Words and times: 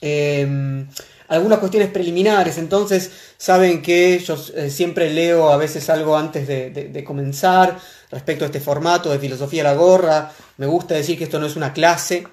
Em, 0.00 0.86
algunas 1.28 1.58
cuestiones 1.58 1.90
preliminares, 1.90 2.56
entonces 2.56 3.10
saben 3.36 3.82
que 3.82 4.18
yo 4.18 4.36
eh, 4.54 4.70
siempre 4.70 5.10
leo 5.10 5.50
a 5.50 5.56
veces 5.56 5.90
algo 5.90 6.16
antes 6.16 6.48
de, 6.48 7.04
comenzar 7.06 7.78
respecto 8.10 8.44
a 8.44 8.46
este 8.46 8.60
formato 8.60 9.10
de 9.10 9.18
filosofía 9.18 9.62
a 9.62 9.64
la 9.64 9.74
gorra. 9.74 10.32
Me 10.56 10.66
gusta 10.66 10.94
decir 10.94 11.18
que 11.18 11.24
esto 11.24 11.38
no 11.38 11.46
es 11.46 11.56
una 11.56 11.72
clase, 11.74 12.26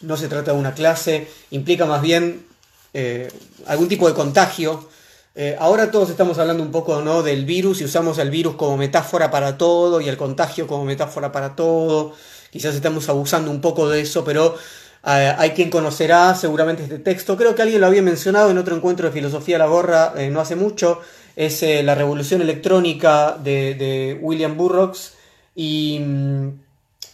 no 0.00 0.16
se 0.16 0.28
trata 0.28 0.52
de 0.52 0.58
una 0.58 0.72
clase, 0.72 1.28
implica 1.50 1.84
más 1.84 2.00
bien 2.00 2.46
eh, 2.94 3.28
algún 3.66 3.88
tipo 3.88 4.08
de 4.08 4.14
contagio. 4.14 4.88
Eh, 5.34 5.56
ahora 5.58 5.90
todos 5.90 6.10
estamos 6.10 6.38
hablando 6.38 6.62
un 6.62 6.72
poco 6.72 7.00
¿no? 7.02 7.22
del 7.22 7.44
virus 7.44 7.80
y 7.80 7.84
usamos 7.84 8.18
el 8.18 8.30
virus 8.30 8.56
como 8.56 8.76
metáfora 8.76 9.30
para 9.30 9.56
todo 9.56 10.00
y 10.00 10.08
el 10.08 10.16
contagio 10.16 10.66
como 10.66 10.84
metáfora 10.84 11.30
para 11.30 11.54
todo. 11.54 12.14
Quizás 12.50 12.74
estamos 12.74 13.08
abusando 13.08 13.50
un 13.50 13.60
poco 13.60 13.88
de 13.88 14.00
eso, 14.00 14.24
pero 14.24 14.56
hay 15.02 15.50
quien 15.50 15.70
conocerá 15.70 16.34
seguramente 16.34 16.82
este 16.82 16.98
texto. 16.98 17.36
Creo 17.36 17.54
que 17.54 17.62
alguien 17.62 17.80
lo 17.80 17.86
había 17.86 18.02
mencionado 18.02 18.50
en 18.50 18.58
otro 18.58 18.76
encuentro 18.76 19.06
de 19.06 19.12
filosofía 19.12 19.56
a 19.56 19.60
la 19.60 19.66
gorra 19.66 20.12
eh, 20.16 20.30
no 20.30 20.40
hace 20.40 20.56
mucho. 20.56 21.00
Es 21.36 21.62
eh, 21.62 21.82
La 21.82 21.94
Revolución 21.94 22.42
Electrónica 22.42 23.36
de, 23.38 24.18
William 24.20 24.56
Burroughs. 24.56 25.14
Y 25.54 26.00
mm, 26.00 26.48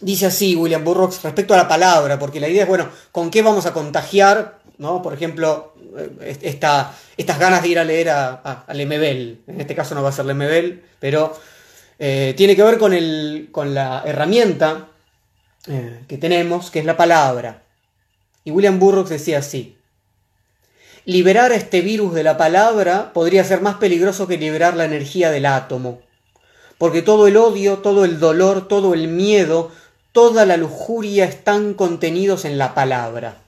dice 0.01 0.25
así 0.25 0.55
William 0.55 0.83
Burroughs 0.83 1.23
respecto 1.23 1.53
a 1.53 1.57
la 1.57 1.67
palabra, 1.67 2.17
porque 2.17 2.39
la 2.39 2.49
idea 2.49 2.63
es, 2.63 2.69
bueno, 2.69 2.89
¿con 3.11 3.29
qué 3.29 3.41
vamos 3.41 3.65
a 3.65 3.73
contagiar? 3.73 4.59
¿no? 4.77 5.01
Por 5.01 5.13
ejemplo, 5.13 5.73
esta, 6.41 6.93
estas 7.15 7.39
ganas 7.39 7.61
de 7.61 7.69
ir 7.69 7.79
a 7.79 7.85
leer 7.85 8.09
a, 8.09 8.41
a. 8.43 8.65
En 8.67 9.61
este 9.61 9.75
caso 9.75 9.95
no 9.95 10.03
va 10.03 10.09
a 10.09 10.11
ser 10.11 10.25
Lemebel, 10.25 10.83
pero 10.99 11.33
tiene 11.97 12.55
que 12.57 12.63
ver 12.63 12.77
con, 12.77 12.93
el, 12.93 13.49
con 13.51 13.73
la 13.73 14.03
herramienta 14.05 14.87
que 15.65 16.17
tenemos, 16.17 16.71
que 16.71 16.79
es 16.79 16.85
la 16.85 16.97
palabra. 16.97 17.64
Y 18.45 18.51
William 18.51 18.79
Burroughs 18.79 19.09
decía 19.09 19.39
así, 19.39 19.75
liberar 21.03 21.51
a 21.51 21.55
este 21.55 21.81
virus 21.81 22.13
de 22.13 22.23
la 22.23 22.37
palabra 22.37 23.11
podría 23.11 23.43
ser 23.43 23.61
más 23.61 23.75
peligroso 23.75 24.27
que 24.27 24.37
liberar 24.37 24.77
la 24.77 24.85
energía 24.85 25.31
del 25.31 25.47
átomo, 25.47 26.01
porque 26.77 27.01
todo 27.01 27.27
el 27.27 27.37
odio, 27.37 27.79
todo 27.79 28.05
el 28.05 28.19
dolor, 28.19 28.67
todo 28.67 28.93
el 28.93 29.07
miedo, 29.07 29.71
toda 30.11 30.45
la 30.45 30.57
lujuria 30.57 31.25
están 31.25 31.73
contenidos 31.73 32.45
en 32.45 32.57
la 32.59 32.73
palabra. 32.73 33.41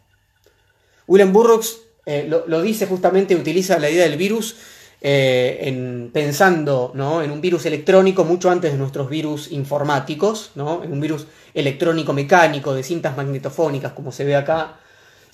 William 1.05 1.31
Burroughs 1.31 1.77
eh, 2.07 2.27
lo, 2.27 2.61
dice 2.61 2.87
justamente, 2.87 3.35
utiliza 3.35 3.77
la 3.79 3.89
idea 3.89 4.03
del 4.03 4.17
virus 4.17 4.55
eh, 5.01 5.59
en, 5.61 6.09
pensando 6.11 6.91
¿no? 6.95 7.21
en 7.21 7.31
un 7.31 7.39
virus 7.39 7.65
electrónico 7.67 8.23
mucho 8.23 8.49
antes 8.49 8.71
de 8.71 8.77
nuestros 8.77 9.09
virus 9.09 9.51
informáticos, 9.51 10.51
¿no? 10.55 10.83
en 10.83 10.91
un 10.91 10.99
virus 10.99 11.27
electrónico 11.53 12.13
mecánico 12.13 12.73
de 12.73 12.81
cintas 12.81 13.15
magnetofónicas 13.15 13.91
como 13.93 14.11
se 14.11 14.25
ve 14.25 14.35
acá, 14.35 14.79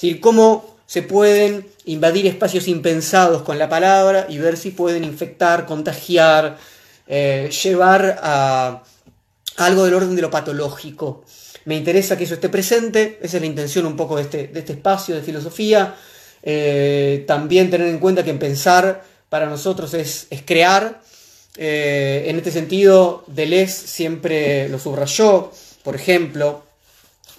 decir, 0.04 0.20
cómo 0.20 0.78
se 0.86 1.02
pueden 1.02 1.66
invadir 1.86 2.28
espacios 2.28 2.68
impensados 2.68 3.42
con 3.42 3.58
la 3.58 3.70
palabra 3.70 4.28
y 4.30 4.38
ver 4.38 4.58
si 4.58 4.72
pueden 4.72 5.04
infectar, 5.04 5.66
contagiar, 5.66 6.58
eh, 7.08 7.50
llevar 7.64 8.20
a, 8.22 8.84
algo 9.58 9.86
del 9.86 9.94
orden 9.94 10.16
de 10.16 10.22
lo 10.22 10.30
patológico. 10.30 11.24
Me 11.66 11.76
interesa 11.76 12.18
que 12.18 12.26
eso 12.26 12.34
esté 12.34 12.50
presente, 12.50 13.18
esa 13.22 13.38
es 13.38 13.42
la 13.42 13.48
intención 13.48 13.86
un 13.86 13.96
poco 13.96 14.18
de 14.18 14.24
este, 14.24 14.52
este 14.54 14.74
espacio 14.74 15.16
de 15.16 15.22
filosofía. 15.22 15.96
Eh, 16.42 17.24
también 17.26 17.70
tener 17.70 17.88
en 17.88 18.00
cuenta 18.00 18.24
que 18.24 18.34
pensar 18.34 19.04
para 19.30 19.46
nosotros 19.46 19.94
es, 19.94 20.28
crear. 20.46 21.02
Eh, 21.56 22.26
en 22.28 22.38
este 22.38 22.52
sentido, 22.52 23.24
Deleuze 23.28 23.88
siempre 23.88 24.68
lo 24.68 24.80
subrayó, 24.80 25.52
por 25.84 25.96
ejemplo, 25.96 26.64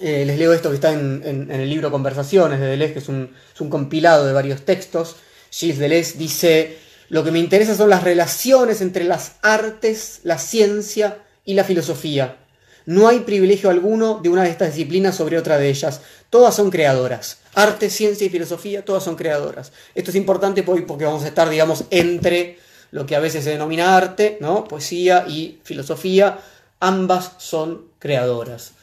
eh, 0.01 0.25
les 0.27 0.39
leo 0.39 0.53
esto 0.53 0.71
que 0.71 0.77
está 0.77 0.93
en, 0.93 1.49
el 1.51 1.71
libro 1.71 1.91
Conversaciones 1.91 2.59
de 2.61 2.67
Deleuze, 2.67 2.93
que 2.95 2.99
es 2.99 3.09
un, 3.09 3.31
compilado 3.71 4.27
de 4.27 4.33
varios 4.33 4.63
textos. 4.63 5.17
Gilles 5.51 5.79
Deleuze 5.79 6.19
dice, 6.19 6.79
lo 7.09 7.23
que 7.23 7.31
me 7.31 7.39
interesa 7.39 7.77
son 7.77 7.91
las 7.91 8.03
relaciones 8.03 8.81
entre 8.81 9.05
las 9.05 9.33
artes, 9.43 10.21
la 10.25 10.39
ciencia 10.39 11.19
y 11.45 11.55
la 11.55 11.65
filosofía. 11.65 12.39
No 12.87 13.09
hay 13.09 13.21
privilegio 13.21 13.71
alguno 13.71 14.21
de 14.23 14.29
una 14.29 14.43
de 14.43 14.51
estas 14.51 14.75
disciplinas 14.75 15.17
sobre 15.17 15.39
otra 15.39 15.57
de 15.57 15.71
ellas. 15.71 16.03
Todas 16.29 16.55
son 16.55 16.71
creadoras. 16.71 17.39
Arte, 17.55 17.89
ciencia 17.89 18.27
y 18.27 18.31
filosofía, 18.31 18.85
todas 18.85 19.05
son 19.05 19.17
creadoras. 19.17 19.73
Esto 19.95 20.11
es 20.11 20.17
importante 20.17 20.63
porque 20.63 21.05
vamos 21.05 21.25
a 21.25 21.29
estar, 21.29 21.49
digamos, 21.49 21.85
entre 21.91 22.59
lo 22.91 23.07
que 23.07 23.17
a 23.17 23.21
veces 23.21 23.45
se 23.45 23.51
denomina 23.51 23.97
arte, 23.97 24.37
¿no? 24.41 24.65
Poesía 24.65 25.25
y 25.27 25.61
filosofía. 25.65 26.41
Ambas 26.81 27.33
son 27.39 27.87
creadoras. 27.99 28.74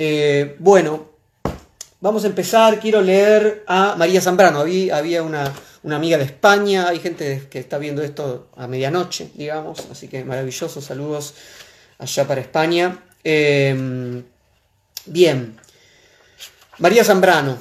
Eh, 0.00 0.54
bueno, 0.60 1.08
vamos 2.00 2.22
a 2.22 2.28
empezar. 2.28 2.78
Quiero 2.78 3.02
leer 3.02 3.64
a 3.66 3.96
María 3.96 4.20
Zambrano. 4.20 4.60
Había, 4.60 5.24
una, 5.24 5.52
amiga 5.82 6.16
de 6.16 6.22
España, 6.22 6.86
hay 6.86 7.00
gente 7.00 7.48
que 7.50 7.58
está 7.58 7.78
viendo 7.78 8.00
esto 8.02 8.48
a 8.56 8.68
medianoche, 8.68 9.32
digamos, 9.34 9.88
así 9.90 10.06
que 10.06 10.22
maravillosos 10.22 10.84
saludos 10.84 11.34
allá 11.98 12.28
para 12.28 12.40
España. 12.40 13.02
Em, 13.24 14.22
bien, 15.06 15.56
María 16.78 17.02
Zambrano, 17.02 17.58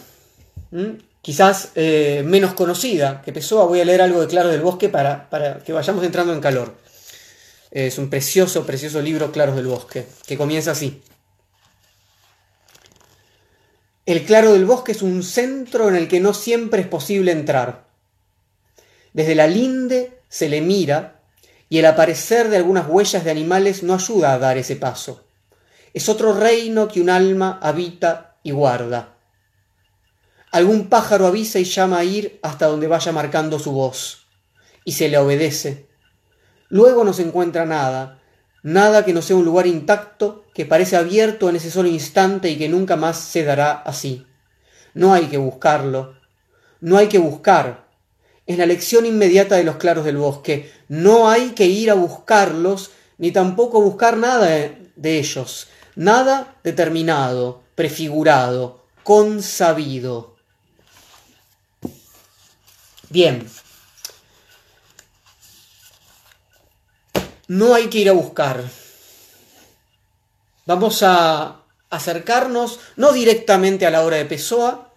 quizás 1.23 1.71
eh, 1.73 2.21
menos 2.23 2.53
conocida 2.53 3.23
que 3.23 3.33
Pessoa, 3.33 3.65
voy 3.65 3.81
a 3.81 3.85
leer 3.85 4.03
algo 4.03 4.21
de 4.21 4.27
Claro 4.27 4.49
del 4.49 4.61
Bosque 4.61 4.89
para, 4.89 5.27
para 5.31 5.57
que 5.57 5.73
vayamos 5.73 6.05
entrando 6.05 6.33
en 6.33 6.39
calor. 6.39 6.75
Es 7.71 7.97
un 7.97 8.11
precioso, 8.11 8.63
precioso 8.63 9.01
libro, 9.01 9.31
Claros 9.31 9.55
del 9.55 9.65
Bosque, 9.65 10.05
que 10.27 10.37
comienza 10.37 10.71
así. 10.71 11.01
El 14.07 14.23
claro 14.23 14.53
del 14.53 14.63
bosque 14.63 14.93
es 14.93 15.01
un 15.01 15.21
centro 15.21 15.89
en 15.89 15.95
el 15.97 16.07
que 16.07 16.21
no 16.21 16.33
siempre 16.33 16.79
es 16.79 16.87
posible 16.87 17.33
entrar. 17.33 17.87
Desde 19.11 19.35
la 19.35 19.47
linde 19.47 20.21
se 20.29 20.47
le 20.47 20.61
mira 20.61 21.19
y 21.67 21.79
el 21.79 21.85
aparecer 21.85 22.47
de 22.47 22.55
algunas 22.55 22.87
huellas 22.87 23.25
de 23.25 23.31
animales 23.31 23.83
no 23.83 23.95
ayuda 23.95 24.31
a 24.31 24.39
dar 24.39 24.57
ese 24.57 24.77
paso. 24.77 25.25
Es 25.93 26.07
otro 26.07 26.31
reino 26.31 26.87
que 26.87 27.01
un 27.01 27.09
alma 27.09 27.59
habita 27.61 28.37
y 28.43 28.51
guarda. 28.51 29.17
Algún 30.53 30.87
pájaro 30.87 31.27
avisa 31.27 31.59
y 31.59 31.65
llama 31.65 31.97
a 31.97 32.05
ir 32.05 32.39
hasta 32.43 32.67
donde 32.67 32.87
vaya 32.87 33.11
marcando 33.11 33.59
su 33.59 33.73
voz, 33.73 34.25
y 34.85 34.93
se 34.93 35.09
le 35.09 35.17
obedece. 35.17 35.85
Luego 36.69 37.03
no 37.03 37.11
se 37.11 37.23
encuentra 37.23 37.65
nada, 37.65 38.21
nada 38.67 39.05
que 39.05 39.13
no 39.13 39.21
sea 39.21 39.37
un 39.37 39.45
lugar 39.45 39.65
intacto 39.65 40.43
que 40.53 40.65
parece 40.65 40.97
abierto 40.97 41.47
en 41.47 41.55
ese 41.55 41.71
solo 41.71 41.87
instante 41.87 42.49
y 42.49 42.57
que 42.57 42.67
nunca 42.67 42.97
más 42.97 43.17
se 43.17 43.45
dará 43.45 43.71
así. 43.71 44.27
No 44.93 45.13
hay 45.13 45.27
que 45.27 45.37
buscarlo, 45.37 46.15
no 46.81 46.97
hay 46.97 47.07
que 47.07 47.17
buscar. 47.17 47.87
Es 48.45 48.57
la 48.57 48.65
lección 48.65 49.05
inmediata 49.05 49.55
de 49.55 49.63
los 49.63 49.77
claros 49.77 50.03
del 50.03 50.17
bosque. 50.17 50.69
No 50.89 51.29
hay 51.29 51.51
que 51.51 51.65
ir 51.65 51.89
a 51.89 51.93
buscarlos, 51.93 52.91
ni 53.17 53.31
tampoco 53.31 53.79
buscar 53.79 54.17
nada 54.17 54.47
de 54.47 55.17
ellos, 55.17 55.69
nada 55.95 56.55
determinado, 56.61 57.61
prefigurado, 57.75 58.83
consabido. 59.03 60.35
Bien, 63.09 63.47
no 67.47 67.73
hay 67.73 67.87
que 67.87 67.99
ir 67.99 68.09
a 68.09 68.13
buscar. 68.13 68.63
Vamos 70.65 71.01
a 71.03 71.61
acercarnos, 71.89 72.79
no 72.95 73.13
directamente 73.13 73.85
a 73.85 73.91
la 73.91 74.03
obra 74.03 74.17
de 74.17 74.25
Pessoa, 74.25 74.87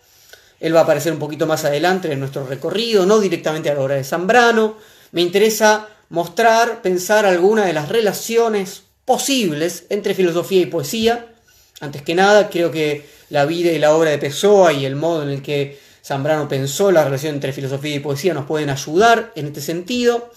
él 0.60 0.74
va 0.74 0.80
a 0.80 0.82
aparecer 0.82 1.12
un 1.12 1.18
poquito 1.18 1.46
más 1.46 1.64
adelante 1.64 2.12
en 2.12 2.20
nuestro 2.20 2.46
recorrido, 2.46 3.06
no 3.06 3.18
directamente 3.18 3.70
a 3.70 3.74
la 3.74 3.80
obra 3.80 3.94
de 3.94 4.04
Zambrano. 4.04 4.76
Me 5.12 5.22
interesa 5.22 5.88
mostrar, 6.10 6.82
pensar 6.82 7.24
algunas 7.24 7.66
de 7.66 7.72
las 7.72 7.88
relaciones 7.88 8.82
posibles 9.06 9.86
entre 9.88 10.14
filosofía 10.14 10.60
y 10.60 10.66
poesía. 10.66 11.34
Antes 11.80 12.02
que 12.02 12.14
nada, 12.14 12.50
creo 12.50 12.70
que 12.70 13.08
la 13.30 13.46
vida 13.46 13.72
y 13.72 13.78
la 13.78 13.94
obra 13.94 14.10
de 14.10 14.18
Pessoa 14.18 14.72
y 14.74 14.84
el 14.84 14.96
modo 14.96 15.22
en 15.22 15.30
el 15.30 15.42
que 15.42 15.80
Zambrano 16.04 16.46
pensó 16.46 16.92
la 16.92 17.04
relación 17.04 17.34
entre 17.34 17.54
filosofía 17.54 17.94
y 17.94 18.00
poesía 18.00 18.34
nos 18.34 18.44
pueden 18.44 18.68
ayudar 18.68 19.32
en 19.36 19.46
este 19.46 19.62
sentido. 19.62 20.30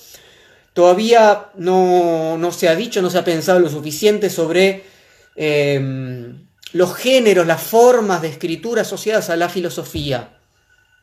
Todavía 0.74 1.52
no, 1.56 2.40
se 2.52 2.68
ha 2.68 2.76
dicho, 2.76 3.02
no 3.02 3.10
se 3.10 3.20
ha 3.20 3.24
pensado 3.24 3.60
lo 3.60 3.70
suficiente 3.70 4.30
sobre 4.30 4.84
em, 5.36 6.48
los 6.74 6.96
géneros, 6.96 7.46
las 7.46 7.62
formas 7.62 8.22
de 8.24 8.30
escritura 8.30 8.82
asociadas 8.82 9.30
a 9.30 9.36
la 9.36 9.50
filosofía. 9.50 10.40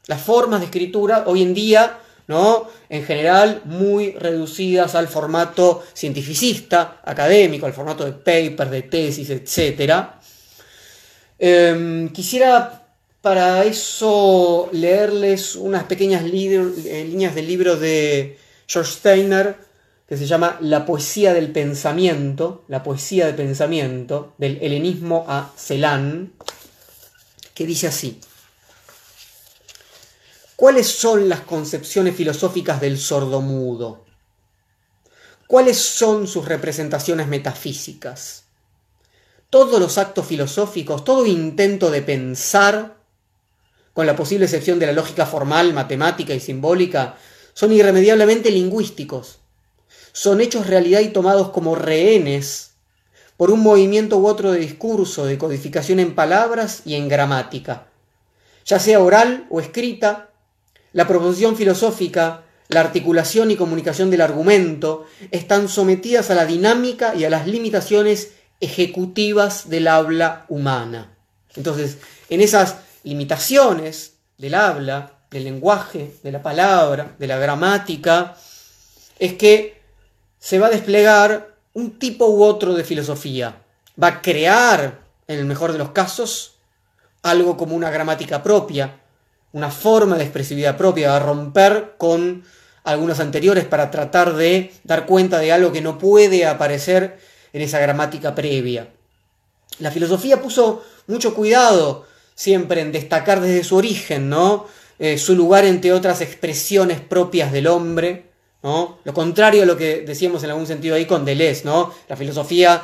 Las 0.07 0.21
formas 0.21 0.61
de 0.61 0.67
escritura 0.67 1.25
hoy 1.27 1.43
en 1.43 1.55
día, 1.55 1.99
¿no? 2.27 2.69
En 2.89 3.05
general, 3.05 3.63
muy 3.65 4.13
reducidas 4.13 4.97
al 4.97 5.07
formato 5.07 5.85
cientificista, 5.95 7.01
académico, 7.05 7.67
al 7.67 7.73
formato 7.73 8.05
de 8.05 8.13
paper, 8.13 8.71
de 8.71 8.83
tesis, 8.83 9.31
etc. 9.31 10.05
Em, 11.39 12.09
quisiera 12.09 12.81
para 13.21 13.65
eso 13.65 14.69
leerles 14.73 15.55
unas 15.55 15.85
pequeñas 15.85 16.25
eh, 16.25 17.07
líneas 17.09 17.35
del 17.35 17.47
libro 17.47 17.77
de 17.77 18.39
George 18.71 18.93
Steiner, 18.93 19.57
que 20.07 20.17
se 20.17 20.27
llama 20.27 20.57
La 20.61 20.87
poesía 20.87 21.35
del 21.35 21.51
pensamiento, 21.51 22.63
la 22.69 22.85
poesía 22.85 23.27
del 23.27 23.35
pensamiento, 23.35 24.35
del 24.39 24.59
helenismo 24.63 25.25
a 25.29 25.51
Celan, 25.57 26.33
que 27.53 27.67
dice 27.67 27.89
así. 27.89 28.21
¿Cuáles 30.55 30.87
son 30.87 31.29
las 31.29 31.41
concepciones 31.41 32.15
filosóficas 32.15 32.81
del 32.81 32.97
sordomudo? 32.97 34.05
¿Cuáles 35.49 35.79
son 35.79 36.29
sus 36.29 36.45
representaciones 36.45 37.27
metafísicas? 37.27 38.45
Todos 39.49 39.81
los 39.81 39.99
actos 39.99 40.27
filosóficos, 40.27 41.03
todo 41.03 41.27
intento 41.27 41.91
de 41.91 42.03
pensar, 42.03 42.99
con 43.93 44.07
la 44.07 44.15
posible 44.15 44.45
excepción 44.45 44.79
de 44.79 44.87
la 44.87 44.93
lógica 44.93 45.27
formal, 45.27 45.75
matemática 45.75 46.35
y 46.35 46.39
simbólica, 46.39 47.17
son 47.61 47.73
irremediablemente 47.73 48.51
lingüísticos. 48.51 49.41
Son 50.13 50.41
hechos 50.41 50.67
realidad 50.67 51.01
y 51.01 51.09
tomados 51.09 51.51
como 51.51 51.75
rehenes 51.75 52.71
por 53.37 53.51
un 53.51 53.61
movimiento 53.61 54.17
u 54.17 54.27
otro 54.27 54.53
de 54.53 54.61
discurso, 54.61 55.27
de 55.27 55.37
codificación 55.37 56.01
en 56.01 56.15
palabras 56.15 56.81
y 56.87 56.95
en 56.95 57.09
gramática, 57.09 57.89
ya 58.65 58.79
sea 58.79 59.01
oral 59.01 59.47
o 59.51 59.61
escrita, 59.61 60.31
la 60.95 61.07
proposición 61.07 61.55
filosófica, 61.55 62.45
la 62.69 62.81
articulación 62.81 63.51
y 63.51 63.57
comunicación 63.57 64.11
del 64.11 64.23
argumento 64.23 65.05
están 65.31 65.69
sometidas 65.69 66.31
a 66.31 66.37
la 66.37 66.47
dinámica 66.47 67.15
y 67.15 67.27
a 67.27 67.31
las 67.31 67.47
limitaciones 67.47 68.31
ejecutivas 68.61 69.69
del 69.69 69.87
habla 69.87 70.47
humana. 70.49 71.15
Entonces, 71.57 71.99
en 72.31 72.41
esas 72.41 72.77
limitaciones 73.03 74.15
del 74.39 74.55
habla, 74.55 75.20
del 75.31 75.45
lenguaje, 75.45 76.15
de 76.23 76.33
la 76.33 76.43
palabra, 76.43 77.15
de 77.19 77.27
la 77.27 77.39
gramática, 77.39 78.37
es 79.19 79.35
que 79.35 79.81
se 80.39 80.59
va 80.59 80.67
a 80.67 80.71
desplegar 80.71 81.55
un 81.75 81.99
tipo 81.99 82.27
u 82.27 82.43
otro 82.43 82.75
de 82.75 82.85
filosofía. 82.85 83.63
Va 84.03 84.09
a 84.09 84.23
crear, 84.23 85.01
en 85.29 85.39
el 85.39 85.45
mejor 85.45 85.73
de 85.73 85.79
los 85.79 85.91
casos, 85.91 86.55
algo 87.23 87.57
como 87.57 87.77
una 87.77 87.91
gramática 87.91 88.43
propia, 88.43 89.01
una 89.53 89.71
forma 89.71 90.17
de 90.17 90.25
expresividad 90.25 90.77
propia, 90.77 91.15
a 91.15 91.21
romper 91.21 91.95
con 91.99 92.45
algunas 92.85 93.21
anteriores 93.21 93.65
para 93.67 93.91
tratar 93.91 94.35
de 94.35 94.73
dar 94.85 95.07
cuenta 95.07 95.39
de 95.39 95.53
algo 95.53 95.71
que 95.71 95.83
no 95.83 95.99
puede 95.99 96.47
aparecer 96.47 97.19
en 97.53 97.63
esa 97.63 97.79
gramática 97.79 98.35
previa. 98.35 98.89
La 99.79 99.91
filosofía 99.91 100.41
puso 100.41 100.83
mucho 101.07 101.35
cuidado 101.35 102.07
siempre 102.35 102.81
en 102.81 102.93
destacar 102.93 103.41
desde 103.41 103.65
su 103.65 103.77
origen, 103.77 104.29
¿no? 104.29 104.67
Eh, 105.03 105.19
su 105.19 105.35
lugar 105.35 105.65
entre 105.65 105.93
otras 105.93 106.21
expresiones 106.21 107.01
propias 107.01 107.51
del 107.51 107.67
hombre, 107.67 108.27
¿no? 108.63 108.99
Lo 109.03 109.15
contrario 109.15 109.63
a 109.63 109.67
lo 109.67 109.77
que 109.77 110.03
decíamos 110.03 110.45
en 110.45 110.51
algún 110.51 110.67
sentido 110.67 110.95
ahí 110.95 111.07
con 111.07 111.25
Deleuze, 111.25 111.65
¿no? 111.65 111.93
La 112.07 112.17
filosofía 112.17 112.83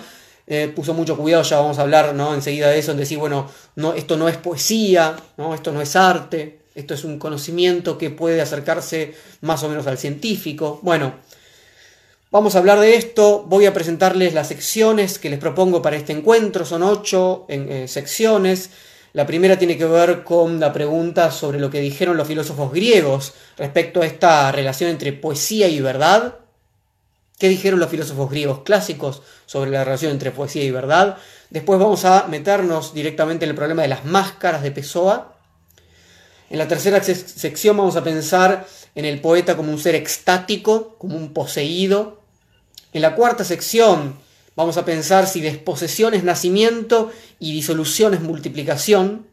eh, 0.49 0.73
puso 0.75 0.95
mucho 0.95 1.17
cuidado, 1.17 1.43
ya 1.43 1.59
vamos 1.59 1.79
a 1.79 1.83
hablar 1.83 2.15
¿no? 2.15 2.33
enseguida 2.33 2.69
de 2.69 2.79
eso, 2.79 2.93
en 2.93 2.99
decir, 2.99 3.19
bueno, 3.19 3.51
no, 3.75 3.95
esto 3.95 4.17
no 4.17 4.29
es 4.29 4.37
poesía, 4.37 5.17
¿no? 5.37 5.55
esto 5.55 5.73
no 5.73 5.83
es 5.83 5.97
arte, 5.97 6.61
esto 6.77 6.95
es 6.95 7.03
un 7.03 7.19
conocimiento 7.19 7.99
que 7.99 8.11
puede 8.11 8.41
acercarse 8.41 9.15
más 9.41 9.65
o 9.65 9.69
menos 9.69 9.89
al 9.89 9.99
científico. 9.99 10.79
Bueno, 10.83 11.15
vamos 12.31 12.55
a 12.55 12.61
hablar 12.61 12.79
de 12.79 12.95
esto, 12.95 13.45
voy 13.49 13.67
a 13.67 13.75
presentarles 13.75 14.35
las 14.35 14.47
secciones 14.47 15.19
que 15.19 15.31
les 15.31 15.41
propongo 15.41 15.83
para 15.83 15.97
este 15.97 16.13
encuentro, 16.13 16.65
son 16.65 16.85
ocho 16.85 17.45
eh, 17.49 17.87
secciones. 17.89 18.71
La 19.17 19.27
primera 19.27 19.59
tiene 19.59 19.79
que 19.79 19.87
ver 19.87 20.25
con 20.25 20.61
la 20.61 20.75
pregunta 20.75 21.31
sobre 21.31 21.59
lo 21.59 21.71
que 21.71 21.81
dijeron 21.81 22.19
los 22.19 22.29
filósofos 22.29 22.71
griegos 22.71 23.33
respecto 23.57 24.03
a 24.03 24.07
esta 24.07 24.53
relación 24.53 24.91
entre 24.91 25.15
poesía 25.15 25.69
y 25.69 25.81
verdad. 25.81 26.41
¿Qué 27.39 27.49
dijeron 27.49 27.81
los 27.81 27.89
filósofos 27.89 28.29
griegos 28.29 28.61
clásicos 28.61 29.23
sobre 29.47 29.71
la 29.71 29.85
relación 29.85 30.13
entre 30.13 30.33
poesía 30.33 30.65
y 30.65 30.71
verdad? 30.71 31.17
Después 31.49 31.81
vamos 31.81 32.05
a 32.05 32.27
meternos 32.29 32.93
directamente 32.93 33.47
en 33.47 33.53
el 33.53 33.57
problema 33.57 33.81
de 33.81 33.89
las 33.89 34.05
máscaras 34.05 34.63
de 34.63 34.71
Pessoa. 34.71 35.35
En 36.51 36.59
la 36.59 36.69
tercera 36.69 37.03
sección 37.03 37.75
vamos 37.75 37.97
a 37.97 38.05
pensar 38.05 38.67
en 38.95 39.07
el 39.07 39.23
poeta 39.23 39.57
como 39.57 39.73
un 39.73 39.79
ser 39.79 39.95
extático, 39.95 40.95
como 40.99 41.17
un 41.17 41.33
poseído. 41.33 42.21
En 42.93 43.01
la 43.01 43.15
cuarta 43.15 43.45
sección 43.45 44.26
vamos 44.57 44.77
a 44.79 44.85
pensar 44.85 45.27
si 45.29 45.41
desposesión 45.41 46.15
es 46.15 46.25
nacimiento 46.25 47.13
y 47.39 47.53
disolución 47.53 48.15
es 48.15 48.21
multiplicación. 48.21 49.27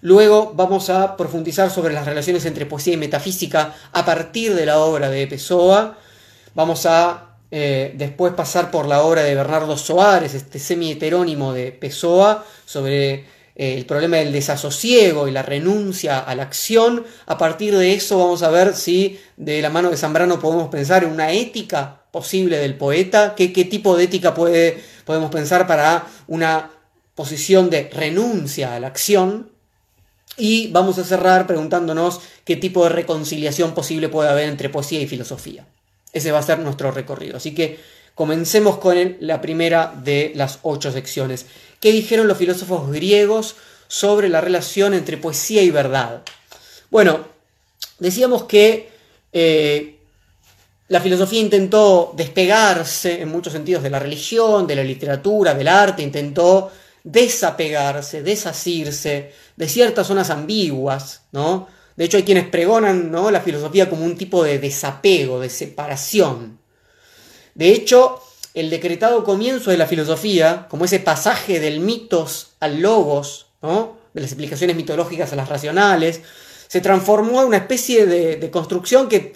Luego 0.00 0.52
vamos 0.54 0.90
a 0.90 1.16
profundizar 1.16 1.70
sobre 1.70 1.94
las 1.94 2.06
relaciones 2.06 2.44
entre 2.46 2.66
poesía 2.66 2.94
y 2.94 2.98
metafísica 2.98 3.74
a 3.92 4.04
partir 4.04 4.54
de 4.54 4.66
la 4.66 4.78
obra 4.78 5.10
de 5.10 5.26
Pessoa. 5.26 5.98
Vamos 6.54 6.86
a 6.86 7.36
eh, 7.50 7.94
después 7.96 8.32
pasar 8.34 8.70
por 8.70 8.86
la 8.86 9.02
obra 9.02 9.22
de 9.22 9.34
Bernardo 9.34 9.76
Soares, 9.76 10.34
este 10.34 10.58
semi-heterónimo 10.58 11.52
de 11.52 11.72
Pessoa, 11.72 12.44
sobre 12.64 13.14
eh, 13.14 13.24
el 13.56 13.86
problema 13.86 14.18
del 14.18 14.32
desasosiego 14.32 15.28
y 15.28 15.30
la 15.30 15.42
renuncia 15.42 16.18
a 16.18 16.34
la 16.34 16.42
acción. 16.42 17.04
A 17.26 17.38
partir 17.38 17.76
de 17.76 17.94
eso 17.94 18.18
vamos 18.18 18.42
a 18.42 18.50
ver 18.50 18.74
si 18.74 19.20
de 19.36 19.62
la 19.62 19.70
mano 19.70 19.90
de 19.90 19.96
Zambrano 19.96 20.40
podemos 20.40 20.68
pensar 20.68 21.04
en 21.04 21.10
una 21.10 21.32
ética 21.32 22.02
posible 22.16 22.56
del 22.56 22.76
poeta, 22.76 23.34
qué, 23.36 23.52
qué 23.52 23.66
tipo 23.66 23.94
de 23.94 24.04
ética 24.04 24.32
puede, 24.32 24.82
podemos 25.04 25.30
pensar 25.30 25.66
para 25.66 26.06
una 26.28 26.70
posición 27.14 27.68
de 27.68 27.90
renuncia 27.92 28.74
a 28.74 28.80
la 28.80 28.86
acción. 28.86 29.50
Y 30.38 30.68
vamos 30.68 30.96
a 30.96 31.04
cerrar 31.04 31.46
preguntándonos 31.46 32.22
qué 32.46 32.56
tipo 32.56 32.84
de 32.84 32.88
reconciliación 32.88 33.74
posible 33.74 34.08
puede 34.08 34.30
haber 34.30 34.48
entre 34.48 34.70
poesía 34.70 34.98
y 35.02 35.06
filosofía. 35.06 35.66
Ese 36.14 36.32
va 36.32 36.38
a 36.38 36.42
ser 36.42 36.58
nuestro 36.60 36.90
recorrido. 36.90 37.36
Así 37.36 37.54
que 37.54 37.78
comencemos 38.14 38.78
con 38.78 39.18
la 39.20 39.42
primera 39.42 39.92
de 40.02 40.32
las 40.34 40.60
ocho 40.62 40.90
secciones. 40.90 41.44
¿Qué 41.80 41.92
dijeron 41.92 42.28
los 42.28 42.38
filósofos 42.38 42.90
griegos 42.90 43.56
sobre 43.88 44.30
la 44.30 44.40
relación 44.40 44.94
entre 44.94 45.18
poesía 45.18 45.62
y 45.62 45.70
verdad? 45.70 46.22
Bueno, 46.90 47.26
decíamos 47.98 48.44
que 48.44 48.88
eh, 49.34 49.95
la 50.88 51.00
filosofía 51.00 51.40
intentó 51.40 52.12
despegarse 52.16 53.20
en 53.20 53.28
muchos 53.28 53.52
sentidos 53.52 53.82
de 53.82 53.90
la 53.90 53.98
religión, 53.98 54.66
de 54.66 54.76
la 54.76 54.84
literatura, 54.84 55.54
del 55.54 55.68
arte, 55.68 56.02
intentó 56.02 56.70
desapegarse, 57.02 58.22
desasirse 58.22 59.32
de 59.56 59.68
ciertas 59.68 60.06
zonas 60.06 60.30
ambiguas, 60.30 61.22
¿no? 61.32 61.68
De 61.96 62.04
hecho, 62.04 62.18
hay 62.18 62.24
quienes 62.24 62.48
pregonan 62.48 63.10
¿no? 63.10 63.30
la 63.30 63.40
filosofía 63.40 63.88
como 63.88 64.04
un 64.04 64.16
tipo 64.16 64.44
de 64.44 64.58
desapego, 64.58 65.40
de 65.40 65.48
separación. 65.48 66.58
De 67.54 67.70
hecho, 67.70 68.20
el 68.52 68.68
decretado 68.68 69.24
comienzo 69.24 69.70
de 69.70 69.78
la 69.78 69.86
filosofía, 69.86 70.66
como 70.68 70.84
ese 70.84 71.00
pasaje 71.00 71.58
del 71.58 71.80
mitos 71.80 72.52
al 72.60 72.80
logos, 72.82 73.46
¿no? 73.62 73.96
de 74.12 74.20
las 74.20 74.30
explicaciones 74.30 74.76
mitológicas 74.76 75.32
a 75.32 75.36
las 75.36 75.48
racionales, 75.48 76.20
se 76.68 76.80
transformó 76.80 77.40
en 77.40 77.48
una 77.48 77.56
especie 77.58 78.04
de, 78.04 78.36
de 78.36 78.50
construcción 78.50 79.08
que, 79.08 79.32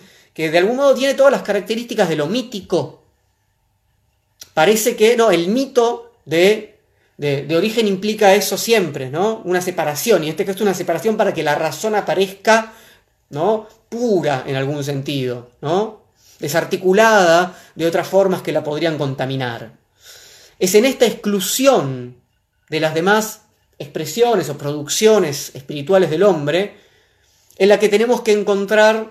de 0.48 0.58
algún 0.58 0.76
modo 0.76 0.94
tiene 0.94 1.14
todas 1.14 1.32
las 1.32 1.42
características 1.42 2.08
de 2.08 2.16
lo 2.16 2.26
mítico. 2.26 3.02
Parece 4.54 4.96
que, 4.96 5.16
no, 5.16 5.30
el 5.30 5.48
mito 5.48 6.12
de 6.24 6.70
de, 7.20 7.54
origen 7.54 7.86
implica 7.86 8.34
eso 8.34 8.56
siempre, 8.56 9.10
¿no? 9.10 9.42
Una 9.44 9.60
separación, 9.60 10.22
y 10.22 10.28
en 10.28 10.30
este 10.30 10.46
caso 10.46 10.64
una 10.64 10.72
separación 10.72 11.18
para 11.18 11.34
que 11.34 11.42
la 11.42 11.54
razón 11.54 11.94
aparezca, 11.94 12.72
¿no? 13.28 13.68
Pura 13.90 14.44
en 14.46 14.56
algún 14.56 14.82
sentido, 14.82 15.50
¿no? 15.60 16.00
Desarticulada 16.38 17.58
de 17.74 17.86
otras 17.86 18.08
formas 18.08 18.40
que 18.40 18.52
la 18.52 18.64
podrían 18.64 18.96
contaminar. 18.96 19.72
Es 20.58 20.74
en 20.74 20.86
esta 20.86 21.04
exclusión 21.04 22.16
de 22.70 22.80
las 22.80 22.94
demás 22.94 23.42
expresiones 23.78 24.48
o 24.48 24.56
producciones 24.56 25.54
espirituales 25.54 26.08
del 26.08 26.22
hombre 26.22 26.78
en 27.58 27.68
la 27.68 27.78
que 27.78 27.90
tenemos 27.90 28.22
que 28.22 28.32
encontrar 28.32 29.10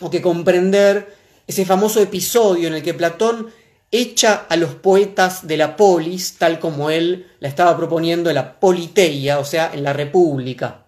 o 0.00 0.10
que 0.10 0.22
comprender 0.22 1.14
ese 1.46 1.64
famoso 1.64 2.00
episodio 2.00 2.68
en 2.68 2.74
el 2.74 2.82
que 2.82 2.94
Platón 2.94 3.50
echa 3.90 4.46
a 4.48 4.56
los 4.56 4.74
poetas 4.74 5.46
de 5.46 5.56
la 5.56 5.76
polis, 5.76 6.36
tal 6.38 6.58
como 6.58 6.90
él 6.90 7.28
la 7.40 7.48
estaba 7.48 7.76
proponiendo 7.76 8.30
en 8.30 8.34
la 8.34 8.58
politeia, 8.58 9.38
o 9.38 9.44
sea, 9.44 9.70
en 9.72 9.82
la 9.82 9.92
república. 9.92 10.86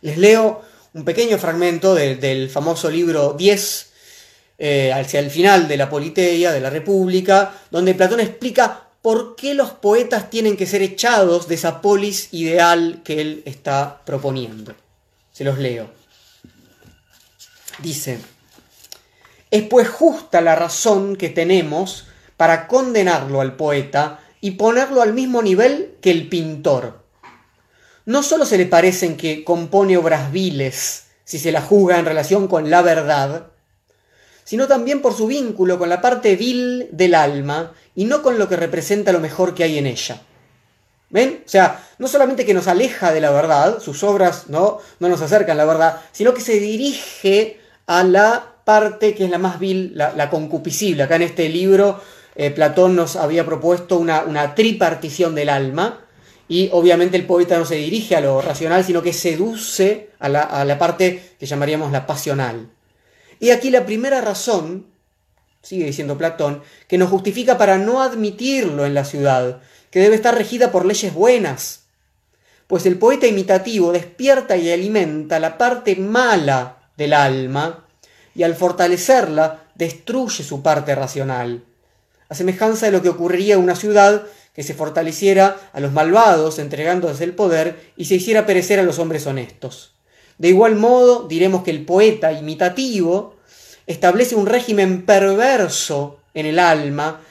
Les 0.00 0.16
leo 0.16 0.62
un 0.94 1.04
pequeño 1.04 1.38
fragmento 1.38 1.94
del 1.94 2.48
famoso 2.50 2.90
libro 2.90 3.34
10, 3.34 3.90
eh, 4.58 4.92
hacia 4.92 5.20
el 5.20 5.30
final 5.30 5.68
de 5.68 5.76
la 5.76 5.88
politeia, 5.88 6.52
de 6.52 6.60
la 6.60 6.70
república, 6.70 7.54
donde 7.70 7.94
Platón 7.94 8.20
explica 8.20 8.88
por 9.00 9.36
qué 9.36 9.54
los 9.54 9.70
poetas 9.70 10.28
tienen 10.28 10.56
que 10.56 10.66
ser 10.66 10.82
echados 10.82 11.48
de 11.48 11.54
esa 11.54 11.80
polis 11.80 12.28
ideal 12.32 13.00
que 13.04 13.20
él 13.20 13.42
está 13.46 14.02
proponiendo. 14.04 14.74
Se 15.32 15.44
los 15.44 15.58
leo. 15.58 15.99
Dice, 17.82 18.18
es 19.50 19.62
pues 19.64 19.88
justa 19.88 20.40
la 20.40 20.54
razón 20.54 21.16
que 21.16 21.28
tenemos 21.28 22.06
para 22.36 22.68
condenarlo 22.68 23.40
al 23.40 23.56
poeta 23.56 24.20
y 24.40 24.52
ponerlo 24.52 25.02
al 25.02 25.12
mismo 25.12 25.42
nivel 25.42 25.96
que 26.00 26.10
el 26.10 26.28
pintor. 26.28 27.04
No 28.06 28.22
solo 28.22 28.46
se 28.46 28.58
le 28.58 28.66
parecen 28.66 29.16
que 29.16 29.44
compone 29.44 29.96
obras 29.96 30.32
viles, 30.32 31.06
si 31.24 31.38
se 31.38 31.52
la 31.52 31.62
juzga 31.62 31.98
en 31.98 32.06
relación 32.06 32.48
con 32.48 32.70
la 32.70 32.82
verdad, 32.82 33.48
sino 34.44 34.66
también 34.66 35.00
por 35.00 35.14
su 35.14 35.26
vínculo 35.26 35.78
con 35.78 35.88
la 35.88 36.00
parte 36.00 36.34
vil 36.36 36.88
del 36.92 37.14
alma 37.14 37.72
y 37.94 38.04
no 38.04 38.22
con 38.22 38.38
lo 38.38 38.48
que 38.48 38.56
representa 38.56 39.12
lo 39.12 39.20
mejor 39.20 39.54
que 39.54 39.64
hay 39.64 39.78
en 39.78 39.86
ella. 39.86 40.22
¿Ven? 41.10 41.42
O 41.44 41.48
sea, 41.48 41.86
no 41.98 42.08
solamente 42.08 42.46
que 42.46 42.54
nos 42.54 42.68
aleja 42.68 43.12
de 43.12 43.20
la 43.20 43.30
verdad, 43.30 43.80
sus 43.80 44.02
obras 44.02 44.48
no, 44.48 44.78
no 44.98 45.08
nos 45.08 45.20
acercan 45.22 45.56
a 45.56 45.64
la 45.64 45.64
verdad, 45.64 46.00
sino 46.12 46.32
que 46.34 46.40
se 46.40 46.58
dirige 46.58 47.59
a 47.90 48.04
la 48.04 48.54
parte 48.64 49.16
que 49.16 49.24
es 49.24 49.30
la 49.30 49.38
más 49.38 49.58
vil, 49.58 49.90
la, 49.96 50.30
concupiscible. 50.30 51.02
Acá 51.02 51.16
en 51.16 51.22
este 51.22 51.48
libro 51.48 52.00
eh, 52.36 52.52
Platón 52.52 52.94
nos 52.94 53.16
había 53.16 53.44
propuesto 53.44 53.98
una, 53.98 54.54
tripartición 54.54 55.34
del 55.34 55.48
alma, 55.48 56.06
y 56.46 56.68
obviamente 56.72 57.16
el 57.16 57.26
poeta 57.26 57.58
no 57.58 57.64
se 57.64 57.74
dirige 57.74 58.14
a 58.14 58.20
lo 58.20 58.40
racional, 58.42 58.84
sino 58.84 59.02
que 59.02 59.12
seduce 59.12 60.10
a 60.20 60.28
la, 60.28 60.42
a 60.42 60.64
la, 60.64 60.78
parte 60.78 61.34
que 61.40 61.46
llamaríamos 61.46 61.90
la 61.90 62.06
pasional. 62.06 62.70
Y 63.40 63.50
aquí 63.50 63.70
la 63.70 63.84
primera 63.84 64.20
razón, 64.20 64.86
sigue 65.60 65.86
diciendo 65.86 66.16
Platón, 66.16 66.62
que 66.86 66.96
nos 66.96 67.10
justifica 67.10 67.58
para 67.58 67.76
no 67.76 68.02
admitirlo 68.02 68.86
en 68.86 68.94
la 68.94 69.04
ciudad, 69.04 69.62
que 69.90 69.98
debe 69.98 70.14
estar 70.14 70.36
regida 70.36 70.70
por 70.70 70.86
leyes 70.86 71.12
buenas. 71.12 71.86
Pues 72.68 72.86
el 72.86 72.98
poeta 72.98 73.26
imitativo 73.26 73.90
despierta 73.90 74.56
y 74.56 74.70
alimenta 74.70 75.40
la 75.40 75.58
parte 75.58 75.96
mala 75.96 76.79
del 77.00 77.14
alma 77.14 77.86
y 78.34 78.42
al 78.42 78.54
fortalecerla 78.54 79.64
destruye 79.74 80.44
su 80.44 80.62
parte 80.62 80.94
racional. 80.94 81.64
A 82.28 82.34
semejanza 82.34 82.86
de 82.86 82.92
lo 82.92 83.00
que 83.00 83.08
ocurriría 83.08 83.54
en 83.54 83.62
una 83.62 83.74
ciudad 83.74 84.22
que 84.54 84.62
se 84.62 84.74
fortaleciera 84.74 85.56
a 85.72 85.80
los 85.80 85.92
malvados 85.92 86.58
entregándose 86.58 87.24
el 87.24 87.34
poder 87.34 87.92
y 87.96 88.04
se 88.04 88.16
hiciera 88.16 88.44
perecer 88.44 88.78
a 88.78 88.82
los 88.82 88.98
hombres 88.98 89.26
honestos. 89.26 89.94
De 90.36 90.48
igual 90.48 90.76
modo, 90.76 91.26
diremos 91.26 91.62
que 91.62 91.70
el 91.70 91.86
poeta 91.86 92.32
imitativo 92.32 93.36
establece 93.86 94.34
un 94.34 94.46
régimen 94.46 95.06
perverso 95.06 96.18
en 96.34 96.44
el 96.44 96.58
alma 96.58 97.22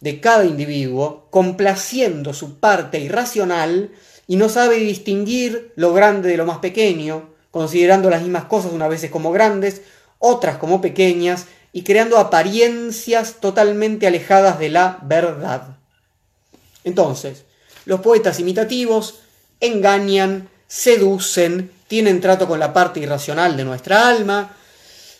de 0.00 0.20
cada 0.20 0.44
individuo, 0.44 1.28
complaciendo 1.30 2.34
su 2.34 2.58
parte 2.58 2.98
irracional 2.98 3.92
y 4.26 4.34
no 4.34 4.48
sabe 4.48 4.78
distinguir 4.78 5.72
lo 5.76 5.92
grande 5.92 6.28
de 6.28 6.36
lo 6.36 6.44
más 6.44 6.58
pequeño, 6.58 7.31
considerando 7.52 8.10
las 8.10 8.22
mismas 8.22 8.46
cosas 8.46 8.72
unas 8.72 8.88
veces 8.88 9.12
como 9.12 9.30
grandes, 9.30 9.82
otras 10.18 10.56
como 10.56 10.80
pequeñas, 10.80 11.46
y 11.72 11.84
creando 11.84 12.18
apariencias 12.18 13.34
totalmente 13.34 14.08
alejadas 14.08 14.58
de 14.58 14.70
la 14.70 14.98
verdad. 15.02 15.76
Entonces, 16.82 17.44
los 17.84 18.00
poetas 18.00 18.40
imitativos 18.40 19.20
engañan, 19.60 20.48
seducen, 20.66 21.70
tienen 21.86 22.20
trato 22.20 22.48
con 22.48 22.58
la 22.58 22.72
parte 22.72 22.98
irracional 22.98 23.56
de 23.56 23.64
nuestra 23.64 24.08
alma, 24.08 24.56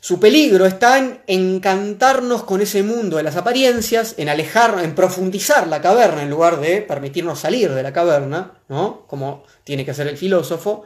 su 0.04 0.18
peligro 0.18 0.66
está 0.66 0.98
en 0.98 1.20
encantarnos 1.28 2.42
con 2.42 2.60
ese 2.60 2.82
mundo 2.82 3.18
de 3.18 3.22
las 3.22 3.36
apariencias, 3.36 4.16
en 4.16 4.28
alejarnos, 4.28 4.82
en 4.82 4.96
profundizar 4.96 5.68
la 5.68 5.80
caverna 5.80 6.24
en 6.24 6.28
lugar 6.28 6.58
de 6.58 6.82
permitirnos 6.82 7.38
salir 7.38 7.72
de 7.72 7.84
la 7.84 7.92
caverna, 7.92 8.54
¿no? 8.68 9.06
Como 9.06 9.44
tiene 9.62 9.84
que 9.84 9.92
hacer 9.92 10.08
el 10.08 10.16
filósofo. 10.16 10.82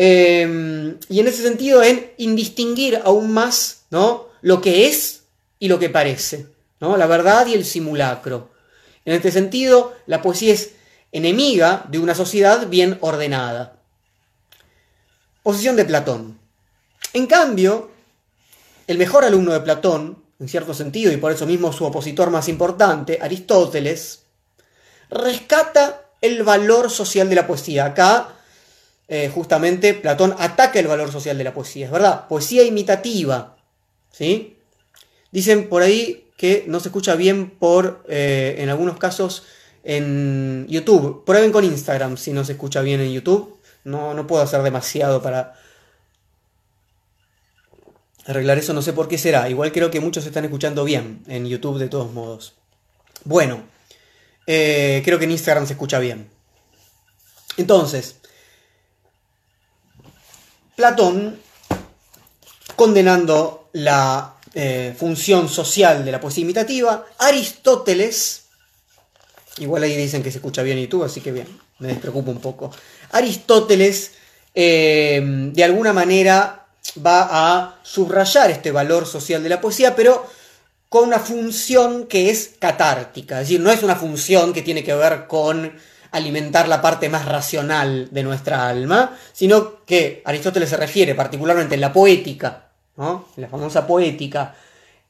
Em, 0.00 0.96
y 1.08 1.18
en 1.18 1.26
ese 1.26 1.42
sentido, 1.42 1.82
en 1.82 2.12
indistinguir 2.18 3.00
aún 3.04 3.32
más, 3.32 3.82
¿no? 3.90 4.28
Lo 4.42 4.60
que 4.60 4.86
es 4.86 5.24
y 5.58 5.66
lo 5.66 5.80
que 5.80 5.90
parece, 5.90 6.46
¿no? 6.78 6.96
La 6.96 7.08
verdad 7.08 7.48
y 7.48 7.54
el 7.54 7.64
simulacro. 7.64 8.48
En 9.04 9.14
este 9.14 9.32
sentido, 9.32 9.96
la 10.06 10.22
poesía 10.22 10.54
es 10.54 10.70
enemiga 11.10 11.84
de 11.88 11.98
una 11.98 12.14
sociedad 12.14 12.68
bien 12.68 12.96
ordenada. 13.00 13.80
Posición 15.42 15.74
de 15.74 15.84
Platón. 15.84 16.38
En 17.12 17.26
cambio, 17.26 17.90
el 18.86 18.98
mejor 18.98 19.24
alumno 19.24 19.52
de 19.52 19.62
Platón, 19.62 20.22
en 20.38 20.48
cierto 20.48 20.74
sentido, 20.74 21.10
y 21.10 21.16
por 21.16 21.32
eso 21.32 21.44
mismo 21.44 21.72
su 21.72 21.84
opositor 21.84 22.30
más 22.30 22.48
importante, 22.48 23.18
Aristóteles, 23.20 24.22
rescata 25.10 26.04
el 26.20 26.44
valor 26.44 26.88
social 26.88 27.28
de 27.28 27.34
la 27.34 27.48
poesía. 27.48 27.86
Acá, 27.86 28.37
eh, 29.08 29.30
justamente, 29.34 29.94
Platón 29.94 30.34
ataca 30.38 30.78
el 30.78 30.86
valor 30.86 31.10
social 31.10 31.38
de 31.38 31.44
la 31.44 31.54
poesía, 31.54 31.86
es 31.86 31.92
verdad, 31.92 32.28
poesía 32.28 32.62
imitativa. 32.62 33.56
¿sí? 34.12 34.56
Dicen 35.32 35.68
por 35.68 35.82
ahí 35.82 36.30
que 36.36 36.64
no 36.68 36.78
se 36.80 36.88
escucha 36.88 37.14
bien 37.16 37.50
por, 37.50 38.04
eh, 38.08 38.56
en 38.58 38.68
algunos 38.68 38.98
casos, 38.98 39.44
en 39.82 40.66
YouTube. 40.68 41.24
Prueben 41.24 41.52
con 41.52 41.64
Instagram 41.64 42.16
si 42.16 42.32
no 42.32 42.44
se 42.44 42.52
escucha 42.52 42.82
bien 42.82 43.00
en 43.00 43.12
YouTube. 43.12 43.58
No, 43.84 44.12
no 44.14 44.26
puedo 44.26 44.42
hacer 44.42 44.62
demasiado 44.62 45.22
para, 45.22 45.54
arreglar 48.28 48.58
eso, 48.58 48.74
no 48.74 48.82
sé 48.82 48.92
por 48.92 49.08
qué 49.08 49.16
será. 49.16 49.48
Igual 49.48 49.72
creo 49.72 49.90
que 49.90 50.00
muchos 50.00 50.26
están 50.26 50.44
escuchando 50.44 50.84
bien 50.84 51.22
en 51.26 51.46
YouTube 51.46 51.78
de 51.78 51.88
todos 51.88 52.12
modos. 52.12 52.54
Bueno, 53.24 53.62
eh, 54.46 55.00
creo 55.04 55.18
que 55.18 55.24
en 55.24 55.30
Instagram 55.32 55.66
se 55.66 55.72
escucha 55.72 55.98
bien. 55.98 56.28
Entonces, 57.56 58.16
Platón, 60.78 61.36
condenando 62.76 63.68
la 63.72 64.36
eh, 64.54 64.94
función 64.96 65.48
social 65.48 66.04
de 66.04 66.12
la 66.12 66.20
poesía 66.20 66.42
imitativa, 66.42 67.04
Aristóteles, 67.18 68.42
igual 69.56 69.82
ahí 69.82 69.96
dicen 69.96 70.22
que 70.22 70.30
se 70.30 70.38
escucha 70.38 70.62
bien 70.62 70.78
en 70.78 70.84
YouTube, 70.84 71.02
así 71.02 71.20
que 71.20 71.32
bien, 71.32 71.48
me 71.80 71.88
despreocupo 71.88 72.30
un 72.30 72.40
poco. 72.40 72.70
Aristóteles, 73.10 74.12
eh, 74.54 75.20
de 75.52 75.64
alguna 75.64 75.92
manera, 75.92 76.68
va 77.04 77.26
a 77.28 77.80
subrayar 77.82 78.52
este 78.52 78.70
valor 78.70 79.04
social 79.04 79.42
de 79.42 79.48
la 79.48 79.60
poesía, 79.60 79.96
pero 79.96 80.30
con 80.88 81.08
una 81.08 81.18
función 81.18 82.06
que 82.06 82.30
es 82.30 82.52
catártica, 82.56 83.40
es 83.40 83.48
decir, 83.48 83.60
no 83.60 83.72
es 83.72 83.82
una 83.82 83.96
función 83.96 84.52
que 84.52 84.62
tiene 84.62 84.84
que 84.84 84.94
ver 84.94 85.26
con 85.26 85.72
alimentar 86.10 86.68
la 86.68 86.80
parte 86.80 87.08
más 87.08 87.26
racional 87.26 88.08
de 88.10 88.22
nuestra 88.22 88.68
alma, 88.68 89.16
sino 89.32 89.84
que 89.84 90.22
Aristóteles 90.24 90.70
se 90.70 90.76
refiere 90.76 91.14
particularmente 91.14 91.74
en 91.74 91.80
la 91.80 91.92
poética, 91.92 92.68
en 92.96 93.22
la 93.36 93.48
famosa 93.48 93.86
poética, 93.86 94.54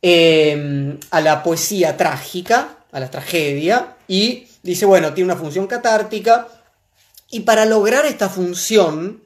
em, 0.02 0.98
a 1.10 1.20
la 1.20 1.42
poesía 1.42 1.96
trágica, 1.96 2.76
a 2.92 3.00
la 3.00 3.10
tragedia, 3.10 3.96
y 4.06 4.46
dice, 4.62 4.86
bueno, 4.86 5.14
tiene 5.14 5.32
una 5.32 5.40
función 5.40 5.66
catártica, 5.66 6.48
y 7.30 7.40
para 7.40 7.64
lograr 7.64 8.06
esta 8.06 8.28
función, 8.28 9.22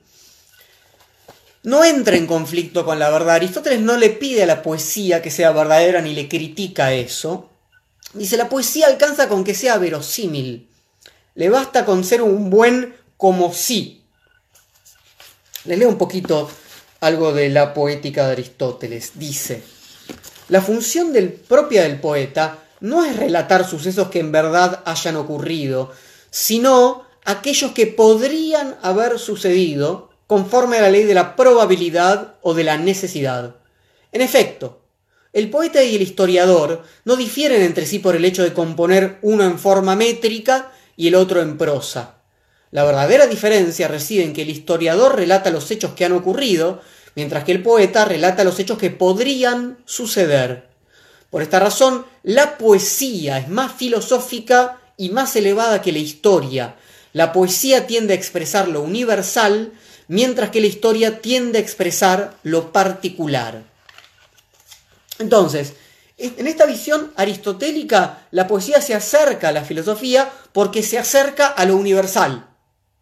no 1.62 1.85
entra 1.85 2.17
en 2.17 2.26
conflicto 2.26 2.85
con 2.85 2.99
la 2.99 3.11
verdad. 3.11 3.37
Aristóteles 3.37 3.81
no 3.81 3.97
le 3.97 4.11
pide 4.11 4.43
a 4.43 4.47
la 4.47 4.62
poesía 4.62 5.23
que 5.23 5.31
sea 5.31 5.52
verdadera 5.52 6.00
ni 6.00 6.12
le 6.14 6.29
critica 6.29 6.93
eso. 6.93 7.50
Dice, 8.14 8.37
la 8.37 8.49
poesía 8.49 8.88
alcanza 8.88 9.29
con 9.29 9.45
que 9.45 9.55
sea 9.55 9.79
verosímil. 9.79 10.69
Le 11.35 11.49
basta 11.49 11.85
con 11.85 12.05
ser 12.05 12.23
un 12.23 12.51
buen 12.51 12.95
como 13.17 13.53
sí. 13.53 14.05
Les 15.65 15.79
leo 15.79 15.89
un 15.89 15.99
poquito 15.99 16.51
algo 17.01 17.33
de 17.33 17.49
la 17.49 17.73
poética 17.73 18.27
de 18.27 18.33
Aristóteles. 18.33 19.12
Dice, 19.15 19.62
la 20.49 20.61
función 20.61 21.12
del, 21.12 21.33
propia 21.33 21.83
del 21.85 22.01
poeta 22.01 22.59
no 22.81 23.05
es 23.05 23.17
relatar 23.17 23.67
sucesos 23.67 24.09
que 24.09 24.19
en 24.19 24.33
verdad 24.33 24.83
hayan 24.85 25.17
ocurrido, 25.17 25.93
sino 26.31 27.05
aquellos 27.25 27.73
que 27.73 27.87
podrían 27.87 28.77
haber 28.83 29.19
sucedido 29.19 30.11
conforme 30.27 30.79
a 30.79 30.83
la 30.83 30.91
ley 30.91 31.05
de 31.05 31.15
la 31.15 31.37
probabilidad 31.37 32.35
o 32.43 32.55
de 32.55 32.65
la 32.65 32.77
necesidad. 32.77 33.57
En 34.11 34.21
efecto, 34.21 34.81
el 35.33 35.49
poeta 35.49 35.83
y 35.83 35.97
el 35.97 36.03
historiador 36.03 36.83
no 37.05 37.17
difieren 37.17 37.62
entre 37.62 37.87
sí 37.87 37.99
por 37.99 38.17
el 38.17 38.25
hecho 38.25 38.43
de 38.43 38.53
componer 38.53 39.19
uno 39.23 39.45
en 39.45 39.59
forma 39.59 39.97
métrica 39.97 40.73
y 41.02 41.09
el 41.09 41.16
otro 41.16 41.42
en 41.42 41.59
prosa. 41.59 42.14
La 42.71 42.85
verdadera 42.85 43.26
diferencia 43.26 43.88
reside 43.88 44.23
en 44.23 44.32
que 44.32 44.42
el 44.42 44.50
historiador 44.50 45.16
relata 45.16 45.50
los 45.50 45.68
hechos 45.73 45.94
que 45.94 46.04
han 46.04 46.12
ocurrido, 46.12 46.80
mientras 47.16 47.42
que 47.42 47.50
el 47.50 47.61
poeta 47.61 48.04
relata 48.04 48.44
los 48.44 48.61
hechos 48.61 48.78
que 48.78 48.90
podrían 48.90 49.78
suceder. 49.85 50.68
Por 51.28 51.42
esta 51.42 51.59
razón, 51.59 52.06
la 52.23 52.56
poesía 52.56 53.38
es 53.38 53.49
más 53.49 53.73
filosófica 53.73 54.78
y 54.97 55.09
más 55.09 55.35
elevada 55.35 55.82
que 55.82 55.90
la 55.90 55.99
historia. 55.99 56.76
La 57.12 57.32
poesía 57.32 57.88
tiende 57.88 58.12
a 58.12 58.16
expresar 58.16 58.68
lo 58.68 58.80
universal, 58.82 59.73
mientras 60.06 60.50
que 60.50 60.61
la 60.61 60.68
historia 60.68 61.21
tiende 61.21 61.59
a 61.59 61.62
expresar 61.62 62.35
lo 62.44 62.71
particular. 62.71 63.64
Entonces, 65.18 65.73
en 66.23 66.47
esta 66.47 66.67
visión 66.67 67.12
aristotélica, 67.17 68.26
la 68.31 68.47
poesía 68.47 68.81
se 68.81 68.95
acerca 68.95 69.49
a 69.49 69.52
la 69.52 69.64
filosofía 69.64 70.31
porque 70.52 70.83
se 70.83 70.99
acerca 70.99 71.47
a 71.47 71.64
lo 71.64 71.76
universal. 71.76 72.47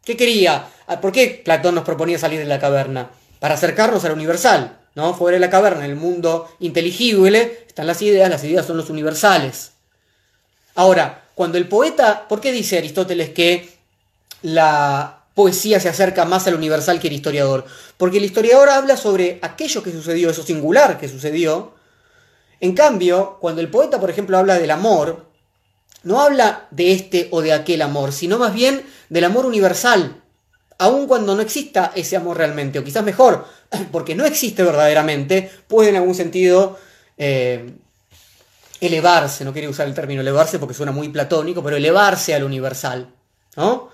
¿Qué 0.05 0.17
quería? 0.17 0.67
Ah, 0.87 1.01
¿Por 1.01 1.13
qué 1.13 1.43
Platón 1.45 1.75
nos 1.75 1.85
proponía 1.85 2.19
salir 2.19 2.41
de 2.41 2.47
la 2.47 2.59
caverna? 2.59 3.11
Para 3.39 3.55
acercarnos 3.55 4.05
a 4.05 4.09
lo 4.09 4.15
universal, 4.15 4.79
¿no? 4.95 5.15
Fuera 5.15 5.37
de 5.37 5.41
la 5.41 5.51
caverna, 5.51 5.85
en 5.85 5.91
el 5.91 5.97
mundo 5.97 6.49
inteligible, 6.61 7.65
están 7.67 7.87
las 7.87 8.03
ideas, 8.03 8.31
las 8.31 8.45
ideas 8.45 8.67
son 8.67 8.77
los 8.77 8.91
universales. 8.91 9.73
Ahora, 10.75 11.25
cuando 11.35 11.59
el 11.59 11.69
poeta, 11.69 12.27
¿por 12.29 12.41
qué 12.41 12.53
dice 12.53 12.79
Aristóteles 12.79 13.31
que 13.31 13.69
la 14.43 15.21
poesía 15.35 15.81
se 15.81 15.89
acerca 15.89 16.25
más 16.25 16.47
al 16.47 16.55
universal 16.55 17.01
que 17.01 17.09
el 17.09 17.15
historiador. 17.15 17.65
Porque 17.97 18.19
el 18.19 18.25
historiador 18.25 18.69
habla 18.69 18.97
sobre 18.97 19.39
aquello 19.43 19.83
que 19.83 19.93
sucedió, 19.93 20.31
eso 20.31 20.43
singular 20.43 20.99
que 20.99 21.09
sucedió. 21.09 21.73
En 22.61 22.75
cambio, 22.75 23.39
cuando 23.41 23.61
el 23.61 23.71
poeta, 23.71 23.99
por 23.99 24.11
ejemplo, 24.11 24.37
habla 24.37 24.59
del 24.59 24.71
amor, 24.71 25.27
no 26.03 26.21
habla 26.21 26.69
de 26.71 26.93
este 26.93 27.29
o 27.31 27.43
de 27.43 27.53
aquel 27.53 27.83
amor, 27.83 28.13
sino 28.13 28.39
más 28.39 28.55
bien 28.55 28.85
del 29.09 29.25
amor 29.25 29.47
universal, 29.47 30.23
aun 30.79 31.07
cuando 31.07 31.35
no 31.35 31.43
exista 31.43 31.93
ese 31.95 32.17
amor 32.17 32.39
realmente, 32.39 32.79
o 32.79 32.85
quizás 32.85 33.05
mejor, 33.05 33.47
porque 33.93 34.15
no 34.15 34.25
existe 34.25 34.63
verdaderamente, 34.63 35.51
puede 35.69 35.91
en 35.91 35.97
algún 35.97 36.15
sentido 36.15 36.79
eh, 37.19 37.73
elevarse, 38.81 39.45
no 39.45 39.53
quiero 39.53 39.71
usar 39.71 39.87
el 39.87 39.95
término 39.95 40.21
elevarse 40.23 40.59
porque 40.59 40.75
suena 40.75 40.93
muy 40.93 41.09
platónico, 41.11 41.63
pero 41.63 41.77
elevarse 41.77 42.35
al 42.35 42.45
universal, 42.45 43.09
¿no? 43.57 43.91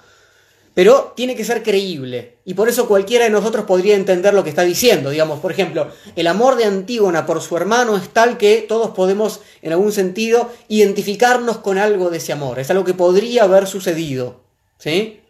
Pero 0.76 1.14
tiene 1.16 1.34
que 1.34 1.42
ser 1.42 1.62
creíble, 1.62 2.36
y 2.44 2.52
por 2.52 2.68
eso 2.68 2.86
cualquiera 2.86 3.24
de 3.24 3.30
nosotros 3.30 3.64
podría 3.64 3.94
entender 3.94 4.34
lo 4.34 4.44
que 4.44 4.50
está 4.50 4.60
diciendo. 4.60 5.08
Digamos, 5.08 5.40
por 5.40 5.50
ejemplo, 5.50 5.90
el 6.16 6.26
amor 6.26 6.56
de 6.56 6.66
Antígona 6.66 7.24
por 7.24 7.40
su 7.40 7.56
hermano 7.56 7.96
es 7.96 8.10
tal 8.10 8.36
que 8.36 8.60
todos 8.68 8.90
podemos, 8.90 9.40
en 9.62 9.72
algún 9.72 9.90
sentido, 9.90 10.52
identificarnos 10.68 11.56
con 11.56 11.78
algo 11.78 12.10
de 12.10 12.18
ese 12.18 12.34
amor. 12.34 12.58
Es 12.58 12.68
algo 12.68 12.84
que 12.84 12.92
podría 12.92 13.44
haber 13.44 13.66
sucedido, 13.66 14.42
¿sí? 14.76 15.22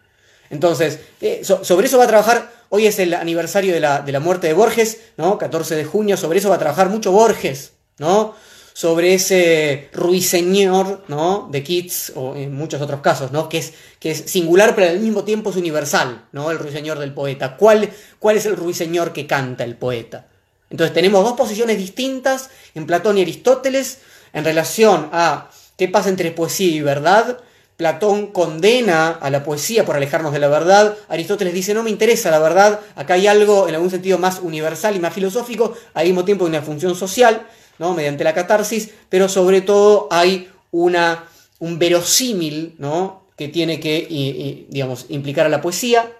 Entonces, 0.50 0.98
eh, 1.20 1.42
sobre 1.44 1.86
eso 1.86 1.98
va 1.98 2.04
a 2.04 2.08
trabajar, 2.08 2.50
hoy 2.70 2.88
es 2.88 2.98
el 2.98 3.14
aniversario 3.14 3.72
de 3.72 3.78
la, 3.78 4.00
de 4.00 4.10
la 4.10 4.18
muerte 4.18 4.48
de 4.48 4.52
Borges, 4.52 5.00
¿no? 5.16 5.38
14 5.38 5.76
de 5.76 5.84
junio, 5.84 6.16
sobre 6.16 6.40
eso 6.40 6.48
va 6.48 6.56
a 6.56 6.58
trabajar 6.58 6.88
mucho 6.88 7.12
Borges, 7.12 7.70
¿no? 7.98 8.34
Sobre 8.76 9.14
ese 9.14 9.88
ruiseñor, 9.94 11.02
¿no? 11.08 11.48
De 11.50 11.64
Keats 11.64 12.12
o 12.14 12.36
en 12.36 12.54
muchos 12.54 12.82
otros 12.82 13.00
casos, 13.00 13.32
¿no? 13.32 13.48
Que 13.48 13.56
es, 13.56 13.72
que 13.98 14.10
es 14.10 14.24
singular 14.26 14.74
pero 14.74 14.90
al 14.90 15.00
mismo 15.00 15.24
tiempo 15.24 15.48
es 15.48 15.56
universal, 15.56 16.26
¿no? 16.32 16.50
El 16.50 16.58
ruiseñor 16.58 16.98
del 16.98 17.14
poeta. 17.14 17.56
¿Cuál, 17.56 17.88
¿Cuál 18.18 18.36
es 18.36 18.44
el 18.44 18.54
ruiseñor 18.54 19.14
que 19.14 19.26
canta 19.26 19.64
el 19.64 19.76
poeta? 19.76 20.26
Entonces 20.68 20.92
tenemos 20.92 21.24
dos 21.24 21.38
posiciones 21.38 21.78
distintas 21.78 22.50
en 22.74 22.84
Platón 22.84 23.16
y 23.16 23.22
Aristóteles 23.22 24.00
en 24.34 24.44
relación 24.44 25.08
a 25.10 25.48
qué 25.78 25.88
pasa 25.88 26.10
entre 26.10 26.30
poesía 26.32 26.76
y 26.76 26.82
verdad. 26.82 27.38
Platón 27.78 28.26
condena 28.26 29.08
a 29.08 29.30
la 29.30 29.42
poesía 29.42 29.86
por 29.86 29.96
alejarnos 29.96 30.34
de 30.34 30.38
la 30.38 30.48
verdad. 30.48 30.98
Aristóteles 31.08 31.54
dice, 31.54 31.72
no 31.72 31.82
me 31.82 31.88
interesa 31.88 32.30
la 32.30 32.40
verdad, 32.40 32.80
acá 32.94 33.14
hay 33.14 33.26
algo 33.26 33.68
en 33.68 33.74
algún 33.74 33.90
sentido 33.90 34.18
más 34.18 34.40
universal 34.40 34.94
y 34.94 35.00
más 35.00 35.14
filosófico, 35.14 35.74
al 35.94 36.04
mismo 36.04 36.26
tiempo 36.26 36.44
una 36.44 36.60
función 36.60 36.94
social 36.94 37.46
mediante 37.78 38.24
la 38.24 38.34
catarsis, 38.34 38.90
pero 39.08 39.28
sobre 39.28 39.60
todo 39.60 40.08
hay 40.10 40.50
una, 40.70 41.28
un 41.58 41.78
verosímil 41.78 42.74
¿no? 42.78 43.26
que 43.36 43.48
tiene 43.48 43.80
que 43.80 44.66
digamos, 44.68 45.06
implicar 45.08 45.46
a 45.46 45.50
la 45.50 45.60
poesía. 45.60 46.12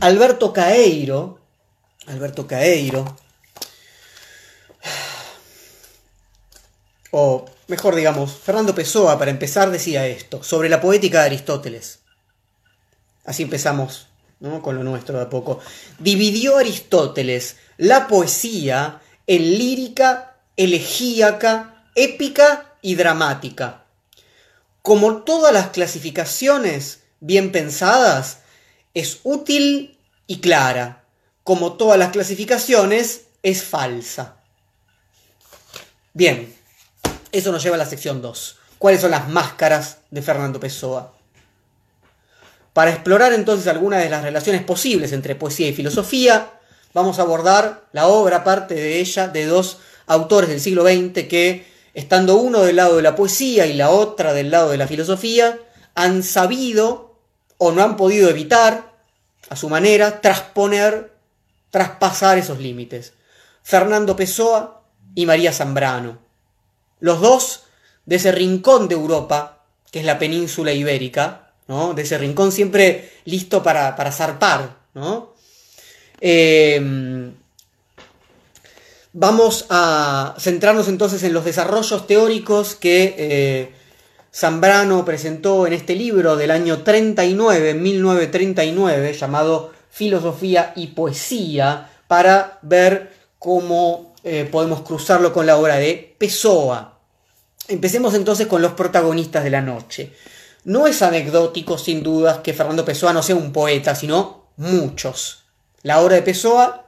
Alberto 0.00 0.52
Caeiro, 0.52 1.38
Alberto 2.06 2.46
Caeiro, 2.46 3.16
o 7.12 7.46
mejor 7.68 7.94
digamos, 7.94 8.32
Fernando 8.32 8.74
Pessoa, 8.74 9.18
para 9.18 9.30
empezar, 9.30 9.70
decía 9.70 10.06
esto, 10.06 10.42
sobre 10.42 10.68
la 10.68 10.80
poética 10.80 11.20
de 11.20 11.26
Aristóteles. 11.26 12.00
Así 13.24 13.44
empezamos 13.44 14.08
¿no? 14.40 14.60
con 14.60 14.76
lo 14.76 14.82
nuestro 14.82 15.16
de 15.16 15.24
a 15.24 15.30
poco. 15.30 15.60
Dividió 16.00 16.58
Aristóteles 16.58 17.56
la 17.76 18.08
poesía 18.08 19.00
en 19.26 19.58
lírica, 19.58 20.36
elegíaca, 20.56 21.84
épica 21.94 22.74
y 22.82 22.94
dramática. 22.94 23.84
Como 24.82 25.22
todas 25.22 25.52
las 25.52 25.68
clasificaciones 25.68 27.00
bien 27.20 27.52
pensadas, 27.52 28.40
es 28.92 29.20
útil 29.22 29.98
y 30.26 30.40
clara. 30.40 31.04
Como 31.42 31.74
todas 31.74 31.98
las 31.98 32.12
clasificaciones, 32.12 33.26
es 33.42 33.62
falsa. 33.62 34.36
Bien, 36.12 36.54
eso 37.32 37.50
nos 37.50 37.62
lleva 37.62 37.76
a 37.76 37.78
la 37.78 37.86
sección 37.86 38.22
2. 38.22 38.58
¿Cuáles 38.78 39.00
son 39.00 39.10
las 39.10 39.28
máscaras 39.28 39.98
de 40.10 40.22
Fernando 40.22 40.60
Pessoa? 40.60 41.14
Para 42.72 42.90
explorar 42.90 43.32
entonces 43.32 43.66
algunas 43.68 44.02
de 44.02 44.10
las 44.10 44.22
relaciones 44.22 44.62
posibles 44.62 45.12
entre 45.12 45.34
poesía 45.34 45.68
y 45.68 45.72
filosofía, 45.72 46.53
vamos 46.94 47.18
a 47.18 47.22
abordar 47.22 47.84
la 47.92 48.06
obra, 48.06 48.44
parte 48.44 48.74
de 48.74 49.00
ella, 49.00 49.28
de 49.28 49.44
dos 49.44 49.78
autores 50.06 50.48
del 50.48 50.60
siglo 50.60 50.84
XX 50.84 51.28
que, 51.28 51.66
estando 51.92 52.36
uno 52.36 52.62
del 52.62 52.76
lado 52.76 52.96
de 52.96 53.02
la 53.02 53.16
poesía 53.16 53.66
y 53.66 53.74
la 53.74 53.90
otra 53.90 54.32
del 54.32 54.50
lado 54.50 54.70
de 54.70 54.78
la 54.78 54.86
filosofía, 54.86 55.58
han 55.94 56.22
sabido 56.22 57.18
o 57.58 57.72
no 57.72 57.82
han 57.82 57.96
podido 57.96 58.30
evitar, 58.30 58.94
a 59.50 59.56
su 59.56 59.68
manera, 59.68 60.20
trasponer, 60.20 61.12
traspasar 61.70 62.38
esos 62.38 62.60
límites. 62.60 63.12
Fernando 63.62 64.16
Pessoa 64.16 64.82
y 65.14 65.26
María 65.26 65.52
Zambrano. 65.52 66.18
Los 67.00 67.20
dos 67.20 67.64
de 68.06 68.16
ese 68.16 68.32
rincón 68.32 68.88
de 68.88 68.94
Europa, 68.94 69.64
que 69.90 70.00
es 70.00 70.04
la 70.04 70.18
península 70.18 70.72
ibérica, 70.72 71.52
¿no? 71.66 71.94
de 71.94 72.02
ese 72.02 72.18
rincón 72.18 72.52
siempre 72.52 73.12
listo 73.24 73.62
para, 73.62 73.96
para 73.96 74.12
zarpar, 74.12 74.76
¿no? 74.94 75.33
Em, 76.20 77.34
vamos 79.12 79.66
a 79.70 80.34
centrarnos 80.38 80.88
entonces 80.88 81.22
en 81.22 81.32
los 81.32 81.44
desarrollos 81.44 82.06
teóricos 82.06 82.74
que 82.74 83.14
eh, 83.18 83.72
Zambrano 84.34 85.04
presentó 85.04 85.66
en 85.66 85.72
este 85.72 85.94
libro 85.94 86.36
del 86.36 86.50
año 86.50 86.82
39, 86.82 87.74
1939, 87.74 89.12
llamado 89.12 89.72
Filosofía 89.90 90.72
y 90.74 90.88
Poesía, 90.88 91.90
para 92.08 92.58
ver 92.62 93.12
cómo 93.38 94.14
eh, 94.24 94.48
podemos 94.50 94.82
cruzarlo 94.82 95.32
con 95.32 95.46
la 95.46 95.56
obra 95.56 95.76
de 95.76 96.16
Pessoa. 96.18 96.98
Empecemos 97.68 98.14
entonces 98.14 98.46
con 98.46 98.60
los 98.60 98.72
protagonistas 98.72 99.44
de 99.44 99.50
la 99.50 99.60
noche. 99.60 100.12
No 100.64 100.86
es 100.86 101.02
anecdótico, 101.02 101.78
sin 101.78 102.02
dudas, 102.02 102.38
que 102.38 102.54
Fernando 102.54 102.84
Pessoa 102.84 103.12
no 103.12 103.22
sea 103.22 103.36
un 103.36 103.52
poeta, 103.52 103.94
sino 103.94 104.48
muchos. 104.56 105.43
La 105.84 106.00
obra 106.00 106.16
de 106.16 106.22
Pessoa, 106.22 106.86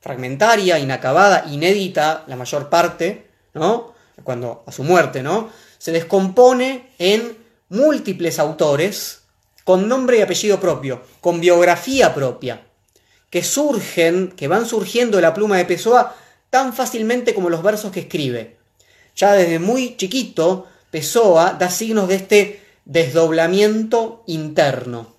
fragmentaria, 0.00 0.78
inacabada, 0.78 1.44
inédita, 1.48 2.24
la 2.26 2.34
mayor 2.34 2.70
parte, 2.70 3.28
¿no? 3.52 3.92
Cuando 4.24 4.64
a 4.66 4.72
su 4.72 4.84
muerte, 4.84 5.22
¿no? 5.22 5.50
Se 5.76 5.92
descompone 5.92 6.90
en 6.98 7.36
múltiples 7.68 8.38
autores 8.38 9.20
con 9.64 9.86
nombre 9.86 10.16
y 10.16 10.22
apellido 10.22 10.58
propio, 10.58 11.02
con 11.20 11.40
biografía 11.40 12.14
propia, 12.14 12.62
que 13.28 13.44
surgen, 13.44 14.32
que 14.32 14.48
van 14.48 14.64
surgiendo 14.64 15.18
de 15.18 15.22
la 15.22 15.34
pluma 15.34 15.58
de 15.58 15.66
Pessoa 15.66 16.16
tan 16.48 16.72
fácilmente 16.72 17.34
como 17.34 17.50
los 17.50 17.62
versos 17.62 17.92
que 17.92 18.00
escribe. 18.00 18.56
Ya 19.14 19.34
desde 19.34 19.58
muy 19.58 19.94
chiquito, 19.98 20.66
Pessoa 20.90 21.52
da 21.52 21.68
signos 21.68 22.08
de 22.08 22.14
este 22.14 22.62
desdoblamiento 22.86 24.22
interno. 24.26 25.14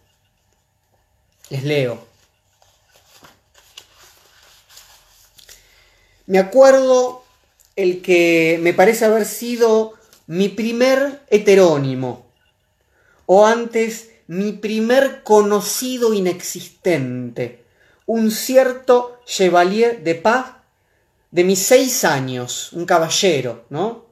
Les 1.52 1.64
leo. 1.64 2.09
Me 6.30 6.38
acuerdo 6.38 7.24
el 7.76 8.04
que 8.04 8.60
me 8.62 8.76
parece 8.76 9.04
haber 9.04 9.26
sido 9.26 9.96
mi 10.28 10.48
primer 10.48 11.24
heterónimo, 11.32 12.28
o 13.26 13.48
antes 13.48 14.12
mi 14.28 14.52
primer 14.52 15.24
conocido 15.24 16.14
inexistente, 16.14 17.64
un 18.06 18.30
cierto 18.30 19.20
Chevalier 19.26 20.04
de 20.04 20.14
Paz 20.14 20.58
de 21.32 21.44
mis 21.44 21.58
seis 21.58 22.06
años, 22.06 22.74
un 22.74 22.86
caballero, 22.86 23.66
¿no? 23.72 24.06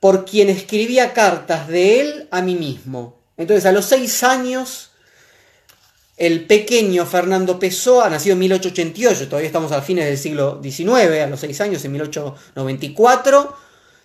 Por 0.00 0.24
quien 0.24 0.48
escribía 0.48 1.12
cartas 1.12 1.68
de 1.68 2.00
él 2.00 2.28
a 2.30 2.40
mí 2.40 2.54
mismo. 2.54 3.18
Entonces, 3.36 3.66
a 3.66 3.72
los 3.72 3.84
seis 3.84 4.22
años 4.22 4.92
el 6.16 6.46
pequeño 6.46 7.06
Fernando 7.06 7.58
Pessoa, 7.58 8.08
nacido 8.08 8.34
en 8.34 8.40
1888, 8.40 9.28
todavía 9.28 9.48
estamos 9.48 9.72
a 9.72 9.82
fines 9.82 10.04
del 10.04 10.18
siglo 10.18 10.60
XIX, 10.62 11.22
a 11.22 11.26
los 11.26 11.40
seis 11.40 11.60
años, 11.60 11.84
en 11.84 11.92
1894, 11.92 13.56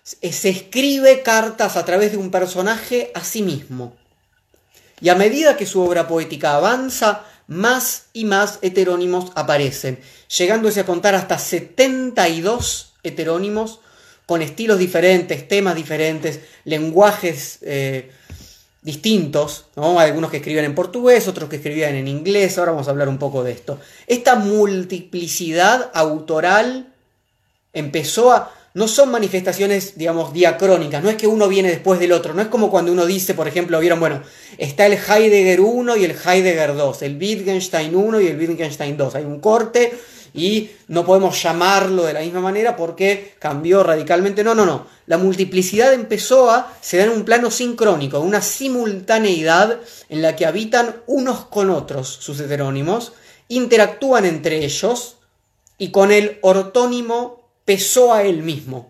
se 0.03 0.49
escribe 0.49 1.21
cartas 1.21 1.77
a 1.77 1.85
través 1.85 2.11
de 2.11 2.17
un 2.17 2.31
personaje 2.31 3.11
a 3.13 3.23
sí 3.23 3.43
mismo. 3.43 3.95
Y 5.01 5.09
a 5.09 5.15
medida 5.15 5.55
que 5.55 5.65
su 5.65 5.81
obra 5.81 6.07
poética 6.07 6.55
avanza, 6.55 7.25
más 7.47 8.05
y 8.13 8.25
más 8.25 8.59
heterónimos 8.61 9.31
aparecen, 9.35 9.99
llegándose 10.37 10.81
a 10.81 10.85
contar 10.85 11.15
hasta 11.15 11.37
72 11.37 12.93
heterónimos 13.03 13.79
con 14.25 14.41
estilos 14.43 14.77
diferentes, 14.77 15.47
temas 15.47 15.75
diferentes, 15.75 16.41
lenguajes 16.63 17.57
eh, 17.61 18.11
distintos, 18.81 19.65
¿no? 19.75 19.99
algunos 19.99 20.31
que 20.31 20.37
escribían 20.37 20.65
en 20.65 20.75
portugués, 20.75 21.27
otros 21.27 21.49
que 21.49 21.57
escribían 21.57 21.95
en 21.95 22.07
inglés, 22.07 22.57
ahora 22.57 22.71
vamos 22.71 22.87
a 22.87 22.91
hablar 22.91 23.09
un 23.09 23.17
poco 23.17 23.43
de 23.43 23.51
esto. 23.51 23.79
Esta 24.07 24.35
multiplicidad 24.35 25.91
autoral 25.93 26.93
empezó 27.73 28.31
a... 28.31 28.53
No 28.75 28.87
son 28.87 29.09
manifestaciones, 29.09 29.97
digamos, 29.97 30.31
diacrónicas, 30.31 31.03
no 31.03 31.09
es 31.09 31.15
que 31.15 31.25
uno 31.25 31.47
viene 31.47 31.69
después 31.69 31.99
del 31.99 32.11
otro, 32.11 32.35
no 32.35 32.41
es 32.41 32.47
como 32.49 32.69
cuando 32.69 32.91
uno 32.91 33.07
dice, 33.07 33.33
por 33.33 33.47
ejemplo, 33.47 33.79
vieron, 33.79 33.99
bueno, 33.99 34.21
está 34.59 34.85
el 34.85 34.93
Heidegger 34.93 35.59
1 35.59 35.97
y 35.97 36.05
el 36.05 36.11
Heidegger 36.11 36.75
2, 36.75 37.01
el 37.01 37.17
Wittgenstein 37.17 37.95
1 37.95 38.21
y 38.21 38.27
el 38.27 38.37
Wittgenstein 38.37 38.95
2, 38.95 39.15
hay 39.15 39.25
un 39.25 39.39
corte 39.39 39.91
y 40.33 40.71
no 40.87 41.05
podemos 41.05 41.41
llamarlo 41.41 42.03
de 42.03 42.13
la 42.13 42.21
misma 42.21 42.41
manera 42.41 42.75
porque 42.75 43.35
cambió 43.39 43.83
radicalmente. 43.83 44.43
No, 44.43 44.55
no, 44.55 44.65
no. 44.65 44.87
La 45.05 45.17
multiplicidad 45.17 45.93
empezó 45.93 46.49
a 46.51 46.73
se 46.81 46.97
da 46.97 47.05
en 47.05 47.11
un 47.11 47.25
plano 47.25 47.51
sincrónico, 47.51 48.19
una 48.19 48.41
simultaneidad 48.41 49.79
en 50.09 50.21
la 50.21 50.35
que 50.35 50.45
habitan 50.45 50.97
unos 51.07 51.45
con 51.45 51.69
otros 51.69 52.07
sus 52.07 52.39
heterónimos, 52.39 53.13
interactúan 53.47 54.25
entre 54.25 54.63
ellos 54.63 55.17
y 55.77 55.91
con 55.91 56.11
el 56.11 56.37
ortónimo 56.41 57.49
pesó 57.65 58.13
a 58.13 58.23
él 58.23 58.43
mismo. 58.43 58.89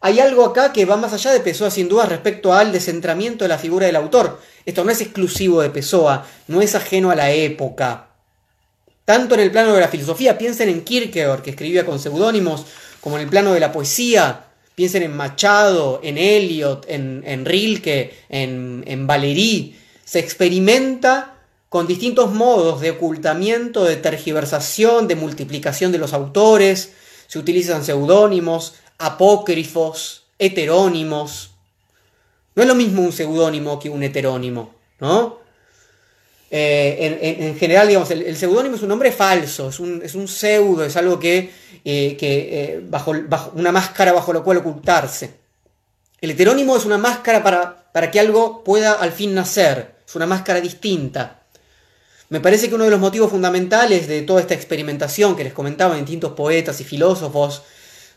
Hay 0.00 0.20
algo 0.20 0.44
acá 0.44 0.72
que 0.72 0.84
va 0.84 0.96
más 0.96 1.12
allá 1.12 1.32
de 1.32 1.40
Pessoa 1.40 1.70
sin 1.70 1.88
duda 1.88 2.06
respecto 2.06 2.52
al 2.52 2.70
descentramiento 2.70 3.44
de 3.44 3.48
la 3.48 3.58
figura 3.58 3.86
del 3.86 3.96
autor. 3.96 4.40
Esto 4.64 4.84
no 4.84 4.92
es 4.92 5.00
exclusivo 5.00 5.60
de 5.60 5.70
Pessoa, 5.70 6.24
no 6.46 6.62
es 6.62 6.76
ajeno 6.76 7.10
a 7.10 7.16
la 7.16 7.32
época. 7.32 8.07
Tanto 9.08 9.36
en 9.36 9.40
el 9.40 9.50
plano 9.50 9.72
de 9.72 9.80
la 9.80 9.88
filosofía, 9.88 10.36
piensen 10.36 10.68
en 10.68 10.84
Kierkegaard, 10.84 11.40
que 11.40 11.48
escribía 11.48 11.86
con 11.86 11.98
seudónimos, 11.98 12.66
como 13.00 13.16
en 13.16 13.22
el 13.22 13.28
plano 13.30 13.54
de 13.54 13.60
la 13.60 13.72
poesía, 13.72 14.44
piensen 14.74 15.02
en 15.02 15.16
Machado, 15.16 16.00
en 16.02 16.18
Eliot, 16.18 16.84
en, 16.90 17.46
Rilke, 17.46 18.12
en, 18.28 18.84
en 18.86 19.06
Valéry. 19.06 19.74
Se 20.04 20.18
experimenta 20.18 21.38
con 21.70 21.86
distintos 21.86 22.34
modos 22.34 22.82
de 22.82 22.90
ocultamiento, 22.90 23.82
de 23.84 23.96
tergiversación, 23.96 25.08
de 25.08 25.16
multiplicación 25.16 25.90
de 25.90 25.96
los 25.96 26.12
autores, 26.12 26.92
se 27.28 27.38
utilizan 27.38 27.86
seudónimos, 27.86 28.74
apócrifos, 28.98 30.24
heterónimos. 30.38 31.52
No 32.54 32.62
es 32.62 32.68
lo 32.68 32.74
mismo 32.74 33.00
un 33.00 33.12
seudónimo 33.12 33.78
que 33.78 33.88
un 33.88 34.02
heterónimo, 34.02 34.74
¿no? 35.00 35.47
Eh, 36.50 37.36
en, 37.40 37.58
general, 37.58 37.88
digamos, 37.88 38.10
el, 38.10 38.36
seudónimo 38.36 38.76
es 38.76 38.82
un 38.82 38.88
nombre 38.88 39.12
falso, 39.12 39.68
es 39.68 39.80
un, 39.80 40.28
pseudo, 40.28 40.84
es 40.84 40.96
algo 40.96 41.18
que, 41.18 41.50
eh, 41.84 42.16
eh, 42.20 42.80
bajo, 42.88 43.12
una 43.54 43.70
máscara 43.70 44.12
bajo 44.12 44.32
la 44.32 44.40
cual 44.40 44.58
ocultarse. 44.58 45.34
El 46.20 46.30
heterónimo 46.30 46.76
es 46.76 46.84
una 46.84 46.98
máscara 46.98 47.42
para, 47.42 47.90
para 47.92 48.10
que 48.10 48.18
algo 48.18 48.64
pueda 48.64 48.94
al 48.94 49.12
fin 49.12 49.34
nacer, 49.34 49.96
es 50.06 50.14
una 50.16 50.26
máscara 50.26 50.60
distinta. 50.60 51.42
Me 52.30 52.40
parece 52.40 52.68
que 52.68 52.74
uno 52.74 52.84
de 52.84 52.90
los 52.90 53.00
motivos 53.00 53.30
fundamentales 53.30 54.06
de 54.06 54.22
toda 54.22 54.40
esta 54.40 54.54
experimentación 54.54 55.36
que 55.36 55.44
les 55.44 55.52
comentaba 55.52 55.96
distintos 55.96 56.32
poetas 56.32 56.80
y 56.80 56.84
filósofos 56.84 57.62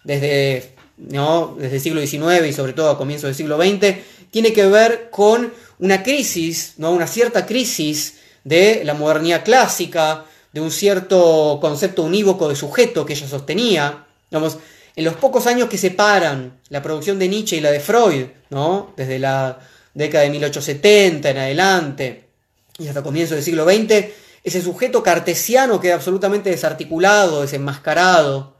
desde, 0.04 0.76
¿no? 0.98 1.56
desde 1.58 1.76
el 1.76 1.82
siglo 1.82 2.02
XIX 2.02 2.48
y 2.48 2.54
sobre 2.54 2.74
todo 2.74 2.90
a 2.90 2.98
comienzos 2.98 3.28
del 3.28 3.36
siglo 3.36 3.58
XX, 3.58 3.98
tiene 4.30 4.52
que 4.52 4.66
ver 4.68 5.10
con 5.12 5.54
una 5.80 6.04
crisis, 6.04 6.74
¿no? 6.78 6.92
una 6.92 7.08
cierta 7.08 7.46
crisis 7.46 8.16
de 8.44 8.84
la 8.84 8.94
modernidad 8.94 9.44
clásica, 9.44 10.26
de 10.54 10.62
un 10.62 10.72
cierto 10.72 11.60
concepto 11.62 12.04
unívoco 12.04 12.50
de 12.50 12.56
sujeto 12.56 13.06
que 13.06 13.14
ella 13.14 13.28
sostenía. 13.28 14.06
Digamos, 14.30 14.58
en 14.96 15.06
los 15.06 15.16
pocos 15.16 15.48
años 15.48 15.70
que 15.70 15.78
separan 15.78 16.60
la 16.70 16.82
producción 16.82 17.18
de 17.20 17.28
Nietzsche 17.28 17.58
y 17.58 17.62
la 17.62 17.72
de 17.72 17.80
Freud, 17.80 18.26
¿no? 18.50 18.94
desde 18.98 19.20
la 19.20 19.60
década 19.94 20.24
de 20.24 20.30
1870 20.30 21.30
en 21.30 21.38
adelante 21.38 22.30
y 22.78 22.88
hasta 22.88 23.04
comienzos 23.04 23.36
del 23.36 23.44
siglo 23.44 23.66
XX, 23.66 24.12
ese 24.44 24.62
sujeto 24.62 25.04
cartesiano 25.04 25.80
queda 25.80 25.96
absolutamente 25.96 26.50
desarticulado, 26.50 27.42
desenmascarado, 27.42 28.56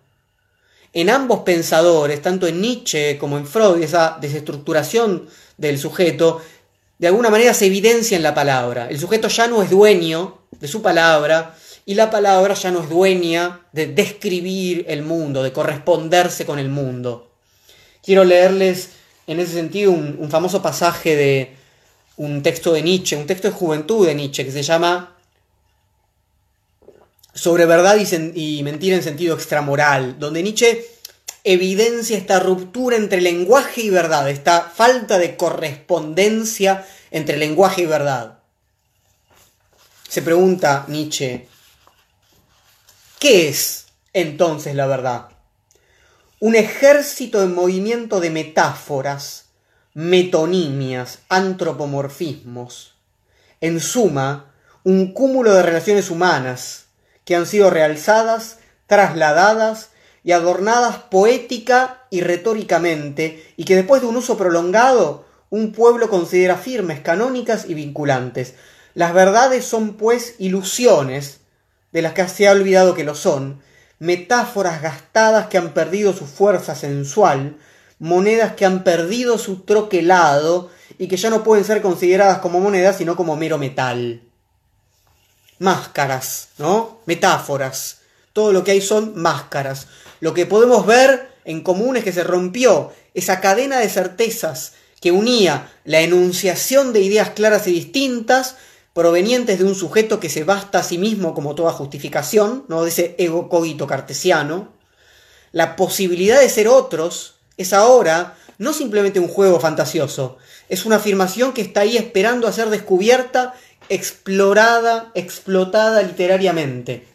en 0.94 1.10
ambos 1.10 1.40
pensadores, 1.40 2.22
tanto 2.22 2.48
en 2.48 2.62
Nietzsche 2.62 3.18
como 3.18 3.38
en 3.38 3.48
Freud, 3.48 3.82
esa 3.82 4.18
desestructuración 4.20 5.28
del 5.58 5.80
sujeto, 5.80 6.42
de 7.02 7.08
alguna 7.08 7.32
manera 7.32 7.56
se 7.56 7.66
evidencia 7.66 8.16
en 8.16 8.22
la 8.22 8.36
palabra. 8.36 8.88
El 8.88 9.00
sujeto 9.00 9.28
ya 9.28 9.48
no 9.48 9.64
es 9.64 9.72
dueño 9.72 10.38
de 10.52 10.68
su 10.68 10.84
palabra 10.84 11.58
y 11.84 11.96
la 11.96 12.12
palabra 12.12 12.54
ya 12.54 12.70
no 12.70 12.84
es 12.84 12.90
dueña 12.90 13.62
de 13.72 13.88
describir 13.88 14.86
el 14.88 15.02
mundo, 15.02 15.42
de 15.42 15.52
corresponderse 15.52 16.46
con 16.46 16.60
el 16.60 16.70
mundo. 16.70 17.32
Quiero 18.04 18.24
leerles 18.24 18.92
en 19.26 19.40
ese 19.40 19.54
sentido 19.54 19.90
un, 19.90 20.30
famoso 20.30 20.62
pasaje 20.62 21.16
de 21.16 21.56
un 22.18 22.44
texto 22.44 22.72
de 22.72 22.84
Nietzsche, 22.84 23.16
un 23.16 23.26
texto 23.26 23.48
de 23.48 23.56
juventud 23.56 24.06
de 24.06 24.14
Nietzsche 24.14 24.46
que 24.46 24.52
se 24.52 24.62
llama 24.62 25.18
sobre 27.34 27.66
verdad 27.66 27.98
y, 28.36 28.62
mentira 28.62 28.96
en 28.96 29.02
sentido 29.02 29.34
extramoral, 29.34 30.20
donde 30.20 30.44
Nietzsche 30.44 30.86
evidencia 31.44 32.18
esta 32.18 32.40
ruptura 32.40 32.98
entre 32.98 33.22
lenguaje 33.22 33.82
y 33.82 33.90
verdad, 33.90 34.30
esta 34.30 34.62
falta 34.62 35.18
de 35.18 35.36
correspondencia 35.38 36.86
entre 37.10 37.38
lenguaje 37.38 37.84
y 37.84 37.86
verdad. 37.86 38.40
Se 40.08 40.22
pregunta 40.22 40.86
Nietzsche, 40.88 41.48
¿qué 43.20 43.48
es 43.50 43.88
entonces 44.14 44.76
la 44.76 44.86
verdad? 44.86 45.30
Un 46.40 46.56
ejército 46.56 47.42
en 47.44 47.54
movimiento 47.54 48.20
de 48.20 48.30
metáforas, 48.30 49.46
metonimias, 49.94 51.20
antropomorfismos. 51.30 52.96
En 53.62 53.80
suma, 53.80 54.52
un 54.84 55.14
cúmulo 55.14 55.54
de 55.54 55.62
relaciones 55.62 56.10
humanas, 56.10 56.86
que 57.26 57.36
han 57.36 57.46
sido 57.46 57.70
realzadas, 57.70 58.58
trasladadas 58.88 59.91
y 60.24 60.32
adornadas 60.32 60.98
poética 60.98 62.04
y 62.10 62.22
retóricamente, 62.22 63.54
y 63.58 63.64
que 63.64 63.76
después 63.76 64.02
de 64.02 64.08
un 64.08 64.18
uso 64.18 64.38
prolongado, 64.38 65.26
un 65.50 65.72
pueblo 65.72 66.10
considera 66.10 66.58
firmes, 66.58 67.00
canónicas 67.00 67.66
y 67.68 67.74
vinculantes. 67.74 68.56
Las 68.94 69.14
verdades 69.14 69.66
son, 69.66 69.98
pues, 69.98 70.36
ilusiones, 70.40 71.40
de 71.92 72.02
las 72.02 72.14
que 72.14 72.28
se 72.28 72.48
ha 72.48 72.52
olvidado 72.52 72.94
que 72.94 73.04
lo 73.04 73.16
son, 73.16 73.62
metáforas 74.00 74.82
gastadas 74.82 75.48
que 75.48 75.58
han 75.58 75.74
perdido 75.74 76.14
su 76.14 76.26
fuerza 76.26 76.76
sensual, 76.76 77.58
monedas 78.00 78.54
que 78.54 78.66
han 78.66 78.84
perdido 78.84 79.38
su 79.38 79.62
troquelado 79.62 80.70
y 80.98 81.08
que 81.08 81.18
ya 81.18 81.30
no 81.30 81.44
pueden 81.44 81.66
ser 81.66 81.82
consideradas 81.82 82.40
como 82.40 82.60
monedas, 82.60 82.98
sino 82.98 83.16
como 83.16 83.36
mero 83.36 83.58
metal 83.58 84.22
máscaras, 85.62 86.50
¿no? 86.58 87.02
Metáforas. 87.06 88.00
Todo 88.34 88.52
lo 88.52 88.64
que 88.64 88.72
hay 88.72 88.82
son 88.82 89.14
máscaras. 89.16 89.88
Lo 90.22 90.34
que 90.34 90.46
podemos 90.46 90.86
ver 90.86 91.30
en 91.44 91.62
común 91.62 91.98
es 91.98 92.04
que 92.04 92.14
se 92.14 92.24
rompió 92.24 92.94
esa 93.14 93.42
cadena 93.42 93.80
de 93.80 93.90
certezas 93.90 94.74
que 95.02 95.12
unía 95.12 95.72
la 95.84 96.00
enunciación 96.00 96.94
de 96.94 97.02
ideas 97.02 97.32
claras 97.32 97.68
y 97.68 97.74
distintas 97.74 98.56
provenientes 98.94 99.58
de 99.58 99.66
un 99.66 99.74
sujeto 99.74 100.20
que 100.20 100.30
se 100.30 100.44
basta 100.44 100.80
a 100.80 100.84
sí 100.84 100.98
mismo 100.98 101.34
como 101.34 101.56
toda 101.56 101.74
justificación, 101.74 102.66
¿no? 102.68 102.84
de 102.84 102.90
ese 102.90 103.16
ego 103.18 103.50
cogito 103.50 103.88
cartesiano. 103.88 104.74
La 105.52 105.76
posibilidad 105.76 106.40
de 106.40 106.50
ser 106.50 106.68
otros 106.68 107.36
es 107.58 107.74
ahora 107.74 108.38
no 108.60 108.74
simplemente 108.74 109.20
un 109.20 109.28
juego 109.28 109.60
fantasioso, 109.60 110.38
es 110.70 110.86
una 110.86 110.98
afirmación 110.98 111.52
que 111.52 111.62
está 111.62 111.82
ahí 111.82 111.98
esperando 111.98 112.48
a 112.48 112.54
ser 112.54 112.70
descubierta 112.70 113.56
explorada, 113.90 115.12
explotada 115.16 116.04
literariamente. 116.04 117.08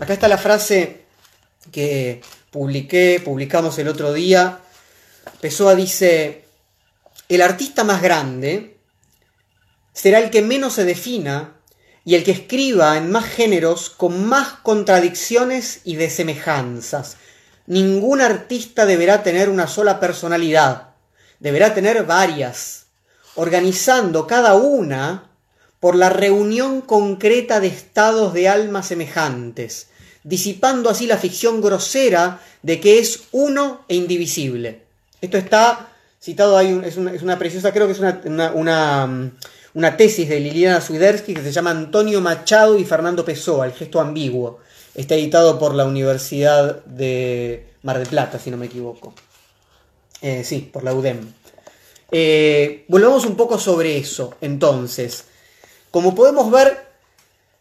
Acá 0.00 0.12
está 0.12 0.26
la 0.26 0.38
frase 0.38 1.03
que 1.72 2.20
publiqué, 2.50 3.20
publicamos 3.24 3.78
el 3.78 3.88
otro 3.88 4.12
día. 4.12 4.60
Pessoa 5.40 5.74
dice, 5.74 6.44
el 7.28 7.42
artista 7.42 7.84
más 7.84 8.02
grande 8.02 8.76
será 9.92 10.18
el 10.18 10.30
que 10.30 10.42
menos 10.42 10.74
se 10.74 10.84
defina 10.84 11.54
y 12.04 12.16
el 12.16 12.24
que 12.24 12.32
escriba 12.32 12.96
en 12.98 13.10
más 13.10 13.24
géneros 13.24 13.90
con 13.90 14.26
más 14.26 14.48
contradicciones 14.62 15.80
y 15.84 15.96
desemejanzas. 15.96 17.16
Ningún 17.66 18.20
artista 18.20 18.84
deberá 18.84 19.22
tener 19.22 19.48
una 19.48 19.66
sola 19.66 20.00
personalidad, 20.00 20.90
deberá 21.40 21.72
tener 21.72 22.04
varias, 22.04 22.86
organizando 23.36 24.26
cada 24.26 24.54
una 24.54 25.30
por 25.80 25.96
la 25.96 26.10
reunión 26.10 26.82
concreta 26.82 27.60
de 27.60 27.68
estados 27.68 28.34
de 28.34 28.48
alma 28.48 28.82
semejantes, 28.82 29.88
disipando 30.24 30.90
así 30.90 31.06
la 31.06 31.18
ficción 31.18 31.60
grosera 31.60 32.40
de 32.62 32.80
que 32.80 32.98
es 32.98 33.24
uno 33.30 33.84
e 33.88 33.94
indivisible. 33.94 34.82
Esto 35.20 35.36
está 35.36 35.90
citado 36.20 36.56
ahí, 36.56 36.80
es 36.84 36.96
una, 36.96 37.38
preciosa, 37.38 37.72
creo 37.72 37.86
que 37.86 37.92
es 37.92 38.00
una, 38.24 39.30
una, 39.74 39.96
tesis 39.96 40.28
de 40.28 40.40
Liliana 40.40 40.80
Swiderski 40.80 41.34
que 41.34 41.42
se 41.42 41.52
llama 41.52 41.70
Antonio 41.70 42.20
Machado 42.22 42.78
y 42.78 42.84
Fernando 42.84 43.24
Pessoa, 43.24 43.66
el 43.66 43.72
gesto 43.72 44.00
ambiguo. 44.00 44.60
Está 44.94 45.14
editado 45.14 45.58
por 45.58 45.74
la 45.74 45.84
Universidad 45.84 46.84
de 46.84 47.66
Mar 47.82 47.98
del 47.98 48.08
Plata, 48.08 48.38
si 48.38 48.50
no 48.50 48.56
me 48.56 48.66
equivoco. 48.66 49.12
Eh, 50.22 50.42
sí, 50.44 50.70
por 50.72 50.84
la 50.84 50.94
UDEM. 50.94 51.20
Eh, 52.10 52.84
volvamos 52.88 53.26
un 53.26 53.36
poco 53.36 53.58
sobre 53.58 53.98
eso, 53.98 54.34
entonces. 54.40 55.24
Como 55.90 56.14
podemos 56.14 56.50
ver, 56.50 56.93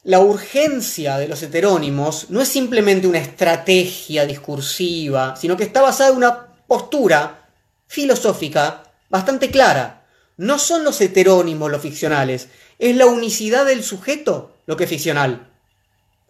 la 0.03 0.19
urgencia 0.19 1.17
de 1.17 1.29
los 1.29 1.41
heterónimos 1.43 2.29
no 2.29 2.41
es 2.41 2.49
simplemente 2.49 3.07
una 3.07 3.19
estrategia 3.19 4.25
discursiva, 4.25 5.35
sino 5.37 5.55
que 5.55 5.63
está 5.63 5.81
basada 5.81 6.09
en 6.09 6.17
una 6.17 6.47
postura 6.67 7.47
filosófica 7.87 8.83
bastante 9.09 9.49
clara. 9.49 10.05
No 10.35 10.59
son 10.59 10.83
los 10.83 10.99
heterónimos 10.99 11.71
los 11.71 11.81
ficcionales, 11.81 12.49
es 12.79 12.95
la 12.97 13.05
unicidad 13.05 13.65
del 13.65 13.83
sujeto 13.83 14.57
lo 14.65 14.75
que 14.75 14.85
es 14.85 14.89
ficcional. 14.89 15.49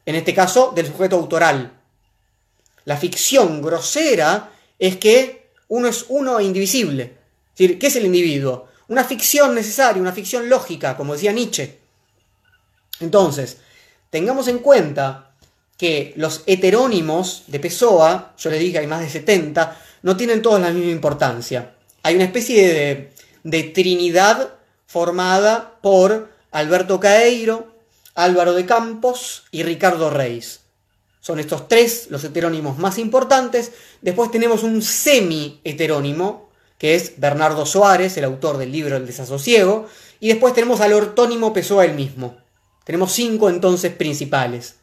en 0.06 0.16
este 0.16 0.34
caso 0.34 0.74
del 0.76 0.88
sujeto 0.88 1.16
autoral. 1.16 1.72
La 2.84 2.98
ficción 2.98 3.62
grosera 3.62 4.52
es 4.78 4.98
que 4.98 5.50
uno 5.70 5.88
es 5.88 6.06
uno 6.10 6.40
e 6.40 6.44
indivisible. 6.44 7.04
Es 7.04 7.58
decir, 7.58 7.80
¿qué 7.80 7.88
es 7.88 7.96
el 7.96 8.06
individuo? 8.06 8.68
Una 8.90 9.06
ficción 9.06 9.56
necesaria, 9.56 10.02
una 10.02 10.12
ficción 10.12 10.50
lógica, 10.50 10.98
como 10.98 11.14
decía 11.14 11.32
Nietzsche. 11.32 11.83
Entonces, 13.04 13.58
tengamos 14.10 14.48
en 14.48 14.60
cuenta 14.60 15.32
que 15.78 16.14
los 16.16 16.44
heterónimos 16.46 17.44
de 17.48 17.60
Pessoa, 17.60 18.34
yo 18.38 18.50
les 18.50 18.60
dije 18.60 18.80
hay 18.80 18.88
más 18.88 19.02
de 19.02 19.10
70, 19.10 19.78
no 20.04 20.16
tienen 20.18 20.42
todos 20.42 20.62
la 20.62 20.72
misma 20.72 20.92
importancia. 20.92 21.76
Hay 22.04 22.16
una 22.16 22.26
especie 22.26 22.74
de, 22.74 23.14
de 23.44 23.64
trinidad 23.64 24.54
formada 24.88 25.80
por 25.82 26.30
Alberto 26.52 27.00
Caeiro, 27.00 27.76
Álvaro 28.16 28.54
de 28.54 28.66
Campos 28.66 29.44
y 29.52 29.64
Ricardo 29.64 30.10
Reis. 30.10 30.62
Son 31.20 31.40
estos 31.40 31.68
tres 31.70 32.08
los 32.10 32.24
heterónimos 32.24 32.78
más 32.78 32.98
importantes. 32.98 33.72
Después 34.02 34.30
tenemos 34.30 34.62
un 34.62 34.82
semi-heterónimo, 34.82 36.50
que 36.78 36.96
es 36.96 37.14
Bernardo 37.18 37.66
Soares, 37.66 38.18
el 38.18 38.26
autor 38.26 38.58
del 38.58 38.74
libro 38.74 38.98
El 38.98 39.08
desasosiego. 39.08 39.88
Y 40.20 40.28
después 40.28 40.54
tenemos 40.54 40.82
al 40.82 40.92
ortónimo 40.92 41.54
Pessoa 41.54 41.86
el 41.86 41.94
mismo. 41.94 42.43
Tenemos 42.84 43.12
cinco 43.14 43.50
entonces 43.50 43.94
principales. 43.94 44.76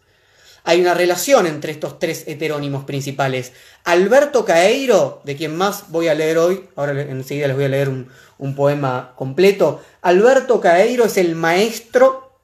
Hay 0.65 0.81
una 0.81 0.95
relación 0.95 1.47
entre 1.47 1.73
estos 1.73 1.99
tres 1.99 2.25
heterónimos 2.27 2.85
principales. 2.85 3.53
Alberto 3.85 4.45
Caeiro, 4.45 5.21
de 5.25 5.37
quien 5.37 5.57
más 5.57 5.91
voy 5.91 6.09
a 6.09 6.15
leer 6.15 6.39
hoy, 6.39 6.69
ahora 6.77 7.01
enseguida 7.01 7.47
les 7.47 7.57
voy 7.57 7.65
a 7.65 7.71
leer 7.71 7.89
un, 7.89 8.11
poema 8.55 9.13
completo. 9.17 9.83
Alberto 10.03 10.61
Caeiro 10.61 11.05
es 11.05 11.17
el 11.17 11.35
maestro 11.35 12.39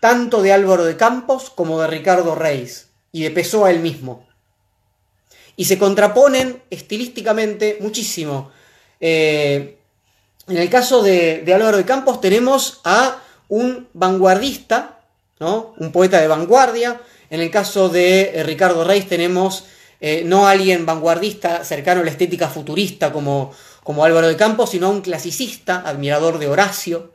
tanto 0.00 0.42
de 0.42 0.52
Álvaro 0.52 0.84
de 0.84 0.96
Campos 0.96 1.50
como 1.50 1.80
de 1.80 1.86
Ricardo 1.86 2.34
Reis 2.34 2.88
y 3.12 3.22
de 3.22 3.30
Pessoa 3.30 3.70
él 3.70 3.80
mismo. 3.80 4.26
Y 5.56 5.66
se 5.66 5.78
contraponen 5.78 6.62
estilísticamente 6.68 7.78
muchísimo. 7.80 8.50
Eh, 9.00 9.78
en 10.48 10.56
el 10.56 10.68
caso 10.68 11.02
de, 11.02 11.40
de 11.40 11.54
Álvaro 11.54 11.76
de 11.76 11.84
Campos 11.84 12.20
tenemos 12.20 12.80
a 12.84 13.23
un 13.48 13.88
vanguardista, 13.92 15.00
¿no? 15.40 15.74
un 15.78 15.92
poeta 15.92 16.20
de 16.20 16.28
vanguardia. 16.28 17.00
En 17.30 17.40
el 17.40 17.50
caso 17.50 17.88
de 17.88 18.32
eh, 18.34 18.42
Ricardo 18.42 18.84
Reis 18.84 19.08
tenemos 19.08 19.64
eh, 20.00 20.22
no 20.24 20.46
alguien 20.46 20.86
vanguardista 20.86 21.64
cercano 21.64 22.00
a 22.00 22.04
la 22.04 22.10
estética 22.10 22.48
futurista 22.48 23.12
como, 23.12 23.52
como 23.82 24.04
Álvaro 24.04 24.28
de 24.28 24.36
Campos, 24.36 24.70
sino 24.70 24.90
un 24.90 25.00
clasicista, 25.00 25.82
admirador 25.86 26.38
de 26.38 26.48
Horacio. 26.48 27.12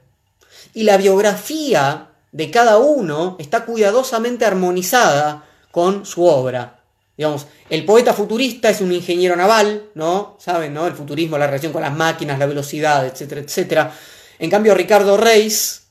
Y 0.73 0.83
la 0.83 0.97
biografía 0.97 2.09
de 2.31 2.51
cada 2.51 2.77
uno 2.77 3.35
está 3.39 3.65
cuidadosamente 3.65 4.45
armonizada 4.45 5.45
con 5.71 6.05
su 6.05 6.25
obra. 6.25 6.79
Digamos, 7.17 7.47
el 7.69 7.83
poeta 7.85 8.13
futurista 8.13 8.69
es 8.69 8.79
un 8.81 8.93
ingeniero 8.93 9.35
naval, 9.35 9.89
¿no? 9.93 10.37
¿Saben, 10.39 10.73
no? 10.73 10.87
El 10.87 10.93
futurismo, 10.93 11.37
la 11.37 11.47
relación 11.47 11.73
con 11.73 11.81
las 11.81 11.93
máquinas, 11.93 12.39
la 12.39 12.45
velocidad, 12.45 13.05
etcétera, 13.05 13.41
etcétera. 13.41 13.93
En 14.39 14.49
cambio, 14.49 14.73
Ricardo 14.73 15.17
Reis, 15.17 15.88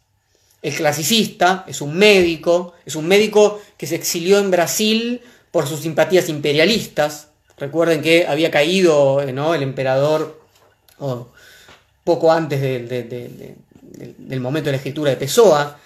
el 0.62 0.74
clasicista, 0.74 1.64
es 1.68 1.80
un 1.80 1.96
médico, 1.96 2.74
es 2.84 2.96
un 2.96 3.06
médico 3.06 3.60
que 3.76 3.86
se 3.86 3.94
exilió 3.94 4.38
en 4.38 4.50
Brasil 4.50 5.20
por 5.50 5.66
sus 5.66 5.80
simpatías 5.80 6.28
imperialistas. 6.28 7.28
Recuerden 7.56 8.02
que 8.02 8.26
había 8.26 8.50
caído 8.50 9.24
¿no? 9.32 9.54
el 9.54 9.62
emperador 9.62 10.40
poco 12.04 12.32
antes 12.32 12.60
del 12.60 14.40
momento 14.40 14.66
de 14.66 14.72
la 14.72 14.78
escritura 14.78 15.10
de 15.10 15.16
Pessoa. 15.16 15.78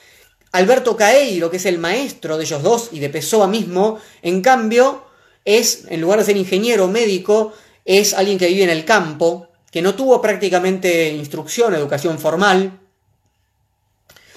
Alberto 0.52 0.96
Caeiro, 0.96 1.50
que 1.50 1.56
es 1.56 1.66
el 1.66 1.78
maestro 1.78 2.36
de 2.36 2.44
ellos 2.44 2.62
dos 2.62 2.90
y 2.92 3.00
de 3.00 3.08
Pessoa 3.08 3.46
mismo, 3.46 3.98
en 4.20 4.42
cambio, 4.42 5.04
es, 5.44 5.86
en 5.88 6.00
lugar 6.00 6.18
de 6.18 6.26
ser 6.26 6.36
ingeniero 6.36 6.88
médico, 6.88 7.54
es 7.84 8.14
alguien 8.14 8.38
que 8.38 8.48
vive 8.48 8.64
en 8.64 8.70
el 8.70 8.84
campo, 8.84 9.48
que 9.70 9.82
no 9.82 9.94
tuvo 9.94 10.20
prácticamente 10.20 11.08
instrucción, 11.10 11.74
educación 11.74 12.18
formal. 12.18 12.78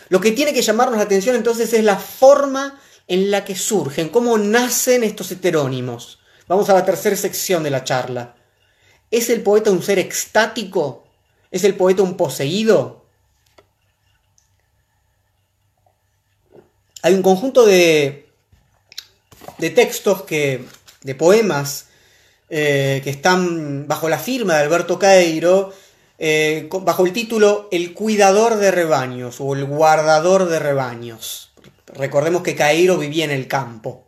Lo 0.10 0.22
que 0.22 0.32
tiene 0.32 0.54
que 0.54 0.62
llamarnos 0.62 0.98
la 0.98 1.04
atención 1.04 1.36
entonces 1.36 1.74
es 1.74 1.84
la 1.84 1.98
forma 1.98 2.80
en 3.08 3.32
la 3.32 3.46
que 3.46 3.56
surgen, 3.56 4.10
cómo 4.10 4.38
nacen 4.38 5.04
estos 5.04 5.32
heterónimos. 5.32 6.20
Vamos 6.48 6.70
a 6.70 6.74
la 6.74 6.86
tercera 6.86 7.16
sección 7.16 7.64
de 7.64 7.70
la 7.72 7.84
charla. 7.84 8.36
¿Es 9.12 9.30
el 9.30 9.42
poeta 9.42 9.72
un 9.72 9.84
ser 9.84 10.00
extático? 10.00 11.06
¿Es 11.52 11.64
el 11.64 11.76
poeta 11.76 12.04
un 12.04 12.18
poseído? 12.18 13.06
Hay 17.02 17.14
un 17.14 17.22
conjunto 17.22 17.66
de, 17.66 18.30
de 19.60 19.70
textos 19.70 20.24
que, 20.24 20.66
de 21.02 21.16
poemas 21.16 21.88
eh, 22.50 23.02
que 23.04 23.10
están 23.10 23.88
bajo 23.88 24.10
la 24.10 24.20
firma 24.20 24.56
de 24.56 24.64
Alberto 24.64 25.00
Caeiro, 25.00 25.74
eh, 26.18 26.70
bajo 26.72 27.06
el 27.06 27.14
título 27.14 27.68
El 27.72 27.94
cuidador 27.94 28.56
de 28.56 28.72
rebaños 28.72 29.38
o 29.40 29.54
el 29.54 29.66
guardador 29.66 30.48
de 30.48 30.60
rebaños. 30.60 31.52
Recordemos 31.88 32.44
que 32.44 32.56
Cairo 32.56 32.98
vivía 32.98 33.26
en 33.26 33.32
el 33.32 33.48
campo. 33.48 34.04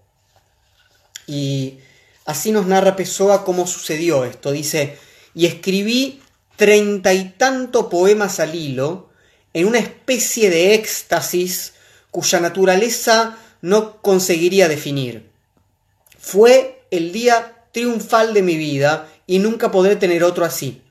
Y 1.26 1.80
así 2.26 2.52
nos 2.52 2.66
narra 2.66 2.96
Pessoa 2.96 3.44
cómo 3.44 3.68
sucedió 3.68 4.26
esto. 4.26 4.52
Dice, 4.52 4.98
y 5.34 5.46
escribí 5.46 6.22
treinta 6.56 7.14
y 7.14 7.30
tanto 7.38 7.90
poemas 7.90 8.40
al 8.40 8.56
hilo 8.56 9.10
en 9.54 9.68
una 9.68 9.80
especie 9.80 10.50
de 10.50 10.74
éxtasis 10.74 11.74
cuya 12.12 12.40
naturaleza 12.40 13.38
no 13.62 14.02
conseguiría 14.02 14.68
definir. 14.68 15.30
Fue 16.18 16.82
el 16.92 17.12
día 17.12 17.56
triunfal 17.72 18.34
de 18.34 18.42
mi 18.42 18.56
vida 18.56 19.08
y 19.28 19.40
nunca 19.40 19.72
podré 19.72 19.96
tener 19.96 20.24
otro 20.24 20.46
así. 20.46 20.82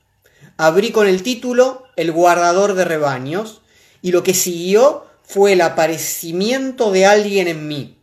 Abrí 0.57 0.91
con 0.91 1.07
el 1.07 1.23
título 1.23 1.87
El 1.97 2.13
guardador 2.13 2.75
de 2.75 2.85
rebaños 2.85 3.61
y 4.03 4.13
lo 4.13 4.23
que 4.23 4.35
siguió 4.35 5.07
fue 5.23 5.53
el 5.53 5.61
aparecimiento 5.61 6.93
de 6.93 7.07
alguien 7.07 7.49
en 7.49 7.67
mí, 7.67 7.99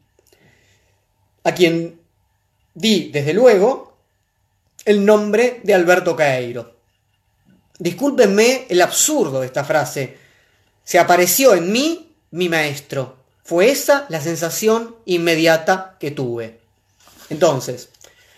a 1.43 1.53
quien 1.53 2.01
di, 2.73 3.09
desde 3.11 3.33
luego, 3.33 3.97
el 4.85 5.05
nombre 5.05 5.61
de 5.63 5.73
Alberto 5.73 6.15
Caeiro. 6.15 6.75
Discúlpenme 7.79 8.65
el 8.69 8.81
absurdo 8.81 9.39
de 9.39 9.47
esta 9.47 9.63
frase. 9.63 10.17
Se 10.83 10.99
apareció 10.99 11.55
en 11.55 11.71
mí 11.71 12.13
mi 12.31 12.49
maestro. 12.49 13.17
Fue 13.43 13.69
esa 13.69 14.05
la 14.09 14.21
sensación 14.21 14.95
inmediata 15.05 15.97
que 15.99 16.11
tuve. 16.11 16.59
Entonces, 17.29 17.89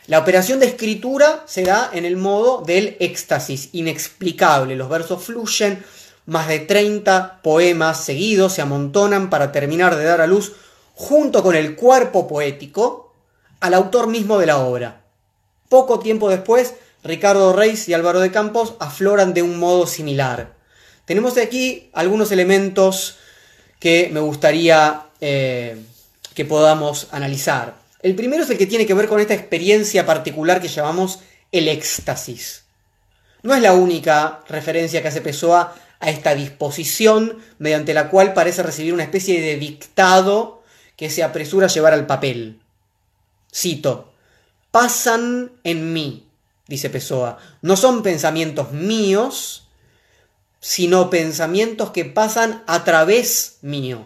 la 0.08 0.20
operación 0.20 0.60
de 0.60 0.68
escritura 0.68 1.44
se 1.48 1.64
da 1.64 1.90
en 1.92 2.06
el 2.06 2.16
modo 2.16 2.62
del 2.62 2.96
éxtasis, 3.00 3.70
inexplicable. 3.72 4.76
Los 4.76 4.88
versos 4.88 5.24
fluyen, 5.24 5.84
más 6.28 6.48
de 6.48 6.60
30 6.60 7.42
poemas 7.42 8.04
seguidos 8.04 8.54
se 8.54 8.62
amontonan 8.62 9.32
para 9.32 9.52
terminar 9.52 9.96
de 9.96 10.04
dar 10.04 10.22
a 10.22 10.28
luz, 10.28 10.54
junto 10.94 11.42
con 11.42 11.56
el 11.56 11.76
cuerpo 11.76 12.28
poético, 12.28 13.14
al 13.60 13.74
autor 13.74 14.08
mismo 14.08 14.38
de 14.38 14.46
la 14.46 14.60
obra. 14.60 15.02
Poco 15.70 16.00
tiempo 16.00 16.30
después, 16.30 16.76
Ricardo 17.04 17.54
Reis 17.54 17.90
y 17.90 17.94
Álvaro 17.94 18.20
de 18.20 18.32
Campos 18.32 18.76
afloran 18.80 19.34
de 19.34 19.42
un 19.42 19.58
modo 19.58 19.88
similar. 19.88 20.54
Tenemos 21.06 21.36
aquí 21.38 21.90
algunos 21.94 22.32
elementos 22.32 23.18
que 23.80 24.10
me 24.12 24.20
gustaría 24.20 25.04
eh, 25.20 25.78
que 26.36 26.46
podamos 26.46 27.08
analizar. 27.12 27.85
El 28.06 28.14
primero 28.14 28.44
es 28.44 28.50
el 28.52 28.60
que 28.60 28.68
tiene 28.68 28.86
que 28.86 28.94
ver 28.94 29.08
con 29.08 29.20
esta 29.20 29.34
experiencia 29.34 30.06
particular 30.06 30.62
que 30.62 30.68
llamamos 30.68 31.22
el 31.52 31.68
éxtasis. 31.68 32.66
No 33.42 33.56
es 33.56 33.64
la 33.64 33.74
única 33.74 34.44
referencia 34.48 35.02
que 35.02 35.08
hace 35.08 35.22
Pessoa 35.22 35.74
a 36.00 36.12
esta 36.12 36.36
disposición 36.36 37.40
mediante 37.58 37.96
la 37.96 38.12
cual 38.12 38.36
parece 38.36 38.62
recibir 38.62 38.94
una 38.94 39.02
especie 39.02 39.42
de 39.42 39.58
dictado 39.58 40.62
que 40.96 41.10
se 41.10 41.24
apresura 41.24 41.66
a 41.66 41.70
llevar 41.72 41.94
al 41.94 42.06
papel. 42.06 42.62
Cito, 43.52 44.14
pasan 44.70 45.54
en 45.64 45.92
mí, 45.92 46.28
dice 46.68 46.92
Pessoa, 46.92 47.40
no 47.64 47.76
son 47.76 48.04
pensamientos 48.04 48.72
míos, 48.72 49.68
sino 50.60 51.10
pensamientos 51.10 51.90
que 51.90 52.06
pasan 52.06 52.64
a 52.68 52.84
través 52.84 53.58
mío. 53.64 54.06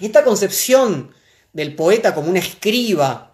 Esta 0.00 0.24
concepción 0.24 1.14
del 1.52 1.74
poeta 1.74 2.14
como 2.14 2.30
un 2.30 2.36
escriba 2.36 3.32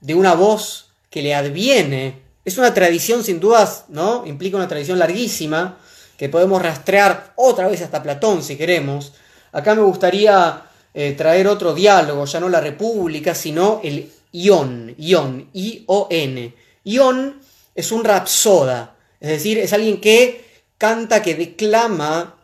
de 0.00 0.14
una 0.14 0.34
voz 0.34 0.90
que 1.10 1.22
le 1.22 1.34
adviene 1.34 2.30
es 2.44 2.58
una 2.58 2.72
tradición 2.72 3.22
sin 3.22 3.38
dudas, 3.38 3.84
¿no? 3.88 4.26
Implica 4.26 4.56
una 4.56 4.68
tradición 4.68 4.98
larguísima 4.98 5.78
que 6.16 6.28
podemos 6.28 6.60
rastrear 6.60 7.32
otra 7.36 7.68
vez 7.68 7.82
hasta 7.82 8.02
Platón 8.02 8.42
si 8.42 8.56
queremos. 8.56 9.12
Acá 9.52 9.74
me 9.74 9.82
gustaría 9.82 10.62
eh, 10.94 11.12
traer 11.12 11.46
otro 11.48 11.74
diálogo, 11.74 12.24
ya 12.24 12.40
no 12.40 12.48
la 12.48 12.60
República, 12.60 13.34
sino 13.34 13.80
el 13.84 14.10
Ion, 14.32 14.94
Ion, 14.98 15.48
I-O-N. 15.52 16.54
Ion 16.84 17.40
es 17.74 17.92
un 17.92 18.04
rapsoda, 18.04 18.96
es 19.20 19.30
decir, 19.30 19.58
es 19.58 19.72
alguien 19.72 20.00
que 20.00 20.44
canta, 20.78 21.22
que 21.22 21.34
declama 21.34 22.36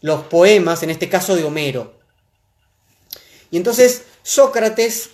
los 0.00 0.24
poemas, 0.24 0.82
en 0.82 0.90
este 0.90 1.08
caso 1.08 1.36
de 1.36 1.44
Homero. 1.44 1.94
Y 3.50 3.56
Y 3.56 3.58
entonces 3.58 4.04
Sócrates, 4.26 5.10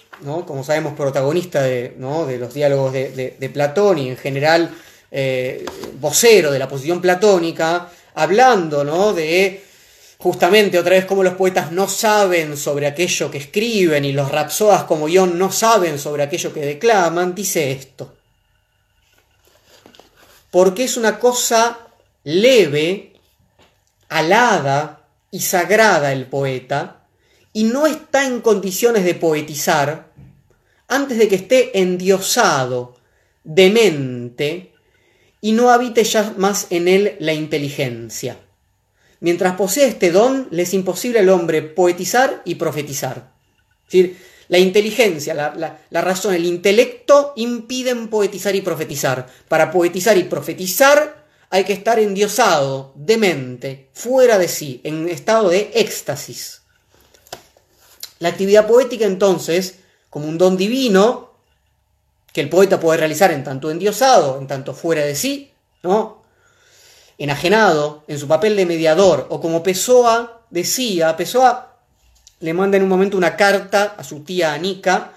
como 0.46 0.64
sabemos, 0.64 0.94
protagonista 0.94 1.62
de, 1.62 1.94
los 1.98 2.54
diálogos 2.54 2.94
de, 2.94 3.50
Platón 3.52 3.98
y 3.98 4.08
en 4.08 4.16
general 4.16 4.74
eh, 5.10 5.66
vocero 6.00 6.50
de 6.50 6.58
la 6.58 6.66
posición 6.66 7.02
platónica, 7.02 7.92
hablando 8.14 9.12
de 9.12 9.62
justamente 10.16 10.78
otra 10.78 10.92
vez 10.92 11.04
como 11.04 11.22
los 11.22 11.34
poetas 11.34 11.72
no 11.72 11.88
saben 11.88 12.56
sobre 12.56 12.86
aquello 12.86 13.30
que 13.30 13.36
escriben 13.36 14.06
y 14.06 14.12
los 14.12 14.30
rapsodas 14.30 14.84
como 14.84 15.10
Ion 15.10 15.38
no 15.38 15.52
saben 15.52 15.98
sobre 15.98 16.22
aquello 16.22 16.54
que 16.54 16.64
declaman, 16.64 17.34
dice 17.34 17.70
esto. 17.70 18.14
Porque 20.50 20.84
es 20.84 20.96
una 20.96 21.18
cosa 21.18 21.80
leve, 22.24 23.12
alada 24.08 25.02
y 25.30 25.40
sagrada 25.40 26.12
el 26.12 26.24
poeta, 26.24 27.01
y 27.52 27.64
no 27.64 27.86
está 27.86 28.26
en 28.26 28.40
condiciones 28.40 29.04
de 29.04 29.14
poetizar 29.14 30.12
antes 30.88 31.18
de 31.18 31.28
que 31.28 31.36
esté 31.36 31.78
endiosado, 31.80 32.96
demente, 33.44 34.72
y 35.40 35.52
no 35.52 35.70
habite 35.70 36.04
ya 36.04 36.34
más 36.36 36.66
en 36.70 36.88
él 36.88 37.16
la 37.18 37.32
inteligencia. 37.32 38.38
Mientras 39.20 39.56
posee 39.56 39.86
este 39.86 40.10
don, 40.10 40.48
le 40.50 40.62
es 40.62 40.74
imposible 40.74 41.20
al 41.20 41.28
hombre 41.28 41.62
poetizar 41.62 42.42
y 42.44 42.56
profetizar. 42.56 43.32
Es 43.86 43.92
decir, 43.92 44.16
la 44.48 44.58
inteligencia, 44.58 45.32
la, 45.34 46.02
razón, 46.02 46.34
el 46.34 46.44
intelecto 46.44 47.32
impiden 47.36 48.08
poetizar 48.08 48.54
y 48.54 48.60
profetizar. 48.60 49.26
Para 49.48 49.70
poetizar 49.70 50.18
y 50.18 50.24
profetizar 50.24 51.26
hay 51.50 51.64
que 51.64 51.72
estar 51.72 51.98
endiosado, 51.98 52.92
demente, 52.96 53.90
fuera 53.92 54.38
de 54.38 54.48
sí, 54.48 54.80
en 54.84 55.08
estado 55.08 55.48
de 55.48 55.70
éxtasis. 55.74 56.61
La 58.22 58.28
actividad 58.28 58.68
poética 58.68 59.04
entonces, 59.04 59.80
como 60.08 60.28
un 60.28 60.38
don 60.38 60.56
divino, 60.56 61.32
que 62.32 62.40
el 62.40 62.48
poeta 62.48 62.78
puede 62.78 62.98
realizar 63.00 63.32
en 63.32 63.42
tanto 63.42 63.68
endiosado, 63.68 64.38
en 64.38 64.46
tanto 64.46 64.74
fuera 64.74 65.02
de 65.02 65.16
sí, 65.16 65.50
¿no? 65.82 66.22
enajenado 67.18 68.04
en 68.06 68.20
su 68.20 68.28
papel 68.28 68.54
de 68.54 68.64
mediador, 68.64 69.26
o 69.28 69.40
como 69.40 69.64
Pessoa 69.64 70.42
decía, 70.50 71.16
Pessoa 71.16 71.78
le 72.38 72.54
manda 72.54 72.76
en 72.76 72.84
un 72.84 72.88
momento 72.88 73.16
una 73.16 73.36
carta 73.36 73.96
a 73.98 74.04
su 74.04 74.20
tía 74.20 74.52
Anika, 74.52 75.14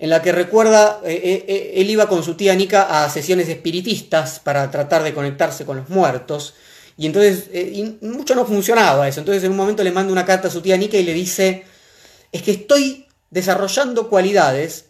en 0.00 0.10
la 0.10 0.20
que 0.20 0.32
recuerda, 0.32 0.98
eh, 1.04 1.12
eh, 1.12 1.44
eh, 1.46 1.72
él 1.76 1.90
iba 1.90 2.08
con 2.08 2.24
su 2.24 2.34
tía 2.34 2.54
Anika 2.54 3.04
a 3.04 3.08
sesiones 3.08 3.48
espiritistas 3.48 4.40
para 4.40 4.68
tratar 4.68 5.04
de 5.04 5.14
conectarse 5.14 5.64
con 5.64 5.76
los 5.76 5.88
muertos, 5.90 6.54
y 6.96 7.06
entonces 7.06 7.50
mucho 8.00 8.34
no 8.34 8.44
funcionaba 8.44 9.06
eso, 9.06 9.20
entonces 9.20 9.44
en 9.44 9.52
un 9.52 9.58
momento 9.58 9.84
le 9.84 9.92
manda 9.92 10.12
una 10.12 10.26
carta 10.26 10.48
a 10.48 10.50
su 10.50 10.60
tía 10.60 10.74
Anika 10.74 10.96
y 10.96 11.04
le 11.04 11.14
dice, 11.14 11.70
es 12.32 12.42
que 12.42 12.50
estoy 12.50 13.06
desarrollando 13.30 14.08
cualidades 14.08 14.86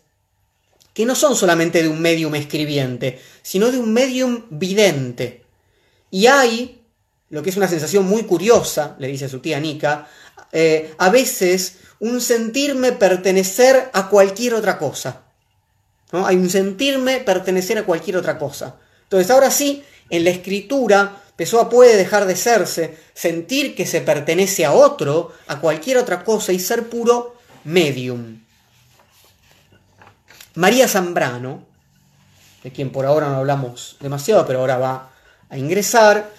que 0.95 1.05
no 1.07 1.15
son 1.15 1.37
solamente 1.37 1.83
de 1.83 1.89
un 1.89 2.01
medium 2.01 2.35
escribiente, 2.35 3.21
sino 3.43 3.71
de 3.71 3.79
un 3.79 3.93
medium 3.93 4.45
vidente. 4.51 5.45
Y 6.11 6.27
hay, 6.27 6.83
lo 7.31 7.43
que 7.43 7.51
es 7.51 7.57
una 7.57 7.69
sensación 7.69 8.07
muy 8.07 8.25
curiosa, 8.25 8.97
le 8.99 9.09
dice 9.09 9.25
a 9.25 9.29
su 9.29 9.41
tía 9.41 9.59
Nika, 9.59 10.09
eh, 10.53 10.95
a 10.99 11.09
veces 11.09 11.77
un 11.99 12.21
sentirme 12.21 12.93
pertenecer 12.93 13.91
a 13.93 14.09
cualquier 14.09 14.55
otra 14.55 14.79
cosa. 14.79 15.23
¿no? 16.13 16.27
Hay 16.27 16.37
un 16.37 16.51
sentirme 16.51 17.21
pertenecer 17.21 17.79
a 17.79 17.85
cualquier 17.85 18.19
otra 18.19 18.39
cosa. 18.39 18.77
Entonces 19.05 19.31
ahora 19.31 19.51
sí, 19.51 19.83
en 20.11 20.25
la 20.25 20.31
escritura, 20.31 21.22
Pessoa 21.43 21.69
puede 21.69 21.97
dejar 21.97 22.27
de 22.27 22.37
serse, 22.37 22.97
sentir 23.15 23.75
que 23.75 23.85
se 23.85 24.01
pertenece 24.01 24.65
a 24.65 24.71
otro, 24.71 25.33
a 25.49 25.59
cualquier 25.59 25.97
otra 25.97 26.23
cosa 26.23 26.53
y 26.53 26.61
ser 26.61 26.89
puro 26.89 27.35
medium. 27.65 28.39
María 30.55 30.87
Zambrano, 30.87 31.67
de 32.63 32.71
quien 32.71 32.93
por 32.93 33.07
ahora 33.07 33.29
no 33.29 33.39
hablamos 33.39 33.97
demasiado, 33.99 34.47
pero 34.47 34.61
ahora 34.61 34.79
va 34.79 35.11
a 35.49 35.59
ingresar 35.59 36.31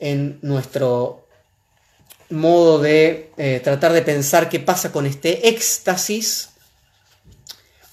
en 0.00 0.40
nuestro 0.42 1.24
modo 2.30 2.80
de 2.80 3.30
eh, 3.36 3.60
tratar 3.62 3.92
de 3.92 4.02
pensar 4.02 4.48
qué 4.48 4.58
pasa 4.58 4.90
con 4.90 5.06
este 5.06 5.48
éxtasis. 5.48 6.48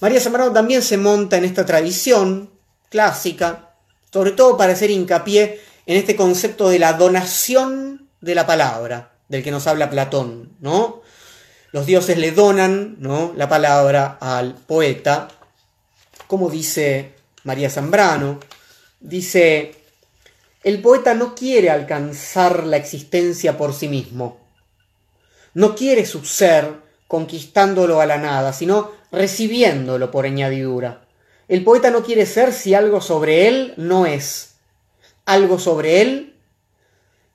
María 0.00 0.20
Zambrano 0.20 0.52
también 0.52 0.82
se 0.82 0.96
monta 0.96 1.36
en 1.36 1.44
esta 1.44 1.64
tradición 1.64 2.50
clásica, 2.90 3.74
sobre 4.12 4.32
todo 4.32 4.56
para 4.56 4.72
hacer 4.72 4.90
hincapié 4.90 5.60
en 5.86 5.96
este 5.96 6.16
concepto 6.16 6.68
de 6.68 6.78
la 6.78 6.94
donación 6.94 8.08
de 8.20 8.34
la 8.34 8.46
palabra, 8.46 9.12
del 9.28 9.42
que 9.42 9.50
nos 9.50 9.66
habla 9.66 9.88
Platón, 9.88 10.56
¿no? 10.60 11.02
Los 11.72 11.86
dioses 11.86 12.16
le 12.16 12.32
donan 12.32 12.96
¿no? 13.00 13.32
la 13.36 13.48
palabra 13.48 14.18
al 14.20 14.54
poeta, 14.54 15.28
como 16.26 16.50
dice 16.50 17.12
María 17.44 17.70
Zambrano, 17.70 18.40
dice, 19.00 19.74
el 20.64 20.80
poeta 20.80 21.14
no 21.14 21.34
quiere 21.34 21.70
alcanzar 21.70 22.64
la 22.64 22.76
existencia 22.76 23.56
por 23.56 23.74
sí 23.74 23.88
mismo. 23.88 24.40
No 25.54 25.74
quiere 25.74 26.06
su 26.06 26.24
ser 26.24 26.72
conquistándolo 27.06 28.00
a 28.00 28.06
la 28.06 28.18
nada, 28.18 28.52
sino 28.52 28.90
recibiéndolo 29.12 30.10
por 30.10 30.26
añadidura. 30.26 31.06
El 31.46 31.62
poeta 31.62 31.90
no 31.90 32.02
quiere 32.02 32.26
ser 32.26 32.52
si 32.52 32.74
algo 32.74 33.00
sobre 33.00 33.46
él 33.48 33.74
no 33.76 34.06
es. 34.06 34.55
Algo 35.26 35.58
sobre 35.58 36.00
él 36.00 36.36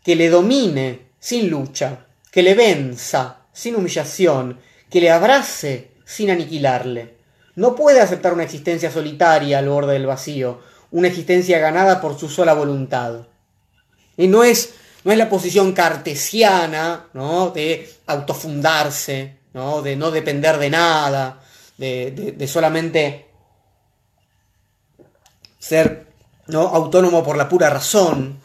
que 0.04 0.16
le 0.16 0.30
domine 0.30 1.12
sin 1.20 1.50
lucha, 1.50 2.08
que 2.32 2.42
le 2.42 2.56
venza 2.56 3.42
sin 3.54 3.76
humillación, 3.76 4.60
que 4.90 5.02
le 5.02 5.12
abrace 5.12 5.92
sin 6.06 6.32
aniquilarle. 6.32 7.16
No 7.56 7.76
puede 7.76 8.02
aceptar 8.02 8.34
una 8.34 8.44
existencia 8.44 8.92
solitaria 8.92 9.60
al 9.60 9.70
borde 9.70 9.94
del 9.94 10.08
vacío, 10.08 10.62
una 10.92 11.08
existencia 11.08 11.60
ganada 11.60 12.02
por 12.02 12.18
su 12.18 12.30
sola 12.30 12.54
voluntad. 12.54 13.28
Y 14.18 14.28
no 14.28 14.44
es, 14.44 14.74
no 15.04 15.12
es 15.12 15.18
la 15.18 15.30
posición 15.30 15.74
cartesiana 15.74 17.08
¿no? 17.14 17.50
de 17.52 17.90
autofundarse, 18.08 19.38
¿no? 19.54 19.82
de 19.82 19.96
no 19.96 20.12
depender 20.12 20.58
de 20.58 20.70
nada, 20.70 21.42
de, 21.78 22.48
solamente 22.48 23.28
ser 25.60 26.11
¿no? 26.52 26.68
autónomo 26.68 27.24
por 27.24 27.38
la 27.38 27.50
pura 27.50 27.70
razón. 27.70 28.40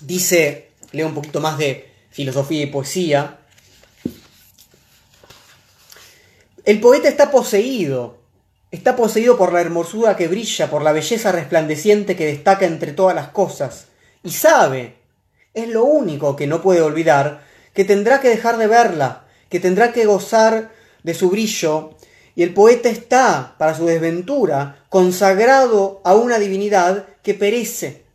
Dice, 0.00 0.70
leo 0.92 1.06
un 1.06 1.14
poquito 1.14 1.40
más 1.40 1.58
de 1.58 1.92
filosofía 2.10 2.62
y 2.62 2.66
poesía, 2.66 3.38
el 6.64 6.80
poeta 6.80 7.08
está 7.08 7.30
poseído 7.30 8.20
Está 8.70 8.94
poseído 8.94 9.36
por 9.36 9.52
la 9.52 9.60
hermosura 9.60 10.16
que 10.16 10.28
brilla, 10.28 10.70
por 10.70 10.82
la 10.82 10.92
belleza 10.92 11.32
resplandeciente 11.32 12.14
que 12.14 12.26
destaca 12.26 12.66
entre 12.66 12.92
todas 12.92 13.16
las 13.16 13.28
cosas, 13.28 13.88
y 14.22 14.30
sabe, 14.30 14.94
es 15.54 15.68
lo 15.68 15.82
único 15.82 16.36
que 16.36 16.46
no 16.46 16.62
puede 16.62 16.80
olvidar, 16.80 17.42
que 17.74 17.84
tendrá 17.84 18.20
que 18.20 18.28
dejar 18.28 18.58
de 18.58 18.68
verla, 18.68 19.24
que 19.48 19.58
tendrá 19.58 19.92
que 19.92 20.06
gozar 20.06 20.70
de 21.02 21.14
su 21.14 21.30
brillo, 21.30 21.96
y 22.40 22.42
el 22.42 22.54
poeta 22.54 22.88
está, 22.88 23.54
para 23.58 23.76
su 23.76 23.84
desventura, 23.84 24.86
consagrado 24.88 26.00
a 26.04 26.14
una 26.14 26.38
divinidad 26.38 27.04
que 27.22 27.34
perece, 27.34 28.06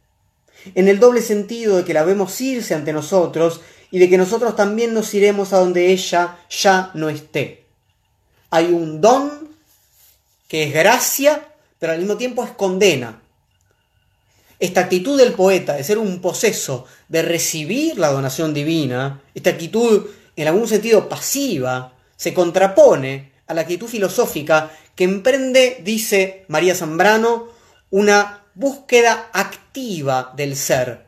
en 0.73 0.87
el 0.87 0.99
doble 0.99 1.21
sentido 1.21 1.77
de 1.77 1.83
que 1.83 1.93
la 1.93 2.03
vemos 2.03 2.41
irse 2.41 2.73
ante 2.73 2.91
nosotros 2.91 3.61
y 3.91 3.99
de 3.99 4.09
que 4.09 4.17
nosotros 4.17 4.55
también 4.55 4.95
nos 4.95 5.13
iremos 5.13 5.53
a 5.53 5.59
donde 5.59 5.91
ella 5.91 6.39
ya 6.49 6.89
no 6.95 7.09
esté. 7.09 7.65
Hay 8.49 8.73
un 8.73 8.99
don 8.99 9.47
que 10.47 10.63
es 10.63 10.73
gracia, 10.73 11.47
pero 11.77 11.93
al 11.93 11.99
mismo 11.99 12.17
tiempo 12.17 12.43
es 12.43 12.49
condena. 12.49 13.21
Esta 14.59 14.81
actitud 14.81 15.19
del 15.19 15.33
poeta 15.33 15.73
de 15.73 15.83
ser 15.83 15.99
un 15.99 16.19
poseso, 16.19 16.87
de 17.09 17.21
recibir 17.21 17.99
la 17.99 18.11
donación 18.11 18.55
divina, 18.55 19.21
esta 19.35 19.51
actitud 19.51 20.07
en 20.35 20.47
algún 20.47 20.67
sentido 20.67 21.07
pasiva, 21.07 21.93
se 22.15 22.33
contrapone 22.33 23.34
a 23.47 23.53
la 23.53 23.61
actitud 23.61 23.87
filosófica 23.87 24.71
que 24.95 25.03
emprende, 25.03 25.81
dice 25.83 26.45
María 26.47 26.75
Zambrano, 26.75 27.47
una 27.91 28.43
búsqueda 28.55 29.29
activa 29.33 30.33
del 30.35 30.55
ser, 30.55 31.05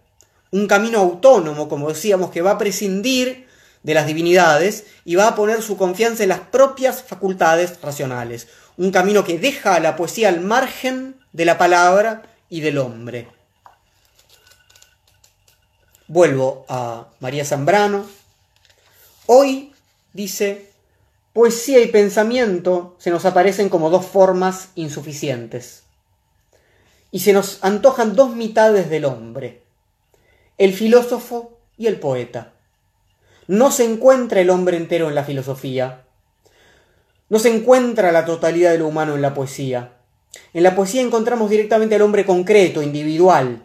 un 0.51 0.67
camino 0.67 0.99
autónomo, 0.99 1.67
como 1.69 1.89
decíamos, 1.89 2.31
que 2.31 2.41
va 2.41 2.51
a 2.51 2.57
prescindir 2.57 3.47
de 3.83 3.93
las 3.93 4.05
divinidades 4.05 4.85
y 5.05 5.15
va 5.15 5.27
a 5.27 5.35
poner 5.35 5.61
su 5.61 5.77
confianza 5.77 6.23
en 6.23 6.29
las 6.29 6.41
propias 6.41 7.01
facultades 7.03 7.79
racionales, 7.81 8.47
un 8.75 8.91
camino 8.91 9.23
que 9.23 9.39
deja 9.39 9.75
a 9.75 9.79
la 9.79 9.95
poesía 9.95 10.29
al 10.29 10.41
margen 10.41 11.15
de 11.31 11.45
la 11.45 11.57
palabra 11.57 12.23
y 12.49 12.61
del 12.61 12.77
hombre. 12.77 13.29
Vuelvo 16.07 16.65
a 16.69 17.07
María 17.19 17.43
Zambrano. 17.43 18.05
Hoy, 19.25 19.73
dice, 20.13 20.66
poesía 21.37 21.79
y 21.81 21.87
pensamiento 21.89 22.95
se 22.97 23.11
nos 23.11 23.23
aparecen 23.23 23.69
como 23.69 23.91
dos 23.91 24.07
formas 24.07 24.69
insuficientes. 24.73 25.83
Y 27.11 27.19
se 27.19 27.31
nos 27.31 27.63
antojan 27.63 28.15
dos 28.15 28.35
mitades 28.35 28.89
del 28.89 29.05
hombre, 29.05 29.61
el 30.57 30.73
filósofo 30.73 31.59
y 31.77 31.85
el 31.85 31.99
poeta. 31.99 32.53
No 33.45 33.69
se 33.69 33.85
encuentra 33.85 34.41
el 34.41 34.49
hombre 34.49 34.77
entero 34.77 35.09
en 35.09 35.13
la 35.13 35.23
filosofía, 35.23 36.05
No 37.29 37.37
se 37.37 37.55
encuentra 37.55 38.11
la 38.11 38.25
totalidad 38.25 38.71
de 38.71 38.79
lo 38.79 38.87
humano 38.87 39.13
en 39.13 39.21
la 39.21 39.35
poesía. 39.35 39.91
En 40.55 40.63
la 40.63 40.75
poesía 40.75 41.03
encontramos 41.03 41.51
directamente 41.51 41.93
al 41.93 42.01
hombre 42.01 42.25
concreto, 42.25 42.81
individual. 42.81 43.61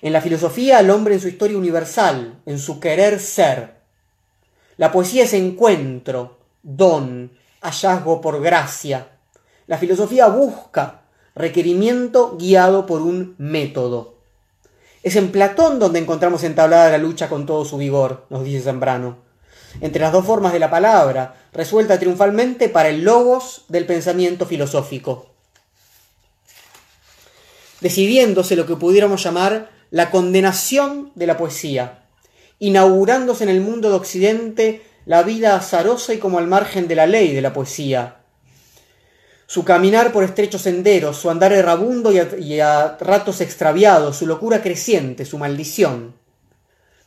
En 0.00 0.14
la 0.14 0.22
filosofía 0.22 0.78
al 0.78 0.88
hombre 0.88 1.12
en 1.12 1.20
su 1.20 1.28
historia 1.28 1.58
universal, 1.58 2.40
en 2.46 2.58
su 2.58 2.80
querer 2.80 3.20
ser. 3.20 3.74
La 4.78 4.90
poesía 4.90 5.24
es 5.24 5.34
encuentro, 5.34 6.38
don, 6.62 7.32
hallazgo 7.60 8.20
por 8.20 8.40
gracia. 8.40 9.08
La 9.66 9.78
filosofía 9.78 10.26
busca 10.28 11.02
requerimiento 11.34 12.36
guiado 12.36 12.86
por 12.86 13.02
un 13.02 13.34
método. 13.38 14.14
Es 15.02 15.16
en 15.16 15.32
Platón 15.32 15.78
donde 15.78 15.98
encontramos 15.98 16.44
entablada 16.44 16.90
la 16.90 16.98
lucha 16.98 17.28
con 17.28 17.46
todo 17.46 17.64
su 17.64 17.76
vigor, 17.76 18.26
nos 18.30 18.44
dice 18.44 18.62
Zambrano. 18.62 19.18
Entre 19.80 20.00
las 20.00 20.12
dos 20.12 20.24
formas 20.24 20.52
de 20.52 20.58
la 20.58 20.70
palabra, 20.70 21.34
resuelta 21.52 21.98
triunfalmente 21.98 22.68
para 22.68 22.90
el 22.90 23.02
logos 23.02 23.64
del 23.68 23.86
pensamiento 23.86 24.46
filosófico. 24.46 25.26
Decidiéndose 27.80 28.54
lo 28.54 28.66
que 28.66 28.76
pudiéramos 28.76 29.24
llamar 29.24 29.70
la 29.90 30.10
condenación 30.10 31.10
de 31.14 31.26
la 31.26 31.36
poesía, 31.36 32.04
inaugurándose 32.58 33.42
en 33.44 33.50
el 33.50 33.60
mundo 33.60 33.88
de 33.88 33.96
Occidente 33.96 34.82
la 35.06 35.22
vida 35.22 35.56
azarosa 35.56 36.14
y 36.14 36.18
como 36.18 36.38
al 36.38 36.46
margen 36.46 36.88
de 36.88 36.94
la 36.94 37.06
ley 37.06 37.32
de 37.34 37.42
la 37.42 37.52
poesía, 37.52 38.16
su 39.52 39.64
caminar 39.64 40.12
por 40.12 40.24
estrechos 40.24 40.62
senderos, 40.62 41.18
su 41.18 41.28
andar 41.28 41.52
errabundo 41.52 42.10
y 42.10 42.60
a, 42.60 42.96
ratos 42.98 43.42
extraviado, 43.42 44.14
su 44.14 44.26
locura 44.26 44.62
creciente, 44.62 45.26
su 45.26 45.36
maldición. 45.36 46.14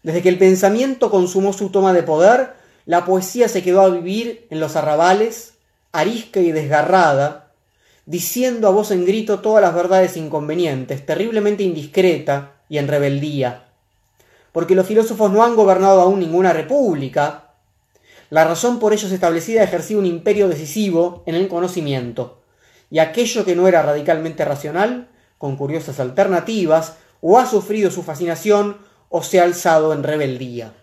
Desde 0.03 0.21
que 0.21 0.29
el 0.29 0.37
pensamiento 0.37 1.09
consumó 1.09 1.53
su 1.53 1.69
toma 1.69 1.91
de 1.91 2.03
poder, 2.03 2.53
la 2.85 3.03
poesía 3.03 3.47
se 3.47 3.63
quedó 3.63 3.81
a 3.81 3.89
vivir 3.89 4.45
en 4.51 4.59
los 4.59 4.75
arrabales, 4.75 5.53
arisca 5.91 6.39
y 6.39 6.51
desgarrada, 6.51 7.51
diciendo 8.05 8.67
a 8.67 8.71
voz 8.71 8.91
en 8.91 9.05
grito 9.05 9.39
todas 9.39 9.63
las 9.63 9.73
verdades 9.73 10.15
inconvenientes, 10.15 11.03
terriblemente 11.03 11.63
indiscreta 11.63 12.51
y 12.69 12.77
en 12.77 12.87
rebeldía. 12.87 13.63
Porque 14.51 14.75
los 14.75 14.85
filósofos 14.85 15.31
no 15.31 15.43
han 15.43 15.55
gobernado 15.55 15.99
aún 16.01 16.19
ninguna 16.19 16.53
república, 16.53 17.44
la 18.35 18.43
razón 18.43 18.79
por 18.79 18.91
ellos 18.91 19.13
establecida 19.13 19.63
ejercía 19.63 19.97
un 19.97 20.05
imperio 20.05 20.49
decisivo 20.49 21.23
en 21.25 21.35
el 21.35 21.47
conocimiento, 21.47 22.41
y 22.91 22.99
aquello 22.99 23.45
que 23.45 23.55
no 23.55 23.65
era 23.65 23.81
radicalmente 23.81 24.43
racional, 24.43 25.07
con 25.37 25.55
curiosas 25.55 26.01
alternativas, 26.01 26.97
o 27.21 27.39
ha 27.39 27.45
sufrido 27.45 27.91
su 27.91 28.03
fascinación 28.03 28.75
o 29.07 29.23
se 29.23 29.39
ha 29.39 29.43
alzado 29.43 29.93
en 29.93 30.03
rebeldía. 30.03 30.73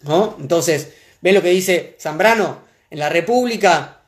¿No? 0.00 0.34
Entonces, 0.40 0.94
¿ven 1.20 1.34
lo 1.34 1.42
que 1.42 1.50
dice 1.50 1.94
Zambrano? 2.00 2.60
En 2.88 2.98
la 2.98 3.10
República, 3.10 4.00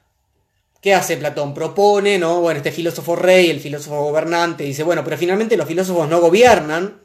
¿qué 0.81 0.95
hace 0.95 1.19
Platón? 1.19 1.53
Propone, 1.53 2.19
¿no? 2.19 2.41
Bueno, 2.41 2.57
este 2.57 2.73
filósofo 2.73 3.15
rey, 3.15 3.51
el 3.51 3.61
filósofo 3.61 4.05
gobernante, 4.05 4.65
dice, 4.65 4.85
bueno, 4.85 5.05
pero 5.05 5.19
finalmente 5.19 5.59
los 5.59 5.69
filósofos 5.69 6.09
no 6.09 6.19
gobiernan, 6.19 7.03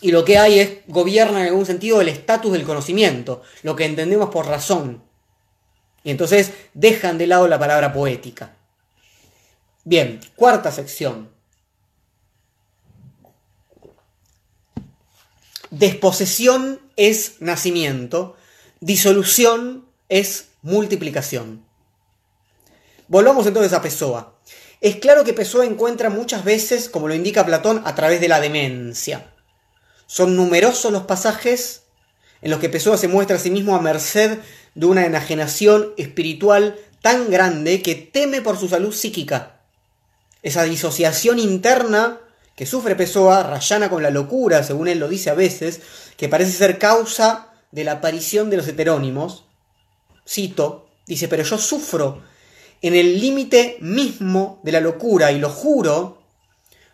y 0.00 0.12
lo 0.12 0.24
que 0.24 0.38
hay 0.38 0.60
es, 0.60 0.78
gobierna 0.86 1.40
en 1.40 1.48
algún 1.48 1.66
sentido 1.66 2.00
el 2.00 2.08
estatus 2.08 2.52
del 2.52 2.64
conocimiento, 2.64 3.42
lo 3.62 3.74
que 3.74 3.84
entendemos 3.84 4.30
por 4.30 4.46
razón. 4.46 5.02
Y 6.04 6.10
entonces 6.10 6.52
dejan 6.74 7.18
de 7.18 7.26
lado 7.26 7.48
la 7.48 7.58
palabra 7.58 7.92
poética. 7.92 8.56
Bien, 9.84 10.20
cuarta 10.36 10.70
sección. 10.70 11.30
Desposesión 15.70 16.80
es 16.96 17.36
nacimiento, 17.40 18.36
disolución 18.80 19.86
es 20.08 20.48
multiplicación. 20.62 21.64
Volvamos 23.08 23.46
entonces 23.46 23.72
a 23.72 23.82
Pessoa. 23.82 24.34
Es 24.80 24.96
claro 24.96 25.24
que 25.24 25.32
Pessoa 25.32 25.66
encuentra 25.66 26.08
muchas 26.08 26.44
veces, 26.44 26.88
como 26.88 27.08
lo 27.08 27.14
indica 27.14 27.44
Platón, 27.44 27.82
a 27.84 27.94
través 27.94 28.20
de 28.20 28.28
la 28.28 28.40
demencia. 28.40 29.32
Son 30.08 30.34
numerosos 30.34 30.90
los 30.90 31.02
pasajes 31.02 31.82
en 32.40 32.50
los 32.50 32.60
que 32.60 32.70
Pessoa 32.70 32.96
se 32.96 33.08
muestra 33.08 33.36
a 33.36 33.38
sí 33.38 33.50
mismo 33.50 33.76
a 33.76 33.80
merced 33.82 34.38
de 34.74 34.86
una 34.86 35.04
enajenación 35.04 35.92
espiritual 35.98 36.76
tan 37.02 37.30
grande 37.30 37.82
que 37.82 37.94
teme 37.94 38.40
por 38.40 38.58
su 38.58 38.68
salud 38.68 38.94
psíquica. 38.94 39.60
Esa 40.42 40.64
disociación 40.64 41.38
interna 41.38 42.20
que 42.56 42.64
sufre 42.64 42.96
Pessoa 42.96 43.42
rayana 43.42 43.90
con 43.90 44.02
la 44.02 44.10
locura, 44.10 44.64
según 44.64 44.88
él 44.88 44.98
lo 44.98 45.08
dice 45.08 45.28
a 45.28 45.34
veces, 45.34 45.80
que 46.16 46.28
parece 46.28 46.52
ser 46.52 46.78
causa 46.78 47.52
de 47.70 47.84
la 47.84 47.92
aparición 47.92 48.48
de 48.48 48.56
los 48.56 48.66
heterónimos. 48.66 49.44
Cito, 50.26 50.88
dice, 51.06 51.28
pero 51.28 51.42
yo 51.42 51.58
sufro 51.58 52.22
en 52.80 52.94
el 52.94 53.20
límite 53.20 53.76
mismo 53.80 54.58
de 54.62 54.72
la 54.72 54.80
locura 54.80 55.32
y 55.32 55.38
lo 55.38 55.50
juro, 55.50 56.22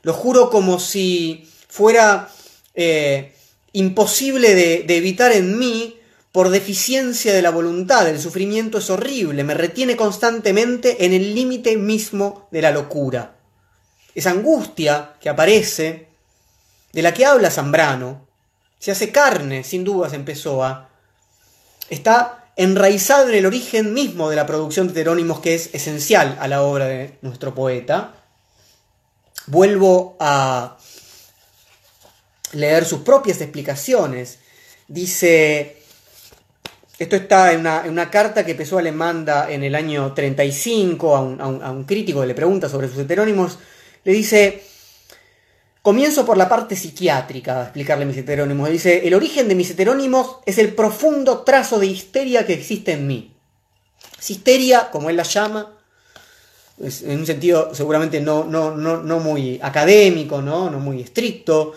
lo 0.03 0.13
juro 0.15 0.51
como 0.51 0.81
si 0.81 1.49
fuera 1.69 2.29
eh, 2.75 3.35
imposible 3.73 4.55
de, 4.55 4.97
evitar 4.97 5.33
en 5.33 5.59
mí 5.59 6.01
por 6.33 6.49
deficiencia 6.49 7.33
de 7.33 7.43
la 7.43 7.51
voluntad. 7.51 8.09
El 8.09 8.21
sufrimiento 8.21 8.79
es 8.79 8.91
horrible, 8.91 9.45
me 9.45 9.55
retiene 9.55 9.97
constantemente 9.97 11.05
en 11.05 11.13
el 11.13 11.35
límite 11.35 11.77
mismo 11.77 12.49
de 12.51 12.63
la 12.63 12.71
locura. 12.71 13.37
Esa 14.15 14.31
angustia 14.31 15.15
que 15.21 15.29
aparece, 15.29 16.09
de 16.93 17.03
la 17.03 17.13
que 17.13 17.27
habla 17.27 17.51
Zambrano, 17.51 18.27
se 18.79 18.91
hace 18.91 19.11
carne, 19.11 19.65
sin 19.65 19.83
dudas, 19.83 20.13
en 20.13 20.25
Pessoa, 20.25 20.91
está 21.89 22.45
enraizado 22.57 23.29
en 23.29 23.35
el 23.35 23.47
origen 23.47 23.93
mismo 23.93 24.31
de 24.31 24.37
la 24.37 24.47
producción 24.47 24.87
de 24.87 24.93
heterónimos 24.93 25.41
que 25.41 25.55
es 25.55 25.71
esencial 25.73 26.37
a 26.41 26.47
la 26.47 26.63
obra 26.63 26.87
de 26.87 27.19
nuestro 27.23 27.55
poeta. 27.55 28.15
Vuelvo 29.47 30.17
a 30.21 30.79
leer 32.55 32.85
sus 32.85 33.01
propias 33.01 33.41
explicaciones. 33.41 34.39
Dice, 34.89 35.79
esto 36.99 37.17
está 37.17 37.53
en 37.53 37.61
una, 37.61 38.11
carta 38.11 38.45
que 38.45 38.55
Pessoa 38.55 38.83
le 38.83 38.93
manda 38.93 39.51
en 39.51 39.65
el 39.65 39.75
año 39.75 40.13
35 40.13 41.17
a 41.17 41.21
un, 41.21 41.41
a 41.41 41.71
un 41.71 41.85
crítico 41.85 42.21
que 42.21 42.27
le 42.27 42.35
pregunta 42.35 42.69
sobre 42.69 42.89
sus 42.89 42.99
heterónimos. 42.99 43.59
Le 44.05 44.13
dice, 44.13 44.63
comienzo 45.83 46.25
por 46.25 46.37
la 46.37 46.49
parte 46.49 46.77
psiquiátrica 46.77 47.61
a 47.61 47.63
explicarle 47.65 48.07
mis 48.07 48.17
heterónimos. 48.17 48.71
Dice, 48.71 49.07
el 49.07 49.15
origen 49.15 49.49
de 49.49 49.55
mis 49.55 49.71
heterónimos 49.71 50.39
es 50.47 50.59
el 50.59 50.75
profundo 50.75 51.41
trazo 51.41 51.79
de 51.79 51.87
histeria 51.87 52.47
que 52.47 52.55
existe 52.55 52.93
en 52.93 53.07
mí. 53.07 53.37
histeria, 54.27 54.91
como 54.91 55.11
él 55.11 55.17
la 55.17 55.25
llama, 55.25 55.75
en 56.79 57.19
un 57.19 57.27
sentido 57.27 57.75
seguramente 57.75 58.21
no, 58.21 58.45
no, 58.45 58.75
no, 58.75 59.03
no 59.03 59.21
muy 59.21 59.61
académico, 59.63 60.43
¿no? 60.43 60.71
no 60.71 60.81
muy 60.81 61.03
estricto, 61.03 61.75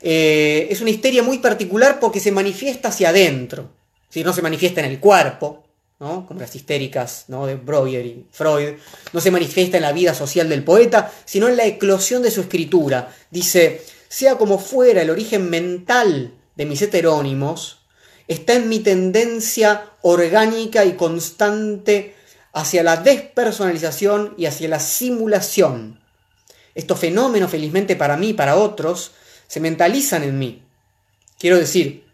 eh, 0.00 0.68
es 0.70 0.80
una 0.80 0.90
histeria 0.90 1.22
muy 1.22 1.38
particular 1.38 1.98
porque 1.98 2.20
se 2.20 2.32
manifiesta 2.32 2.88
hacia 2.88 3.08
adentro, 3.08 3.70
si 4.08 4.22
no 4.22 4.32
se 4.32 4.42
manifiesta 4.42 4.80
en 4.80 4.90
el 4.90 5.00
cuerpo, 5.00 5.64
¿no? 6.00 6.26
como 6.26 6.40
las 6.40 6.54
histéricas 6.54 7.24
¿no? 7.28 7.46
de 7.46 7.56
Breuer 7.56 8.06
y 8.06 8.26
Freud, 8.30 8.74
no 9.12 9.20
se 9.20 9.30
manifiesta 9.30 9.76
en 9.76 9.82
la 9.82 9.92
vida 9.92 10.14
social 10.14 10.48
del 10.48 10.64
poeta, 10.64 11.12
sino 11.24 11.48
en 11.48 11.56
la 11.56 11.66
eclosión 11.66 12.22
de 12.22 12.30
su 12.30 12.42
escritura. 12.42 13.14
Dice, 13.30 13.82
sea 14.08 14.36
como 14.36 14.58
fuera 14.58 15.02
el 15.02 15.10
origen 15.10 15.50
mental 15.50 16.34
de 16.54 16.66
mis 16.66 16.82
heterónimos, 16.82 17.78
está 18.28 18.54
en 18.54 18.68
mi 18.68 18.80
tendencia 18.80 19.90
orgánica 20.02 20.84
y 20.84 20.92
constante 20.92 22.14
hacia 22.52 22.82
la 22.82 22.96
despersonalización 22.96 24.34
y 24.36 24.46
hacia 24.46 24.68
la 24.68 24.80
simulación. 24.80 26.00
Estos 26.74 26.98
fenómenos, 26.98 27.50
felizmente 27.50 27.96
para 27.96 28.16
mí 28.16 28.30
y 28.30 28.34
para 28.34 28.56
otros, 28.56 29.12
se 29.48 29.58
mentalizan 29.58 30.22
en 30.22 30.38
mí. 30.38 30.62
Quiero 31.38 31.56
decir, 31.56 32.06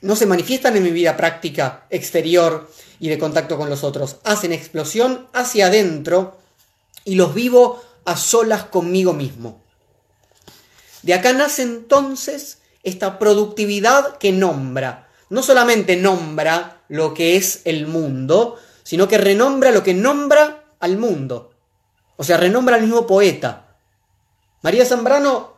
no 0.00 0.16
se 0.16 0.24
manifiestan 0.24 0.76
en 0.76 0.84
mi 0.84 0.90
vida 0.90 1.16
práctica, 1.16 1.86
exterior 1.90 2.70
y 2.98 3.08
de 3.08 3.18
contacto 3.18 3.58
con 3.58 3.68
los 3.68 3.84
otros. 3.84 4.16
Hacen 4.24 4.52
explosión 4.52 5.26
hacia 5.34 5.66
adentro 5.66 6.38
y 7.04 7.16
los 7.16 7.34
vivo 7.34 7.82
a 8.04 8.16
solas 8.16 8.64
conmigo 8.64 9.12
mismo. 9.12 9.60
De 11.02 11.14
acá 11.14 11.32
nace 11.32 11.62
entonces 11.62 12.58
esta 12.82 13.18
productividad 13.18 14.18
que 14.18 14.32
nombra. 14.32 15.08
No 15.28 15.42
solamente 15.42 15.96
nombra 15.96 16.82
lo 16.88 17.14
que 17.14 17.36
es 17.36 17.62
el 17.64 17.86
mundo, 17.86 18.56
sino 18.84 19.08
que 19.08 19.18
renombra 19.18 19.72
lo 19.72 19.82
que 19.82 19.94
nombra 19.94 20.64
al 20.78 20.98
mundo. 20.98 21.50
O 22.16 22.24
sea, 22.24 22.36
renombra 22.36 22.76
al 22.76 22.82
mismo 22.82 23.06
poeta. 23.06 23.76
María 24.62 24.86
Zambrano 24.86 25.55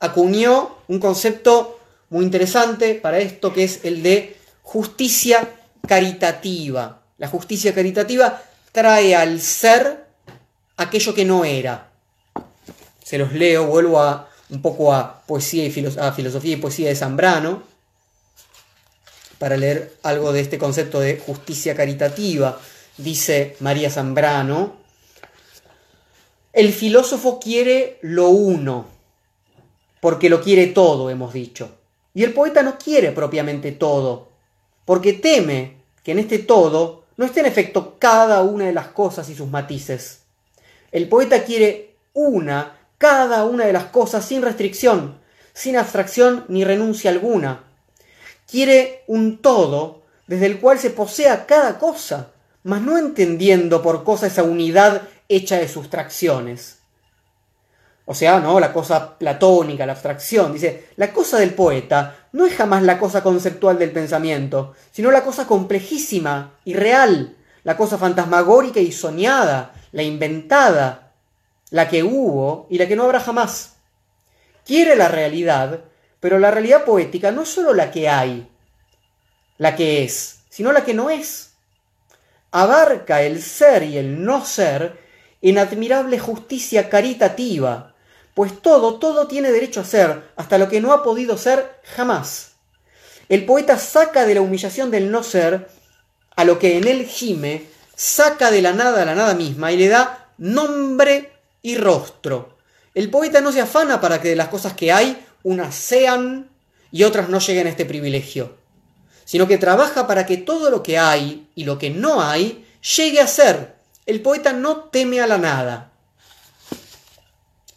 acuñó 0.00 0.76
un 0.88 1.00
concepto 1.00 1.78
muy 2.10 2.24
interesante 2.24 2.94
para 2.94 3.18
esto 3.18 3.52
que 3.52 3.64
es 3.64 3.84
el 3.84 4.02
de 4.02 4.36
justicia 4.62 5.48
caritativa. 5.86 7.02
La 7.18 7.28
justicia 7.28 7.74
caritativa 7.74 8.42
trae 8.72 9.14
al 9.14 9.40
ser 9.40 10.06
aquello 10.76 11.14
que 11.14 11.24
no 11.24 11.44
era. 11.44 11.90
Se 13.02 13.18
los 13.18 13.32
leo, 13.32 13.66
vuelvo 13.66 14.00
a 14.00 14.28
un 14.50 14.62
poco 14.62 14.92
a 14.92 15.22
poesía 15.26 15.64
y 15.64 15.86
a 15.98 16.12
filosofía 16.12 16.52
y 16.52 16.56
poesía 16.56 16.88
de 16.88 16.96
Zambrano. 16.96 17.62
para 19.38 19.58
leer 19.58 19.98
algo 20.02 20.32
de 20.32 20.40
este 20.40 20.56
concepto 20.56 20.98
de 20.98 21.18
justicia 21.18 21.74
caritativa. 21.74 22.58
Dice 22.96 23.54
María 23.60 23.90
Zambrano, 23.90 24.76
el 26.54 26.72
filósofo 26.72 27.38
quiere 27.38 27.98
lo 28.00 28.30
uno, 28.30 28.86
porque 30.06 30.30
lo 30.30 30.40
quiere 30.40 30.68
todo, 30.68 31.10
hemos 31.10 31.32
dicho. 31.32 31.68
Y 32.14 32.22
el 32.22 32.32
poeta 32.32 32.62
no 32.62 32.78
quiere 32.78 33.10
propiamente 33.10 33.72
todo, 33.72 34.28
porque 34.84 35.14
teme 35.14 35.78
que 36.04 36.12
en 36.12 36.20
este 36.20 36.38
todo 36.38 37.02
no 37.16 37.24
esté 37.24 37.40
en 37.40 37.46
efecto 37.46 37.96
cada 37.98 38.42
una 38.42 38.66
de 38.66 38.72
las 38.72 38.86
cosas 38.86 39.28
y 39.30 39.34
sus 39.34 39.48
matices. 39.50 40.20
El 40.92 41.08
poeta 41.08 41.42
quiere 41.42 41.96
una, 42.12 42.78
cada 42.98 43.46
una 43.46 43.66
de 43.66 43.72
las 43.72 43.86
cosas 43.86 44.24
sin 44.24 44.42
restricción, 44.42 45.18
sin 45.52 45.76
abstracción 45.76 46.44
ni 46.46 46.62
renuncia 46.62 47.10
alguna. 47.10 47.64
Quiere 48.48 49.02
un 49.08 49.38
todo 49.38 50.02
desde 50.28 50.46
el 50.46 50.60
cual 50.60 50.78
se 50.78 50.90
posea 50.90 51.46
cada 51.46 51.80
cosa, 51.80 52.30
mas 52.62 52.80
no 52.80 52.96
entendiendo 52.96 53.82
por 53.82 54.04
cosa 54.04 54.28
esa 54.28 54.44
unidad 54.44 55.02
hecha 55.28 55.56
de 55.56 55.66
sustracciones. 55.66 56.75
O 58.08 58.14
sea, 58.14 58.38
¿no? 58.38 58.60
La 58.60 58.72
cosa 58.72 59.18
platónica, 59.18 59.84
la 59.84 59.92
abstracción. 59.92 60.52
Dice, 60.52 60.90
la 60.96 61.12
cosa 61.12 61.38
del 61.38 61.54
poeta 61.54 62.28
no 62.32 62.46
es 62.46 62.54
jamás 62.54 62.84
la 62.84 62.98
cosa 62.98 63.22
conceptual 63.22 63.78
del 63.78 63.90
pensamiento, 63.90 64.74
sino 64.92 65.10
la 65.10 65.24
cosa 65.24 65.46
complejísima 65.46 66.54
y 66.64 66.74
real, 66.74 67.36
la 67.64 67.76
cosa 67.76 67.98
fantasmagórica 67.98 68.78
y 68.78 68.92
soñada, 68.92 69.72
la 69.90 70.04
inventada, 70.04 71.14
la 71.70 71.88
que 71.88 72.04
hubo 72.04 72.68
y 72.70 72.78
la 72.78 72.86
que 72.86 72.94
no 72.94 73.02
habrá 73.02 73.18
jamás. 73.18 73.74
Quiere 74.64 74.94
la 74.94 75.08
realidad, 75.08 75.80
pero 76.20 76.38
la 76.38 76.52
realidad 76.52 76.84
poética 76.84 77.32
no 77.32 77.42
es 77.42 77.48
sólo 77.48 77.74
la 77.74 77.90
que 77.90 78.08
hay, 78.08 78.48
la 79.58 79.74
que 79.74 80.04
es, 80.04 80.44
sino 80.48 80.72
la 80.72 80.84
que 80.84 80.94
no 80.94 81.10
es. 81.10 81.54
Abarca 82.52 83.22
el 83.22 83.42
ser 83.42 83.82
y 83.82 83.98
el 83.98 84.24
no 84.24 84.44
ser 84.44 85.00
en 85.42 85.58
admirable 85.58 86.20
justicia 86.20 86.88
caritativa, 86.88 87.95
pues 88.36 88.60
todo, 88.60 88.96
todo 88.96 89.28
tiene 89.28 89.50
derecho 89.50 89.80
a 89.80 89.84
ser, 89.84 90.30
hasta 90.36 90.58
lo 90.58 90.68
que 90.68 90.82
no 90.82 90.92
ha 90.92 91.02
podido 91.02 91.38
ser 91.38 91.80
jamás. 91.96 92.50
El 93.30 93.46
poeta 93.46 93.78
saca 93.78 94.26
de 94.26 94.34
la 94.34 94.42
humillación 94.42 94.90
del 94.90 95.10
no 95.10 95.22
ser 95.22 95.70
a 96.36 96.44
lo 96.44 96.58
que 96.58 96.76
en 96.76 96.86
él 96.86 97.06
gime, 97.06 97.64
saca 97.94 98.50
de 98.50 98.60
la 98.60 98.74
nada 98.74 99.00
a 99.00 99.04
la 99.06 99.14
nada 99.14 99.32
misma 99.32 99.72
y 99.72 99.78
le 99.78 99.88
da 99.88 100.28
nombre 100.36 101.32
y 101.62 101.78
rostro. 101.78 102.58
El 102.94 103.08
poeta 103.08 103.40
no 103.40 103.52
se 103.52 103.62
afana 103.62 104.02
para 104.02 104.20
que 104.20 104.28
de 104.28 104.36
las 104.36 104.48
cosas 104.48 104.74
que 104.74 104.92
hay, 104.92 105.26
unas 105.42 105.74
sean 105.74 106.50
y 106.92 107.04
otras 107.04 107.30
no 107.30 107.38
lleguen 107.38 107.68
a 107.68 107.70
este 107.70 107.86
privilegio, 107.86 108.58
sino 109.24 109.48
que 109.48 109.56
trabaja 109.56 110.06
para 110.06 110.26
que 110.26 110.36
todo 110.36 110.68
lo 110.68 110.82
que 110.82 110.98
hay 110.98 111.48
y 111.54 111.64
lo 111.64 111.78
que 111.78 111.88
no 111.88 112.20
hay 112.20 112.66
llegue 112.98 113.20
a 113.20 113.26
ser, 113.28 113.76
el 114.04 114.20
poeta 114.20 114.52
no 114.52 114.90
teme 114.90 115.22
a 115.22 115.26
la 115.26 115.38
nada. 115.38 115.95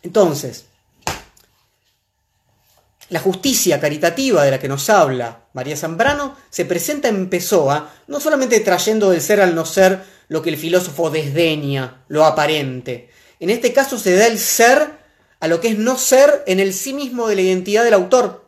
Entonces, 0.04 0.66
la 3.10 3.20
justicia 3.20 3.80
caritativa 3.80 4.44
de 4.44 4.52
la 4.52 4.60
que 4.60 4.68
nos 4.68 4.90
habla 4.90 5.46
María 5.54 5.76
Zambrano 5.76 6.38
se 6.50 6.66
presenta 6.66 7.08
en 7.08 7.30
Pessoa 7.30 7.92
no 8.08 8.20
solamente 8.20 8.60
trayendo 8.60 9.10
del 9.10 9.22
ser 9.22 9.42
al 9.42 9.56
no 9.56 9.66
ser 9.66 10.04
lo 10.28 10.42
que 10.42 10.50
el 10.50 10.58
filósofo 10.58 11.10
desdeña, 11.10 12.04
lo 12.08 12.24
aparente. 12.26 13.10
En 13.40 13.50
este 13.50 13.74
caso 13.74 13.98
se 13.98 14.16
da 14.16 14.28
el 14.28 14.38
ser 14.38 15.00
a 15.40 15.48
lo 15.48 15.60
que 15.60 15.70
es 15.70 15.78
no 15.78 15.98
ser 15.98 16.44
en 16.46 16.60
el 16.60 16.74
sí 16.74 16.94
mismo 16.94 17.28
de 17.28 17.36
la 17.36 17.42
identidad 17.42 17.84
del 17.84 17.96
autor. 17.96 18.46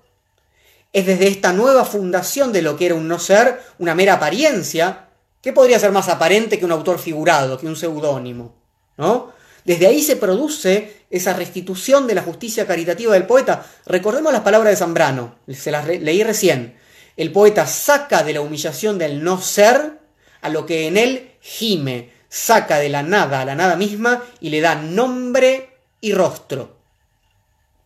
Es 0.93 1.05
desde 1.05 1.27
esta 1.27 1.53
nueva 1.53 1.85
fundación 1.85 2.51
de 2.51 2.61
lo 2.61 2.77
que 2.77 2.87
era 2.87 2.95
un 2.95 3.07
no 3.07 3.17
ser, 3.17 3.61
una 3.79 3.95
mera 3.95 4.15
apariencia, 4.15 5.07
¿Qué 5.41 5.53
podría 5.53 5.79
ser 5.79 5.91
más 5.91 6.07
aparente 6.07 6.59
que 6.59 6.65
un 6.65 6.71
autor 6.71 6.99
figurado, 6.99 7.57
que 7.57 7.65
un 7.65 7.75
seudónimo? 7.75 8.53
¿No? 8.97 9.33
Desde 9.65 9.87
ahí 9.87 10.01
se 10.01 10.15
produce 10.15 11.05
esa 11.09 11.33
restitución 11.33 12.07
de 12.07 12.15
la 12.15 12.23
justicia 12.23 12.65
caritativa 12.65 13.13
del 13.13 13.25
poeta. 13.25 13.65
Recordemos 13.85 14.31
las 14.31 14.41
palabras 14.41 14.71
de 14.71 14.77
Zambrano, 14.77 15.35
se 15.47 15.71
las 15.71 15.85
leí 15.85 16.23
recién. 16.23 16.77
El 17.17 17.31
poeta 17.31 17.67
saca 17.67 18.23
de 18.23 18.33
la 18.33 18.41
humillación 18.41 18.97
del 18.97 19.23
no 19.23 19.41
ser 19.41 19.99
a 20.41 20.49
lo 20.49 20.65
que 20.65 20.87
en 20.87 20.97
él 20.97 21.31
gime, 21.41 22.11
saca 22.29 22.79
de 22.79 22.89
la 22.89 23.03
nada 23.03 23.41
a 23.41 23.45
la 23.45 23.55
nada 23.55 23.75
misma 23.75 24.23
y 24.39 24.49
le 24.49 24.61
da 24.61 24.75
nombre 24.75 25.69
y 25.99 26.13
rostro. 26.13 26.77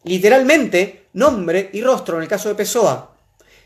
Literalmente, 0.03 1.07
nombre 1.13 1.69
y 1.73 1.82
rostro 1.82 2.17
en 2.17 2.23
el 2.23 2.30
caso 2.30 2.49
de 2.49 2.55
Pessoa. 2.55 3.14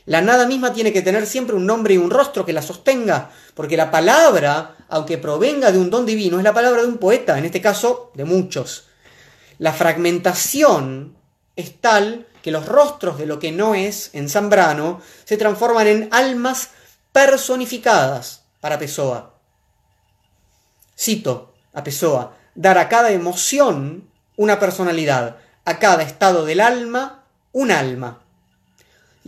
La 0.05 0.21
nada 0.21 0.47
misma 0.47 0.73
tiene 0.73 0.91
que 0.91 1.01
tener 1.01 1.27
siempre 1.27 1.55
un 1.55 1.65
nombre 1.65 1.93
y 1.93 1.97
un 1.97 2.09
rostro 2.09 2.45
que 2.45 2.53
la 2.53 2.61
sostenga, 2.61 3.29
porque 3.53 3.77
la 3.77 3.91
palabra, 3.91 4.75
aunque 4.89 5.17
provenga 5.17 5.71
de 5.71 5.77
un 5.77 5.89
don 5.89 6.05
divino, 6.05 6.37
es 6.37 6.43
la 6.43 6.53
palabra 6.53 6.81
de 6.81 6.87
un 6.87 6.97
poeta, 6.97 7.37
en 7.37 7.45
este 7.45 7.61
caso 7.61 8.11
de 8.15 8.25
muchos. 8.25 8.87
La 9.57 9.73
fragmentación 9.73 11.15
es 11.55 11.79
tal 11.81 12.27
que 12.41 12.51
los 12.51 12.65
rostros 12.65 13.17
de 13.17 13.25
lo 13.25 13.39
que 13.39 13.51
no 13.51 13.75
es 13.75 14.11
en 14.13 14.29
Zambrano 14.29 15.01
se 15.25 15.37
transforman 15.37 15.87
en 15.87 16.09
almas 16.11 16.69
personificadas 17.11 18.43
para 18.61 18.79
Pessoa. 18.79 19.35
Cito 20.97 21.53
a 21.73 21.83
Pessoa, 21.83 22.37
dar 22.55 22.77
a 22.77 22.89
cada 22.89 23.11
emoción 23.11 24.09
una 24.37 24.59
personalidad, 24.59 25.37
a 25.65 25.79
cada 25.79 26.03
estado 26.03 26.45
del 26.45 26.61
alma 26.61 27.25
un 27.51 27.71
alma. 27.71 28.21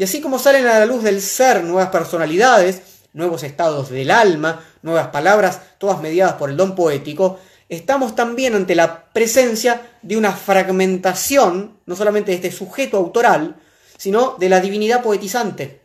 Y 0.01 0.03
así 0.03 0.19
como 0.19 0.39
salen 0.39 0.65
a 0.65 0.79
la 0.79 0.87
luz 0.87 1.03
del 1.03 1.21
ser 1.21 1.63
nuevas 1.63 1.89
personalidades, 1.89 2.81
nuevos 3.13 3.43
estados 3.43 3.91
del 3.91 4.09
alma, 4.09 4.65
nuevas 4.81 5.09
palabras, 5.09 5.61
todas 5.77 6.01
mediadas 6.01 6.33
por 6.33 6.49
el 6.49 6.57
don 6.57 6.73
poético, 6.73 7.39
estamos 7.69 8.15
también 8.15 8.55
ante 8.55 8.73
la 8.73 9.11
presencia 9.13 9.91
de 10.01 10.17
una 10.17 10.31
fragmentación, 10.31 11.77
no 11.85 11.95
solamente 11.95 12.31
de 12.31 12.37
este 12.37 12.51
sujeto 12.51 12.97
autoral, 12.97 13.57
sino 13.95 14.37
de 14.39 14.49
la 14.49 14.59
divinidad 14.59 15.03
poetizante. 15.03 15.81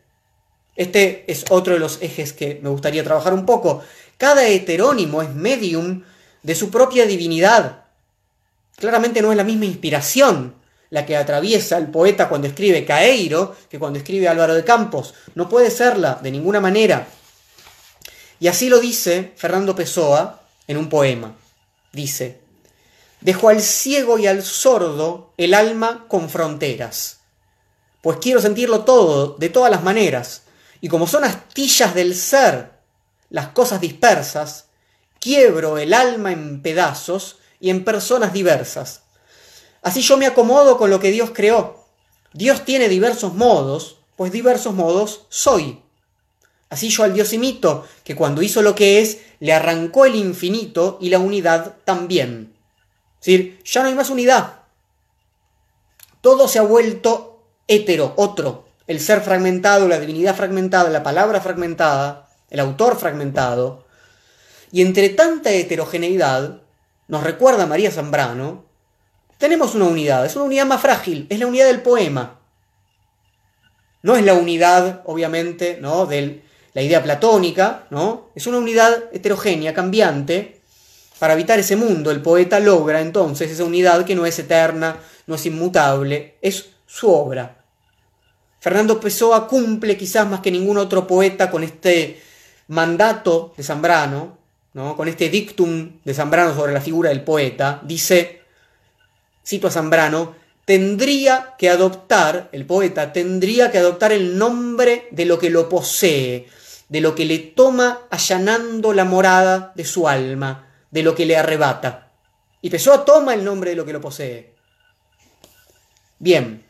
Este 0.76 1.30
es 1.30 1.44
otro 1.50 1.74
de 1.74 1.80
los 1.80 2.00
ejes 2.00 2.32
que 2.32 2.58
me 2.62 2.70
gustaría 2.70 3.04
trabajar 3.04 3.34
un 3.34 3.44
poco. 3.44 3.82
Cada 4.16 4.48
heterónimo 4.48 5.20
es 5.20 5.34
medium 5.34 6.04
de 6.42 6.54
su 6.54 6.70
propia 6.70 7.04
divinidad. 7.04 7.84
Claramente 8.76 9.20
no 9.20 9.30
es 9.30 9.36
la 9.36 9.44
misma 9.44 9.66
inspiración, 9.66 10.54
la 10.90 11.04
que 11.04 11.16
atraviesa 11.16 11.78
el 11.78 11.88
poeta 11.88 12.28
cuando 12.28 12.46
escribe 12.48 12.84
Caeiro 12.84 13.56
que 13.68 13.78
cuando 13.78 13.98
escribe 13.98 14.28
Álvaro 14.28 14.54
de 14.54 14.64
Campos. 14.64 15.14
No 15.34 15.48
puede 15.48 15.70
serla 15.70 16.18
de 16.22 16.30
ninguna 16.30 16.60
manera. 16.60 17.06
Y 18.38 18.48
así 18.48 18.68
lo 18.68 18.80
dice 18.80 19.32
Fernando 19.36 19.74
Pessoa 19.74 20.42
en 20.66 20.76
un 20.76 20.88
poema. 20.88 21.34
Dice, 21.92 22.40
dejo 23.20 23.48
al 23.48 23.62
ciego 23.62 24.18
y 24.18 24.26
al 24.26 24.42
sordo 24.42 25.32
el 25.36 25.54
alma 25.54 26.04
con 26.08 26.28
fronteras, 26.28 27.18
pues 28.02 28.18
quiero 28.20 28.40
sentirlo 28.40 28.84
todo, 28.84 29.36
de 29.38 29.48
todas 29.48 29.70
las 29.70 29.82
maneras, 29.82 30.42
y 30.80 30.88
como 30.88 31.06
son 31.06 31.24
astillas 31.24 31.94
del 31.94 32.14
ser 32.14 32.70
las 33.30 33.48
cosas 33.48 33.80
dispersas, 33.80 34.66
quiebro 35.18 35.78
el 35.78 35.94
alma 35.94 36.32
en 36.32 36.60
pedazos 36.60 37.38
y 37.58 37.70
en 37.70 37.84
personas 37.84 38.32
diversas 38.34 39.00
Así 39.86 40.00
yo 40.00 40.16
me 40.16 40.26
acomodo 40.26 40.78
con 40.78 40.90
lo 40.90 40.98
que 40.98 41.12
Dios 41.12 41.30
creó. 41.32 41.84
Dios 42.32 42.64
tiene 42.64 42.88
diversos 42.88 43.34
modos, 43.34 43.98
pues 44.16 44.32
diversos 44.32 44.74
modos 44.74 45.26
soy. 45.28 45.80
Así 46.68 46.88
yo 46.88 47.04
al 47.04 47.14
Dios 47.14 47.32
imito, 47.32 47.86
que 48.02 48.16
cuando 48.16 48.42
hizo 48.42 48.62
lo 48.62 48.74
que 48.74 49.00
es, 49.00 49.20
le 49.38 49.52
arrancó 49.52 50.04
el 50.04 50.16
infinito 50.16 50.98
y 51.00 51.10
la 51.10 51.20
unidad 51.20 51.76
también. 51.84 52.56
Es 53.20 53.26
decir, 53.26 53.60
ya 53.62 53.82
no 53.82 53.88
hay 53.88 53.94
más 53.94 54.10
unidad. 54.10 54.62
Todo 56.20 56.48
se 56.48 56.58
ha 56.58 56.62
vuelto 56.62 57.44
hetero, 57.68 58.12
otro. 58.16 58.64
El 58.88 58.98
ser 58.98 59.20
fragmentado, 59.20 59.86
la 59.86 60.00
divinidad 60.00 60.34
fragmentada, 60.34 60.90
la 60.90 61.04
palabra 61.04 61.40
fragmentada, 61.40 62.28
el 62.50 62.58
autor 62.58 62.98
fragmentado. 62.98 63.84
Y 64.72 64.82
entre 64.82 65.10
tanta 65.10 65.52
heterogeneidad, 65.52 66.60
nos 67.06 67.22
recuerda 67.22 67.66
María 67.66 67.92
Zambrano, 67.92 68.65
tenemos 69.38 69.74
una 69.74 69.86
unidad, 69.86 70.24
es 70.24 70.36
una 70.36 70.46
unidad 70.46 70.66
más 70.66 70.80
frágil, 70.80 71.26
es 71.28 71.38
la 71.38 71.46
unidad 71.46 71.66
del 71.66 71.82
poema. 71.82 72.40
No 74.02 74.16
es 74.16 74.24
la 74.24 74.34
unidad, 74.34 75.02
obviamente, 75.04 75.78
¿no? 75.80 76.06
de 76.06 76.42
la 76.74 76.82
idea 76.82 77.02
platónica, 77.02 77.86
¿no? 77.90 78.28
Es 78.34 78.46
una 78.46 78.58
unidad 78.58 79.04
heterogénea, 79.12 79.72
cambiante. 79.72 80.60
Para 81.18 81.32
habitar 81.32 81.58
ese 81.58 81.74
mundo, 81.74 82.10
el 82.10 82.20
poeta 82.20 82.60
logra 82.60 83.00
entonces 83.00 83.50
esa 83.50 83.64
unidad 83.64 84.04
que 84.04 84.14
no 84.14 84.26
es 84.26 84.38
eterna, 84.38 84.98
no 85.26 85.36
es 85.36 85.46
inmutable, 85.46 86.36
es 86.42 86.68
su 86.86 87.10
obra. 87.10 87.64
Fernando 88.60 89.00
Pessoa 89.00 89.48
cumple 89.48 89.96
quizás 89.96 90.28
más 90.28 90.40
que 90.40 90.50
ningún 90.50 90.76
otro 90.76 91.06
poeta 91.06 91.50
con 91.50 91.64
este 91.64 92.20
mandato 92.68 93.54
de 93.56 93.62
Zambrano, 93.62 94.36
¿no? 94.74 94.96
con 94.96 95.08
este 95.08 95.30
dictum 95.30 96.00
de 96.04 96.14
Zambrano 96.14 96.54
sobre 96.54 96.74
la 96.74 96.80
figura 96.82 97.08
del 97.08 97.22
poeta. 97.22 97.80
Dice, 97.84 98.42
cito 99.46 99.68
a 99.68 99.70
Zambrano, 99.70 100.34
tendría 100.64 101.54
que 101.56 101.70
adoptar, 101.70 102.48
el 102.52 102.66
poeta 102.66 103.12
tendría 103.12 103.70
que 103.70 103.78
adoptar 103.78 104.12
el 104.12 104.36
nombre 104.36 105.06
de 105.12 105.24
lo 105.24 105.38
que 105.38 105.50
lo 105.50 105.68
posee, 105.68 106.48
de 106.88 107.00
lo 107.00 107.14
que 107.14 107.24
le 107.24 107.38
toma 107.38 108.00
allanando 108.10 108.92
la 108.92 109.04
morada 109.04 109.72
de 109.76 109.84
su 109.84 110.08
alma, 110.08 110.68
de 110.90 111.02
lo 111.02 111.14
que 111.14 111.26
le 111.26 111.36
arrebata. 111.36 112.12
Y 112.60 112.70
Pessoa 112.70 113.04
toma 113.04 113.34
el 113.34 113.44
nombre 113.44 113.70
de 113.70 113.76
lo 113.76 113.84
que 113.84 113.92
lo 113.92 114.00
posee. 114.00 114.54
Bien. 116.18 116.64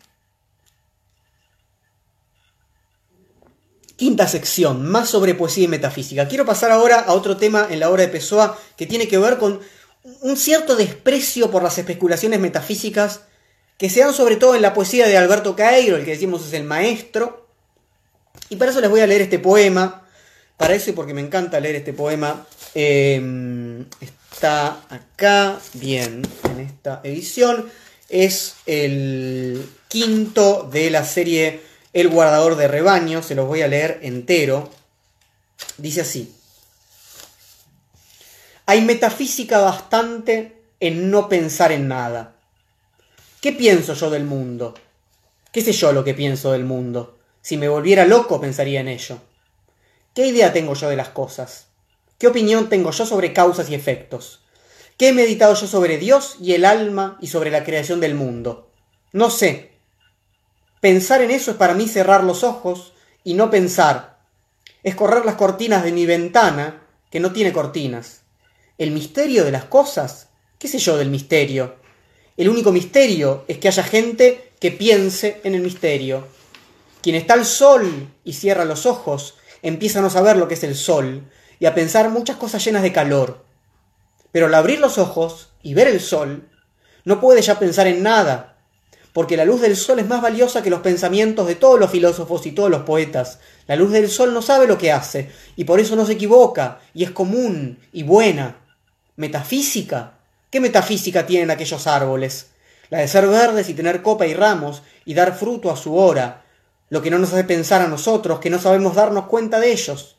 Quinta 3.97 4.29
sección, 4.29 4.87
más 4.87 5.09
sobre 5.09 5.35
poesía 5.35 5.64
y 5.64 5.68
metafísica. 5.68 6.29
Quiero 6.29 6.45
pasar 6.45 6.70
ahora 6.70 7.01
a 7.01 7.14
otro 7.14 7.39
tema 7.39 7.66
en 7.70 7.81
la 7.81 7.89
obra 7.89 8.03
de 8.03 8.09
Pessoa 8.09 8.59
que 8.77 8.85
tiene 8.85 9.09
que 9.09 9.16
ver 9.16 9.39
con 9.39 9.61
un 10.21 10.37
cierto 10.37 10.77
desprecio 10.77 11.51
por 11.51 11.63
las 11.63 11.79
especulaciones 11.79 12.41
metafísicas 12.41 13.21
que 13.79 13.91
se 13.91 14.01
dan 14.01 14.15
sobre 14.15 14.37
todo 14.37 14.55
en 14.55 14.63
la 14.63 14.73
poesía 14.73 15.07
de 15.07 15.17
Alberto 15.17 15.55
Caeiro, 15.57 15.97
el 15.97 16.05
que 16.05 16.13
decimos 16.13 16.47
es 16.47 16.53
el 16.53 16.65
maestro. 16.65 17.47
Y 18.49 18.57
para 18.57 18.71
eso 18.71 18.81
les 18.81 18.91
voy 18.91 19.01
a 19.01 19.07
leer 19.07 19.23
este 19.23 19.39
poema 19.39 20.07
para 20.57 20.75
eso 20.75 20.91
y 20.91 20.95
porque 20.95 21.15
me 21.15 21.21
encanta 21.21 21.61
leer 21.61 21.77
este 21.77 21.93
poema, 21.93 22.47
em, 22.75 23.85
está 24.33 24.81
acá, 24.89 25.59
bien, 25.75 26.23
en 26.51 26.61
esta 26.61 27.01
edición. 27.05 27.71
Es 28.09 28.55
el 28.67 29.69
quinto 29.89 30.69
de 30.71 30.91
la 30.91 31.05
serie 31.05 31.61
El 31.93 32.09
guardador 32.09 32.57
de 32.57 32.69
rebaño, 32.69 33.23
se 33.23 33.35
los 33.35 33.47
voy 33.47 33.63
a 33.63 33.69
leer 33.69 34.01
entero. 34.03 34.71
Dice 35.79 36.03
así. 36.03 36.35
Hay 38.69 38.83
metafísica 38.83 39.61
bastante 39.61 40.61
en 40.81 41.09
no 41.09 41.29
pensar 41.29 41.71
en 41.71 41.87
nada. 41.87 42.35
¿Qué 43.41 43.53
pienso 43.53 43.95
yo 43.95 44.11
del 44.11 44.25
mundo? 44.25 44.75
¿Qué 45.53 45.61
sé 45.61 45.71
yo 45.71 45.93
lo 45.93 46.03
que 46.03 46.14
pienso 46.14 46.51
del 46.51 46.64
mundo? 46.64 47.17
Si 47.43 47.57
me 47.57 47.69
volviera 47.69 48.05
loco 48.07 48.41
pensaría 48.41 48.81
en 48.81 48.89
ello. 48.89 49.19
¿Qué 50.17 50.27
idea 50.27 50.53
tengo 50.53 50.75
yo 50.75 50.89
de 50.89 50.97
las 50.97 51.11
cosas? 51.11 51.69
¿Qué 52.19 52.27
opinión 52.27 52.69
tengo 52.69 52.91
yo 52.91 53.07
sobre 53.07 53.33
causas 53.33 53.71
y 53.71 53.77
efectos? 53.77 54.41
¿Qué 54.99 55.11
he 55.11 55.12
meditado 55.12 55.55
yo 55.55 55.69
sobre 55.69 55.97
Dios 55.97 56.37
y 56.41 56.55
el 56.55 56.64
alma 56.64 57.19
y 57.21 57.29
sobre 57.29 57.53
la 57.53 57.62
creación 57.62 58.01
del 58.01 58.17
mundo? 58.17 58.73
No 59.12 59.31
sé. 59.31 59.79
Pensar 60.81 61.23
en 61.23 61.31
eso 61.31 61.53
es 61.53 61.57
para 61.57 61.75
mí 61.75 61.87
cerrar 61.87 62.25
los 62.25 62.43
ojos 62.43 62.95
y 63.23 63.35
no 63.35 63.49
pensar. 63.49 64.19
Es 64.83 64.97
correr 64.97 65.25
las 65.25 65.37
cortinas 65.37 65.85
de 65.85 65.93
mi 65.93 66.05
ventana, 66.05 66.83
que 67.12 67.21
no 67.21 67.33
tiene 67.33 67.53
cortinas. 67.53 68.26
El 68.79 68.91
misterio 68.91 69.43
de 69.43 69.53
las 69.53 69.64
cosas, 69.64 70.29
¿qué 70.59 70.68
sé 70.68 70.77
yo 70.77 70.99
del 70.99 71.09
misterio? 71.09 71.77
El 72.37 72.51
único 72.51 72.72
misterio 72.72 73.47
es 73.49 73.57
que 73.57 73.68
haya 73.68 73.83
gente 73.83 74.53
que 74.61 74.70
piense 74.70 75.41
en 75.45 75.55
el 75.55 75.62
misterio. 75.62 76.29
Quien 77.01 77.16
está 77.16 77.33
al 77.33 77.47
sol 77.47 78.11
y 78.22 78.35
cierra 78.35 78.66
los 78.66 78.85
ojos 78.85 79.37
empieza 79.62 80.01
a 80.01 80.03
no 80.03 80.11
saber 80.11 80.37
lo 80.37 80.47
que 80.47 80.55
es 80.55 80.62
el 80.62 80.74
sol 80.74 81.22
y 81.59 81.64
a 81.64 81.74
pensar 81.74 82.11
muchas 82.11 82.37
cosas 82.37 82.62
llenas 82.62 82.83
de 82.83 82.93
calor. 82.93 83.47
Pero 84.31 84.45
al 84.45 84.55
abrir 84.55 84.79
los 84.79 84.99
ojos 84.99 85.55
y 85.62 85.72
ver 85.72 85.89
el 85.89 86.01
sol, 86.01 86.47
no 87.07 87.18
puede 87.18 87.41
ya 87.41 87.59
pensar 87.59 87.87
en 87.87 88.03
nada, 88.03 88.59
porque 89.14 89.39
la 89.39 89.47
luz 89.47 89.62
del 89.62 89.74
sol 89.74 90.01
es 90.01 90.07
más 90.07 90.20
valiosa 90.20 90.62
que 90.62 90.68
los 90.68 90.81
pensamientos 90.81 91.47
de 91.47 91.55
todos 91.55 91.81
los 91.81 91.91
filósofos 91.91 92.45
y 92.45 92.53
todos 92.53 92.68
los 92.68 92.83
poetas. 92.83 93.39
La 93.68 93.77
luz 93.77 93.91
del 93.91 94.11
sol 94.11 94.35
no 94.35 94.43
sabe 94.43 94.66
lo 94.66 94.77
que 94.77 94.93
hace, 94.93 95.31
y 95.57 95.64
por 95.64 95.81
eso 95.81 95.97
no 95.97 96.05
se 96.05 96.12
equivoca, 96.12 96.81
y 96.93 97.05
es 97.05 97.12
común 97.12 97.79
y 97.95 98.03
buena. 98.03 98.66
Metafísica. 99.17 100.12
¿Qué 100.51 100.61
metafísica 100.61 101.25
tienen 101.25 101.51
aquellos 101.51 101.87
árboles? 101.87 102.49
La 102.91 102.99
de 102.99 103.09
ser 103.09 103.27
verdes 103.27 103.71
y 103.71 103.75
tener 103.75 104.03
copa 104.03 104.27
y 104.27 104.35
ramos, 104.35 104.83
y 105.07 105.14
dar 105.14 105.35
fruto 105.35 105.71
a 105.71 105.77
su 105.77 105.97
hora, 105.97 106.45
lo 106.91 107.01
que 107.01 107.11
no 107.11 107.19
nos 107.19 107.33
hace 107.33 107.45
pensar 107.45 107.81
a 107.81 107.89
nosotros 107.89 108.41
que 108.41 108.51
no 108.51 108.59
sabemos 108.59 108.95
darnos 108.95 109.25
cuenta 109.25 109.59
de 109.59 109.73
ellos. 109.73 110.17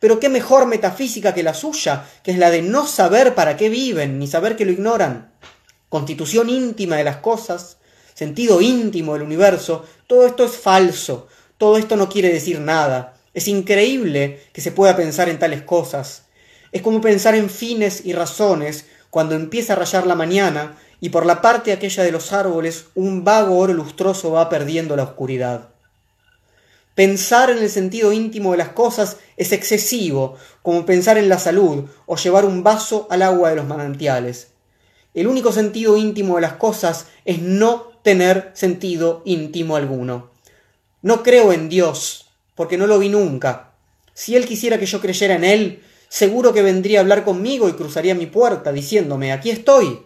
Pero 0.00 0.18
qué 0.18 0.30
mejor 0.30 0.64
metafísica 0.64 1.34
que 1.34 1.42
la 1.42 1.52
suya, 1.52 2.06
que 2.24 2.30
es 2.30 2.38
la 2.38 2.50
de 2.50 2.62
no 2.62 2.86
saber 2.86 3.34
para 3.34 3.58
qué 3.58 3.68
viven, 3.68 4.18
ni 4.18 4.26
saber 4.26 4.56
que 4.56 4.64
lo 4.64 4.72
ignoran. 4.72 5.30
Constitución 5.90 6.48
íntima 6.48 6.96
de 6.96 7.04
las 7.04 7.18
cosas, 7.18 7.76
sentido 8.14 8.62
íntimo 8.62 9.12
del 9.12 9.22
universo, 9.22 9.84
todo 10.06 10.26
esto 10.26 10.46
es 10.46 10.56
falso, 10.56 11.28
todo 11.58 11.76
esto 11.76 11.96
no 11.96 12.08
quiere 12.08 12.32
decir 12.32 12.60
nada. 12.60 13.14
Es 13.34 13.46
increíble 13.46 14.42
que 14.54 14.62
se 14.62 14.72
pueda 14.72 14.96
pensar 14.96 15.28
en 15.28 15.38
tales 15.38 15.62
cosas. 15.62 16.22
Es 16.72 16.82
como 16.82 17.00
pensar 17.00 17.34
en 17.34 17.50
fines 17.50 18.04
y 18.04 18.14
razones 18.14 18.86
cuando 19.10 19.34
empieza 19.34 19.74
a 19.74 19.76
rayar 19.76 20.06
la 20.06 20.14
mañana 20.14 20.76
y 21.00 21.10
por 21.10 21.26
la 21.26 21.42
parte 21.42 21.72
aquella 21.72 22.02
de 22.02 22.12
los 22.12 22.32
árboles 22.32 22.86
un 22.94 23.24
vago 23.24 23.58
oro 23.58 23.74
lustroso 23.74 24.32
va 24.32 24.48
perdiendo 24.48 24.96
la 24.96 25.02
oscuridad. 25.02 25.68
Pensar 26.94 27.50
en 27.50 27.58
el 27.58 27.70
sentido 27.70 28.12
íntimo 28.12 28.52
de 28.52 28.58
las 28.58 28.70
cosas 28.70 29.16
es 29.36 29.52
excesivo, 29.52 30.36
como 30.62 30.84
pensar 30.84 31.18
en 31.18 31.28
la 31.28 31.38
salud 31.38 31.88
o 32.06 32.16
llevar 32.16 32.44
un 32.44 32.62
vaso 32.62 33.06
al 33.10 33.22
agua 33.22 33.50
de 33.50 33.56
los 33.56 33.66
manantiales. 33.66 34.48
El 35.14 35.26
único 35.26 35.52
sentido 35.52 35.96
íntimo 35.96 36.36
de 36.36 36.42
las 36.42 36.54
cosas 36.54 37.06
es 37.24 37.40
no 37.40 37.92
tener 38.02 38.50
sentido 38.54 39.22
íntimo 39.24 39.76
alguno. 39.76 40.30
No 41.02 41.22
creo 41.22 41.52
en 41.52 41.68
Dios, 41.68 42.30
porque 42.54 42.78
no 42.78 42.86
lo 42.86 42.98
vi 42.98 43.08
nunca. 43.08 43.72
Si 44.14 44.36
Él 44.36 44.46
quisiera 44.46 44.78
que 44.78 44.86
yo 44.86 45.00
creyera 45.00 45.34
en 45.34 45.44
Él, 45.44 45.82
seguro 46.12 46.52
que 46.52 46.60
vendría 46.60 46.98
a 46.98 47.00
hablar 47.00 47.24
conmigo 47.24 47.70
y 47.70 47.72
cruzaría 47.72 48.14
mi 48.14 48.26
puerta 48.26 48.70
diciéndome, 48.70 49.32
aquí 49.32 49.48
estoy. 49.48 50.04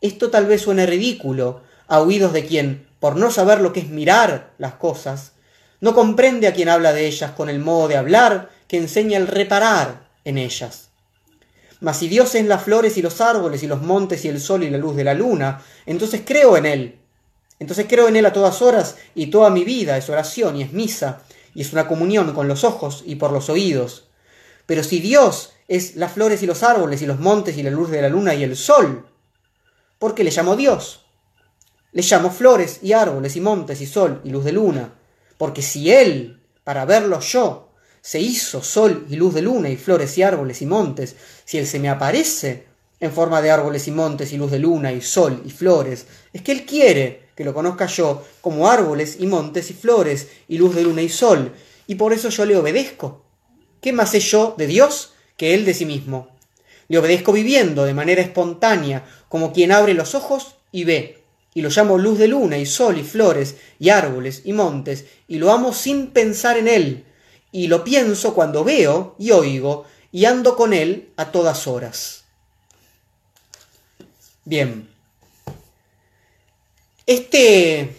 Esto 0.00 0.28
tal 0.28 0.46
vez 0.46 0.62
suene 0.62 0.86
ridículo 0.86 1.62
a 1.86 2.00
oídos 2.00 2.32
de 2.32 2.44
quien, 2.44 2.88
por 2.98 3.14
no 3.14 3.30
saber 3.30 3.60
lo 3.60 3.72
que 3.72 3.78
es 3.78 3.90
mirar 3.90 4.54
las 4.58 4.74
cosas, 4.74 5.34
no 5.80 5.94
comprende 5.94 6.48
a 6.48 6.52
quien 6.52 6.68
habla 6.68 6.92
de 6.92 7.06
ellas 7.06 7.30
con 7.30 7.48
el 7.48 7.60
modo 7.60 7.86
de 7.86 7.96
hablar 7.96 8.50
que 8.66 8.76
enseña 8.76 9.18
el 9.18 9.28
reparar 9.28 10.08
en 10.24 10.36
ellas. 10.36 10.88
Mas 11.78 11.98
si 11.98 12.08
Dios 12.08 12.34
es 12.34 12.46
las 12.46 12.64
flores 12.64 12.98
y 12.98 13.02
los 13.02 13.20
árboles 13.20 13.62
y 13.62 13.68
los 13.68 13.80
montes 13.80 14.24
y 14.24 14.28
el 14.28 14.40
sol 14.40 14.64
y 14.64 14.70
la 14.70 14.78
luz 14.78 14.96
de 14.96 15.04
la 15.04 15.14
luna, 15.14 15.62
entonces 15.86 16.22
creo 16.26 16.56
en 16.56 16.66
Él. 16.66 16.98
Entonces 17.60 17.86
creo 17.88 18.08
en 18.08 18.16
Él 18.16 18.26
a 18.26 18.32
todas 18.32 18.60
horas 18.62 18.96
y 19.14 19.28
toda 19.28 19.50
mi 19.50 19.62
vida 19.62 19.96
es 19.96 20.10
oración 20.10 20.56
y 20.56 20.62
es 20.62 20.72
misa 20.72 21.22
y 21.54 21.60
es 21.60 21.72
una 21.72 21.86
comunión 21.86 22.32
con 22.32 22.48
los 22.48 22.64
ojos 22.64 23.04
y 23.06 23.14
por 23.14 23.30
los 23.30 23.48
oídos. 23.48 24.07
Pero 24.68 24.84
si 24.84 25.00
Dios 25.00 25.54
es 25.66 25.96
las 25.96 26.12
flores 26.12 26.44
y 26.44 26.46
los 26.46 26.62
árboles 26.62 27.02
y 27.02 27.06
los 27.06 27.18
montes 27.18 27.56
y 27.56 27.64
la 27.64 27.70
luz 27.70 27.90
de 27.90 28.02
la 28.02 28.08
luna 28.08 28.36
y 28.36 28.44
el 28.44 28.54
sol, 28.54 29.08
¿por 29.98 30.14
qué 30.14 30.22
le 30.22 30.30
llamo 30.30 30.54
Dios? 30.54 31.06
Le 31.90 32.02
llamo 32.02 32.30
flores 32.30 32.80
y 32.82 32.92
árboles 32.92 33.34
y 33.34 33.40
montes 33.40 33.80
y 33.80 33.86
sol 33.86 34.20
y 34.22 34.30
luz 34.30 34.44
de 34.44 34.52
luna 34.52 34.92
porque 35.38 35.62
si 35.62 35.90
Él, 35.90 36.42
para 36.64 36.84
verlo 36.84 37.20
yo, 37.20 37.70
se 38.02 38.20
hizo 38.20 38.62
sol 38.62 39.06
y 39.08 39.16
luz 39.16 39.34
de 39.34 39.42
luna 39.42 39.70
y 39.70 39.76
flores 39.76 40.18
y 40.18 40.22
árboles 40.22 40.60
y 40.60 40.66
montes, 40.66 41.16
si 41.44 41.56
Él 41.56 41.66
se 41.66 41.78
me 41.78 41.88
aparece 41.88 42.66
en 43.00 43.12
forma 43.12 43.40
de 43.40 43.50
árboles 43.50 43.86
y 43.86 43.92
montes 43.92 44.32
y 44.32 44.36
luz 44.36 44.50
de 44.50 44.58
luna 44.58 44.92
y 44.92 45.00
sol 45.00 45.40
y 45.46 45.50
flores, 45.50 46.06
es 46.32 46.42
que 46.42 46.52
Él 46.52 46.66
quiere 46.66 47.28
que 47.36 47.44
lo 47.44 47.54
conozca 47.54 47.86
yo 47.86 48.24
como 48.40 48.68
árboles 48.68 49.16
y 49.20 49.26
montes 49.28 49.70
y 49.70 49.74
flores 49.74 50.28
y 50.48 50.58
luz 50.58 50.74
de 50.74 50.82
luna 50.82 51.02
y 51.02 51.08
sol, 51.08 51.54
y 51.86 51.94
por 51.94 52.12
eso 52.12 52.28
yo 52.28 52.44
le 52.44 52.56
obedezco. 52.56 53.27
¿Qué 53.80 53.92
más 53.92 54.10
sé 54.10 54.20
yo 54.20 54.54
de 54.58 54.66
Dios 54.66 55.12
que 55.36 55.54
Él 55.54 55.64
de 55.64 55.74
sí 55.74 55.86
mismo? 55.86 56.28
Le 56.88 56.98
obedezco 56.98 57.32
viviendo 57.32 57.84
de 57.84 57.94
manera 57.94 58.22
espontánea, 58.22 59.06
como 59.28 59.52
quien 59.52 59.72
abre 59.72 59.94
los 59.94 60.14
ojos 60.14 60.56
y 60.72 60.84
ve, 60.84 61.22
y 61.54 61.60
lo 61.60 61.68
llamo 61.68 61.98
luz 61.98 62.18
de 62.18 62.28
luna 62.28 62.58
y 62.58 62.66
sol 62.66 62.98
y 62.98 63.04
flores 63.04 63.56
y 63.78 63.90
árboles 63.90 64.42
y 64.44 64.52
montes, 64.52 65.06
y 65.26 65.38
lo 65.38 65.52
amo 65.52 65.72
sin 65.72 66.08
pensar 66.08 66.56
en 66.56 66.68
él, 66.68 67.04
y 67.52 67.68
lo 67.68 67.84
pienso 67.84 68.34
cuando 68.34 68.64
veo 68.64 69.14
y 69.18 69.30
oigo, 69.30 69.84
y 70.10 70.24
ando 70.24 70.56
con 70.56 70.72
él 70.72 71.10
a 71.16 71.30
todas 71.30 71.66
horas. 71.66 72.24
Bien. 74.44 74.88
Este 77.06 77.96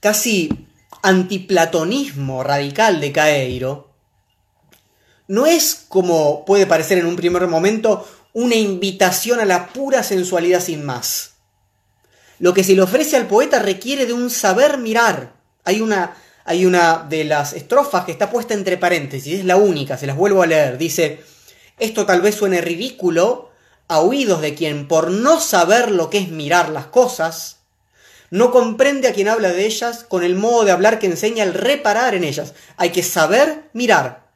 casi 0.00 0.67
antiplatonismo 1.08 2.42
radical 2.44 3.00
de 3.00 3.12
Caeiro 3.12 3.88
no 5.26 5.46
es 5.46 5.86
como 5.88 6.44
puede 6.44 6.66
parecer 6.66 6.98
en 6.98 7.06
un 7.06 7.16
primer 7.16 7.46
momento 7.46 8.06
una 8.34 8.56
invitación 8.56 9.40
a 9.40 9.46
la 9.46 9.68
pura 9.68 10.02
sensualidad 10.02 10.60
sin 10.60 10.84
más. 10.84 11.32
Lo 12.38 12.52
que 12.54 12.62
se 12.62 12.74
le 12.74 12.82
ofrece 12.82 13.16
al 13.16 13.26
poeta 13.26 13.58
requiere 13.58 14.06
de 14.06 14.12
un 14.12 14.30
saber 14.30 14.78
mirar. 14.78 15.34
Hay 15.64 15.80
una, 15.80 16.16
hay 16.44 16.66
una 16.66 17.06
de 17.08 17.24
las 17.24 17.52
estrofas 17.52 18.04
que 18.04 18.12
está 18.12 18.30
puesta 18.30 18.54
entre 18.54 18.76
paréntesis, 18.76 19.40
es 19.40 19.44
la 19.44 19.56
única, 19.56 19.98
se 19.98 20.06
las 20.06 20.16
vuelvo 20.16 20.42
a 20.42 20.46
leer. 20.46 20.78
Dice, 20.78 21.20
esto 21.78 22.06
tal 22.06 22.20
vez 22.20 22.34
suene 22.34 22.60
ridículo 22.60 23.50
a 23.88 24.00
oídos 24.00 24.40
de 24.40 24.54
quien 24.54 24.86
por 24.88 25.10
no 25.10 25.40
saber 25.40 25.90
lo 25.90 26.10
que 26.10 26.18
es 26.18 26.28
mirar 26.28 26.68
las 26.68 26.86
cosas, 26.86 27.57
no 28.30 28.50
comprende 28.50 29.08
a 29.08 29.12
quien 29.12 29.28
habla 29.28 29.50
de 29.50 29.64
ellas 29.64 30.04
con 30.04 30.22
el 30.22 30.34
modo 30.34 30.64
de 30.64 30.72
hablar 30.72 30.98
que 30.98 31.06
enseña 31.06 31.44
el 31.44 31.54
reparar 31.54 32.14
en 32.14 32.24
ellas. 32.24 32.54
Hay 32.76 32.90
que 32.90 33.02
saber 33.02 33.64
mirar. 33.72 34.26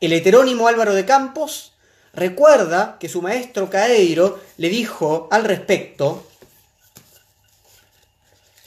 El 0.00 0.12
heterónimo 0.12 0.68
Álvaro 0.68 0.94
de 0.94 1.04
Campos 1.04 1.72
recuerda 2.12 2.96
que 2.98 3.08
su 3.08 3.22
maestro 3.22 3.70
Caeiro 3.70 4.40
le 4.56 4.68
dijo 4.68 5.28
al 5.30 5.44
respecto, 5.44 6.26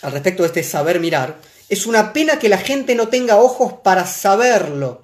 al 0.02 0.12
respecto 0.12 0.44
de 0.44 0.48
este 0.48 0.64
saber 0.64 1.00
mirar, 1.00 1.38
es 1.70 1.86
una 1.86 2.12
pena 2.12 2.39
que 2.39 2.50
la 2.50 2.58
gente 2.58 2.96
no 2.96 3.08
tenga 3.08 3.38
ojos 3.38 3.74
para 3.84 4.06
saberlo, 4.06 5.04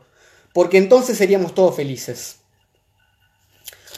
porque 0.53 0.77
entonces 0.77 1.17
seríamos 1.17 1.55
todos 1.55 1.75
felices. 1.75 2.37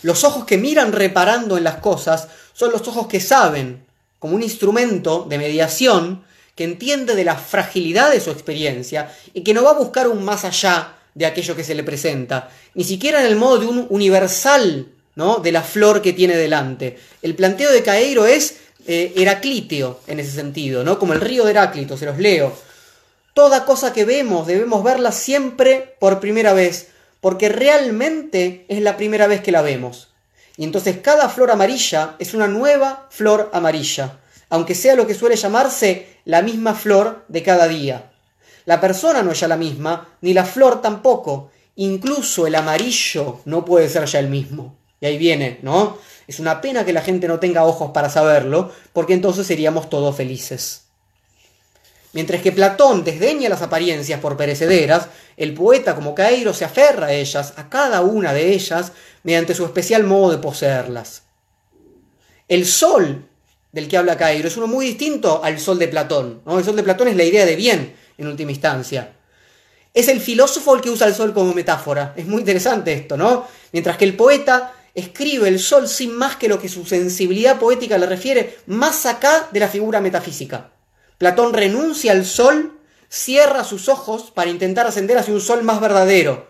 Los 0.01 0.23
ojos 0.23 0.45
que 0.45 0.57
miran 0.57 0.93
reparando 0.93 1.57
en 1.57 1.63
las 1.63 1.77
cosas 1.77 2.27
son 2.53 2.71
los 2.71 2.87
ojos 2.87 3.07
que 3.07 3.19
saben, 3.19 3.88
como 4.19 4.35
un 4.35 4.43
instrumento 4.43 5.25
de 5.27 5.37
mediación, 5.37 6.23
que 6.59 6.65
entiende 6.65 7.15
de 7.15 7.23
la 7.23 7.37
fragilidad 7.37 8.11
de 8.11 8.19
su 8.19 8.31
experiencia 8.31 9.09
y 9.33 9.43
que 9.43 9.53
no 9.53 9.63
va 9.63 9.71
a 9.71 9.79
buscar 9.79 10.09
un 10.09 10.25
más 10.25 10.43
allá 10.43 10.97
de 11.15 11.25
aquello 11.25 11.55
que 11.55 11.63
se 11.63 11.73
le 11.73 11.83
presenta, 11.83 12.49
ni 12.75 12.83
siquiera 12.83 13.21
en 13.21 13.27
el 13.27 13.37
modo 13.37 13.59
de 13.59 13.65
un 13.65 13.87
universal, 13.89 14.87
¿no? 15.15 15.37
de 15.37 15.53
la 15.53 15.63
flor 15.63 16.01
que 16.01 16.11
tiene 16.11 16.35
delante. 16.35 16.99
El 17.21 17.35
planteo 17.35 17.71
de 17.71 17.81
Caeiro 17.81 18.25
es 18.25 18.57
eh, 18.87 19.13
heraclíteo 19.15 20.01
en 20.07 20.19
ese 20.19 20.31
sentido, 20.31 20.83
¿no? 20.83 20.99
como 20.99 21.13
el 21.13 21.21
río 21.21 21.45
de 21.45 21.51
Heráclito, 21.51 21.97
se 21.97 22.05
los 22.05 22.17
leo. 22.17 22.53
Toda 23.33 23.63
cosa 23.63 23.93
que 23.93 24.03
vemos 24.03 24.45
debemos 24.45 24.83
verla 24.83 25.13
siempre 25.13 25.95
por 25.99 26.19
primera 26.19 26.51
vez, 26.51 26.89
porque 27.21 27.47
realmente 27.47 28.65
es 28.67 28.81
la 28.81 28.97
primera 28.97 29.27
vez 29.27 29.39
que 29.39 29.53
la 29.53 29.61
vemos. 29.61 30.08
Y 30.59 30.65
entonces 30.65 30.97
cada 31.01 31.29
flor 31.29 31.51
amarilla 31.51 32.17
es 32.19 32.33
una 32.33 32.45
nueva 32.45 33.07
flor 33.11 33.49
amarilla, 33.53 34.19
aunque 34.49 34.75
sea 34.75 34.95
lo 34.95 35.07
que 35.07 35.13
suele 35.13 35.37
llamarse 35.37 36.17
la 36.25 36.41
misma 36.41 36.73
flor 36.75 37.23
de 37.29 37.41
cada 37.43 37.65
día. 37.69 38.11
La 38.65 38.81
persona 38.81 39.23
no 39.23 39.31
es 39.31 39.39
ya 39.39 39.47
la 39.47 39.55
misma, 39.55 40.17
ni 40.19 40.33
la 40.33 40.43
flor 40.43 40.81
tampoco. 40.81 41.49
Incluso 41.77 42.45
el 42.45 42.55
amarillo 42.55 43.39
no 43.45 43.63
puede 43.63 43.87
ser 43.87 44.03
ya 44.03 44.19
el 44.19 44.27
mismo. 44.27 44.75
Y 44.99 45.05
ahí 45.05 45.17
viene, 45.17 45.59
¿no? 45.61 45.97
Es 46.27 46.41
una 46.41 46.59
pena 46.59 46.83
que 46.83 46.91
la 46.91 47.03
gente 47.03 47.29
no 47.29 47.39
tenga 47.39 47.63
ojos 47.63 47.91
para 47.93 48.09
saberlo, 48.09 48.69
porque 48.91 49.13
entonces 49.13 49.47
seríamos 49.47 49.89
todos 49.89 50.17
felices. 50.17 50.88
Mientras 52.11 52.41
que 52.41 52.51
Platón 52.51 53.03
desdeña 53.03 53.49
las 53.49 53.61
apariencias 53.61 54.19
por 54.19 54.35
perecederas, 54.35 55.07
el 55.37 55.53
poeta 55.53 55.95
como 55.95 56.15
Cairo 56.15 56.53
se 56.53 56.65
aferra 56.65 57.07
a 57.07 57.13
ellas, 57.13 57.53
a 57.55 57.69
cada 57.69 58.01
una 58.01 58.33
de 58.33 58.51
ellas, 58.53 58.91
mediante 59.23 59.53
su 59.53 59.63
especial 59.63 60.03
modo 60.03 60.31
de 60.31 60.39
poseerlas. 60.39 61.23
El 62.47 62.65
sol 62.65 63.27
del 63.71 63.87
que 63.87 63.97
habla 63.97 64.17
Cairo 64.17 64.47
es 64.47 64.57
uno 64.57 64.65
muy 64.65 64.87
distinto 64.87 65.43
al 65.43 65.59
sol 65.59 65.77
de 65.77 65.87
Platón. 65.87 66.41
El 66.47 66.63
sol 66.63 66.75
de 66.75 66.83
Platón 66.83 67.09
es 67.09 67.15
la 67.15 67.23
idea 67.23 67.45
de 67.45 67.55
bien, 67.55 67.95
en 68.17 68.27
última 68.27 68.51
instancia. 68.51 69.13
Es 69.93 70.07
el 70.07 70.19
filósofo 70.19 70.75
el 70.75 70.81
que 70.81 70.89
usa 70.89 71.05
el 71.05 71.13
sol 71.13 71.33
como 71.33 71.53
metáfora. 71.53 72.13
Es 72.17 72.25
muy 72.25 72.39
interesante 72.39 72.91
esto, 72.93 73.17
¿no? 73.17 73.45
Mientras 73.71 73.97
que 73.97 74.05
el 74.05 74.15
poeta 74.15 74.73
escribe 74.95 75.47
el 75.47 75.59
sol 75.59 75.87
sin 75.87 76.13
más 76.15 76.35
que 76.37 76.47
lo 76.47 76.59
que 76.59 76.69
su 76.69 76.85
sensibilidad 76.85 77.59
poética 77.59 77.99
le 77.99 78.07
refiere, 78.07 78.57
más 78.65 79.05
acá 79.05 79.47
de 79.51 79.59
la 79.59 79.67
figura 79.67 80.01
metafísica. 80.01 80.71
Platón 81.19 81.53
renuncia 81.53 82.13
al 82.13 82.25
sol, 82.25 82.79
cierra 83.09 83.65
sus 83.65 83.89
ojos 83.89 84.31
para 84.31 84.49
intentar 84.49 84.87
ascender 84.87 85.17
hacia 85.17 85.33
un 85.33 85.41
sol 85.41 85.63
más 85.63 85.81
verdadero. 85.81 86.47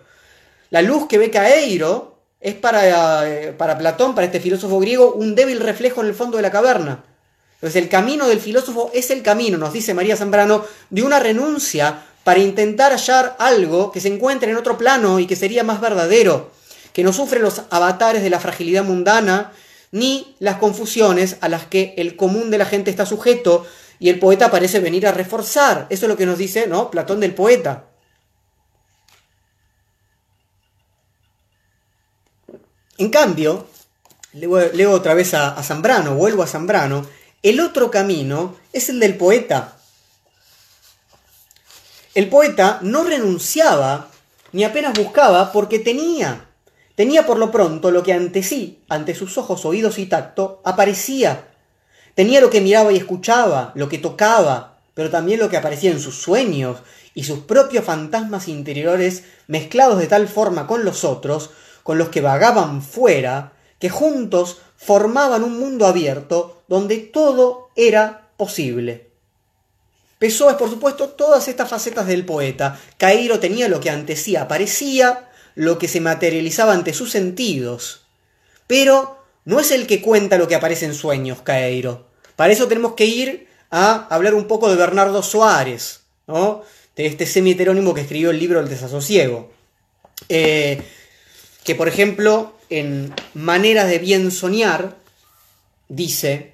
La 0.69 0.83
luz 0.83 1.07
que 1.07 1.17
ve 1.17 1.31
Caeiro 1.31 2.19
es 2.39 2.53
para, 2.53 3.27
eh, 3.27 3.51
para 3.51 3.79
Platón, 3.79 4.13
para 4.13 4.25
este 4.27 4.39
filósofo 4.39 4.79
griego, 4.79 5.13
un 5.13 5.33
débil 5.33 5.59
reflejo 5.59 6.01
en 6.01 6.07
el 6.07 6.13
fondo 6.13 6.37
de 6.37 6.43
la 6.43 6.51
caverna. 6.51 7.03
Entonces 7.55 7.81
el 7.81 7.89
camino 7.89 8.27
del 8.27 8.39
filósofo 8.39 8.91
es 8.93 9.09
el 9.09 9.23
camino, 9.23 9.57
nos 9.57 9.73
dice 9.73 9.95
María 9.95 10.15
Zambrano, 10.15 10.63
de 10.91 11.01
una 11.01 11.19
renuncia 11.19 12.05
para 12.23 12.39
intentar 12.39 12.91
hallar 12.91 13.35
algo 13.39 13.91
que 13.91 13.99
se 13.99 14.07
encuentre 14.09 14.51
en 14.51 14.57
otro 14.57 14.77
plano 14.77 15.19
y 15.19 15.25
que 15.25 15.35
sería 15.35 15.63
más 15.63 15.81
verdadero, 15.81 16.51
que 16.93 17.03
no 17.03 17.11
sufre 17.11 17.39
los 17.39 17.63
avatares 17.71 18.21
de 18.21 18.29
la 18.29 18.39
fragilidad 18.39 18.83
mundana 18.83 19.51
ni 19.91 20.35
las 20.37 20.57
confusiones 20.57 21.37
a 21.41 21.49
las 21.49 21.65
que 21.65 21.95
el 21.97 22.15
común 22.15 22.51
de 22.51 22.59
la 22.59 22.65
gente 22.65 22.91
está 22.91 23.07
sujeto 23.07 23.65
y 23.99 24.09
el 24.09 24.19
poeta 24.19 24.49
parece 24.49 24.79
venir 24.79 25.05
a 25.05 25.11
reforzar. 25.11 25.87
Eso 25.89 26.05
es 26.05 26.09
lo 26.09 26.17
que 26.17 26.25
nos 26.25 26.37
dice, 26.37 26.67
¿no? 26.67 26.89
Platón 26.89 27.19
del 27.19 27.35
poeta. 27.35 27.85
En 32.97 33.09
cambio, 33.09 33.67
leo, 34.33 34.91
otra 34.91 35.13
vez 35.13 35.33
a, 35.33 35.49
a 35.55 35.63
Zambrano, 35.63 36.15
vuelvo 36.15 36.43
a 36.43 36.47
Zambrano, 36.47 37.05
el 37.43 37.59
otro 37.59 37.91
camino 37.91 38.55
es 38.73 38.89
el 38.89 38.99
del 38.99 39.15
poeta. 39.15 39.77
El 42.13 42.27
poeta 42.27 42.79
no 42.81 43.03
renunciaba 43.03 44.09
ni 44.51 44.63
apenas 44.63 44.93
buscaba 44.93 45.51
porque 45.51 45.79
tenía. 45.79 46.45
Tenía 46.95 47.25
por 47.25 47.37
lo 47.37 47.51
pronto 47.51 47.91
lo 47.91 48.03
que 48.03 48.11
ante 48.11 48.43
sí, 48.43 48.83
ante 48.89 49.15
sus 49.15 49.37
ojos, 49.37 49.63
oídos 49.63 49.99
y 49.99 50.05
tacto, 50.05 50.61
aparecía. 50.65 51.48
Tenía 52.19 52.41
lo 52.41 52.49
que 52.49 52.59
miraba 52.59 52.91
y 52.91 52.97
escuchaba, 52.97 53.71
lo 53.75 53.87
que 53.87 53.97
tocaba, 53.97 54.81
pero 54.93 55.09
también 55.09 55.39
lo 55.39 55.49
que 55.49 55.55
aparecía 55.55 55.89
en 55.89 56.01
sus 56.01 56.21
sueños 56.21 56.79
y 57.13 57.23
sus 57.23 57.39
propios 57.39 57.85
fantasmas 57.85 58.49
interiores 58.49 59.23
mezclados 59.47 59.99
de 59.99 60.07
tal 60.07 60.27
forma 60.27 60.67
con 60.67 60.83
los 60.83 61.05
otros, 61.05 61.51
con 61.81 61.97
los 61.97 62.09
que 62.09 62.19
vagaban 62.19 62.81
fuera, 62.81 63.53
que 63.79 63.89
juntos 63.89 64.57
formaban 64.75 65.45
un 65.45 65.61
mundo 65.61 65.85
abierto 65.85 66.61
donde 66.67 66.97
todo 66.97 67.69
era 67.77 68.31
posible. 68.35 69.11
Pessoa 70.17 70.51
es, 70.51 70.57
por 70.57 70.69
supuesto, 70.69 71.07
todas 71.07 71.47
estas 71.47 71.69
facetas 71.69 72.05
del 72.05 72.25
poeta. 72.25 72.77
Cairo 72.97 73.39
tenía 73.39 73.69
lo 73.69 73.79
que 73.79 73.91
ante 73.91 74.17
sí 74.17 74.35
aparecía, 74.35 75.29
lo 75.55 75.79
que 75.79 75.87
se 75.87 76.01
materializaba 76.01 76.73
ante 76.73 76.93
sus 76.93 77.11
sentidos. 77.11 78.07
Pero 78.67 79.23
no 79.45 79.61
es 79.61 79.71
el 79.71 79.87
que 79.87 80.01
cuenta 80.01 80.37
lo 80.37 80.49
que 80.49 80.55
aparece 80.55 80.83
en 80.83 80.95
sueños, 80.95 81.43
Cairo. 81.43 82.08
Para 82.39 82.53
eso 82.53 82.69
tenemos 82.69 82.93
que 82.93 83.03
ir 83.03 83.49
a 83.69 84.07
hablar 84.09 84.33
un 84.33 84.47
poco 84.47 84.69
de 84.69 84.77
Bernardo 84.77 85.21
Soares, 85.21 86.03
¿no? 86.25 86.63
de 86.95 87.05
este 87.05 87.25
semi-heterónimo 87.25 87.93
que 87.93 87.99
escribió 87.99 88.29
el 88.29 88.39
libro 88.39 88.61
El 88.61 88.69
desasosiego. 88.69 89.51
Eh, 90.29 90.81
que, 91.65 91.75
por 91.75 91.89
ejemplo, 91.89 92.53
en 92.69 93.13
Maneras 93.33 93.89
de 93.89 93.99
bien 93.99 94.31
soñar, 94.31 94.95
dice, 95.89 96.53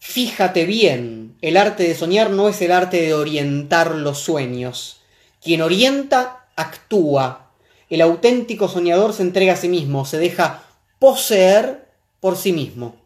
fíjate 0.00 0.64
bien, 0.64 1.36
el 1.42 1.56
arte 1.56 1.84
de 1.84 1.94
soñar 1.94 2.30
no 2.30 2.48
es 2.48 2.60
el 2.60 2.72
arte 2.72 3.02
de 3.02 3.14
orientar 3.14 3.94
los 3.94 4.18
sueños. 4.18 5.00
Quien 5.40 5.62
orienta, 5.62 6.48
actúa. 6.56 7.52
El 7.88 8.00
auténtico 8.00 8.66
soñador 8.66 9.12
se 9.12 9.22
entrega 9.22 9.52
a 9.52 9.56
sí 9.56 9.68
mismo, 9.68 10.04
se 10.04 10.18
deja 10.18 10.64
poseer 10.98 11.86
por 12.18 12.36
sí 12.36 12.52
mismo. 12.52 12.99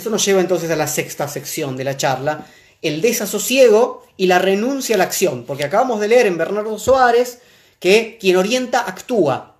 Eso 0.00 0.08
nos 0.08 0.24
lleva 0.24 0.40
entonces 0.40 0.70
a 0.70 0.76
la 0.76 0.86
sexta 0.86 1.28
sección 1.28 1.76
de 1.76 1.84
la 1.84 1.94
charla, 1.94 2.46
el 2.80 3.02
desasosiego 3.02 4.06
y 4.16 4.28
la 4.28 4.38
renuncia 4.38 4.94
a 4.94 4.98
la 4.98 5.04
acción, 5.04 5.44
porque 5.44 5.64
acabamos 5.64 6.00
de 6.00 6.08
leer 6.08 6.26
en 6.26 6.38
Bernardo 6.38 6.78
Soares 6.78 7.40
que 7.78 8.16
quien 8.18 8.38
orienta 8.38 8.80
actúa, 8.80 9.58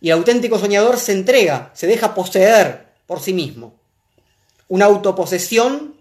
y 0.00 0.08
el 0.08 0.16
auténtico 0.16 0.58
soñador 0.58 0.98
se 0.98 1.12
entrega, 1.12 1.70
se 1.74 1.86
deja 1.86 2.12
poseer 2.12 2.88
por 3.06 3.20
sí 3.20 3.32
mismo. 3.32 3.72
Una 4.66 4.86
autoposesión 4.86 5.94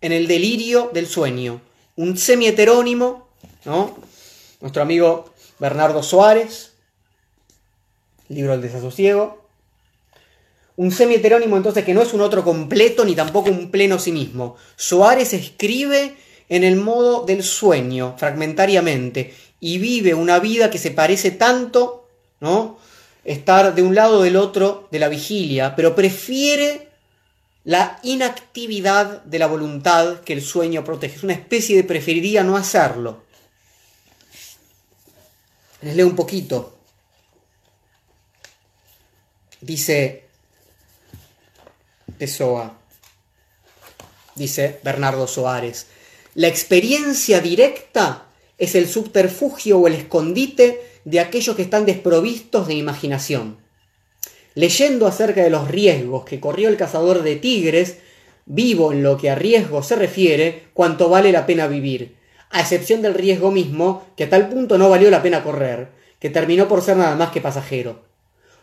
en 0.00 0.12
el 0.12 0.26
delirio 0.26 0.90
del 0.94 1.06
sueño. 1.06 1.60
Un 1.96 2.16
semi-heterónimo, 2.16 3.28
¿no? 3.66 3.94
Nuestro 4.62 4.80
amigo 4.80 5.34
Bernardo 5.58 6.02
Suárez, 6.02 6.72
libro 8.28 8.52
del 8.52 8.62
desasosiego. 8.62 9.43
Un 10.76 10.90
semi-heterónimo 10.90 11.56
entonces 11.56 11.84
que 11.84 11.94
no 11.94 12.02
es 12.02 12.12
un 12.12 12.20
otro 12.20 12.42
completo 12.42 13.04
ni 13.04 13.14
tampoco 13.14 13.50
un 13.50 13.70
pleno 13.70 13.98
sí 13.98 14.12
mismo. 14.12 14.56
Suárez 14.76 15.32
escribe 15.32 16.16
en 16.48 16.64
el 16.64 16.76
modo 16.76 17.24
del 17.24 17.42
sueño, 17.42 18.16
fragmentariamente, 18.18 19.34
y 19.60 19.78
vive 19.78 20.14
una 20.14 20.40
vida 20.40 20.70
que 20.70 20.78
se 20.78 20.90
parece 20.90 21.30
tanto, 21.30 22.08
¿no? 22.40 22.78
estar 23.24 23.74
de 23.74 23.82
un 23.82 23.94
lado 23.94 24.18
o 24.18 24.22
del 24.22 24.36
otro 24.36 24.88
de 24.90 24.98
la 24.98 25.08
vigilia, 25.08 25.74
pero 25.74 25.94
prefiere 25.94 26.88
la 27.64 27.98
inactividad 28.02 29.22
de 29.24 29.38
la 29.38 29.46
voluntad 29.46 30.20
que 30.20 30.34
el 30.34 30.42
sueño 30.42 30.84
protege. 30.84 31.16
Es 31.16 31.22
una 31.22 31.32
especie 31.32 31.76
de 31.76 31.84
preferiría 31.84 32.44
no 32.44 32.56
hacerlo. 32.56 33.24
Les 35.80 35.96
leo 35.96 36.06
un 36.06 36.16
poquito. 36.16 36.76
Dice 39.62 40.23
Dice 44.36 44.80
Bernardo 44.82 45.26
Soares, 45.26 45.86
la 46.34 46.48
experiencia 46.48 47.40
directa 47.40 48.26
es 48.58 48.74
el 48.74 48.88
subterfugio 48.88 49.78
o 49.78 49.86
el 49.86 49.94
escondite 49.94 50.80
de 51.04 51.20
aquellos 51.20 51.54
que 51.54 51.62
están 51.62 51.86
desprovistos 51.86 52.66
de 52.66 52.74
imaginación. 52.74 53.58
Leyendo 54.54 55.06
acerca 55.06 55.42
de 55.42 55.50
los 55.50 55.68
riesgos 55.68 56.24
que 56.24 56.40
corrió 56.40 56.68
el 56.68 56.76
cazador 56.76 57.22
de 57.22 57.36
tigres, 57.36 57.98
vivo 58.46 58.92
en 58.92 59.02
lo 59.02 59.16
que 59.16 59.30
a 59.30 59.34
riesgo 59.34 59.82
se 59.82 59.96
refiere 59.96 60.68
cuanto 60.74 61.08
vale 61.08 61.32
la 61.32 61.46
pena 61.46 61.66
vivir, 61.66 62.16
a 62.50 62.60
excepción 62.60 63.02
del 63.02 63.14
riesgo 63.14 63.50
mismo, 63.50 64.06
que 64.16 64.24
a 64.24 64.30
tal 64.30 64.48
punto 64.48 64.78
no 64.78 64.88
valió 64.88 65.10
la 65.10 65.22
pena 65.22 65.42
correr, 65.42 65.88
que 66.20 66.30
terminó 66.30 66.68
por 66.68 66.82
ser 66.82 66.96
nada 66.96 67.16
más 67.16 67.30
que 67.30 67.40
pasajero. 67.40 68.04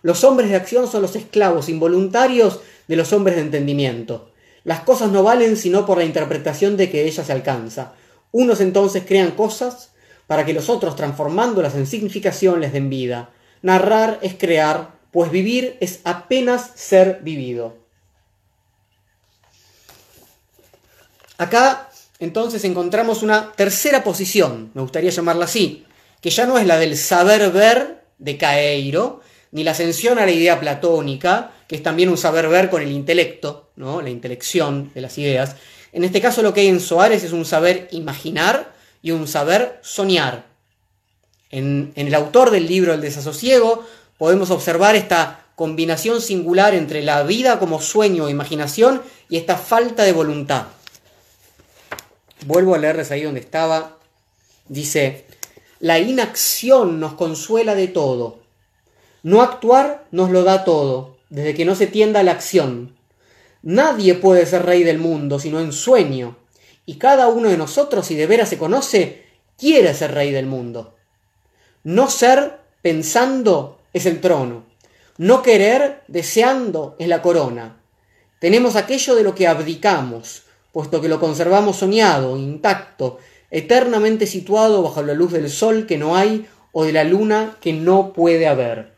Los 0.01 0.23
hombres 0.23 0.49
de 0.49 0.55
acción 0.55 0.87
son 0.87 1.03
los 1.03 1.15
esclavos 1.15 1.69
involuntarios 1.69 2.61
de 2.91 2.97
los 2.97 3.13
hombres 3.13 3.37
de 3.37 3.43
entendimiento. 3.43 4.33
Las 4.65 4.81
cosas 4.81 5.11
no 5.11 5.23
valen 5.23 5.55
sino 5.55 5.85
por 5.85 5.97
la 5.97 6.03
interpretación 6.03 6.75
de 6.75 6.91
que 6.91 7.05
ella 7.05 7.23
se 7.23 7.31
alcanza. 7.31 7.93
Unos 8.33 8.59
entonces 8.59 9.05
crean 9.07 9.31
cosas 9.31 9.91
para 10.27 10.43
que 10.43 10.51
los 10.51 10.67
otros, 10.67 10.97
transformándolas 10.97 11.73
en 11.75 11.87
significación, 11.87 12.59
les 12.59 12.73
den 12.73 12.89
vida. 12.89 13.29
Narrar 13.61 14.19
es 14.21 14.33
crear, 14.33 14.91
pues 15.09 15.31
vivir 15.31 15.77
es 15.79 16.01
apenas 16.03 16.71
ser 16.75 17.21
vivido. 17.23 17.77
Acá 21.37 21.89
entonces 22.19 22.65
encontramos 22.65 23.23
una 23.23 23.53
tercera 23.53 24.03
posición, 24.03 24.71
me 24.73 24.81
gustaría 24.81 25.11
llamarla 25.11 25.45
así, 25.45 25.85
que 26.19 26.29
ya 26.29 26.45
no 26.45 26.57
es 26.57 26.67
la 26.67 26.77
del 26.77 26.97
saber 26.97 27.53
ver 27.53 28.03
de 28.19 28.37
Caeiro, 28.37 29.21
ni 29.51 29.63
la 29.63 29.71
ascensión 29.71 30.19
a 30.19 30.25
la 30.25 30.31
idea 30.31 30.59
platónica, 30.59 31.51
que 31.71 31.77
es 31.77 31.83
también 31.83 32.09
un 32.09 32.17
saber 32.17 32.49
ver 32.49 32.69
con 32.69 32.81
el 32.81 32.91
intelecto, 32.91 33.71
¿no? 33.77 34.01
la 34.01 34.09
intelección 34.09 34.91
de 34.93 34.99
las 34.99 35.17
ideas. 35.17 35.55
En 35.93 36.03
este 36.03 36.19
caso 36.19 36.41
lo 36.41 36.53
que 36.53 36.59
hay 36.59 36.67
en 36.67 36.81
Soares 36.81 37.23
es 37.23 37.31
un 37.31 37.45
saber 37.45 37.87
imaginar 37.91 38.73
y 39.01 39.11
un 39.11 39.25
saber 39.25 39.79
soñar. 39.81 40.47
En, 41.49 41.93
en 41.95 42.07
el 42.07 42.13
autor 42.13 42.51
del 42.51 42.67
libro 42.67 42.93
El 42.93 42.99
desasosiego 42.99 43.85
podemos 44.17 44.51
observar 44.51 44.97
esta 44.97 45.45
combinación 45.55 46.19
singular 46.19 46.73
entre 46.73 47.03
la 47.03 47.23
vida 47.23 47.57
como 47.57 47.79
sueño 47.79 48.27
e 48.27 48.31
imaginación 48.31 49.01
y 49.29 49.37
esta 49.37 49.55
falta 49.55 50.03
de 50.03 50.11
voluntad. 50.11 50.65
Vuelvo 52.47 52.75
a 52.75 52.79
leerles 52.79 53.11
ahí 53.11 53.21
donde 53.21 53.39
estaba. 53.39 53.97
Dice, 54.67 55.25
la 55.79 55.99
inacción 55.99 56.99
nos 56.99 57.13
consuela 57.13 57.75
de 57.75 57.87
todo. 57.87 58.41
No 59.23 59.41
actuar 59.41 60.03
nos 60.11 60.31
lo 60.31 60.43
da 60.43 60.65
todo, 60.65 61.10
desde 61.31 61.55
que 61.55 61.65
no 61.65 61.73
se 61.75 61.87
tienda 61.87 62.21
la 62.21 62.33
acción. 62.33 62.95
Nadie 63.63 64.13
puede 64.13 64.45
ser 64.45 64.65
rey 64.65 64.83
del 64.83 64.99
mundo 64.99 65.39
sino 65.39 65.59
en 65.59 65.71
sueño, 65.71 66.37
y 66.85 66.95
cada 66.95 67.27
uno 67.29 67.49
de 67.49 67.57
nosotros, 67.57 68.05
si 68.05 68.15
de 68.15 68.27
veras 68.27 68.49
se 68.49 68.57
conoce, 68.57 69.23
quiere 69.57 69.93
ser 69.93 70.13
rey 70.13 70.31
del 70.31 70.45
mundo. 70.45 70.95
No 71.83 72.09
ser 72.09 72.59
pensando 72.81 73.79
es 73.93 74.05
el 74.05 74.19
trono. 74.19 74.65
No 75.17 75.41
querer 75.41 76.01
deseando 76.07 76.95
es 76.99 77.07
la 77.07 77.21
corona. 77.21 77.77
Tenemos 78.39 78.75
aquello 78.75 79.15
de 79.15 79.23
lo 79.23 79.35
que 79.35 79.47
abdicamos, 79.47 80.43
puesto 80.71 80.99
que 80.99 81.07
lo 81.07 81.19
conservamos 81.19 81.77
soñado, 81.77 82.35
intacto, 82.37 83.19
eternamente 83.51 84.25
situado 84.25 84.81
bajo 84.81 85.03
la 85.03 85.13
luz 85.13 85.31
del 85.31 85.49
sol 85.49 85.85
que 85.85 85.97
no 85.97 86.15
hay 86.15 86.47
o 86.71 86.83
de 86.83 86.93
la 86.93 87.03
luna 87.03 87.57
que 87.61 87.73
no 87.73 88.13
puede 88.13 88.47
haber. 88.47 88.90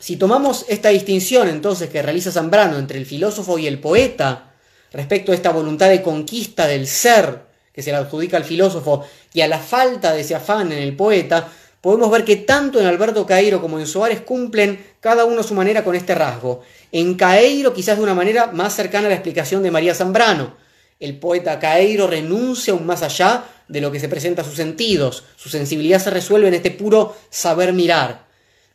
Si 0.00 0.16
tomamos 0.16 0.64
esta 0.66 0.88
distinción 0.88 1.46
entonces 1.46 1.90
que 1.90 2.00
realiza 2.00 2.32
Zambrano 2.32 2.78
entre 2.78 2.98
el 2.98 3.04
filósofo 3.04 3.58
y 3.58 3.66
el 3.66 3.78
poeta 3.78 4.54
respecto 4.92 5.30
a 5.30 5.34
esta 5.34 5.50
voluntad 5.50 5.90
de 5.90 6.00
conquista 6.00 6.66
del 6.66 6.86
ser 6.86 7.42
que 7.70 7.82
se 7.82 7.90
le 7.90 7.98
adjudica 7.98 8.38
al 8.38 8.44
filósofo 8.44 9.04
y 9.34 9.42
a 9.42 9.46
la 9.46 9.58
falta 9.58 10.14
de 10.14 10.22
ese 10.22 10.34
afán 10.34 10.72
en 10.72 10.78
el 10.78 10.96
poeta, 10.96 11.52
podemos 11.82 12.10
ver 12.10 12.24
que 12.24 12.36
tanto 12.36 12.80
en 12.80 12.86
Alberto 12.86 13.26
Cairo 13.26 13.60
como 13.60 13.78
en 13.78 13.86
Soares 13.86 14.22
cumplen 14.22 14.82
cada 15.00 15.26
uno 15.26 15.42
a 15.42 15.44
su 15.44 15.52
manera 15.52 15.84
con 15.84 15.94
este 15.94 16.14
rasgo. 16.14 16.62
En 16.90 17.14
Caeiro 17.14 17.74
quizás 17.74 17.98
de 17.98 18.02
una 18.02 18.14
manera 18.14 18.46
más 18.52 18.74
cercana 18.74 19.06
a 19.06 19.10
la 19.10 19.16
explicación 19.16 19.62
de 19.62 19.70
María 19.70 19.94
Zambrano, 19.94 20.56
el 20.98 21.18
poeta 21.18 21.58
Caeiro 21.58 22.06
renuncia 22.06 22.72
aún 22.72 22.86
más 22.86 23.02
allá 23.02 23.44
de 23.68 23.82
lo 23.82 23.92
que 23.92 24.00
se 24.00 24.08
presenta 24.08 24.40
a 24.40 24.46
sus 24.46 24.54
sentidos. 24.56 25.24
Su 25.36 25.50
sensibilidad 25.50 26.02
se 26.02 26.08
resuelve 26.08 26.48
en 26.48 26.54
este 26.54 26.70
puro 26.70 27.14
saber 27.28 27.74
mirar. 27.74 28.26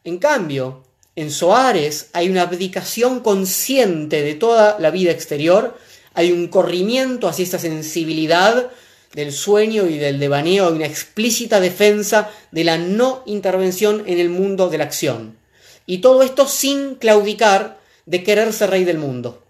En 0.04 0.20
cambio, 0.20 0.85
en 1.16 1.32
Soares 1.32 2.10
hay 2.14 2.30
una 2.30 2.44
abdicación 2.44 3.22
consciente 3.22 4.22
de 4.22 4.36
toda 4.36 4.78
la 4.80 4.92
vida 4.92 5.12
exterior, 5.12 5.78
hay 6.14 6.32
un 6.32 6.48
corrimiento 6.48 7.28
hacia 7.28 7.44
esta 7.44 7.60
sensibilidad 7.60 8.70
del 9.14 9.32
sueño 9.32 9.88
y 9.88 9.98
del 9.98 10.20
devaneo, 10.20 10.68
hay 10.68 10.74
una 10.74 10.86
explícita 10.86 11.60
defensa 11.60 12.30
de 12.52 12.66
la 12.66 12.78
no 12.78 13.24
intervención 13.26 14.04
en 14.08 14.20
el 14.20 14.30
mundo 14.30 14.70
de 14.70 14.78
la 14.78 14.84
acción. 14.84 15.38
Y 15.86 16.00
todo 16.00 16.22
esto 16.24 16.48
sin 16.48 16.96
claudicar 16.96 17.80
de 18.06 18.24
querer 18.24 18.52
ser 18.52 18.72
rey 18.72 18.84
del 18.84 18.98
mundo, 18.98 19.44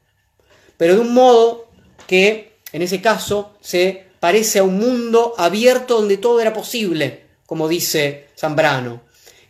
pero 0.77 0.95
de 0.95 1.01
un 1.01 1.13
modo 1.13 1.67
que 2.07 2.53
en 2.73 2.81
ese 2.81 3.01
caso 3.01 3.53
se 3.61 4.05
parece 4.19 4.59
a 4.59 4.63
un 4.63 4.77
mundo 4.77 5.33
abierto 5.37 5.95
donde 5.95 6.17
todo 6.17 6.41
era 6.41 6.53
posible, 6.53 7.25
como 7.45 7.67
dice 7.67 8.27
Zambrano. 8.37 9.04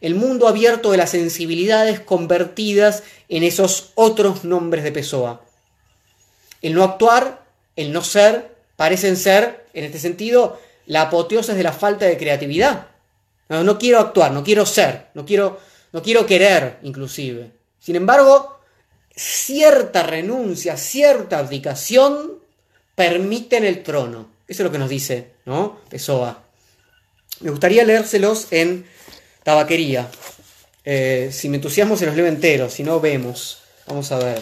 El 0.05 0.13
mundo 0.13 0.47
abierto 0.47 0.91
de 0.91 0.97
las 0.97 1.09
sensibilidades 1.09 1.99
convertidas 1.99 3.01
en 3.27 3.41
esos 3.41 3.91
otros 3.95 4.43
nombres 4.43 4.83
de 4.83 4.91
Pessoa. 4.91 5.41
El 6.61 6.75
no 6.75 6.83
actuar, 6.83 7.43
el 7.75 7.91
no 7.91 8.03
ser, 8.03 8.55
parecen 8.75 9.17
ser, 9.17 9.65
en 9.73 9.83
este 9.83 9.97
sentido, 9.97 10.61
la 10.85 11.01
apoteosis 11.01 11.55
de 11.55 11.63
la 11.63 11.73
falta 11.73 12.05
de 12.05 12.19
creatividad. 12.19 12.85
No, 13.49 13.63
no 13.63 13.79
quiero 13.79 13.97
actuar, 13.97 14.31
no 14.31 14.43
quiero 14.43 14.67
ser, 14.67 15.07
no 15.15 15.25
quiero, 15.25 15.59
no 15.91 16.03
quiero 16.03 16.27
querer, 16.27 16.77
inclusive. 16.83 17.49
Sin 17.79 17.95
embargo, 17.95 18.59
cierta 19.15 20.03
renuncia, 20.03 20.77
cierta 20.77 21.39
abdicación 21.39 22.33
permiten 22.93 23.65
el 23.65 23.81
trono. 23.81 24.29
Eso 24.47 24.61
es 24.61 24.65
lo 24.67 24.71
que 24.71 24.77
nos 24.77 24.89
dice, 24.89 25.31
¿no? 25.45 25.79
Pessoa. 25.89 26.43
Me 27.39 27.49
gustaría 27.49 27.83
leérselos 27.83 28.49
en 28.51 28.85
tabaquería. 29.45 30.09
Eh, 30.83 31.29
si 31.31 31.49
me 31.49 31.57
entusiasmo 31.57 31.95
se 31.95 32.07
los 32.07 32.15
leo 32.15 32.25
enteros, 32.25 32.73
si 32.73 32.83
no 32.83 32.99
vemos. 32.99 33.59
Vamos 33.85 34.11
a 34.11 34.17
ver. 34.17 34.41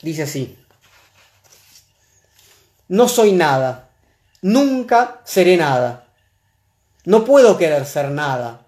Dice 0.00 0.22
así. 0.22 0.56
No 2.86 3.08
soy 3.08 3.32
nada. 3.32 3.90
Nunca 4.40 5.20
seré 5.24 5.56
nada. 5.56 6.06
No 7.04 7.24
puedo 7.24 7.58
querer 7.58 7.84
ser 7.84 8.10
nada. 8.10 8.66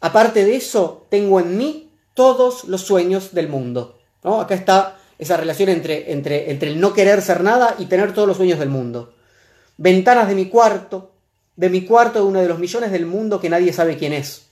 Aparte 0.00 0.46
de 0.46 0.56
eso, 0.56 1.06
tengo 1.10 1.40
en 1.40 1.58
mí 1.58 1.92
todos 2.14 2.64
los 2.64 2.80
sueños 2.80 3.34
del 3.34 3.48
mundo. 3.48 3.98
¿no? 4.24 4.40
Acá 4.40 4.54
está 4.54 4.96
esa 5.18 5.36
relación 5.36 5.68
entre, 5.68 6.10
entre, 6.12 6.50
entre 6.50 6.70
el 6.70 6.80
no 6.80 6.94
querer 6.94 7.20
ser 7.20 7.42
nada 7.42 7.74
y 7.78 7.84
tener 7.84 8.14
todos 8.14 8.28
los 8.28 8.38
sueños 8.38 8.58
del 8.58 8.70
mundo. 8.70 9.12
Ventanas 9.80 10.26
de 10.26 10.34
mi 10.34 10.46
cuarto, 10.46 11.12
de 11.54 11.70
mi 11.70 11.84
cuarto 11.84 12.18
de 12.18 12.24
uno 12.24 12.40
de 12.40 12.48
los 12.48 12.58
millones 12.58 12.90
del 12.90 13.06
mundo 13.06 13.40
que 13.40 13.48
nadie 13.48 13.72
sabe 13.72 13.96
quién 13.96 14.12
es. 14.12 14.48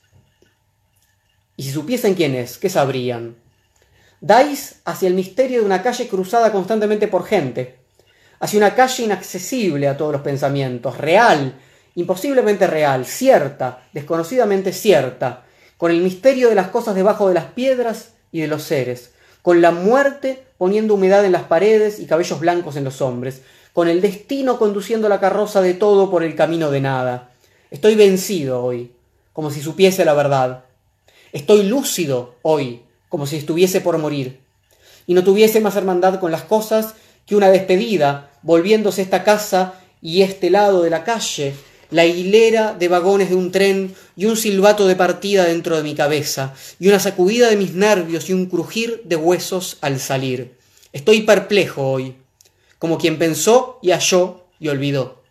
Y 1.56 1.64
si 1.64 1.72
supiesen 1.72 2.14
quién 2.14 2.36
es, 2.36 2.58
¿qué 2.58 2.68
sabrían? 2.68 3.34
Dais 4.20 4.82
hacia 4.84 5.08
el 5.08 5.14
misterio 5.14 5.58
de 5.58 5.66
una 5.66 5.82
calle 5.82 6.06
cruzada 6.06 6.52
constantemente 6.52 7.08
por 7.08 7.24
gente, 7.24 7.80
hacia 8.38 8.58
una 8.58 8.76
calle 8.76 9.02
inaccesible 9.02 9.88
a 9.88 9.96
todos 9.96 10.12
los 10.12 10.22
pensamientos, 10.22 10.96
real, 10.96 11.58
imposiblemente 11.96 12.68
real, 12.68 13.04
cierta, 13.04 13.82
desconocidamente 13.92 14.72
cierta, 14.72 15.44
con 15.76 15.90
el 15.90 16.02
misterio 16.02 16.48
de 16.50 16.54
las 16.54 16.68
cosas 16.68 16.94
debajo 16.94 17.26
de 17.26 17.34
las 17.34 17.46
piedras 17.46 18.12
y 18.30 18.42
de 18.42 18.46
los 18.46 18.62
seres, 18.62 19.10
con 19.42 19.60
la 19.60 19.72
muerte 19.72 20.44
poniendo 20.56 20.94
humedad 20.94 21.24
en 21.24 21.32
las 21.32 21.42
paredes 21.42 21.98
y 21.98 22.06
cabellos 22.06 22.38
blancos 22.38 22.76
en 22.76 22.84
los 22.84 23.00
hombres, 23.00 23.42
con 23.76 23.88
el 23.88 24.00
destino 24.00 24.58
conduciendo 24.58 25.06
la 25.06 25.20
carroza 25.20 25.60
de 25.60 25.74
todo 25.74 26.10
por 26.10 26.22
el 26.22 26.34
camino 26.34 26.70
de 26.70 26.80
nada. 26.80 27.32
Estoy 27.70 27.94
vencido 27.94 28.64
hoy, 28.64 28.92
como 29.34 29.50
si 29.50 29.60
supiese 29.60 30.06
la 30.06 30.14
verdad. 30.14 30.64
Estoy 31.30 31.62
lúcido 31.64 32.36
hoy, 32.40 32.80
como 33.10 33.26
si 33.26 33.36
estuviese 33.36 33.82
por 33.82 33.98
morir. 33.98 34.40
Y 35.06 35.12
no 35.12 35.22
tuviese 35.22 35.60
más 35.60 35.76
hermandad 35.76 36.20
con 36.20 36.32
las 36.32 36.40
cosas 36.40 36.94
que 37.26 37.36
una 37.36 37.50
despedida, 37.50 38.30
volviéndose 38.40 39.02
esta 39.02 39.24
casa 39.24 39.74
y 40.00 40.22
este 40.22 40.48
lado 40.48 40.82
de 40.82 40.88
la 40.88 41.04
calle, 41.04 41.52
la 41.90 42.06
hilera 42.06 42.72
de 42.72 42.88
vagones 42.88 43.28
de 43.28 43.36
un 43.36 43.52
tren 43.52 43.94
y 44.16 44.24
un 44.24 44.38
silbato 44.38 44.86
de 44.86 44.96
partida 44.96 45.44
dentro 45.44 45.76
de 45.76 45.82
mi 45.82 45.94
cabeza, 45.94 46.54
y 46.80 46.88
una 46.88 46.98
sacudida 46.98 47.50
de 47.50 47.56
mis 47.56 47.74
nervios 47.74 48.30
y 48.30 48.32
un 48.32 48.46
crujir 48.46 49.02
de 49.04 49.16
huesos 49.16 49.76
al 49.82 50.00
salir. 50.00 50.56
Estoy 50.94 51.24
perplejo 51.24 51.90
hoy, 51.90 52.16
como 52.78 52.98
quien 52.98 53.18
pensó 53.18 53.78
y 53.82 53.90
halló 53.90 54.46
y 54.58 54.68
olvidó. 54.68 55.22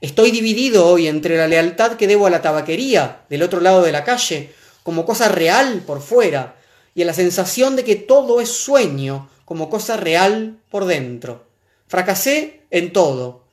Estoy 0.00 0.30
dividido 0.30 0.86
hoy 0.86 1.08
entre 1.08 1.36
la 1.36 1.48
lealtad 1.48 1.92
que 1.92 2.06
debo 2.06 2.26
a 2.26 2.30
la 2.30 2.42
tabaquería 2.42 3.24
del 3.30 3.42
otro 3.42 3.60
lado 3.60 3.82
de 3.82 3.92
la 3.92 4.04
calle, 4.04 4.52
como 4.82 5.06
cosa 5.06 5.28
real 5.28 5.82
por 5.86 6.00
fuera, 6.00 6.56
y 6.94 7.02
a 7.02 7.06
la 7.06 7.14
sensación 7.14 7.76
de 7.76 7.84
que 7.84 7.96
todo 7.96 8.40
es 8.40 8.50
sueño, 8.50 9.28
como 9.44 9.70
cosa 9.70 9.96
real 9.96 10.58
por 10.70 10.84
dentro. 10.84 11.46
Fracasé 11.88 12.62
en 12.70 12.92
todo, 12.92 13.44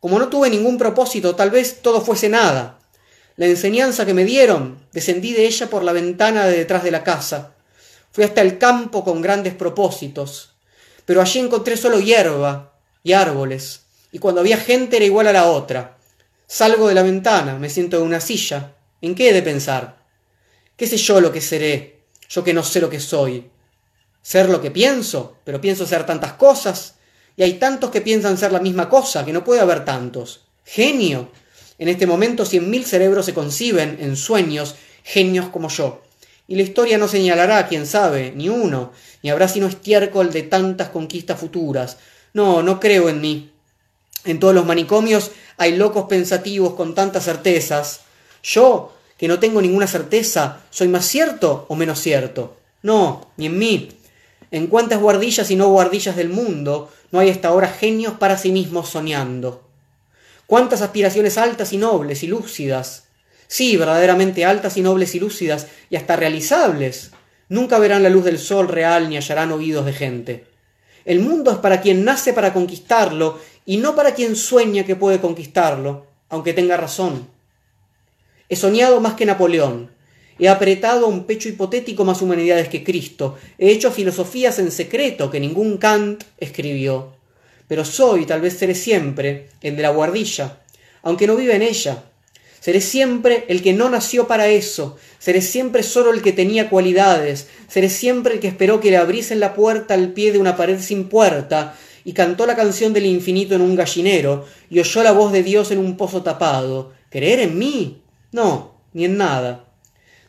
como 0.00 0.18
no 0.18 0.28
tuve 0.28 0.48
ningún 0.48 0.78
propósito, 0.78 1.34
tal 1.34 1.50
vez 1.50 1.82
todo 1.82 2.00
fuese 2.00 2.28
nada. 2.28 2.78
La 3.36 3.46
enseñanza 3.46 4.06
que 4.06 4.14
me 4.14 4.24
dieron, 4.24 4.78
descendí 4.92 5.32
de 5.32 5.46
ella 5.46 5.68
por 5.68 5.82
la 5.82 5.92
ventana 5.92 6.46
de 6.46 6.56
detrás 6.56 6.84
de 6.84 6.90
la 6.90 7.04
casa. 7.04 7.54
Fui 8.12 8.24
hasta 8.24 8.42
el 8.42 8.58
campo 8.58 9.04
con 9.04 9.22
grandes 9.22 9.54
propósitos, 9.54 10.52
pero 11.04 11.20
allí 11.20 11.40
encontré 11.40 11.76
solo 11.76 12.00
hierba 12.00 12.69
y 13.02 13.12
árboles, 13.12 13.82
y 14.12 14.18
cuando 14.18 14.40
había 14.40 14.56
gente 14.56 14.96
era 14.96 15.04
igual 15.04 15.26
a 15.28 15.32
la 15.32 15.50
otra. 15.50 15.96
Salgo 16.46 16.88
de 16.88 16.94
la 16.94 17.02
ventana, 17.02 17.56
me 17.58 17.70
siento 17.70 17.96
en 17.98 18.02
una 18.02 18.20
silla. 18.20 18.74
¿En 19.00 19.14
qué 19.14 19.30
he 19.30 19.32
de 19.32 19.42
pensar? 19.42 20.04
¿Qué 20.76 20.86
sé 20.86 20.96
yo 20.96 21.20
lo 21.20 21.30
que 21.30 21.40
seré? 21.40 22.00
Yo 22.28 22.42
que 22.42 22.52
no 22.52 22.64
sé 22.64 22.80
lo 22.80 22.90
que 22.90 23.00
soy. 23.00 23.50
Ser 24.22 24.48
lo 24.48 24.60
que 24.60 24.70
pienso, 24.70 25.36
pero 25.44 25.60
pienso 25.60 25.86
ser 25.86 26.04
tantas 26.04 26.32
cosas. 26.32 26.94
Y 27.36 27.42
hay 27.42 27.54
tantos 27.54 27.90
que 27.90 28.00
piensan 28.00 28.36
ser 28.36 28.52
la 28.52 28.60
misma 28.60 28.88
cosa, 28.88 29.24
que 29.24 29.32
no 29.32 29.44
puede 29.44 29.60
haber 29.60 29.84
tantos. 29.84 30.42
Genio. 30.64 31.30
En 31.78 31.88
este 31.88 32.06
momento 32.06 32.44
cien 32.44 32.68
mil 32.68 32.84
cerebros 32.84 33.26
se 33.26 33.34
conciben 33.34 33.98
en 34.00 34.16
sueños, 34.16 34.74
genios 35.04 35.48
como 35.48 35.68
yo. 35.68 36.02
Y 36.48 36.56
la 36.56 36.62
historia 36.62 36.98
no 36.98 37.06
señalará, 37.06 37.68
quién 37.68 37.86
sabe, 37.86 38.32
ni 38.34 38.48
uno, 38.48 38.92
ni 39.22 39.30
habrá 39.30 39.46
sino 39.46 39.68
estiércol 39.68 40.32
de 40.32 40.42
tantas 40.42 40.88
conquistas 40.88 41.38
futuras. 41.38 41.96
No, 42.32 42.62
no 42.62 42.80
creo 42.80 43.08
en 43.08 43.20
mí. 43.20 43.50
En 44.24 44.38
todos 44.38 44.54
los 44.54 44.66
manicomios 44.66 45.30
hay 45.56 45.76
locos 45.76 46.06
pensativos 46.08 46.74
con 46.74 46.94
tantas 46.94 47.24
certezas. 47.24 48.00
Yo, 48.42 48.92
que 49.18 49.28
no 49.28 49.38
tengo 49.38 49.60
ninguna 49.60 49.86
certeza, 49.86 50.60
¿soy 50.70 50.88
más 50.88 51.06
cierto 51.06 51.66
o 51.68 51.76
menos 51.76 51.98
cierto? 52.00 52.56
No, 52.82 53.30
ni 53.36 53.46
en 53.46 53.58
mí. 53.58 53.88
En 54.50 54.66
cuántas 54.66 55.00
guardillas 55.00 55.50
y 55.50 55.56
no 55.56 55.68
guardillas 55.68 56.16
del 56.16 56.28
mundo 56.28 56.90
no 57.12 57.18
hay 57.18 57.30
hasta 57.30 57.48
ahora 57.48 57.68
genios 57.68 58.14
para 58.14 58.38
sí 58.38 58.52
mismos 58.52 58.88
soñando. 58.88 59.62
Cuántas 60.46 60.82
aspiraciones 60.82 61.38
altas 61.38 61.72
y 61.72 61.76
nobles 61.76 62.22
y 62.22 62.26
lúcidas. 62.26 63.04
Sí, 63.46 63.76
verdaderamente 63.76 64.44
altas 64.44 64.76
y 64.76 64.82
nobles 64.82 65.14
y 65.14 65.20
lúcidas 65.20 65.66
y 65.90 65.96
hasta 65.96 66.16
realizables. 66.16 67.10
Nunca 67.48 67.78
verán 67.78 68.02
la 68.02 68.08
luz 68.08 68.24
del 68.24 68.38
sol 68.38 68.68
real 68.68 69.08
ni 69.08 69.16
hallarán 69.16 69.52
oídos 69.52 69.86
de 69.86 69.92
gente. 69.92 70.49
El 71.04 71.20
mundo 71.20 71.50
es 71.50 71.58
para 71.58 71.80
quien 71.80 72.04
nace 72.04 72.32
para 72.32 72.52
conquistarlo 72.52 73.38
y 73.66 73.78
no 73.78 73.94
para 73.94 74.14
quien 74.14 74.36
sueña 74.36 74.84
que 74.84 74.96
puede 74.96 75.20
conquistarlo, 75.20 76.06
aunque 76.28 76.52
tenga 76.52 76.76
razón. 76.76 77.26
He 78.48 78.56
soñado 78.56 79.00
más 79.00 79.14
que 79.14 79.26
Napoleón, 79.26 79.90
he 80.38 80.48
apretado 80.48 81.06
un 81.06 81.24
pecho 81.24 81.48
hipotético 81.48 82.04
más 82.04 82.20
humanidades 82.22 82.68
que 82.68 82.82
Cristo, 82.82 83.38
he 83.58 83.70
hecho 83.70 83.92
filosofías 83.92 84.58
en 84.58 84.70
secreto 84.70 85.30
que 85.30 85.38
ningún 85.38 85.78
Kant 85.78 86.24
escribió, 86.38 87.12
pero 87.68 87.84
soy, 87.84 88.26
tal 88.26 88.40
vez 88.40 88.58
seré 88.58 88.74
siempre, 88.74 89.50
el 89.62 89.76
de 89.76 89.82
la 89.82 89.90
guardilla, 89.90 90.60
aunque 91.02 91.26
no 91.26 91.36
vive 91.36 91.54
en 91.54 91.62
ella. 91.62 92.09
Seré 92.60 92.82
siempre 92.82 93.46
el 93.48 93.62
que 93.62 93.72
no 93.72 93.88
nació 93.88 94.26
para 94.26 94.48
eso, 94.48 94.98
seré 95.18 95.40
siempre 95.40 95.82
solo 95.82 96.12
el 96.12 96.20
que 96.20 96.32
tenía 96.32 96.68
cualidades, 96.68 97.48
seré 97.68 97.88
siempre 97.88 98.34
el 98.34 98.40
que 98.40 98.48
esperó 98.48 98.80
que 98.80 98.90
le 98.90 98.98
abriesen 98.98 99.40
la 99.40 99.54
puerta 99.54 99.94
al 99.94 100.12
pie 100.12 100.30
de 100.30 100.38
una 100.38 100.56
pared 100.56 100.78
sin 100.78 101.08
puerta, 101.08 101.74
y 102.04 102.12
cantó 102.12 102.46
la 102.46 102.56
canción 102.56 102.92
del 102.92 103.06
infinito 103.06 103.54
en 103.54 103.62
un 103.62 103.76
gallinero, 103.76 104.44
y 104.68 104.78
oyó 104.78 105.02
la 105.02 105.12
voz 105.12 105.32
de 105.32 105.42
Dios 105.42 105.70
en 105.70 105.78
un 105.78 105.96
pozo 105.96 106.22
tapado. 106.22 106.92
¿Creer 107.08 107.40
en 107.40 107.58
mí? 107.58 108.02
No, 108.32 108.74
ni 108.92 109.06
en 109.06 109.16
nada. 109.16 109.64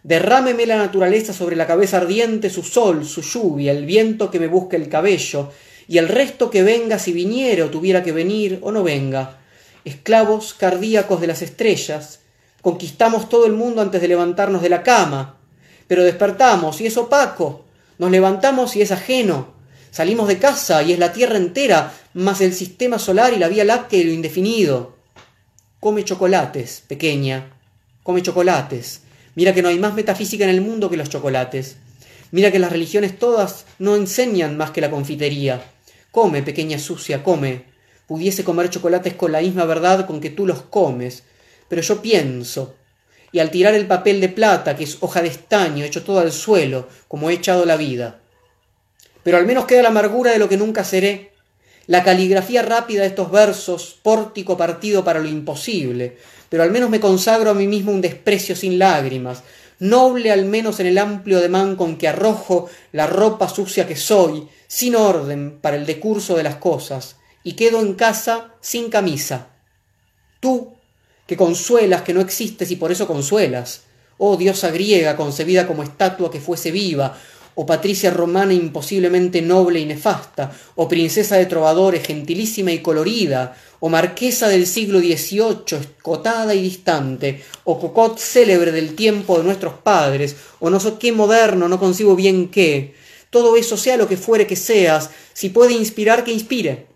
Derrámeme 0.04 0.66
la 0.66 0.78
naturaleza 0.78 1.34
sobre 1.34 1.58
la 1.58 1.68
cabeza 1.68 1.98
ardiente 1.98 2.50
su 2.50 2.64
sol, 2.64 3.06
su 3.06 3.22
lluvia, 3.22 3.74
el 3.74 3.86
viento 3.86 4.32
que 4.32 4.40
me 4.40 4.48
busque 4.48 4.78
el 4.78 4.88
cabello, 4.88 5.52
y 5.88 5.98
el 5.98 6.08
resto 6.08 6.50
que 6.50 6.64
venga 6.64 6.98
si 6.98 7.12
viniera 7.12 7.66
o 7.66 7.70
tuviera 7.70 8.04
que 8.04 8.14
venir 8.14 8.60
o 8.62 8.72
no 8.72 8.84
venga. 8.84 9.40
Esclavos 9.84 10.54
cardíacos 10.54 11.20
de 11.20 11.28
las 11.28 11.42
estrellas, 11.42 12.21
conquistamos 12.62 13.30
todo 13.30 13.46
el 13.46 13.54
mundo 13.54 13.82
antes 13.82 14.02
de 14.02 14.08
levantarnos 14.08 14.62
de 14.62 14.70
la 14.70 14.84
cama, 14.84 15.38
pero 15.88 16.04
despertamos 16.04 16.80
y 16.82 16.88
es 16.88 16.98
opaco, 16.98 17.66
nos 17.98 18.12
levantamos 18.12 18.76
y 18.76 18.82
es 18.82 18.92
ajeno, 18.92 19.62
Salimos 19.92 20.30
de 20.30 20.40
casa 20.40 20.82
y 20.84 20.94
es 20.94 21.00
la 21.00 21.12
Tierra 21.12 21.36
entera, 21.36 21.94
más 22.14 22.40
el 22.40 22.54
sistema 22.54 22.98
solar 22.98 23.34
y 23.34 23.38
la 23.38 23.50
Vía 23.50 23.66
Láctea 23.66 24.00
y 24.00 24.06
lo 24.06 24.14
indefinido. 24.14 24.96
Come 25.82 26.06
chocolates, 26.06 26.84
pequeña. 26.88 27.52
Come 28.02 28.22
chocolates. 28.22 29.02
Mira 29.36 29.54
que 29.54 29.62
no 29.62 29.68
hay 29.68 29.80
más 29.80 29.94
metafísica 29.94 30.46
en 30.46 30.50
el 30.50 30.62
mundo 30.62 30.90
que 30.90 30.96
los 30.96 31.10
chocolates. 31.10 31.76
Mira 32.32 32.54
que 32.54 32.60
las 32.60 32.72
religiones 32.72 33.20
todas 33.20 33.66
no 33.80 33.98
enseñan 33.98 34.56
más 34.56 34.72
que 34.72 34.80
la 34.80 34.90
confitería. 34.90 35.62
Come, 36.12 36.42
pequeña 36.42 36.80
sucia, 36.80 37.22
come. 37.22 37.66
Pudiese 38.08 38.46
comer 38.46 38.70
chocolates 38.70 39.16
con 39.16 39.34
la 39.34 39.42
misma 39.42 39.66
verdad 39.66 40.06
con 40.08 40.22
que 40.22 40.30
tú 40.30 40.48
los 40.48 40.62
comes. 40.62 41.24
Pero 41.72 41.82
yo 41.82 42.04
pienso. 42.04 42.76
Y 43.32 43.40
al 43.40 43.50
tirar 43.50 43.74
el 43.74 43.88
papel 43.88 44.22
de 44.22 44.30
plata, 44.30 44.76
que 44.76 44.84
es 44.84 44.98
hoja 45.00 45.24
de 45.24 45.30
estaño, 45.30 45.84
hecho 45.84 46.04
todo 46.04 46.20
al 46.20 46.32
suelo, 46.32 46.88
como 47.08 47.32
he 47.32 47.34
echado 47.34 47.66
la 47.66 47.78
vida 47.78 48.22
pero 49.24 49.38
al 49.38 49.46
menos 49.46 49.66
queda 49.66 49.84
la 49.84 49.90
amargura 49.90 50.32
de 50.32 50.40
lo 50.40 50.50
que 50.50 50.58
nunca 50.58 50.84
seré, 50.84 51.32
la 51.88 52.04
caligrafía 52.04 52.62
rápida 52.62 53.02
de 53.02 53.08
estos 53.08 53.32
versos, 53.32 54.00
pórtico 54.02 54.58
partido 54.58 55.04
para 55.04 55.20
lo 55.20 55.28
imposible, 55.28 56.18
pero 56.50 56.64
al 56.64 56.72
menos 56.72 56.90
me 56.90 57.00
consagro 57.00 57.52
a 57.52 57.54
mí 57.54 57.68
mismo 57.68 57.92
un 57.92 58.02
desprecio 58.02 58.56
sin 58.56 58.80
lágrimas, 58.80 59.44
noble 59.80 60.32
al 60.32 60.46
menos 60.46 60.80
en 60.80 60.88
el 60.88 60.98
amplio 60.98 61.40
demán 61.40 61.76
con 61.76 61.98
que 61.98 62.08
arrojo 62.08 62.70
la 62.92 63.08
ropa 63.08 63.50
sucia 63.50 63.88
que 63.88 63.96
soy, 63.96 64.48
sin 64.68 64.96
orden 64.96 65.60
para 65.60 65.76
el 65.76 65.86
decurso 65.86 66.36
de 66.36 66.44
las 66.44 66.56
cosas, 66.56 67.18
y 67.44 67.54
quedo 67.54 67.82
en 67.82 67.96
casa 67.96 68.54
sin 68.62 68.90
camisa. 68.90 69.50
Tú, 70.40 70.74
que 71.26 71.38
consuelas 71.38 72.02
que 72.02 72.14
no 72.14 72.22
existes 72.22 72.72
y 72.72 72.76
por 72.76 72.92
eso 72.92 73.08
consuelas, 73.08 73.84
oh 74.18 74.38
diosa 74.38 74.70
griega 74.72 75.16
concebida 75.16 75.68
como 75.68 75.84
estatua 75.84 76.30
que 76.30 76.40
fuese 76.40 76.72
viva, 76.72 77.18
o 77.56 77.66
patricia 77.66 78.12
romana 78.12 78.54
imposiblemente 78.54 79.42
noble 79.42 79.80
y 79.80 79.86
nefasta, 79.86 80.52
o 80.76 80.88
princesa 80.88 81.38
de 81.38 81.46
trovadores 81.46 82.06
gentilísima 82.06 82.72
y 82.72 82.80
colorida, 82.80 83.56
o 83.80 83.90
marquesa 83.90 84.48
del 84.48 84.68
siglo 84.68 85.00
XVIII 85.00 85.80
escotada 85.80 86.56
y 86.56 86.62
distante, 86.62 87.44
o 87.64 87.80
cocot 87.80 88.18
célebre 88.18 88.72
del 88.72 88.96
tiempo 88.96 89.38
de 89.38 89.44
nuestros 89.44 89.74
padres, 89.74 90.36
o 90.60 90.70
no 90.70 90.80
sé 90.80 90.94
qué 91.00 91.12
moderno, 91.12 91.68
no 91.68 91.80
consigo 91.80 92.16
bien 92.16 92.50
qué. 92.50 92.94
Todo 93.30 93.56
eso 93.56 93.76
sea 93.78 93.98
lo 93.98 94.08
que 94.08 94.18
fuere 94.18 94.48
que 94.48 94.56
seas, 94.56 95.10
si 95.34 95.50
puede 95.50 95.74
inspirar, 95.74 96.24
que 96.24 96.32
inspire. 96.32 96.88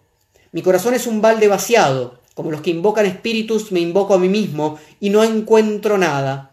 Mi 0.51 0.61
corazón 0.61 0.93
es 0.93 1.07
un 1.07 1.21
balde 1.21 1.47
vaciado, 1.47 2.21
como 2.35 2.51
los 2.51 2.61
que 2.61 2.69
invocan 2.69 3.07
espíritus 3.07 3.71
me 3.71 3.79
invoco 3.79 4.13
a 4.13 4.19
mí 4.19 4.29
mismo, 4.29 4.77
y 4.99 5.09
no 5.09 5.23
encuentro 5.23 5.97
nada. 5.97 6.51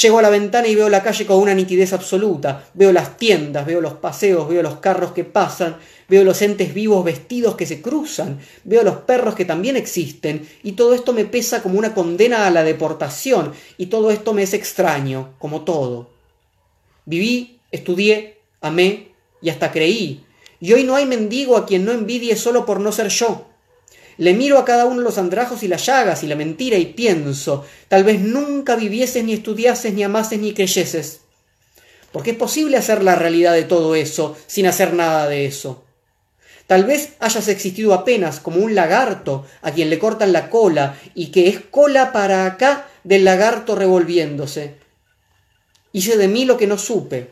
Llego 0.00 0.18
a 0.18 0.22
la 0.22 0.30
ventana 0.30 0.68
y 0.68 0.74
veo 0.74 0.90
la 0.90 1.02
calle 1.02 1.24
con 1.24 1.38
una 1.38 1.54
nitidez 1.54 1.94
absoluta. 1.94 2.68
Veo 2.74 2.92
las 2.92 3.16
tiendas, 3.16 3.64
veo 3.64 3.80
los 3.80 3.94
paseos, 3.94 4.46
veo 4.46 4.62
los 4.62 4.76
carros 4.76 5.12
que 5.12 5.24
pasan, 5.24 5.76
veo 6.06 6.22
los 6.22 6.42
entes 6.42 6.74
vivos 6.74 7.02
vestidos 7.02 7.56
que 7.56 7.64
se 7.64 7.80
cruzan, 7.80 8.38
veo 8.64 8.82
los 8.82 8.96
perros 8.96 9.34
que 9.34 9.46
también 9.46 9.74
existen, 9.74 10.46
y 10.62 10.72
todo 10.72 10.94
esto 10.94 11.14
me 11.14 11.24
pesa 11.24 11.62
como 11.62 11.78
una 11.78 11.94
condena 11.94 12.46
a 12.46 12.50
la 12.50 12.62
deportación, 12.62 13.52
y 13.78 13.86
todo 13.86 14.10
esto 14.10 14.34
me 14.34 14.42
es 14.42 14.52
extraño, 14.52 15.34
como 15.38 15.62
todo. 15.62 16.10
Viví, 17.06 17.58
estudié, 17.72 18.38
amé 18.60 19.08
y 19.40 19.48
hasta 19.48 19.72
creí. 19.72 20.24
Y 20.60 20.74
hoy 20.74 20.84
no 20.84 20.94
hay 20.94 21.06
mendigo 21.06 21.56
a 21.56 21.64
quien 21.64 21.84
no 21.84 21.92
envidie 21.92 22.36
solo 22.36 22.66
por 22.66 22.80
no 22.80 22.92
ser 22.92 23.08
yo. 23.08 23.46
Le 24.18 24.32
miro 24.32 24.58
a 24.58 24.64
cada 24.64 24.86
uno 24.86 25.02
los 25.02 25.18
andrajos 25.18 25.62
y 25.62 25.68
las 25.68 25.84
llagas 25.84 26.22
y 26.22 26.26
la 26.26 26.36
mentira 26.36 26.78
y 26.78 26.86
pienso, 26.86 27.64
tal 27.88 28.04
vez 28.04 28.20
nunca 28.20 28.76
vivieses 28.76 29.22
ni 29.24 29.34
estudiases 29.34 29.92
ni 29.92 30.02
amases 30.02 30.38
ni 30.38 30.54
creyeses. 30.54 31.20
Porque 32.12 32.30
es 32.30 32.36
posible 32.36 32.78
hacer 32.78 33.02
la 33.02 33.14
realidad 33.14 33.52
de 33.52 33.64
todo 33.64 33.94
eso 33.94 34.36
sin 34.46 34.66
hacer 34.66 34.94
nada 34.94 35.28
de 35.28 35.44
eso. 35.46 35.84
Tal 36.66 36.84
vez 36.84 37.10
hayas 37.20 37.46
existido 37.48 37.94
apenas 37.94 38.40
como 38.40 38.58
un 38.58 38.74
lagarto 38.74 39.46
a 39.62 39.70
quien 39.70 39.90
le 39.90 39.98
cortan 39.98 40.32
la 40.32 40.50
cola 40.50 40.98
y 41.14 41.26
que 41.26 41.48
es 41.48 41.60
cola 41.60 42.12
para 42.12 42.46
acá 42.46 42.88
del 43.04 43.24
lagarto 43.24 43.76
revolviéndose. 43.76 44.76
Hice 45.92 46.16
de 46.16 46.28
mí 46.28 46.44
lo 46.44 46.56
que 46.56 46.66
no 46.66 46.76
supe, 46.76 47.30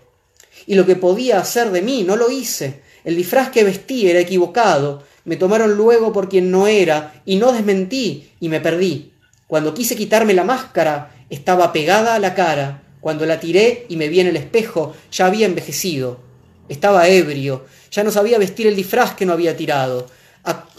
y 0.67 0.75
lo 0.75 0.87
que 0.87 0.97
podía 0.97 1.41
hacer 1.41 1.71
de 1.71 1.83
mí 1.83 2.05
no 2.05 2.17
lo 2.17 2.31
hice. 2.31 2.83
El 3.05 3.17
disfraz 3.17 3.51
que 3.51 3.65
vestí 3.65 4.09
era 4.09 4.21
equivocado, 4.21 5.03
me 5.25 5.37
tomaron 5.37 5.75
luego 5.75 6.13
por 6.13 6.29
quien 6.29 6.51
no 6.51 6.67
era, 6.67 7.23
y 7.25 7.37
no 7.37 7.53
desmentí, 7.53 8.31
y 8.41 8.49
me 8.49 8.61
perdí. 8.61 9.13
Cuando 9.47 9.75
quise 9.75 9.97
quitarme 9.97 10.35
la 10.35 10.45
máscara, 10.45 11.15
estaba 11.31 11.73
pegada 11.73 12.15
a 12.15 12.19
la 12.19 12.35
cara. 12.35 12.83
Cuando 13.01 13.27
la 13.27 13.41
tiré 13.41 13.87
y 13.89 13.97
me 13.97 14.09
vi 14.09 14.21
en 14.21 14.29
el 14.29 14.37
espejo, 14.37 14.95
ya 15.13 15.27
había 15.27 15.47
envejecido. 15.47 16.21
Estaba 16.69 17.09
ebrio, 17.09 17.67
ya 17.91 18.03
no 18.03 18.11
sabía 18.11 18.39
vestir 18.39 18.67
el 18.67 18.77
disfraz 18.77 19.15
que 19.15 19.27
no 19.27 19.33
había 19.35 19.57
tirado. 19.57 20.09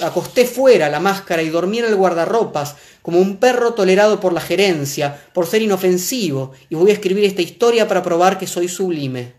Acosté 0.02 0.46
fuera 0.46 0.90
la 0.90 1.00
máscara 1.00 1.42
y 1.42 1.50
dormí 1.50 1.80
en 1.80 1.86
el 1.86 1.96
guardarropas, 1.96 2.76
como 3.02 3.20
un 3.20 3.38
perro 3.38 3.74
tolerado 3.74 4.20
por 4.20 4.34
la 4.34 4.42
gerencia, 4.42 5.28
por 5.34 5.46
ser 5.46 5.62
inofensivo, 5.62 6.54
y 6.70 6.76
voy 6.76 6.90
a 6.90 6.94
escribir 6.94 7.24
esta 7.24 7.44
historia 7.44 7.88
para 7.88 8.02
probar 8.02 8.40
que 8.40 8.48
soy 8.48 8.68
sublime. 8.68 9.34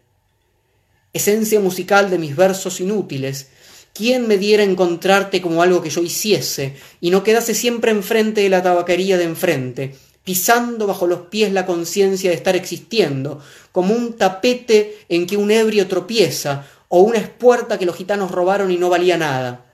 Esencia 1.12 1.58
musical 1.60 2.10
de 2.10 2.18
mis 2.18 2.36
versos 2.36 2.80
inútiles, 2.80 3.48
¿Quién 3.96 4.26
me 4.28 4.36
diera 4.36 4.62
encontrarte 4.62 5.40
como 5.40 5.62
algo 5.62 5.82
que 5.82 5.90
yo 5.90 6.02
hiciese 6.02 6.76
y 7.00 7.10
no 7.10 7.22
quedase 7.22 7.54
siempre 7.54 7.90
enfrente 7.90 8.42
de 8.42 8.48
la 8.48 8.62
tabaquería 8.62 9.16
de 9.16 9.24
enfrente, 9.24 9.94
pisando 10.24 10.86
bajo 10.86 11.06
los 11.06 11.20
pies 11.28 11.52
la 11.52 11.64
conciencia 11.64 12.30
de 12.30 12.36
estar 12.36 12.56
existiendo, 12.56 13.40
como 13.72 13.94
un 13.94 14.14
tapete 14.14 14.98
en 15.08 15.26
que 15.26 15.36
un 15.36 15.50
ebrio 15.50 15.86
tropieza 15.86 16.66
o 16.88 17.00
una 17.00 17.18
espuerta 17.18 17.78
que 17.78 17.86
los 17.86 17.96
gitanos 17.96 18.30
robaron 18.30 18.70
y 18.70 18.76
no 18.76 18.90
valía 18.90 19.16
nada? 19.16 19.64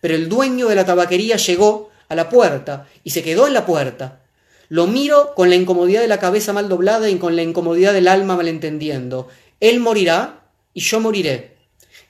Pero 0.00 0.14
el 0.14 0.28
dueño 0.28 0.68
de 0.68 0.74
la 0.74 0.84
tabaquería 0.84 1.36
llegó, 1.36 1.90
a 2.10 2.16
la 2.16 2.28
puerta 2.28 2.86
y 3.02 3.10
se 3.10 3.22
quedó 3.22 3.46
en 3.46 3.54
la 3.54 3.64
puerta. 3.64 4.20
Lo 4.68 4.86
miro 4.86 5.32
con 5.34 5.48
la 5.48 5.56
incomodidad 5.56 6.02
de 6.02 6.08
la 6.08 6.20
cabeza 6.20 6.52
mal 6.52 6.68
doblada 6.68 7.08
y 7.08 7.16
con 7.16 7.34
la 7.34 7.42
incomodidad 7.42 7.94
del 7.94 8.08
alma 8.08 8.36
malentendiendo. 8.36 9.28
Él 9.60 9.80
morirá 9.80 10.42
y 10.74 10.80
yo 10.80 11.00
moriré. 11.00 11.56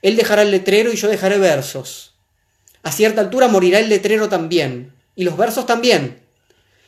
Él 0.02 0.16
dejará 0.16 0.42
el 0.42 0.50
letrero 0.50 0.92
y 0.92 0.96
yo 0.96 1.08
dejaré 1.08 1.38
versos. 1.38 2.14
A 2.82 2.92
cierta 2.92 3.20
altura 3.20 3.48
morirá 3.48 3.78
el 3.78 3.88
letrero 3.88 4.28
también, 4.28 4.92
y 5.14 5.24
los 5.24 5.36
versos 5.36 5.66
también. 5.66 6.20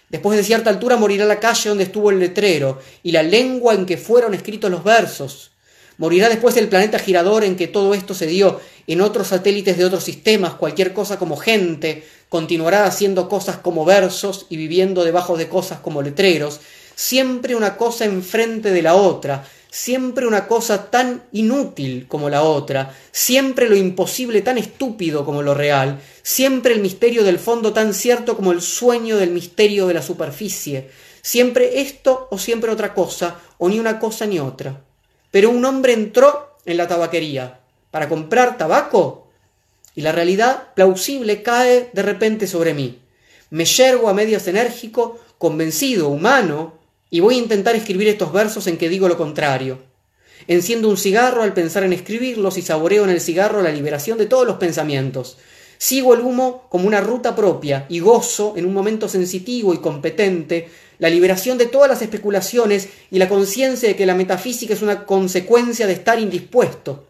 Después 0.09 0.39
de 0.39 0.45
cierta 0.45 0.71
altura 0.71 0.97
morirá 0.97 1.25
la 1.27 1.41
calle 1.41 1.69
donde 1.69 1.85
estuvo 1.85 2.11
el 2.11 2.19
letrero, 2.19 2.81
y 3.03 3.13
la 3.13 3.23
lengua 3.23 3.75
en 3.75 3.87
que 3.87 3.99
fueron 3.99 4.35
escritos 4.35 4.71
los 4.71 4.85
versos. 4.85 5.51
Morirá 5.99 6.29
después 6.29 6.57
el 6.57 6.69
planeta 6.69 6.99
girador 6.99 7.45
en 7.45 7.57
que 7.57 7.69
todo 7.69 7.93
esto 7.93 8.15
se 8.15 8.27
dio, 8.27 8.61
en 8.87 9.01
otros 9.01 9.29
satélites 9.29 9.77
de 9.77 9.85
otros 9.85 10.03
sistemas, 10.03 10.55
cualquier 10.55 10.95
cosa 10.95 11.19
como 11.19 11.37
gente, 11.37 12.05
continuará 12.29 12.87
haciendo 12.87 13.29
cosas 13.29 13.59
como 13.59 13.85
versos 13.85 14.47
y 14.49 14.57
viviendo 14.57 15.05
debajo 15.05 15.37
de 15.37 15.49
cosas 15.49 15.81
como 15.81 16.01
letreros, 16.01 16.61
siempre 16.95 17.55
una 17.55 17.77
cosa 17.77 18.07
enfrente 18.07 18.71
de 18.71 18.83
la 18.83 18.95
otra, 18.95 19.45
siempre 19.73 20.27
una 20.27 20.47
cosa 20.49 20.91
tan 20.91 21.23
inútil 21.33 22.07
como 22.07 22.29
la 22.29 22.43
otra, 22.43 22.95
siempre 23.11 23.71
lo 23.71 23.75
imposible 23.75 24.43
tan 24.43 24.59
estúpido 24.59 25.25
como 25.25 25.41
lo 25.41 25.55
real, 25.55 25.99
siempre 26.23 26.75
el 26.75 26.83
misterio 26.83 27.25
del 27.25 27.39
fondo 27.39 27.73
tan 27.73 27.95
cierto 27.95 28.37
como 28.37 28.53
el 28.53 28.61
sueño 28.61 29.17
del 29.17 29.31
misterio 29.31 29.87
de 29.87 29.95
la 29.95 30.03
superficie, 30.03 30.91
siempre 31.23 31.81
esto 31.81 32.29
o 32.31 32.37
siempre 32.37 32.71
otra 32.71 32.93
cosa, 32.93 33.41
o 33.57 33.71
ni 33.71 33.81
una 33.81 33.99
cosa 33.99 34.27
ni 34.27 34.39
otra. 34.39 34.85
Pero 35.31 35.49
un 35.49 35.65
hombre 35.65 35.95
entró 35.95 36.59
en 36.67 36.77
la 36.77 36.87
tabaquería 36.87 37.61
para 37.91 38.11
comprar 38.11 38.59
tabaco 38.59 39.31
y 39.95 40.03
la 40.03 40.13
realidad 40.13 40.75
plausible 40.75 41.43
cae 41.43 41.89
de 41.95 42.03
repente 42.03 42.47
sobre 42.47 42.75
mí. 42.75 43.01
Me 43.49 43.65
yergo 43.65 44.11
a 44.11 44.15
medias 44.15 44.47
enérgico, 44.49 45.19
convencido, 45.39 46.09
humano, 46.09 46.82
y 47.13 47.21
voy 47.21 47.35
a 47.35 47.39
intentar 47.39 47.77
escribir 47.77 48.09
estos 48.09 48.33
versos 48.33 48.67
en 48.67 48.79
que 48.79 48.89
digo 48.89 49.07
lo 49.07 49.19
contrario. 49.19 49.81
Enciendo 50.49 50.89
un 50.89 50.97
cigarro 50.97 51.43
al 51.43 51.53
pensar 51.53 51.85
en 51.85 51.93
escribirlos 51.93 52.57
y 52.57 52.63
saboreo 52.63 53.05
en 53.05 53.11
el 53.11 53.21
cigarro 53.21 53.61
la 53.61 53.71
liberación 53.71 54.17
de 54.17 54.25
todos 54.25 54.47
los 54.47 54.57
pensamientos. 54.57 55.37
Sigo 55.77 56.15
el 56.15 56.21
humo 56.21 56.67
como 56.71 56.87
una 56.87 57.03
ruta 57.03 57.37
propia 57.37 57.85
y 57.91 58.01
gozo 58.01 58.55
en 58.57 58.65
un 58.65 58.73
momento 58.73 59.11
sensitivo 59.11 59.75
y 59.75 59.79
competente 59.79 60.71
la 60.99 61.11
liberación 61.11 61.59
de 61.59 61.67
todas 61.67 61.91
las 61.91 62.01
especulaciones 62.01 62.89
y 63.11 63.19
la 63.19 63.29
conciencia 63.29 63.91
de 63.91 63.97
que 63.97 64.07
la 64.07 64.15
metafísica 64.15 64.73
es 64.73 64.81
una 64.81 65.05
consecuencia 65.05 65.87
de 65.87 65.93
estar 65.93 66.19
indispuesto. 66.19 67.09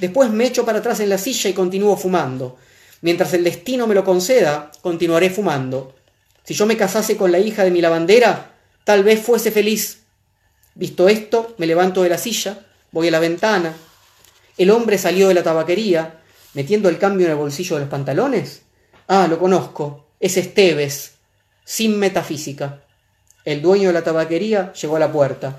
Después 0.00 0.28
me 0.28 0.46
echo 0.46 0.64
para 0.64 0.80
atrás 0.80 0.98
en 0.98 1.08
la 1.08 1.18
silla 1.18 1.50
y 1.50 1.52
continúo 1.52 1.96
fumando. 1.96 2.56
Mientras 3.00 3.32
el 3.32 3.44
destino 3.44 3.86
me 3.86 3.94
lo 3.94 4.04
conceda, 4.04 4.72
continuaré 4.82 5.30
fumando. 5.30 5.94
Si 6.42 6.52
yo 6.52 6.66
me 6.66 6.76
casase 6.76 7.16
con 7.16 7.30
la 7.30 7.38
hija 7.38 7.62
de 7.62 7.70
mi 7.70 7.80
lavandera, 7.80 8.55
Tal 8.86 9.02
vez 9.02 9.20
fuese 9.20 9.50
feliz. 9.50 10.04
Visto 10.76 11.08
esto, 11.08 11.56
me 11.58 11.66
levanto 11.66 12.04
de 12.04 12.08
la 12.08 12.18
silla, 12.18 12.68
voy 12.92 13.08
a 13.08 13.10
la 13.10 13.18
ventana. 13.18 13.74
El 14.56 14.70
hombre 14.70 14.96
salió 14.96 15.26
de 15.26 15.34
la 15.34 15.42
tabaquería, 15.42 16.20
metiendo 16.54 16.88
el 16.88 16.96
cambio 16.96 17.26
en 17.26 17.32
el 17.32 17.36
bolsillo 17.36 17.74
de 17.74 17.80
los 17.80 17.90
pantalones. 17.90 18.62
Ah, 19.08 19.26
lo 19.26 19.40
conozco. 19.40 20.06
Es 20.20 20.36
Esteves, 20.36 21.14
sin 21.64 21.98
metafísica. 21.98 22.84
El 23.44 23.60
dueño 23.60 23.88
de 23.88 23.94
la 23.94 24.04
tabaquería 24.04 24.72
llegó 24.74 24.94
a 24.94 25.00
la 25.00 25.10
puerta. 25.10 25.58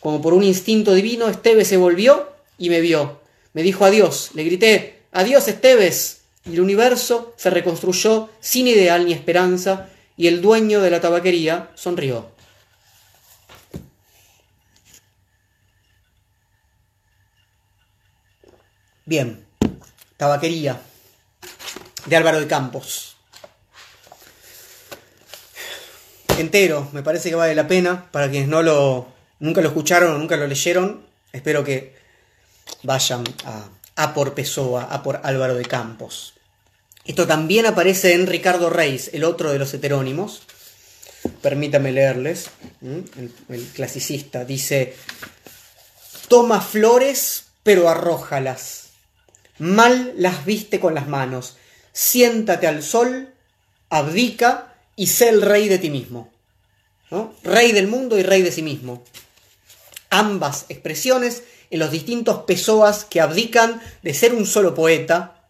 Como 0.00 0.20
por 0.20 0.34
un 0.34 0.44
instinto 0.44 0.92
divino, 0.92 1.28
Esteves 1.28 1.68
se 1.68 1.78
volvió 1.78 2.28
y 2.58 2.68
me 2.68 2.82
vio. 2.82 3.22
Me 3.54 3.62
dijo 3.62 3.86
adiós. 3.86 4.32
Le 4.34 4.44
grité, 4.44 5.04
adiós, 5.12 5.48
Esteves. 5.48 6.24
Y 6.44 6.52
el 6.52 6.60
universo 6.60 7.32
se 7.38 7.48
reconstruyó 7.48 8.28
sin 8.40 8.68
ideal 8.68 9.06
ni 9.06 9.14
esperanza, 9.14 9.88
y 10.18 10.26
el 10.26 10.42
dueño 10.42 10.82
de 10.82 10.90
la 10.90 11.00
tabaquería 11.00 11.70
sonrió. 11.74 12.35
Bien, 19.08 19.46
Tabaquería, 20.16 20.80
de 22.06 22.16
Álvaro 22.16 22.40
de 22.40 22.48
Campos. 22.48 23.14
Entero, 26.38 26.88
me 26.92 27.04
parece 27.04 27.28
que 27.30 27.36
vale 27.36 27.54
la 27.54 27.68
pena 27.68 28.10
para 28.10 28.28
quienes 28.28 28.48
no 28.48 28.62
lo, 28.62 29.06
nunca 29.38 29.60
lo 29.60 29.68
escucharon 29.68 30.12
o 30.12 30.18
nunca 30.18 30.36
lo 30.36 30.48
leyeron. 30.48 31.06
Espero 31.32 31.62
que 31.62 31.94
vayan 32.82 33.22
a, 33.44 33.68
a 33.94 34.12
por 34.12 34.34
Pessoa, 34.34 34.88
a 34.90 35.04
por 35.04 35.20
Álvaro 35.22 35.54
de 35.54 35.66
Campos. 35.66 36.34
Esto 37.04 37.28
también 37.28 37.66
aparece 37.66 38.12
en 38.14 38.26
Ricardo 38.26 38.70
Reis, 38.70 39.10
el 39.12 39.22
otro 39.22 39.52
de 39.52 39.60
los 39.60 39.72
heterónimos. 39.72 40.42
Permítame 41.42 41.92
leerles. 41.92 42.50
El, 42.82 43.32
el 43.50 43.66
clasicista 43.68 44.44
dice: 44.44 44.96
Toma 46.26 46.60
flores, 46.60 47.44
pero 47.62 47.88
arrójalas 47.88 48.85
mal 49.58 50.12
las 50.16 50.44
viste 50.44 50.80
con 50.80 50.94
las 50.94 51.08
manos. 51.08 51.56
Siéntate 51.92 52.66
al 52.66 52.82
sol, 52.82 53.32
abdica 53.88 54.74
y 54.96 55.08
sé 55.08 55.28
el 55.28 55.42
rey 55.42 55.68
de 55.68 55.78
ti 55.78 55.90
mismo. 55.90 56.30
Rey 57.42 57.72
del 57.72 57.86
mundo 57.86 58.18
y 58.18 58.22
rey 58.22 58.42
de 58.42 58.52
sí 58.52 58.62
mismo. 58.62 59.02
Ambas 60.10 60.66
expresiones 60.68 61.42
en 61.70 61.78
los 61.78 61.90
distintos 61.90 62.44
pesoas 62.44 63.04
que 63.04 63.20
abdican 63.20 63.80
de 64.02 64.14
ser 64.14 64.34
un 64.34 64.46
solo 64.46 64.74
poeta, 64.74 65.44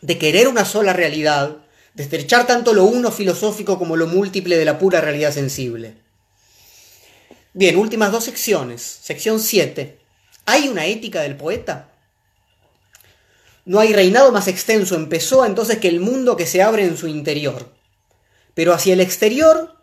de 0.00 0.18
querer 0.18 0.48
una 0.48 0.64
sola 0.64 0.92
realidad, 0.92 1.56
de 1.94 2.02
estrechar 2.02 2.46
tanto 2.46 2.74
lo 2.74 2.84
uno 2.84 3.10
filosófico 3.10 3.78
como 3.78 3.96
lo 3.96 4.06
múltiple 4.06 4.56
de 4.56 4.64
la 4.64 4.78
pura 4.78 5.00
realidad 5.00 5.32
sensible. 5.32 5.94
Bien, 7.54 7.76
últimas 7.76 8.12
dos 8.12 8.24
secciones. 8.24 8.82
Sección 8.82 9.40
7. 9.40 9.98
¿Hay 10.44 10.68
una 10.68 10.86
ética 10.86 11.22
del 11.22 11.36
poeta? 11.36 11.88
No 13.66 13.80
hay 13.80 13.92
reinado 13.92 14.32
más 14.32 14.48
extenso 14.48 14.94
en 14.94 15.08
Pessoa 15.08 15.46
entonces 15.46 15.78
que 15.78 15.88
el 15.88 16.00
mundo 16.00 16.36
que 16.36 16.46
se 16.46 16.62
abre 16.62 16.84
en 16.84 16.96
su 16.96 17.08
interior. 17.08 17.70
Pero 18.54 18.72
hacia 18.72 18.94
el 18.94 19.00
exterior 19.00 19.76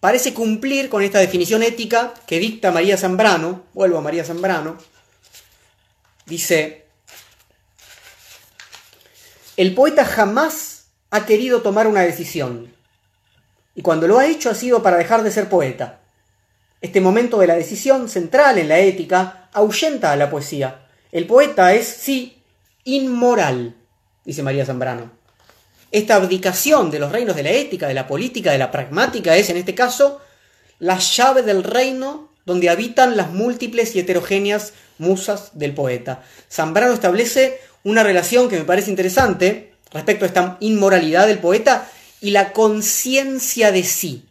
parece 0.00 0.32
cumplir 0.32 0.88
con 0.88 1.02
esta 1.02 1.18
definición 1.18 1.62
ética 1.62 2.14
que 2.26 2.38
dicta 2.38 2.70
María 2.70 2.96
Zambrano, 2.96 3.64
vuelvo 3.74 3.98
a 3.98 4.02
María 4.02 4.24
Zambrano, 4.24 4.78
dice, 6.26 6.86
el 9.56 9.74
poeta 9.74 10.04
jamás 10.04 10.86
ha 11.10 11.26
querido 11.26 11.62
tomar 11.62 11.86
una 11.86 12.02
decisión, 12.02 12.72
y 13.74 13.82
cuando 13.82 14.06
lo 14.06 14.18
ha 14.18 14.26
hecho 14.26 14.50
ha 14.50 14.54
sido 14.54 14.82
para 14.82 14.96
dejar 14.96 15.22
de 15.22 15.30
ser 15.30 15.48
poeta. 15.48 16.00
Este 16.80 17.00
momento 17.00 17.38
de 17.38 17.46
la 17.46 17.54
decisión 17.54 18.08
central 18.08 18.58
en 18.58 18.68
la 18.68 18.78
ética 18.78 19.48
ahuyenta 19.52 20.12
a 20.12 20.16
la 20.16 20.30
poesía. 20.30 20.86
El 21.10 21.26
poeta 21.26 21.74
es, 21.74 21.88
sí, 21.88 22.33
inmoral, 22.84 23.74
dice 24.24 24.42
María 24.42 24.66
Zambrano. 24.66 25.10
Esta 25.90 26.16
abdicación 26.16 26.90
de 26.90 26.98
los 26.98 27.12
reinos 27.12 27.36
de 27.36 27.42
la 27.42 27.50
ética, 27.50 27.86
de 27.86 27.94
la 27.94 28.06
política, 28.06 28.52
de 28.52 28.58
la 28.58 28.70
pragmática 28.70 29.36
es, 29.36 29.48
en 29.50 29.56
este 29.56 29.74
caso, 29.74 30.20
la 30.78 30.98
llave 30.98 31.42
del 31.42 31.62
reino 31.62 32.30
donde 32.44 32.68
habitan 32.68 33.16
las 33.16 33.30
múltiples 33.30 33.94
y 33.94 34.00
heterogéneas 34.00 34.72
musas 34.98 35.50
del 35.54 35.74
poeta. 35.74 36.22
Zambrano 36.50 36.92
establece 36.92 37.58
una 37.84 38.02
relación 38.02 38.48
que 38.48 38.58
me 38.58 38.64
parece 38.64 38.90
interesante 38.90 39.74
respecto 39.92 40.24
a 40.24 40.28
esta 40.28 40.56
inmoralidad 40.60 41.26
del 41.26 41.38
poeta 41.38 41.88
y 42.20 42.30
la 42.30 42.52
conciencia 42.52 43.70
de 43.72 43.84
sí. 43.84 44.24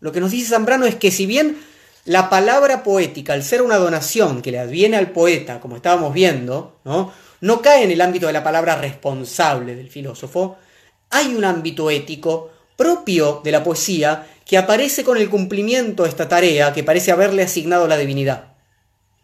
Lo 0.00 0.12
que 0.12 0.20
nos 0.20 0.30
dice 0.30 0.50
Zambrano 0.50 0.86
es 0.86 0.94
que 0.94 1.10
si 1.10 1.26
bien 1.26 1.58
la 2.04 2.30
palabra 2.30 2.82
poética, 2.82 3.34
al 3.34 3.42
ser 3.42 3.62
una 3.62 3.76
donación 3.76 4.42
que 4.42 4.50
le 4.50 4.58
adviene 4.58 4.96
al 4.96 5.10
poeta, 5.10 5.60
como 5.60 5.76
estábamos 5.76 6.14
viendo, 6.14 6.80
¿no? 6.84 7.12
No 7.40 7.62
cae 7.62 7.84
en 7.84 7.90
el 7.90 8.00
ámbito 8.00 8.26
de 8.26 8.32
la 8.32 8.44
palabra 8.44 8.76
responsable 8.76 9.74
del 9.74 9.90
filósofo, 9.90 10.58
hay 11.10 11.34
un 11.34 11.44
ámbito 11.44 11.90
ético 11.90 12.50
propio 12.76 13.40
de 13.42 13.52
la 13.52 13.64
poesía 13.64 14.26
que 14.44 14.56
aparece 14.56 15.04
con 15.04 15.18
el 15.18 15.28
cumplimiento 15.28 16.04
de 16.04 16.08
esta 16.08 16.28
tarea 16.28 16.72
que 16.72 16.84
parece 16.84 17.12
haberle 17.12 17.42
asignado 17.42 17.86
la 17.86 17.96
divinidad, 17.96 18.52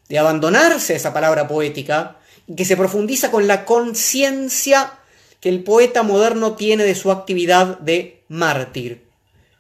de 0.09 0.19
abandonarse 0.19 0.93
a 0.93 0.97
esa 0.97 1.15
palabra 1.15 1.49
poética 1.49 2.17
y 2.47 2.57
que 2.57 2.65
se 2.65 2.77
profundiza 2.77 3.31
con 3.31 3.47
la 3.47 3.65
conciencia 3.65 4.93
que 5.41 5.49
el 5.49 5.63
poeta 5.63 6.03
moderno 6.03 6.55
tiene 6.55 6.85
de 6.85 6.95
su 6.95 7.11
actividad 7.11 7.79
de 7.79 8.23
mártir. 8.29 9.05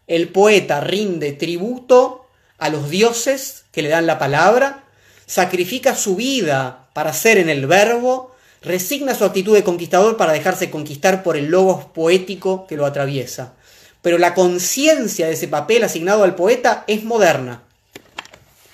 El 0.06 0.28
poeta 0.28 0.80
rinde 0.80 1.32
tributo 1.32 2.26
a 2.58 2.68
los 2.68 2.90
dioses 2.90 3.64
que 3.72 3.82
le 3.82 3.88
dan 3.88 4.06
la 4.06 4.18
palabra, 4.18 4.84
sacrifica 5.26 5.94
su 5.94 6.16
vida 6.16 6.88
para 6.92 7.12
ser 7.12 7.38
en 7.38 7.48
el 7.48 7.66
verbo 7.66 8.33
resigna 8.64 9.14
su 9.14 9.24
actitud 9.24 9.54
de 9.54 9.64
conquistador 9.64 10.16
para 10.16 10.32
dejarse 10.32 10.70
conquistar 10.70 11.22
por 11.22 11.36
el 11.36 11.46
logos 11.46 11.84
poético 11.84 12.66
que 12.66 12.76
lo 12.76 12.86
atraviesa. 12.86 13.54
Pero 14.02 14.18
la 14.18 14.34
conciencia 14.34 15.26
de 15.26 15.34
ese 15.34 15.48
papel 15.48 15.84
asignado 15.84 16.24
al 16.24 16.34
poeta 16.34 16.84
es 16.86 17.04
moderna. 17.04 17.62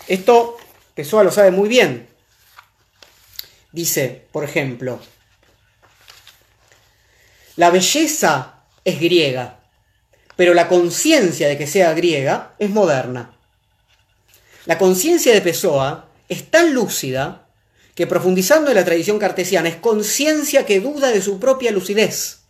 Esto 0.08 0.56
Pessoa 0.94 1.24
lo 1.24 1.30
sabe 1.30 1.50
muy 1.50 1.68
bien. 1.68 2.08
Dice, 3.72 4.26
por 4.32 4.44
ejemplo, 4.44 4.98
la 7.56 7.70
belleza 7.70 8.62
es 8.84 9.00
griega, 9.00 9.60
pero 10.34 10.54
la 10.54 10.66
conciencia 10.66 11.46
de 11.46 11.56
que 11.56 11.66
sea 11.66 11.94
griega 11.94 12.54
es 12.58 12.70
moderna. 12.70 13.36
La 14.66 14.78
conciencia 14.78 15.32
de 15.32 15.40
Pessoa 15.40 16.08
es 16.28 16.50
tan 16.50 16.74
lúcida 16.74 17.46
que 17.94 18.06
profundizando 18.06 18.70
en 18.70 18.76
la 18.76 18.84
tradición 18.84 19.18
cartesiana 19.18 19.68
es 19.68 19.76
conciencia 19.76 20.66
que 20.66 20.80
duda 20.80 21.10
de 21.10 21.22
su 21.22 21.38
propia 21.38 21.70
lucidez. 21.70 22.40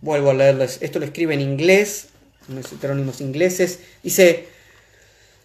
Vuelvo 0.00 0.30
a 0.30 0.34
leerles, 0.34 0.78
esto 0.80 0.98
lo 0.98 1.04
escribe 1.04 1.34
en 1.34 1.40
inglés, 1.40 2.08
en 2.48 2.58
heterónimos 2.58 3.20
ingleses, 3.20 3.80
dice, 4.02 4.48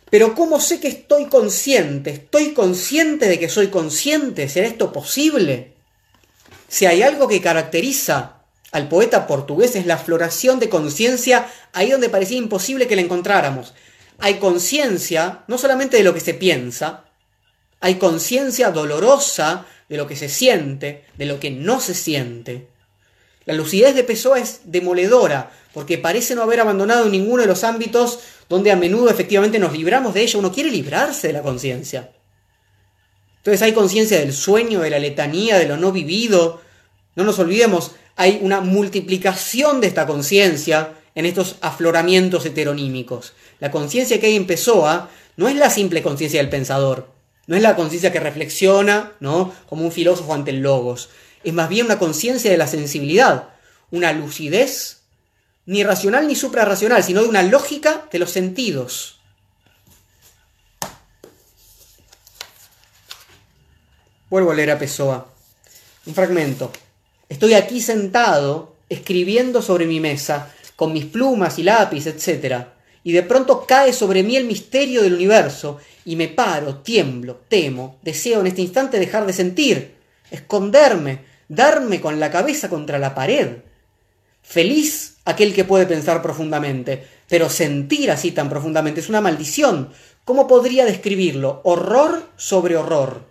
pero 0.09 0.35
¿cómo 0.35 0.59
sé 0.59 0.79
que 0.79 0.89
estoy 0.89 1.25
consciente? 1.25 2.11
¿Estoy 2.11 2.53
consciente 2.53 3.27
de 3.27 3.39
que 3.39 3.49
soy 3.49 3.69
consciente? 3.69 4.47
¿Será 4.47 4.67
esto 4.67 4.93
posible? 4.93 5.73
Si 6.67 6.85
hay 6.85 7.01
algo 7.01 7.27
que 7.27 7.41
caracteriza 7.41 8.43
al 8.71 8.89
poeta 8.89 9.27
portugués 9.27 9.75
es 9.75 9.85
la 9.85 9.97
floración 9.97 10.59
de 10.59 10.69
conciencia 10.69 11.47
ahí 11.73 11.89
donde 11.89 12.09
parecía 12.09 12.37
imposible 12.37 12.87
que 12.87 12.95
la 12.95 13.01
encontráramos. 13.01 13.73
Hay 14.19 14.35
conciencia 14.35 15.43
no 15.47 15.57
solamente 15.57 15.97
de 15.97 16.03
lo 16.03 16.13
que 16.13 16.19
se 16.19 16.33
piensa, 16.33 17.05
hay 17.83 17.95
conciencia 17.95 18.71
dolorosa 18.71 19.65
de 19.89 19.97
lo 19.97 20.07
que 20.07 20.15
se 20.15 20.29
siente, 20.29 21.03
de 21.17 21.25
lo 21.25 21.41
que 21.41 21.51
no 21.51 21.81
se 21.81 21.93
siente. 21.93 22.69
La 23.43 23.53
lucidez 23.53 23.93
de 23.93 24.05
Pessoa 24.05 24.39
es 24.39 24.61
demoledora, 24.63 25.51
porque 25.73 25.97
parece 25.97 26.33
no 26.33 26.43
haber 26.43 26.61
abandonado 26.61 27.09
ninguno 27.09 27.41
de 27.41 27.47
los 27.49 27.65
ámbitos 27.65 28.19
donde 28.47 28.71
a 28.71 28.77
menudo 28.77 29.09
efectivamente 29.09 29.59
nos 29.59 29.73
libramos 29.73 30.13
de 30.13 30.21
ella. 30.21 30.39
Uno 30.39 30.53
quiere 30.53 30.71
librarse 30.71 31.27
de 31.27 31.33
la 31.33 31.41
conciencia. 31.41 32.13
Entonces 33.39 33.61
hay 33.61 33.73
conciencia 33.73 34.17
del 34.17 34.31
sueño, 34.31 34.79
de 34.79 34.89
la 34.89 34.99
letanía, 34.99 35.59
de 35.59 35.67
lo 35.67 35.75
no 35.75 35.91
vivido. 35.91 36.61
No 37.17 37.25
nos 37.25 37.37
olvidemos, 37.39 37.91
hay 38.15 38.39
una 38.41 38.61
multiplicación 38.61 39.81
de 39.81 39.87
esta 39.87 40.07
conciencia 40.07 40.93
en 41.15 41.25
estos 41.25 41.57
afloramientos 41.59 42.45
heteronímicos. 42.45 43.33
La 43.59 43.71
conciencia 43.71 44.21
que 44.21 44.27
hay 44.27 44.37
en 44.37 44.47
Pessoa 44.47 45.09
no 45.35 45.49
es 45.49 45.57
la 45.57 45.69
simple 45.69 46.01
conciencia 46.01 46.39
del 46.39 46.49
pensador, 46.49 47.11
no 47.47 47.55
es 47.55 47.61
la 47.61 47.75
conciencia 47.75 48.11
que 48.11 48.19
reflexiona, 48.19 49.11
¿no? 49.19 49.53
Como 49.67 49.83
un 49.83 49.91
filósofo 49.91 50.33
ante 50.33 50.51
el 50.51 50.61
logos. 50.61 51.09
Es 51.43 51.53
más 51.53 51.69
bien 51.69 51.85
una 51.85 51.99
conciencia 51.99 52.49
de 52.49 52.57
la 52.57 52.67
sensibilidad, 52.67 53.49
una 53.91 54.13
lucidez, 54.13 55.01
ni 55.65 55.83
racional 55.83 56.27
ni 56.27 56.35
suprarracional, 56.35 57.03
sino 57.03 57.21
de 57.21 57.29
una 57.29 57.43
lógica 57.43 58.07
de 58.11 58.19
los 58.19 58.31
sentidos. 58.31 59.19
Vuelvo 64.29 64.51
a 64.51 64.55
leer 64.55 64.71
a 64.71 64.79
Pessoa. 64.79 65.27
Un 66.05 66.15
fragmento. 66.15 66.71
Estoy 67.29 67.53
aquí 67.53 67.81
sentado, 67.81 68.75
escribiendo 68.89 69.61
sobre 69.61 69.85
mi 69.85 69.99
mesa, 69.99 70.51
con 70.75 70.91
mis 70.91 71.05
plumas 71.05 71.59
y 71.59 71.63
lápiz, 71.63 72.07
etc. 72.07 72.65
Y 73.03 73.11
de 73.11 73.23
pronto 73.23 73.65
cae 73.67 73.93
sobre 73.93 74.23
mí 74.23 74.35
el 74.35 74.45
misterio 74.45 75.03
del 75.03 75.13
universo, 75.13 75.79
y 76.05 76.15
me 76.15 76.27
paro, 76.27 76.77
tiemblo, 76.77 77.41
temo, 77.47 77.97
deseo 78.01 78.41
en 78.41 78.47
este 78.47 78.61
instante 78.61 78.99
dejar 78.99 79.25
de 79.25 79.33
sentir, 79.33 79.95
esconderme, 80.31 81.19
darme 81.47 82.01
con 82.01 82.19
la 82.19 82.31
cabeza 82.31 82.69
contra 82.69 82.99
la 82.99 83.15
pared. 83.15 83.57
Feliz 84.41 85.17
aquel 85.25 85.53
que 85.53 85.63
puede 85.63 85.85
pensar 85.85 86.21
profundamente, 86.21 87.07
pero 87.29 87.49
sentir 87.49 88.11
así 88.11 88.31
tan 88.31 88.49
profundamente 88.49 88.99
es 88.99 89.09
una 89.09 89.21
maldición. 89.21 89.91
¿Cómo 90.25 90.47
podría 90.47 90.85
describirlo? 90.85 91.61
Horror 91.63 92.29
sobre 92.35 92.75
horror. 92.75 93.25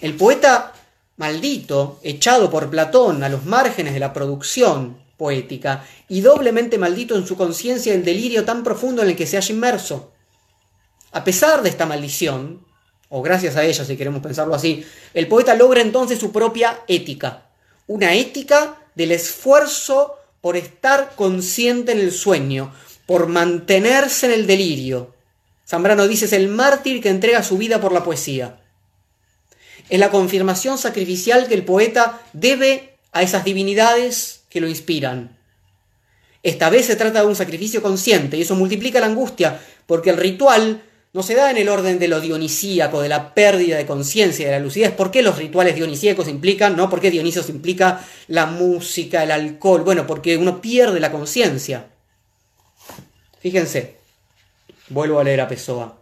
El 0.00 0.14
poeta 0.14 0.72
maldito, 1.16 2.00
echado 2.02 2.50
por 2.50 2.70
Platón 2.70 3.22
a 3.22 3.28
los 3.28 3.44
márgenes 3.44 3.92
de 3.92 4.00
la 4.00 4.12
producción 4.12 4.98
poética, 5.18 5.84
y 6.08 6.22
doblemente 6.22 6.78
maldito 6.78 7.14
en 7.14 7.26
su 7.26 7.36
conciencia 7.36 7.92
el 7.92 8.04
delirio 8.04 8.46
tan 8.46 8.64
profundo 8.64 9.02
en 9.02 9.10
el 9.10 9.16
que 9.16 9.26
se 9.26 9.36
haya 9.36 9.54
inmerso. 9.54 10.12
A 11.12 11.24
pesar 11.24 11.62
de 11.62 11.68
esta 11.68 11.86
maldición, 11.86 12.64
o 13.08 13.22
gracias 13.22 13.56
a 13.56 13.64
ella 13.64 13.84
si 13.84 13.96
queremos 13.96 14.22
pensarlo 14.22 14.54
así, 14.54 14.86
el 15.14 15.26
poeta 15.26 15.54
logra 15.54 15.80
entonces 15.80 16.18
su 16.18 16.30
propia 16.30 16.80
ética, 16.86 17.46
una 17.86 18.14
ética 18.14 18.76
del 18.94 19.12
esfuerzo 19.12 20.16
por 20.40 20.56
estar 20.56 21.14
consciente 21.16 21.92
en 21.92 21.98
el 21.98 22.12
sueño, 22.12 22.72
por 23.06 23.26
mantenerse 23.26 24.26
en 24.26 24.32
el 24.32 24.46
delirio. 24.46 25.14
Zambrano 25.66 26.06
dice 26.06 26.26
es 26.26 26.32
el 26.32 26.48
mártir 26.48 27.02
que 27.02 27.08
entrega 27.08 27.42
su 27.42 27.58
vida 27.58 27.80
por 27.80 27.92
la 27.92 28.04
poesía. 28.04 28.60
Es 29.88 29.98
la 29.98 30.10
confirmación 30.10 30.78
sacrificial 30.78 31.48
que 31.48 31.54
el 31.54 31.64
poeta 31.64 32.20
debe 32.32 32.96
a 33.12 33.22
esas 33.22 33.44
divinidades 33.44 34.42
que 34.48 34.60
lo 34.60 34.68
inspiran. 34.68 35.36
Esta 36.42 36.70
vez 36.70 36.86
se 36.86 36.96
trata 36.96 37.20
de 37.20 37.26
un 37.26 37.36
sacrificio 37.36 37.82
consciente 37.82 38.36
y 38.36 38.42
eso 38.42 38.54
multiplica 38.54 39.00
la 39.00 39.06
angustia, 39.06 39.60
porque 39.86 40.10
el 40.10 40.16
ritual 40.16 40.82
no 41.12 41.24
se 41.24 41.34
da 41.34 41.50
en 41.50 41.56
el 41.56 41.68
orden 41.68 41.98
de 41.98 42.06
lo 42.06 42.20
dionisíaco, 42.20 43.02
de 43.02 43.08
la 43.08 43.34
pérdida 43.34 43.76
de 43.76 43.86
conciencia, 43.86 44.46
de 44.46 44.52
la 44.52 44.60
lucidez. 44.60 44.92
¿Por 44.92 45.10
qué 45.10 45.22
los 45.22 45.38
rituales 45.38 45.74
dionisíacos 45.74 46.28
implican, 46.28 46.76
no? 46.76 46.88
¿Por 46.88 47.00
qué 47.00 47.10
Dionisio 47.10 47.42
implica 47.48 48.04
la 48.28 48.46
música, 48.46 49.24
el 49.24 49.32
alcohol? 49.32 49.82
Bueno, 49.82 50.06
porque 50.06 50.36
uno 50.36 50.60
pierde 50.60 51.00
la 51.00 51.10
conciencia. 51.10 51.86
Fíjense, 53.40 53.96
vuelvo 54.88 55.18
a 55.18 55.24
leer 55.24 55.40
a 55.40 55.48
Pessoa. 55.48 55.96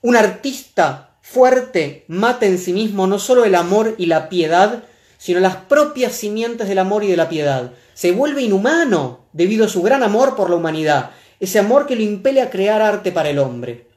Un 0.00 0.16
artista 0.16 1.10
fuerte 1.22 2.04
mata 2.08 2.46
en 2.46 2.58
sí 2.58 2.72
mismo 2.72 3.06
no 3.06 3.20
solo 3.20 3.44
el 3.44 3.54
amor 3.54 3.94
y 3.96 4.06
la 4.06 4.28
piedad, 4.28 4.82
sino 5.18 5.38
las 5.38 5.54
propias 5.54 6.14
simientes 6.14 6.66
del 6.66 6.78
amor 6.78 7.04
y 7.04 7.08
de 7.08 7.16
la 7.16 7.28
piedad. 7.28 7.74
Se 7.94 8.10
vuelve 8.10 8.42
inhumano 8.42 9.26
debido 9.32 9.66
a 9.66 9.68
su 9.68 9.82
gran 9.82 10.02
amor 10.02 10.34
por 10.34 10.50
la 10.50 10.56
humanidad 10.56 11.12
ese 11.42 11.58
amor 11.58 11.86
que 11.86 11.96
lo 11.96 12.02
impele 12.02 12.40
a 12.40 12.50
crear 12.50 12.80
arte 12.80 13.10
para 13.10 13.28
el 13.28 13.40
hombre. 13.40 13.88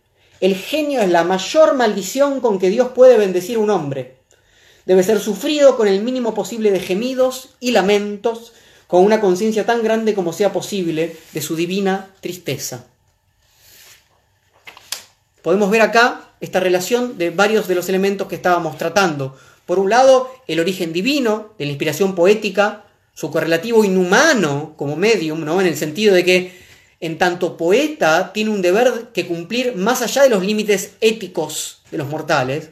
El 0.41 0.55
genio 0.55 1.01
es 1.01 1.09
la 1.11 1.23
mayor 1.23 1.75
maldición 1.75 2.41
con 2.41 2.57
que 2.57 2.71
Dios 2.71 2.89
puede 2.95 3.19
bendecir 3.19 3.57
a 3.57 3.59
un 3.59 3.69
hombre. 3.69 4.15
Debe 4.87 5.03
ser 5.03 5.19
sufrido 5.19 5.77
con 5.77 5.87
el 5.87 6.01
mínimo 6.01 6.33
posible 6.33 6.71
de 6.71 6.79
gemidos 6.79 7.49
y 7.59 7.69
lamentos, 7.69 8.53
con 8.87 9.05
una 9.05 9.21
conciencia 9.21 9.63
tan 9.63 9.83
grande 9.83 10.15
como 10.15 10.33
sea 10.33 10.51
posible 10.51 11.15
de 11.33 11.41
su 11.41 11.55
divina 11.55 12.09
tristeza. 12.19 12.85
Podemos 15.43 15.69
ver 15.69 15.83
acá 15.83 16.31
esta 16.41 16.59
relación 16.59 17.19
de 17.19 17.29
varios 17.29 17.67
de 17.67 17.75
los 17.75 17.87
elementos 17.89 18.27
que 18.27 18.37
estábamos 18.37 18.75
tratando. 18.79 19.37
Por 19.67 19.77
un 19.77 19.91
lado, 19.91 20.31
el 20.47 20.59
origen 20.59 20.93
divino 20.93 21.53
de 21.59 21.65
la 21.65 21.71
inspiración 21.71 22.15
poética, 22.15 22.85
su 23.13 23.29
correlativo 23.29 23.85
inhumano 23.85 24.73
como 24.77 24.95
medium, 24.95 25.45
¿no? 25.45 25.61
en 25.61 25.67
el 25.67 25.77
sentido 25.77 26.15
de 26.15 26.25
que 26.25 26.64
en 26.99 27.17
tanto 27.17 27.57
poeta, 27.57 28.31
tiene 28.33 28.49
un 28.49 28.61
deber 28.61 29.09
que 29.13 29.27
cumplir 29.27 29.75
más 29.75 30.01
allá 30.01 30.23
de 30.23 30.29
los 30.29 30.43
límites 30.43 30.93
éticos 31.01 31.81
de 31.91 31.97
los 31.97 32.07
mortales. 32.07 32.69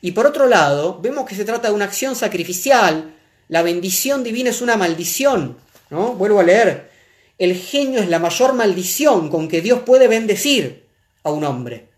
Y 0.00 0.12
por 0.12 0.26
otro 0.26 0.46
lado, 0.46 1.00
vemos 1.00 1.26
que 1.26 1.34
se 1.34 1.44
trata 1.44 1.68
de 1.68 1.74
una 1.74 1.84
acción 1.84 2.16
sacrificial. 2.16 3.14
La 3.48 3.62
bendición 3.62 4.22
divina 4.24 4.50
es 4.50 4.60
una 4.60 4.76
maldición. 4.76 5.56
¿no? 5.90 6.14
Vuelvo 6.14 6.40
a 6.40 6.44
leer. 6.44 6.90
El 7.38 7.54
genio 7.54 8.00
es 8.00 8.08
la 8.08 8.18
mayor 8.18 8.54
maldición 8.54 9.28
con 9.28 9.48
que 9.48 9.60
Dios 9.60 9.80
puede 9.84 10.08
bendecir 10.08 10.86
a 11.22 11.30
un 11.30 11.44
hombre. 11.44 11.88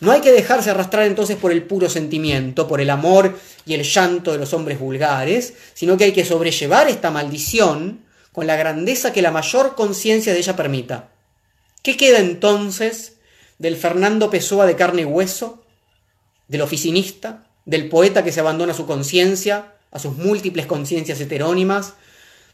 No 0.00 0.10
hay 0.10 0.20
que 0.20 0.32
dejarse 0.32 0.70
arrastrar 0.70 1.06
entonces 1.06 1.36
por 1.36 1.52
el 1.52 1.62
puro 1.62 1.88
sentimiento, 1.88 2.66
por 2.66 2.80
el 2.80 2.90
amor 2.90 3.38
y 3.64 3.74
el 3.74 3.84
llanto 3.84 4.32
de 4.32 4.38
los 4.38 4.52
hombres 4.52 4.80
vulgares, 4.80 5.54
sino 5.74 5.96
que 5.96 6.04
hay 6.04 6.12
que 6.12 6.24
sobrellevar 6.24 6.88
esta 6.88 7.10
maldición 7.12 8.00
con 8.32 8.46
la 8.46 8.56
grandeza 8.56 9.12
que 9.12 9.22
la 9.22 9.30
mayor 9.30 9.74
conciencia 9.74 10.32
de 10.32 10.38
ella 10.38 10.56
permita. 10.56 11.10
¿Qué 11.82 11.96
queda 11.96 12.18
entonces 12.18 13.14
del 13.58 13.76
Fernando 13.76 14.30
Pessoa 14.30 14.66
de 14.66 14.76
carne 14.76 15.02
y 15.02 15.04
hueso, 15.04 15.64
del 16.48 16.62
oficinista, 16.62 17.46
del 17.64 17.88
poeta 17.88 18.24
que 18.24 18.32
se 18.32 18.40
abandona 18.40 18.72
a 18.72 18.76
su 18.76 18.86
conciencia, 18.86 19.74
a 19.90 19.98
sus 19.98 20.16
múltiples 20.16 20.66
conciencias 20.66 21.20
heterónimas? 21.20 21.94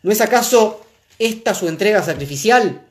¿No 0.02 0.10
es 0.10 0.20
acaso 0.20 0.84
esta 1.18 1.54
su 1.54 1.68
entrega 1.68 2.02
sacrificial? 2.02 2.86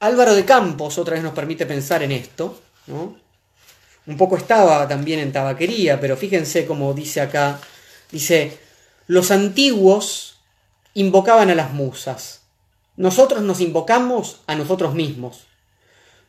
Álvaro 0.00 0.34
de 0.34 0.44
Campos 0.44 0.98
otra 0.98 1.14
vez 1.14 1.22
nos 1.22 1.34
permite 1.34 1.66
pensar 1.66 2.02
en 2.02 2.12
esto, 2.12 2.60
¿no? 2.86 3.16
Un 4.06 4.16
poco 4.16 4.36
estaba 4.36 4.86
también 4.86 5.18
en 5.18 5.32
tabaquería, 5.32 5.98
pero 6.00 6.16
fíjense 6.16 6.64
cómo 6.64 6.94
dice 6.94 7.20
acá, 7.20 7.58
dice, 8.12 8.56
los 9.08 9.30
antiguos 9.32 10.35
invocaban 10.96 11.50
a 11.50 11.54
las 11.54 11.74
musas. 11.74 12.40
Nosotros 12.96 13.42
nos 13.42 13.60
invocamos 13.60 14.40
a 14.46 14.54
nosotros 14.54 14.94
mismos. 14.94 15.44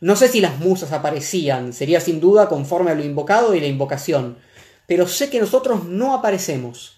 No 0.02 0.18
sé 0.18 0.28
si 0.28 0.42
las 0.42 0.60
musas 0.60 0.92
aparecían, 0.92 1.72
sería 1.72 2.02
sin 2.02 2.20
duda 2.20 2.50
conforme 2.50 2.92
a 2.92 2.94
lo 2.94 3.02
invocado 3.02 3.56
y 3.56 3.62
la 3.62 3.68
invocación, 3.68 4.38
pero 4.86 5.08
sé 5.08 5.30
que 5.30 5.40
nosotros 5.40 5.86
no 5.86 6.14
aparecemos. 6.14 6.98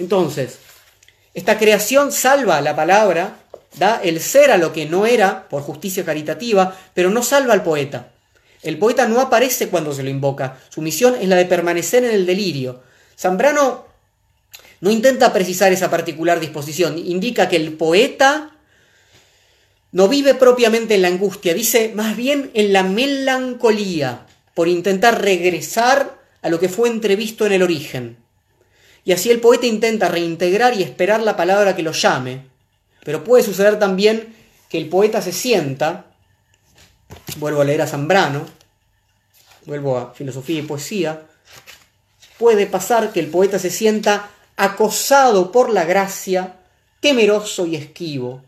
Entonces, 0.00 0.58
esta 1.34 1.56
creación 1.56 2.10
salva 2.10 2.60
la 2.60 2.74
palabra, 2.74 3.36
da 3.76 4.00
el 4.02 4.20
ser 4.20 4.50
a 4.50 4.58
lo 4.58 4.72
que 4.72 4.86
no 4.86 5.06
era 5.06 5.48
por 5.48 5.62
justicia 5.62 6.04
caritativa, 6.04 6.76
pero 6.94 7.10
no 7.10 7.22
salva 7.22 7.54
al 7.54 7.62
poeta. 7.62 8.10
El 8.64 8.76
poeta 8.78 9.06
no 9.06 9.20
aparece 9.20 9.68
cuando 9.68 9.94
se 9.94 10.02
lo 10.02 10.10
invoca, 10.10 10.58
su 10.68 10.82
misión 10.82 11.14
es 11.14 11.28
la 11.28 11.36
de 11.36 11.46
permanecer 11.46 12.02
en 12.02 12.10
el 12.10 12.26
delirio. 12.26 12.82
Zambrano 13.16 13.93
no 14.80 14.90
intenta 14.90 15.32
precisar 15.32 15.72
esa 15.72 15.90
particular 15.90 16.40
disposición, 16.40 16.98
indica 16.98 17.48
que 17.48 17.56
el 17.56 17.74
poeta 17.74 18.50
no 19.92 20.08
vive 20.08 20.34
propiamente 20.34 20.96
en 20.96 21.02
la 21.02 21.08
angustia, 21.08 21.54
dice 21.54 21.92
más 21.94 22.16
bien 22.16 22.50
en 22.54 22.72
la 22.72 22.82
melancolía, 22.82 24.26
por 24.54 24.68
intentar 24.68 25.22
regresar 25.22 26.18
a 26.42 26.48
lo 26.48 26.58
que 26.60 26.68
fue 26.68 26.88
entrevisto 26.88 27.46
en 27.46 27.52
el 27.52 27.62
origen. 27.62 28.16
Y 29.04 29.12
así 29.12 29.30
el 29.30 29.40
poeta 29.40 29.66
intenta 29.66 30.08
reintegrar 30.08 30.74
y 30.74 30.82
esperar 30.82 31.22
la 31.22 31.36
palabra 31.36 31.76
que 31.76 31.82
lo 31.82 31.92
llame. 31.92 32.46
Pero 33.04 33.22
puede 33.22 33.44
suceder 33.44 33.78
también 33.78 34.34
que 34.68 34.78
el 34.78 34.88
poeta 34.88 35.20
se 35.20 35.32
sienta, 35.32 36.06
vuelvo 37.36 37.60
a 37.60 37.64
leer 37.64 37.82
a 37.82 37.86
Zambrano, 37.86 38.46
vuelvo 39.66 39.98
a 39.98 40.14
filosofía 40.14 40.60
y 40.60 40.62
poesía, 40.62 41.22
puede 42.38 42.66
pasar 42.66 43.12
que 43.12 43.20
el 43.20 43.28
poeta 43.28 43.58
se 43.58 43.70
sienta 43.70 44.30
acosado 44.56 45.50
por 45.52 45.70
la 45.70 45.84
gracia, 45.84 46.56
temeroso 47.00 47.66
y 47.66 47.76
esquivo. 47.76 48.42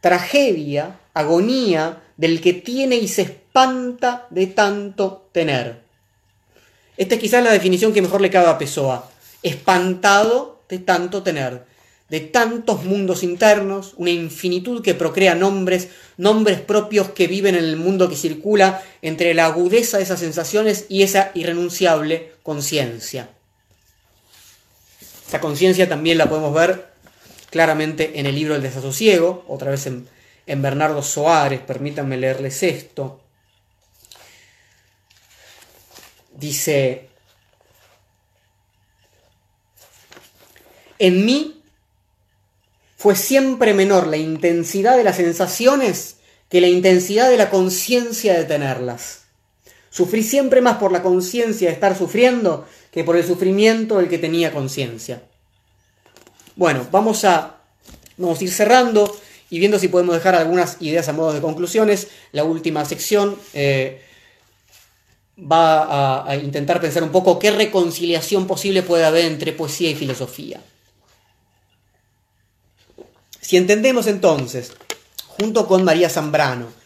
Tragedia, 0.00 0.98
agonía 1.14 2.02
del 2.16 2.40
que 2.40 2.52
tiene 2.52 2.96
y 2.96 3.08
se 3.08 3.22
espanta 3.22 4.26
de 4.30 4.46
tanto 4.46 5.28
tener. 5.32 5.80
Esta 6.96 7.14
es 7.14 7.20
quizás 7.20 7.42
la 7.42 7.52
definición 7.52 7.92
que 7.92 8.02
mejor 8.02 8.20
le 8.20 8.30
cabe 8.30 8.48
a 8.48 8.58
Pessoa. 8.58 9.08
Espantado 9.42 10.60
de 10.68 10.78
tanto 10.78 11.22
tener, 11.22 11.64
de 12.10 12.20
tantos 12.20 12.84
mundos 12.84 13.22
internos, 13.22 13.94
una 13.96 14.10
infinitud 14.10 14.82
que 14.82 14.94
procrea 14.94 15.34
nombres, 15.34 15.88
nombres 16.16 16.60
propios 16.60 17.10
que 17.10 17.26
viven 17.26 17.54
en 17.54 17.64
el 17.64 17.76
mundo 17.76 18.08
que 18.08 18.16
circula 18.16 18.82
entre 19.00 19.32
la 19.32 19.46
agudeza 19.46 19.96
de 19.96 20.02
esas 20.02 20.20
sensaciones 20.20 20.86
y 20.88 21.02
esa 21.02 21.30
irrenunciable 21.34 22.32
conciencia. 22.42 23.30
Esta 25.30 25.40
conciencia 25.40 25.88
también 25.88 26.18
la 26.18 26.28
podemos 26.28 26.52
ver 26.52 26.88
claramente 27.50 28.18
en 28.18 28.26
el 28.26 28.34
libro 28.34 28.56
El 28.56 28.62
desasosiego, 28.62 29.44
otra 29.46 29.70
vez 29.70 29.86
en, 29.86 30.08
en 30.44 30.60
Bernardo 30.60 31.04
Soares, 31.04 31.60
permítanme 31.60 32.16
leerles 32.16 32.64
esto. 32.64 33.20
Dice, 36.32 37.10
en 40.98 41.24
mí 41.24 41.62
fue 42.96 43.14
siempre 43.14 43.72
menor 43.72 44.08
la 44.08 44.16
intensidad 44.16 44.96
de 44.96 45.04
las 45.04 45.14
sensaciones 45.14 46.16
que 46.48 46.60
la 46.60 46.66
intensidad 46.66 47.30
de 47.30 47.36
la 47.36 47.50
conciencia 47.50 48.36
de 48.36 48.46
tenerlas. 48.46 49.20
Sufrí 49.90 50.24
siempre 50.24 50.60
más 50.60 50.78
por 50.78 50.90
la 50.90 51.02
conciencia 51.02 51.68
de 51.68 51.74
estar 51.74 51.96
sufriendo 51.96 52.66
que 52.90 53.04
por 53.04 53.16
el 53.16 53.24
sufrimiento 53.24 53.98
del 53.98 54.08
que 54.08 54.18
tenía 54.18 54.52
conciencia. 54.52 55.22
Bueno, 56.56 56.86
vamos 56.90 57.24
a, 57.24 57.56
vamos 58.16 58.42
ir 58.42 58.50
cerrando 58.50 59.16
y 59.48 59.58
viendo 59.58 59.78
si 59.78 59.88
podemos 59.88 60.14
dejar 60.14 60.34
algunas 60.34 60.76
ideas 60.80 61.08
a 61.08 61.12
modo 61.12 61.32
de 61.32 61.40
conclusiones. 61.40 62.08
La 62.32 62.44
última 62.44 62.84
sección 62.84 63.36
eh, 63.54 64.02
va 65.40 66.30
a 66.30 66.36
intentar 66.36 66.80
pensar 66.80 67.02
un 67.02 67.10
poco 67.10 67.38
qué 67.38 67.50
reconciliación 67.50 68.46
posible 68.46 68.82
puede 68.82 69.04
haber 69.04 69.24
entre 69.24 69.52
poesía 69.52 69.90
y 69.90 69.94
filosofía. 69.94 70.60
Si 73.40 73.56
entendemos 73.56 74.06
entonces, 74.06 74.72
junto 75.26 75.66
con 75.66 75.82
María 75.82 76.08
Zambrano, 76.08 76.79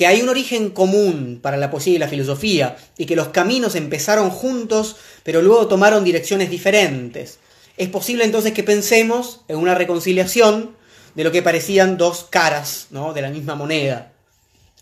que 0.00 0.06
hay 0.06 0.22
un 0.22 0.30
origen 0.30 0.70
común 0.70 1.40
para 1.42 1.58
la 1.58 1.70
poesía 1.70 1.96
y 1.96 1.98
la 1.98 2.08
filosofía, 2.08 2.78
y 2.96 3.04
que 3.04 3.16
los 3.16 3.28
caminos 3.28 3.74
empezaron 3.74 4.30
juntos, 4.30 4.96
pero 5.24 5.42
luego 5.42 5.68
tomaron 5.68 6.04
direcciones 6.04 6.48
diferentes. 6.48 7.38
Es 7.76 7.90
posible 7.90 8.24
entonces 8.24 8.54
que 8.54 8.62
pensemos 8.62 9.42
en 9.46 9.58
una 9.58 9.74
reconciliación 9.74 10.74
de 11.14 11.22
lo 11.22 11.30
que 11.30 11.42
parecían 11.42 11.98
dos 11.98 12.24
caras 12.24 12.86
¿no? 12.88 13.12
de 13.12 13.20
la 13.20 13.28
misma 13.28 13.56
moneda. 13.56 14.12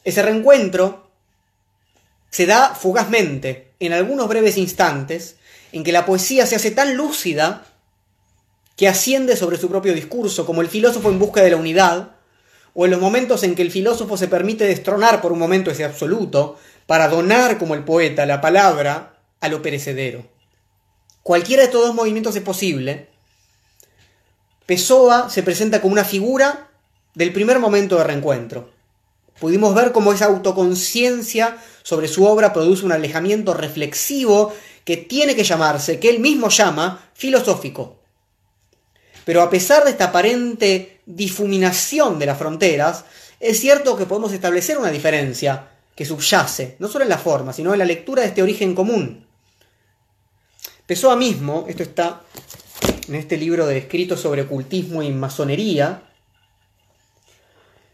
Ese 0.05 0.23
reencuentro 0.23 1.11
se 2.31 2.47
da 2.47 2.77
fugazmente, 2.77 3.73
en 3.81 3.95
algunos 3.95 4.29
breves 4.29 4.57
instantes, 4.57 5.35
en 5.73 5.83
que 5.83 5.91
la 5.91 6.07
poesía 6.07 6.47
se 6.47 6.55
hace 6.55 6.71
tan 6.71 6.97
lúcida 6.97 7.67
que 8.77 8.87
asciende 8.87 9.37
sobre 9.37 9.59
su 9.59 9.69
propio 9.69 9.95
discurso, 9.95 10.47
como 10.47 10.61
el 10.61 10.69
filósofo 10.69 11.11
en 11.11 11.19
busca 11.19 11.43
de 11.43 11.51
la 11.51 11.57
unidad, 11.57 12.18
o 12.81 12.85
en 12.85 12.93
los 12.93 13.01
momentos 13.01 13.43
en 13.43 13.57
que 13.57 13.63
el 13.63 13.73
filósofo 13.73 14.17
se 14.17 14.29
permite 14.29 14.65
destronar 14.65 15.21
por 15.21 15.33
un 15.33 15.41
momento 15.41 15.69
ese 15.69 15.85
absoluto, 15.85 16.61
para 16.87 17.09
donar 17.09 17.59
como 17.59 17.75
el 17.75 17.83
poeta 17.83 18.25
la 18.25 18.41
palabra 18.41 19.19
a 19.41 19.49
lo 19.49 19.63
perecedero. 19.63 20.25
Cualquiera 21.25 21.63
de 21.63 21.67
estos 21.67 21.85
dos 21.85 21.97
movimientos 21.97 22.37
es 22.37 22.43
posible. 22.43 23.09
Pessoa 24.65 25.29
se 25.29 25.43
presenta 25.43 25.81
como 25.81 25.95
una 25.95 26.05
figura 26.05 26.69
del 27.15 27.33
primer 27.33 27.59
momento 27.59 27.97
de 27.97 28.05
reencuentro. 28.05 28.71
Pudimos 29.41 29.75
ver 29.75 29.91
cómo 29.91 30.13
esa 30.13 30.27
autoconciencia 30.27 31.59
sobre 31.83 32.07
su 32.07 32.27
obra 32.27 32.53
produce 32.53 32.85
un 32.85 32.93
alejamiento 32.93 33.55
reflexivo 33.55 34.55
que 34.85 34.97
tiene 34.97 35.35
que 35.35 35.43
llamarse, 35.43 35.99
que 35.99 36.11
él 36.11 36.21
mismo 36.21 36.49
llama, 36.49 37.11
filosófico. 37.13 37.97
Pero 39.25 39.43
a 39.43 39.51
pesar 39.51 39.83
de 39.83 39.91
esta 39.91 40.05
aparente 40.05 40.98
difuminación 41.09 42.19
de 42.19 42.27
las 42.27 42.39
fronteras, 42.39 43.05
es 43.41 43.59
cierto 43.59 43.97
que 43.97 44.05
podemos 44.05 44.33
establecer 44.33 44.77
una 44.77 44.91
diferencia 44.91 45.71
que 45.97 46.05
subyace, 46.05 46.77
no 46.79 46.89
solo 46.89 47.05
en 47.05 47.09
la 47.09 47.19
forma, 47.19 47.53
sino 47.53 47.73
en 47.73 47.79
la 47.79 47.85
lectura 47.85 48.23
de 48.23 48.29
este 48.29 48.43
origen 48.43 48.75
común. 48.75 49.27
Pessoa 50.87 51.17
mismo, 51.17 51.65
esto 51.67 51.83
está 51.83 52.23
en 53.09 53.15
este 53.15 53.37
libro 53.37 53.67
de 53.67 53.79
escritos 53.79 54.21
sobre 54.21 54.43
ocultismo 54.43 55.03
y 55.03 55.11
masonería, 55.11 56.03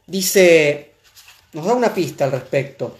dice, 0.06 0.92
nos 1.52 1.66
da 1.66 1.74
una 1.74 1.94
pista 1.94 2.24
al 2.24 2.32
respecto. 2.32 2.98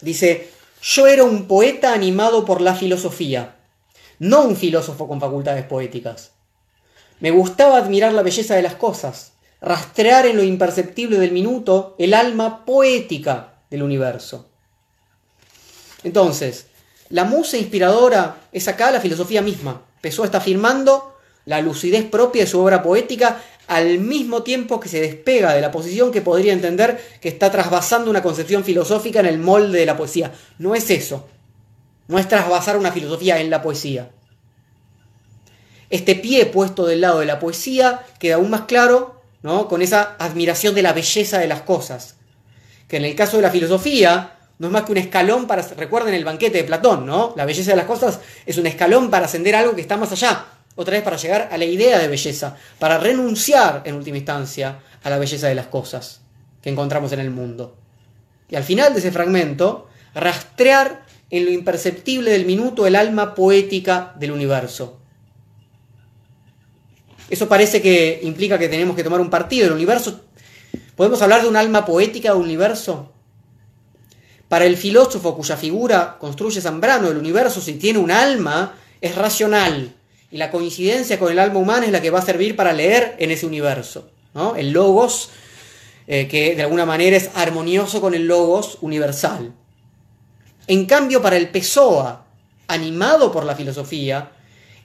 Dice, 0.00 0.50
yo 0.82 1.06
era 1.06 1.22
un 1.22 1.46
poeta 1.46 1.92
animado 1.92 2.44
por 2.44 2.60
la 2.60 2.74
filosofía, 2.74 3.56
no 4.18 4.42
un 4.42 4.56
filósofo 4.56 5.06
con 5.06 5.20
facultades 5.20 5.64
poéticas. 5.64 6.32
Me 7.20 7.30
gustaba 7.30 7.76
admirar 7.76 8.12
la 8.12 8.22
belleza 8.22 8.56
de 8.56 8.62
las 8.62 8.74
cosas, 8.74 9.32
rastrear 9.60 10.26
en 10.26 10.36
lo 10.36 10.42
imperceptible 10.42 11.18
del 11.18 11.32
minuto 11.32 11.94
el 11.98 12.14
alma 12.14 12.64
poética 12.64 13.60
del 13.70 13.82
universo. 13.82 14.48
Entonces, 16.02 16.66
la 17.10 17.24
musa 17.24 17.58
inspiradora 17.58 18.48
es 18.52 18.68
acá 18.68 18.90
la 18.90 19.00
filosofía 19.00 19.42
misma. 19.42 19.82
Pessoa 20.00 20.26
está 20.26 20.38
afirmando 20.38 21.16
la 21.44 21.60
lucidez 21.60 22.04
propia 22.04 22.44
de 22.44 22.50
su 22.50 22.58
obra 22.60 22.82
poética 22.82 23.42
al 23.66 23.98
mismo 23.98 24.42
tiempo 24.42 24.80
que 24.80 24.88
se 24.88 25.00
despega 25.00 25.54
de 25.54 25.60
la 25.60 25.70
posición 25.70 26.10
que 26.10 26.22
podría 26.22 26.52
entender 26.52 27.00
que 27.20 27.28
está 27.28 27.50
trasvasando 27.50 28.10
una 28.10 28.22
concepción 28.22 28.64
filosófica 28.64 29.20
en 29.20 29.26
el 29.26 29.38
molde 29.38 29.78
de 29.78 29.86
la 29.86 29.96
poesía. 29.96 30.32
No 30.58 30.74
es 30.74 30.90
eso. 30.90 31.28
No 32.08 32.18
es 32.18 32.26
trasvasar 32.28 32.76
una 32.78 32.92
filosofía 32.92 33.40
en 33.40 33.50
la 33.50 33.62
poesía. 33.62 34.10
Este 35.90 36.14
pie 36.14 36.46
puesto 36.46 36.86
del 36.86 37.00
lado 37.00 37.20
de 37.20 37.26
la 37.26 37.38
poesía 37.38 38.06
queda 38.18 38.36
aún 38.36 38.50
más 38.50 38.62
claro 38.62 39.20
¿no? 39.42 39.68
con 39.68 39.82
esa 39.82 40.16
admiración 40.18 40.74
de 40.74 40.82
la 40.82 40.92
belleza 40.92 41.38
de 41.38 41.48
las 41.48 41.62
cosas. 41.62 42.16
Que 42.88 42.96
en 42.96 43.04
el 43.04 43.14
caso 43.14 43.36
de 43.36 43.42
la 43.42 43.50
filosofía 43.50 44.38
no 44.58 44.68
es 44.68 44.72
más 44.72 44.84
que 44.84 44.92
un 44.92 44.98
escalón 44.98 45.46
para... 45.46 45.62
Recuerden 45.62 46.14
el 46.14 46.24
banquete 46.24 46.58
de 46.58 46.64
Platón, 46.64 47.06
¿no? 47.06 47.32
La 47.36 47.44
belleza 47.44 47.70
de 47.70 47.76
las 47.76 47.86
cosas 47.86 48.20
es 48.44 48.58
un 48.58 48.66
escalón 48.66 49.10
para 49.10 49.24
ascender 49.24 49.54
algo 49.56 49.74
que 49.74 49.80
está 49.80 49.96
más 49.96 50.12
allá. 50.12 50.44
Otra 50.76 50.92
vez 50.92 51.02
para 51.02 51.16
llegar 51.16 51.48
a 51.50 51.58
la 51.58 51.64
idea 51.64 51.98
de 51.98 52.08
belleza, 52.08 52.56
para 52.78 52.98
renunciar 52.98 53.82
en 53.84 53.94
última 53.94 54.18
instancia 54.18 54.80
a 55.02 55.10
la 55.10 55.18
belleza 55.18 55.48
de 55.48 55.54
las 55.54 55.66
cosas 55.66 56.20
que 56.62 56.70
encontramos 56.70 57.12
en 57.12 57.20
el 57.20 57.30
mundo. 57.30 57.76
Y 58.48 58.56
al 58.56 58.64
final 58.64 58.92
de 58.92 59.00
ese 59.00 59.12
fragmento, 59.12 59.88
rastrear 60.14 61.04
en 61.30 61.44
lo 61.46 61.50
imperceptible 61.50 62.30
del 62.30 62.44
minuto 62.44 62.86
el 62.86 62.96
alma 62.96 63.34
poética 63.34 64.14
del 64.18 64.32
universo. 64.32 64.99
Eso 67.30 67.48
parece 67.48 67.80
que 67.80 68.20
implica 68.22 68.58
que 68.58 68.68
tenemos 68.68 68.96
que 68.96 69.04
tomar 69.04 69.20
un 69.20 69.30
partido 69.30 69.64
del 69.64 69.74
universo. 69.74 70.20
¿Podemos 70.96 71.22
hablar 71.22 71.42
de 71.42 71.48
un 71.48 71.56
alma 71.56 71.86
poética 71.86 72.32
del 72.32 72.42
universo? 72.42 73.12
Para 74.48 74.64
el 74.64 74.76
filósofo 74.76 75.36
cuya 75.36 75.56
figura 75.56 76.18
construye 76.18 76.60
Zambrano, 76.60 77.08
el 77.08 77.16
universo, 77.16 77.60
si 77.60 77.74
tiene 77.74 78.00
un 78.00 78.10
alma, 78.10 78.74
es 79.00 79.14
racional. 79.14 79.94
Y 80.32 80.38
la 80.38 80.50
coincidencia 80.50 81.20
con 81.20 81.30
el 81.30 81.38
alma 81.38 81.60
humana 81.60 81.86
es 81.86 81.92
la 81.92 82.02
que 82.02 82.10
va 82.10 82.18
a 82.18 82.22
servir 82.22 82.56
para 82.56 82.72
leer 82.72 83.14
en 83.18 83.30
ese 83.30 83.46
universo. 83.46 84.10
¿no? 84.34 84.56
El 84.56 84.72
logos, 84.72 85.30
eh, 86.08 86.26
que 86.26 86.56
de 86.56 86.62
alguna 86.62 86.84
manera 86.84 87.16
es 87.16 87.30
armonioso 87.34 88.00
con 88.00 88.12
el 88.14 88.26
logos 88.26 88.78
universal. 88.80 89.52
En 90.66 90.86
cambio, 90.86 91.22
para 91.22 91.36
el 91.36 91.48
Pessoa, 91.50 92.26
animado 92.66 93.30
por 93.30 93.44
la 93.44 93.54
filosofía, 93.54 94.32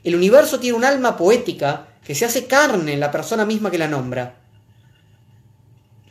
el 0.03 0.15
universo 0.15 0.59
tiene 0.59 0.77
un 0.77 0.85
alma 0.85 1.17
poética 1.17 1.87
que 2.05 2.15
se 2.15 2.25
hace 2.25 2.45
carne 2.45 2.93
en 2.93 2.99
la 2.99 3.11
persona 3.11 3.45
misma 3.45 3.71
que 3.71 3.77
la 3.77 3.87
nombra. 3.87 4.35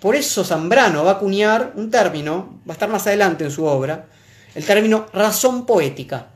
Por 0.01 0.17
eso 0.17 0.45
Zambrano 0.45 1.05
va 1.05 1.13
a 1.13 1.15
acuñar 1.15 1.73
un 1.77 1.91
término, 1.91 2.61
va 2.69 2.73
a 2.73 2.75
estar 2.75 2.89
más 2.89 3.07
adelante 3.07 3.45
en 3.45 3.51
su 3.51 3.65
obra, 3.65 4.07
el 4.55 4.65
término 4.65 5.07
razón 5.13 5.67
poética. 5.67 6.29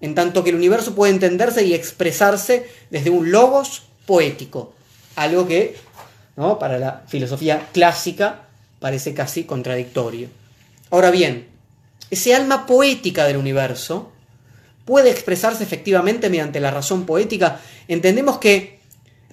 en 0.00 0.16
tanto 0.16 0.42
que 0.42 0.50
el 0.50 0.56
universo 0.56 0.96
puede 0.96 1.12
entenderse 1.12 1.64
y 1.64 1.74
expresarse 1.74 2.68
desde 2.90 3.10
un 3.10 3.30
logos 3.30 3.84
poético, 4.04 4.74
algo 5.14 5.46
que 5.46 5.76
¿no? 6.34 6.58
para 6.58 6.76
la 6.76 7.04
filosofía 7.06 7.68
clásica 7.72 8.48
parece 8.80 9.14
casi 9.14 9.44
contradictorio. 9.44 10.28
Ahora 10.90 11.12
bien, 11.12 11.46
ese 12.10 12.34
alma 12.34 12.66
poética 12.66 13.26
del 13.26 13.36
universo 13.36 14.10
puede 14.84 15.10
expresarse 15.10 15.62
efectivamente 15.62 16.30
mediante 16.30 16.60
la 16.60 16.70
razón 16.70 17.06
poética. 17.06 17.60
Entendemos 17.88 18.38
que, 18.38 18.80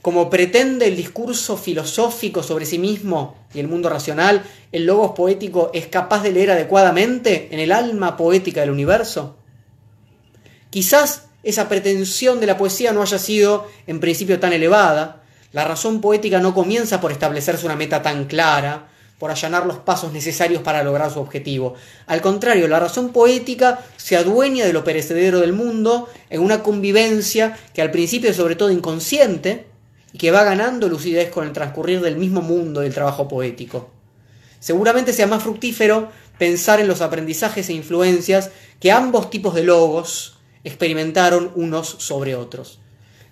como 0.02 0.30
pretende 0.30 0.88
el 0.88 0.96
discurso 0.96 1.58
filosófico 1.58 2.44
sobre 2.44 2.66
sí 2.66 2.78
mismo 2.78 3.36
y 3.54 3.60
el 3.60 3.68
mundo 3.68 3.90
racional, 3.90 4.44
el 4.72 4.86
logos 4.86 5.12
poético 5.12 5.72
es 5.74 5.88
capaz 5.88 6.24
de 6.24 6.32
leer 6.32 6.52
adecuadamente 6.52 7.50
en 7.52 7.60
el 7.60 7.72
alma 7.72 8.16
poética 8.16 8.62
del 8.62 8.70
universo. 8.70 9.38
Quizás 10.70 11.26
esa 11.44 11.68
pretensión 11.68 12.40
de 12.40 12.46
la 12.46 12.58
poesía 12.58 12.92
no 12.92 13.02
haya 13.02 13.18
sido 13.18 13.68
en 13.88 14.00
principio 14.00 14.40
tan 14.40 14.54
elevada. 14.54 15.24
La 15.52 15.66
razón 15.66 16.02
poética 16.02 16.40
no 16.40 16.54
comienza 16.54 17.02
por 17.02 17.12
establecerse 17.12 17.66
una 17.66 17.76
meta 17.76 18.02
tan 18.02 18.26
clara, 18.26 18.90
por 19.20 19.30
allanar 19.30 19.66
los 19.66 19.78
pasos 19.78 20.14
necesarios 20.14 20.64
para 20.64 20.82
lograr 20.82 21.12
su 21.12 21.20
objetivo. 21.20 21.76
Al 22.08 22.22
contrario, 22.22 22.68
la 22.68 22.80
razón 22.80 23.10
poética 23.10 23.80
se 23.98 24.16
adueña 24.16 24.66
de 24.66 24.74
lo 24.74 24.84
perecedero 24.86 25.42
del 25.42 25.54
mundo 25.54 26.08
en 26.30 26.42
una 26.42 26.64
convivencia 26.64 27.58
que 27.74 27.82
al 27.82 27.92
principio 27.92 28.30
es 28.30 28.38
sobre 28.38 28.56
todo 28.56 28.72
inconsciente 28.72 29.68
y 30.14 30.18
que 30.18 30.32
va 30.32 30.46
ganando 30.46 30.88
lucidez 30.88 31.30
con 31.30 31.46
el 31.46 31.54
transcurrir 31.54 32.02
del 32.02 32.16
mismo 32.16 32.42
mundo 32.42 32.80
del 32.80 32.94
trabajo 32.94 33.28
poético. 33.28 33.92
Seguramente 34.60 35.14
sea 35.14 35.28
más 35.28 35.44
fructífero 35.44 36.10
pensar 36.38 36.80
en 36.80 36.88
los 36.88 37.02
aprendizajes 37.02 37.70
e 37.70 37.74
influencias 37.74 38.52
que 38.80 38.92
ambos 38.92 39.30
tipos 39.30 39.54
de 39.54 39.64
logos 39.64 40.38
experimentaron 40.64 41.52
unos 41.56 41.88
sobre 41.88 42.36
otros. 42.36 42.80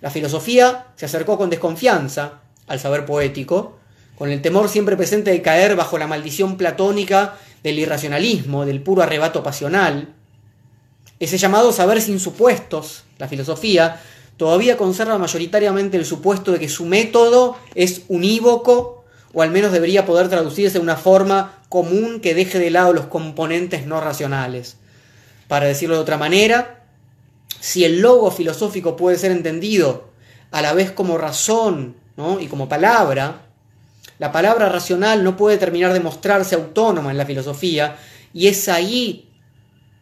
La 0.00 0.10
filosofía 0.10 0.88
se 0.96 1.06
acercó 1.06 1.38
con 1.38 1.50
desconfianza 1.50 2.40
al 2.66 2.78
saber 2.78 3.06
poético, 3.06 3.77
con 4.18 4.30
el 4.30 4.42
temor 4.42 4.68
siempre 4.68 4.96
presente 4.96 5.30
de 5.30 5.42
caer 5.42 5.76
bajo 5.76 5.96
la 5.96 6.08
maldición 6.08 6.56
platónica 6.56 7.36
del 7.62 7.78
irracionalismo, 7.78 8.66
del 8.66 8.82
puro 8.82 9.02
arrebato 9.02 9.44
pasional. 9.44 10.08
Ese 11.20 11.38
llamado 11.38 11.70
saber 11.70 12.02
sin 12.02 12.18
supuestos, 12.18 13.04
la 13.18 13.28
filosofía, 13.28 14.00
todavía 14.36 14.76
conserva 14.76 15.18
mayoritariamente 15.18 15.96
el 15.96 16.04
supuesto 16.04 16.50
de 16.50 16.58
que 16.58 16.68
su 16.68 16.84
método 16.84 17.56
es 17.76 18.02
unívoco 18.08 19.04
o 19.32 19.42
al 19.42 19.52
menos 19.52 19.70
debería 19.70 20.04
poder 20.04 20.28
traducirse 20.28 20.78
de 20.78 20.84
una 20.84 20.96
forma 20.96 21.62
común 21.68 22.18
que 22.20 22.34
deje 22.34 22.58
de 22.58 22.70
lado 22.70 22.92
los 22.92 23.06
componentes 23.06 23.86
no 23.86 24.00
racionales. 24.00 24.78
Para 25.46 25.66
decirlo 25.66 25.94
de 25.94 26.00
otra 26.00 26.18
manera, 26.18 26.82
si 27.60 27.84
el 27.84 28.00
logo 28.00 28.32
filosófico 28.32 28.96
puede 28.96 29.16
ser 29.16 29.30
entendido 29.30 30.08
a 30.50 30.60
la 30.60 30.72
vez 30.72 30.90
como 30.90 31.18
razón 31.18 31.94
y 32.40 32.46
como 32.46 32.68
palabra, 32.68 33.47
la 34.18 34.32
palabra 34.32 34.68
racional 34.68 35.22
no 35.22 35.36
puede 35.36 35.58
terminar 35.58 35.92
de 35.92 36.00
mostrarse 36.00 36.54
autónoma 36.56 37.10
en 37.10 37.18
la 37.18 37.26
filosofía 37.26 37.96
y 38.32 38.48
es 38.48 38.68
ahí 38.68 39.28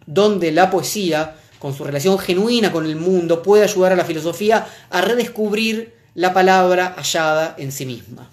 donde 0.07 0.53
la 0.53 0.71
poesía, 0.71 1.37
con 1.59 1.75
su 1.75 1.85
relación 1.85 2.19
genuina 2.19 2.73
con 2.73 2.87
el 2.87 2.97
mundo, 2.97 3.43
puede 3.43 3.65
ayudar 3.65 3.93
a 3.93 3.97
la 3.97 4.05
filosofía 4.05 4.67
a 4.91 5.01
redescubrir 5.01 5.95
la 6.15 6.33
palabra 6.33 6.95
hallada 6.97 7.55
en 7.59 7.73
sí 7.73 7.85
misma. 7.85 8.31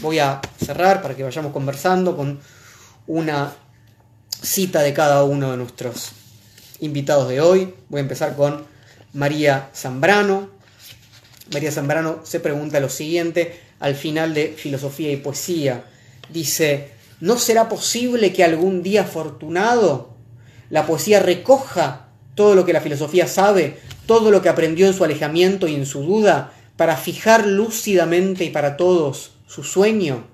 Voy 0.00 0.18
a 0.18 0.40
cerrar 0.62 1.00
para 1.00 1.14
que 1.14 1.22
vayamos 1.22 1.52
conversando 1.52 2.16
con 2.16 2.40
una 3.06 3.52
cita 4.42 4.82
de 4.82 4.92
cada 4.92 5.24
uno 5.24 5.52
de 5.52 5.56
nuestros 5.56 6.12
invitados 6.80 7.28
de 7.28 7.40
hoy. 7.40 7.74
Voy 7.88 7.98
a 7.98 8.02
empezar 8.02 8.36
con 8.36 8.66
María 9.14 9.70
Zambrano. 9.74 10.50
María 11.52 11.70
Zambrano 11.70 12.20
se 12.24 12.40
pregunta 12.40 12.80
lo 12.80 12.90
siguiente 12.90 13.63
al 13.80 13.94
final 13.94 14.34
de 14.34 14.48
Filosofía 14.56 15.12
y 15.12 15.16
Poesía. 15.16 15.84
Dice, 16.30 16.92
¿no 17.20 17.38
será 17.38 17.68
posible 17.68 18.32
que 18.32 18.44
algún 18.44 18.82
día 18.82 19.02
afortunado 19.02 20.14
la 20.70 20.86
poesía 20.86 21.20
recoja 21.20 22.08
todo 22.34 22.54
lo 22.54 22.64
que 22.64 22.72
la 22.72 22.80
filosofía 22.80 23.26
sabe, 23.26 23.78
todo 24.06 24.30
lo 24.30 24.42
que 24.42 24.48
aprendió 24.48 24.86
en 24.86 24.94
su 24.94 25.04
alejamiento 25.04 25.68
y 25.68 25.74
en 25.74 25.86
su 25.86 26.02
duda, 26.02 26.52
para 26.76 26.96
fijar 26.96 27.46
lúcidamente 27.46 28.44
y 28.44 28.50
para 28.50 28.76
todos 28.76 29.32
su 29.46 29.62
sueño? 29.62 30.26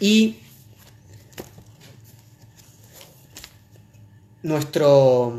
Y 0.00 0.36
nuestro 4.42 5.32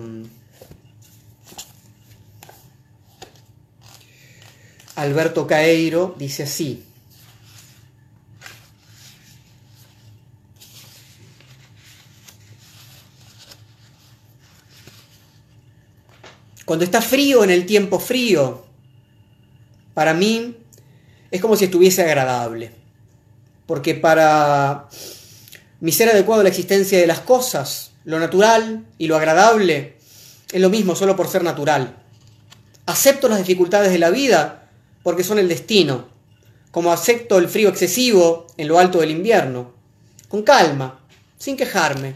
Alberto 4.95 5.47
Caeiro 5.47 6.15
dice 6.17 6.43
así. 6.43 6.83
Cuando 16.65 16.85
está 16.85 17.01
frío 17.01 17.43
en 17.43 17.49
el 17.49 17.65
tiempo 17.65 17.99
frío, 17.99 18.65
para 19.93 20.13
mí 20.13 20.55
es 21.29 21.41
como 21.41 21.55
si 21.55 21.65
estuviese 21.65 22.03
agradable. 22.03 22.71
Porque 23.65 23.95
para 23.95 24.87
mi 25.81 25.91
ser 25.91 26.09
adecuado 26.09 26.41
a 26.41 26.43
la 26.43 26.49
existencia 26.49 26.99
de 26.99 27.07
las 27.07 27.19
cosas, 27.19 27.91
lo 28.05 28.19
natural 28.19 28.85
y 28.97 29.07
lo 29.07 29.17
agradable 29.17 29.97
es 30.51 30.61
lo 30.61 30.69
mismo 30.69 30.95
solo 30.95 31.15
por 31.15 31.27
ser 31.27 31.43
natural. 31.43 31.97
Acepto 32.85 33.27
las 33.27 33.39
dificultades 33.39 33.91
de 33.91 33.99
la 33.99 34.09
vida 34.09 34.62
porque 35.03 35.23
son 35.23 35.37
el 35.37 35.49
destino, 35.49 36.07
como 36.71 36.91
acepto 36.91 37.37
el 37.37 37.47
frío 37.47 37.69
excesivo 37.69 38.47
en 38.57 38.67
lo 38.67 38.79
alto 38.79 38.99
del 38.99 39.11
invierno, 39.11 39.73
con 40.27 40.41
calma, 40.41 40.99
sin 41.37 41.55
quejarme, 41.55 42.15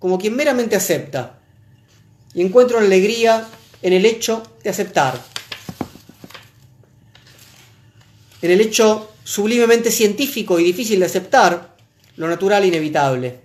como 0.00 0.18
quien 0.18 0.34
meramente 0.34 0.74
acepta, 0.74 1.38
y 2.34 2.42
encuentro 2.42 2.78
alegría 2.78 3.46
en 3.82 3.92
el 3.92 4.04
hecho 4.06 4.42
de 4.64 4.70
aceptar, 4.70 5.22
en 8.40 8.50
el 8.50 8.60
hecho 8.60 9.12
sublimemente 9.22 9.92
científico 9.92 10.58
y 10.58 10.64
difícil 10.64 10.98
de 10.98 11.06
aceptar, 11.06 11.76
lo 12.16 12.26
natural 12.26 12.64
e 12.64 12.66
inevitable. 12.66 13.40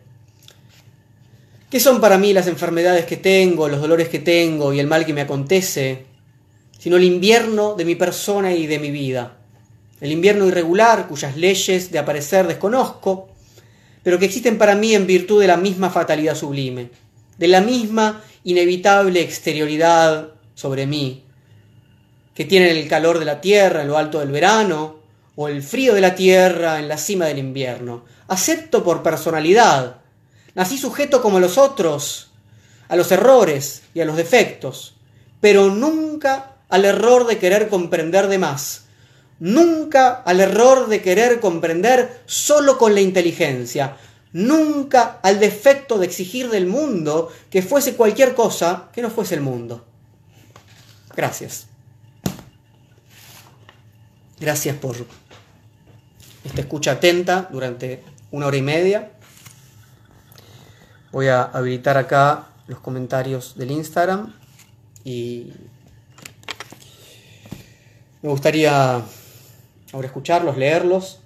¿Qué 1.69 1.79
son 1.79 2.01
para 2.01 2.17
mí 2.17 2.33
las 2.33 2.47
enfermedades 2.47 3.05
que 3.05 3.17
tengo, 3.17 3.67
los 3.67 3.81
dolores 3.81 4.09
que 4.09 4.19
tengo 4.19 4.73
y 4.73 4.79
el 4.79 4.87
mal 4.87 5.05
que 5.05 5.13
me 5.13 5.21
acontece? 5.21 6.06
Sino 6.77 6.97
el 6.97 7.03
invierno 7.03 7.75
de 7.75 7.85
mi 7.85 7.95
persona 7.95 8.53
y 8.53 8.67
de 8.67 8.79
mi 8.79 8.91
vida. 8.91 9.37
El 9.99 10.11
invierno 10.11 10.45
irregular 10.45 11.07
cuyas 11.07 11.35
leyes 11.35 11.91
de 11.91 11.99
aparecer 11.99 12.47
desconozco, 12.47 13.29
pero 14.03 14.19
que 14.19 14.25
existen 14.25 14.57
para 14.57 14.75
mí 14.75 14.93
en 14.93 15.07
virtud 15.07 15.41
de 15.41 15.47
la 15.47 15.57
misma 15.57 15.89
fatalidad 15.89 16.35
sublime, 16.35 16.91
de 17.37 17.47
la 17.47 17.61
misma 17.61 18.23
inevitable 18.43 19.21
exterioridad 19.21 20.29
sobre 20.53 20.85
mí, 20.85 21.23
que 22.33 22.45
tienen 22.45 22.77
el 22.77 22.87
calor 22.87 23.19
de 23.19 23.25
la 23.25 23.41
tierra 23.41 23.81
en 23.81 23.87
lo 23.87 23.97
alto 23.97 24.19
del 24.19 24.31
verano, 24.31 24.97
o 25.35 25.47
el 25.47 25.61
frío 25.61 25.93
de 25.93 26.01
la 26.01 26.15
tierra 26.15 26.79
en 26.79 26.87
la 26.87 26.97
cima 26.97 27.25
del 27.25 27.37
invierno. 27.37 28.05
Acepto 28.27 28.83
por 28.83 29.03
personalidad, 29.03 29.97
Nací 30.57 30.79
sujeto 30.79 31.21
como 31.21 31.39
los 31.39 31.59
otros, 31.59 32.31
a 32.87 32.95
los 32.95 33.11
errores 33.11 33.83
y 33.93 34.01
a 34.01 34.05
los 34.05 34.17
defectos, 34.17 34.95
pero 35.39 35.69
nunca 35.69 36.55
al 36.69 36.85
error 36.85 37.27
de 37.27 37.37
querer 37.37 37.69
comprender 37.69 38.27
de 38.27 38.37
más, 38.37 38.85
nunca 39.39 40.13
al 40.13 40.39
error 40.39 40.87
de 40.87 41.01
querer 41.01 41.39
comprender 41.39 42.21
solo 42.25 42.77
con 42.77 42.93
la 42.93 43.01
inteligencia, 43.01 43.97
nunca 44.33 45.19
al 45.23 45.39
defecto 45.39 45.97
de 45.97 46.05
exigir 46.05 46.49
del 46.49 46.67
mundo 46.67 47.31
que 47.49 47.61
fuese 47.61 47.95
cualquier 47.95 48.35
cosa 48.35 48.89
que 48.93 49.01
no 49.01 49.09
fuese 49.09 49.35
el 49.35 49.41
mundo. 49.41 49.85
Gracias. 51.15 51.67
Gracias 54.39 54.75
por 54.75 54.95
esta 56.43 56.61
escucha 56.61 56.91
atenta 56.91 57.47
durante 57.51 58.03
una 58.31 58.45
hora 58.47 58.57
y 58.57 58.61
media. 58.61 59.11
Voy 61.11 61.27
a 61.27 61.41
habilitar 61.43 61.97
acá 61.97 62.49
los 62.67 62.79
comentarios 62.79 63.57
del 63.57 63.71
Instagram 63.71 64.33
y 65.03 65.53
me 68.27 68.33
gustaría 68.33 69.01
ahora 69.93 70.07
escucharlos, 70.07 70.57
leerlos. 70.57 71.21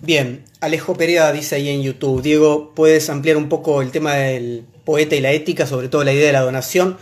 Bien, 0.00 0.42
Alejo 0.60 0.94
Perea 0.94 1.32
dice 1.32 1.56
ahí 1.56 1.68
en 1.68 1.82
YouTube, 1.82 2.22
Diego, 2.22 2.72
¿puedes 2.74 3.10
ampliar 3.10 3.36
un 3.36 3.50
poco 3.50 3.82
el 3.82 3.90
tema 3.90 4.14
del 4.14 4.64
poeta 4.86 5.16
y 5.16 5.20
la 5.20 5.32
ética, 5.32 5.66
sobre 5.66 5.88
todo 5.88 6.02
la 6.02 6.14
idea 6.14 6.28
de 6.28 6.32
la 6.32 6.40
donación? 6.40 6.96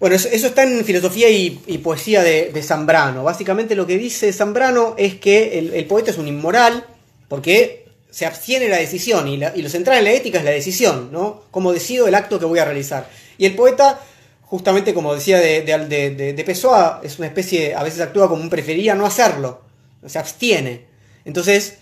Bueno, 0.00 0.16
eso, 0.16 0.28
está 0.28 0.64
en 0.64 0.84
filosofía 0.84 1.30
y, 1.30 1.78
poesía 1.78 2.24
de, 2.24 2.60
Zambrano. 2.60 3.22
Básicamente 3.22 3.76
lo 3.76 3.86
que 3.86 3.98
dice 3.98 4.32
Zambrano 4.32 4.96
es 4.98 5.14
que 5.14 5.60
el, 5.60 5.86
poeta 5.86 6.10
es 6.10 6.18
un 6.18 6.26
inmoral 6.26 6.84
porque 7.28 7.83
se 8.14 8.26
abstiene 8.26 8.66
de 8.66 8.70
la 8.70 8.76
decisión 8.76 9.26
y, 9.26 9.38
lo 9.38 9.68
central 9.68 9.98
en 9.98 10.04
la 10.04 10.12
ética 10.12 10.38
es 10.38 10.44
la 10.44 10.52
decisión, 10.52 11.10
¿no? 11.10 11.42
Cómo 11.50 11.72
decido 11.72 12.06
el 12.06 12.14
acto 12.14 12.38
que 12.38 12.44
voy 12.44 12.60
a 12.60 12.64
realizar. 12.64 13.08
Y 13.38 13.44
el 13.44 13.56
poeta, 13.56 14.00
justamente 14.42 14.94
como 14.94 15.12
decía 15.12 15.40
de, 15.40 15.62
de, 15.62 16.44
Pessoa, 16.44 17.00
es 17.02 17.18
una 17.18 17.26
especie, 17.26 17.74
a 17.74 17.82
veces 17.82 18.00
actúa 18.00 18.28
como 18.28 18.40
un 18.40 18.48
prefería 18.48 18.94
no 18.94 19.04
hacerlo, 19.04 19.62
se 20.06 20.20
abstiene. 20.20 20.84
Entonces, 21.24 21.78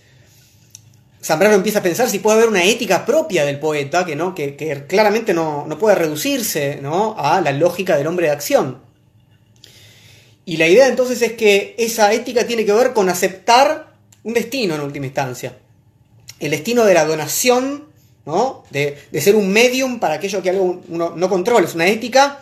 Zambrano 1.22 1.54
empieza 1.54 1.80
a 1.80 1.82
pensar 1.82 2.08
si 2.08 2.18
puede 2.18 2.38
haber 2.38 2.48
una 2.48 2.64
ética 2.64 3.04
propia 3.04 3.44
del 3.44 3.60
poeta, 3.60 4.06
que, 4.06 4.16
¿no? 4.16 4.34
que, 4.34 4.56
claramente 4.88 5.34
no, 5.34 5.66
puede 5.78 5.96
reducirse 5.96 6.78
¿no? 6.80 7.14
a 7.18 7.42
la 7.42 7.52
lógica 7.52 7.98
del 7.98 8.06
hombre 8.06 8.28
de 8.28 8.32
acción. 8.32 8.80
Y 10.46 10.56
la 10.56 10.66
idea 10.66 10.88
entonces 10.88 11.20
es 11.20 11.32
que 11.32 11.74
esa 11.76 12.10
ética 12.14 12.46
tiene 12.46 12.64
que 12.64 12.72
ver 12.72 12.94
con 12.94 13.10
aceptar 13.10 13.92
un 14.22 14.32
destino 14.32 14.74
en 14.74 14.80
última 14.80 15.04
instancia. 15.04 15.58
El 16.42 16.50
destino 16.50 16.84
de 16.84 16.92
la 16.92 17.04
donación, 17.04 17.84
¿no? 18.26 18.64
de, 18.70 18.98
ser 19.20 19.36
un 19.36 19.50
medium 19.52 20.00
para 20.00 20.14
aquello 20.14 20.42
que 20.42 20.50
algo 20.50 20.82
uno 20.88 21.14
no 21.16 21.28
controla. 21.28 21.66
Es 21.66 21.74
una 21.74 21.86
ética 21.86 22.40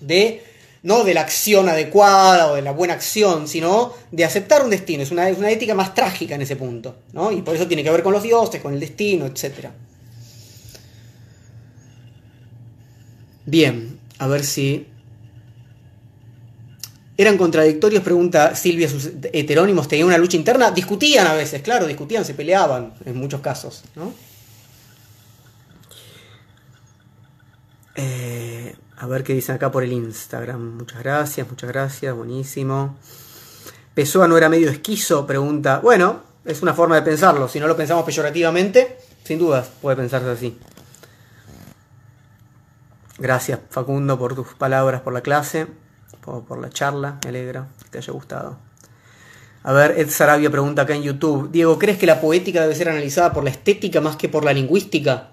de 0.00 0.42
no 0.82 1.04
de 1.04 1.12
la 1.12 1.20
acción 1.20 1.68
adecuada 1.68 2.50
o 2.50 2.54
de 2.54 2.62
la 2.62 2.72
buena 2.72 2.94
acción, 2.94 3.46
sino 3.46 3.92
de 4.10 4.24
aceptar 4.24 4.64
un 4.64 4.70
destino. 4.70 5.02
Es 5.02 5.10
una, 5.10 5.28
una 5.28 5.50
ética 5.50 5.74
más 5.74 5.94
trágica 5.94 6.36
en 6.36 6.42
ese 6.42 6.56
punto, 6.56 6.96
¿no? 7.12 7.30
Y 7.30 7.42
por 7.42 7.54
eso 7.54 7.66
tiene 7.66 7.84
que 7.84 7.90
ver 7.90 8.02
con 8.02 8.14
los 8.14 8.22
dioses, 8.22 8.62
con 8.62 8.72
el 8.72 8.80
destino, 8.80 9.26
etc. 9.26 9.68
Bien, 13.44 13.98
a 14.18 14.26
ver 14.26 14.44
si... 14.44 14.86
¿Eran 17.20 17.36
contradictorios? 17.36 18.04
Pregunta 18.04 18.54
Silvia, 18.54 18.88
sus 18.88 19.10
heterónimos 19.32 19.88
tenían 19.88 20.06
una 20.06 20.18
lucha 20.18 20.36
interna. 20.36 20.70
Discutían 20.70 21.26
a 21.26 21.34
veces, 21.34 21.62
claro, 21.62 21.84
discutían, 21.88 22.24
se 22.24 22.32
peleaban 22.32 22.94
en 23.04 23.16
muchos 23.16 23.40
casos, 23.40 23.82
¿no? 23.96 24.14
Eh, 27.96 28.76
a 28.98 29.06
ver 29.08 29.24
qué 29.24 29.34
dicen 29.34 29.56
acá 29.56 29.72
por 29.72 29.82
el 29.82 29.92
Instagram. 29.92 30.76
Muchas 30.76 31.00
gracias, 31.00 31.48
muchas 31.48 31.68
gracias, 31.68 32.14
buenísimo. 32.14 32.96
Pessoa 33.94 34.28
no 34.28 34.38
era 34.38 34.48
medio 34.48 34.70
esquizo, 34.70 35.26
pregunta. 35.26 35.80
Bueno, 35.80 36.22
es 36.44 36.62
una 36.62 36.72
forma 36.72 36.94
de 36.94 37.02
pensarlo. 37.02 37.48
Si 37.48 37.58
no 37.58 37.66
lo 37.66 37.76
pensamos 37.76 38.04
peyorativamente, 38.04 38.96
sin 39.24 39.40
dudas 39.40 39.68
puede 39.82 39.96
pensarse 39.96 40.30
así. 40.30 40.56
Gracias 43.18 43.58
Facundo 43.70 44.16
por 44.16 44.36
tus 44.36 44.54
palabras, 44.54 45.00
por 45.00 45.12
la 45.12 45.22
clase, 45.22 45.66
por, 46.46 46.60
la 46.60 46.70
charla. 46.70 47.18
Me 47.24 47.30
alegra 47.30 47.68
que 47.82 47.90
te 47.90 47.98
haya 47.98 48.12
gustado. 48.12 48.58
A 49.62 49.72
ver, 49.72 49.94
Ed 49.98 50.08
Sarabia 50.10 50.50
pregunta 50.50 50.82
acá 50.82 50.94
en 50.94 51.02
YouTube. 51.02 51.50
Diego, 51.50 51.78
¿crees 51.78 51.98
que 51.98 52.06
la 52.06 52.20
poética 52.20 52.62
debe 52.62 52.74
ser 52.74 52.88
analizada 52.88 53.32
por 53.32 53.44
la 53.44 53.50
estética 53.50 54.00
más 54.00 54.16
que 54.16 54.28
por 54.28 54.44
la 54.44 54.52
lingüística? 54.52 55.30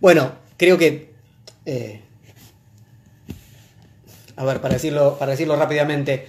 Bueno, 0.00 0.32
creo 0.56 0.76
que 0.76 1.12
eh, 1.64 2.02
a 4.36 4.44
ver, 4.44 4.60
para 4.60 4.74
decirlo, 4.74 5.18
para 5.18 5.32
decirlo 5.32 5.56
rápidamente, 5.56 6.26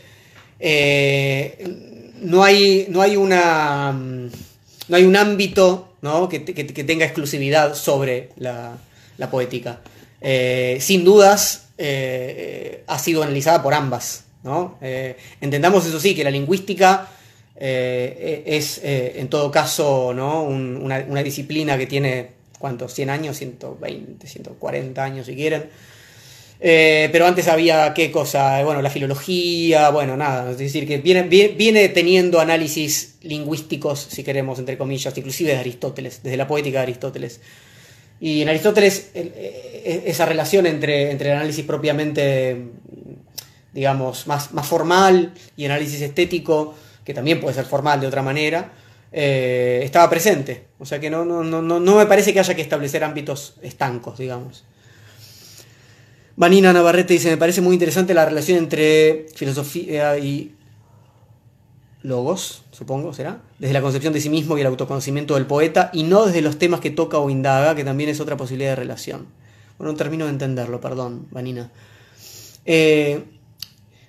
eh, 0.59 2.11
no, 2.21 2.43
hay, 2.43 2.85
no, 2.89 3.01
hay 3.01 3.15
una, 3.15 3.91
no 3.91 4.95
hay 4.95 5.03
un 5.03 5.15
ámbito 5.15 5.95
que, 6.29 6.39
tenga 6.39 7.05
exclusividad 7.05 7.75
sobre 7.75 8.29
la, 8.37 8.77
poética. 9.31 9.81
Eh, 10.21 10.77
sin 10.79 11.03
dudas, 11.03 11.62
eh, 11.77 12.83
ha 12.87 12.99
sido 12.99 13.23
analizada 13.23 13.61
por 13.63 13.73
ambas. 13.73 14.25
entendamos 15.41 15.85
eso 15.85 15.99
sí, 15.99 16.15
que 16.15 16.23
la 16.23 16.31
lingüística 16.31 17.07
es 17.55 18.81
en 18.83 19.27
todo 19.29 19.51
caso 19.51 20.07
una, 20.09 21.05
una, 21.07 21.23
disciplina 21.23 21.77
que 21.77 21.87
tiene, 21.87 22.29
¿cuántos? 22.59 22.97
¿100 22.97 23.09
años? 23.09 23.41
¿120? 23.41 24.17
¿140 24.19 24.97
años 24.99 25.27
si 25.27 25.35
quieren? 25.35 25.69
Eh, 26.65 27.09
pero 27.11 27.25
antes 27.27 27.49
había 27.49 27.93
qué 27.93 28.09
cosa, 28.09 28.63
bueno, 28.63 28.81
la 28.81 28.89
filología, 28.89 29.89
bueno, 29.89 30.15
nada, 30.15 30.49
es 30.51 30.57
decir, 30.57 30.87
que 30.87 30.97
viene, 30.97 31.23
viene, 31.23 31.89
teniendo 31.89 32.39
análisis 32.39 33.17
lingüísticos, 33.21 33.99
si 33.99 34.23
queremos, 34.23 34.59
entre 34.59 34.77
comillas, 34.77 35.17
inclusive 35.17 35.51
de 35.51 35.57
Aristóteles, 35.57 36.21
desde 36.23 36.37
la 36.37 36.47
poética 36.47 36.77
de 36.77 36.83
Aristóteles. 36.83 37.41
Y 38.19 38.41
en 38.41 38.49
Aristóteles 38.49 39.11
e, 39.13 40.03
esa 40.05 40.25
relación 40.25 40.65
entre, 40.65 41.11
entre 41.11 41.31
el 41.31 41.37
análisis 41.37 41.65
propiamente, 41.65 42.57
digamos, 43.73 44.27
más, 44.27 44.53
más 44.53 44.65
formal 44.65 45.33
y 45.57 45.65
análisis 45.65 46.01
estético, 46.01 46.75
que 47.03 47.13
también 47.13 47.39
puede 47.39 47.55
ser 47.55 47.65
formal 47.65 47.99
de 47.99 48.07
otra 48.07 48.21
manera, 48.21 48.71
eh, 49.11 49.81
estaba 49.83 50.09
presente. 50.09 50.65
O 50.79 50.85
sea 50.85 50.99
que 50.99 51.09
no, 51.09 51.25
no, 51.25 51.43
no, 51.43 51.61
no 51.61 51.95
me 51.95 52.05
parece 52.05 52.33
que 52.33 52.39
haya 52.39 52.55
que 52.55 52.61
establecer 52.61 53.03
ámbitos 53.03 53.55
estancos, 53.61 54.17
digamos. 54.17 54.63
Vanina 56.35 56.73
Navarrete 56.73 57.13
dice, 57.13 57.29
me 57.29 57.37
parece 57.37 57.61
muy 57.61 57.73
interesante 57.73 58.13
la 58.13 58.25
relación 58.25 58.57
entre 58.57 59.27
filosofía 59.35 60.17
y 60.17 60.55
logos, 62.03 62.63
supongo, 62.71 63.13
será, 63.13 63.41
desde 63.59 63.73
la 63.73 63.81
concepción 63.81 64.13
de 64.13 64.21
sí 64.21 64.29
mismo 64.29 64.57
y 64.57 64.61
el 64.61 64.67
autoconocimiento 64.67 65.35
del 65.35 65.45
poeta, 65.45 65.89
y 65.93 66.03
no 66.03 66.25
desde 66.25 66.41
los 66.41 66.59
temas 66.59 66.79
que 66.79 66.91
toca 66.91 67.17
o 67.17 67.29
indaga, 67.29 67.75
que 67.75 67.83
también 67.83 68.09
es 68.09 68.19
otra 68.19 68.37
posibilidad 68.37 68.71
de 68.71 68.75
relación. 68.75 69.25
Bueno, 69.77 69.93
no 69.93 69.97
termino 69.97 70.25
de 70.25 70.31
entenderlo, 70.31 70.79
perdón, 70.79 71.27
Vanina. 71.31 71.71
Eh, 72.65 73.23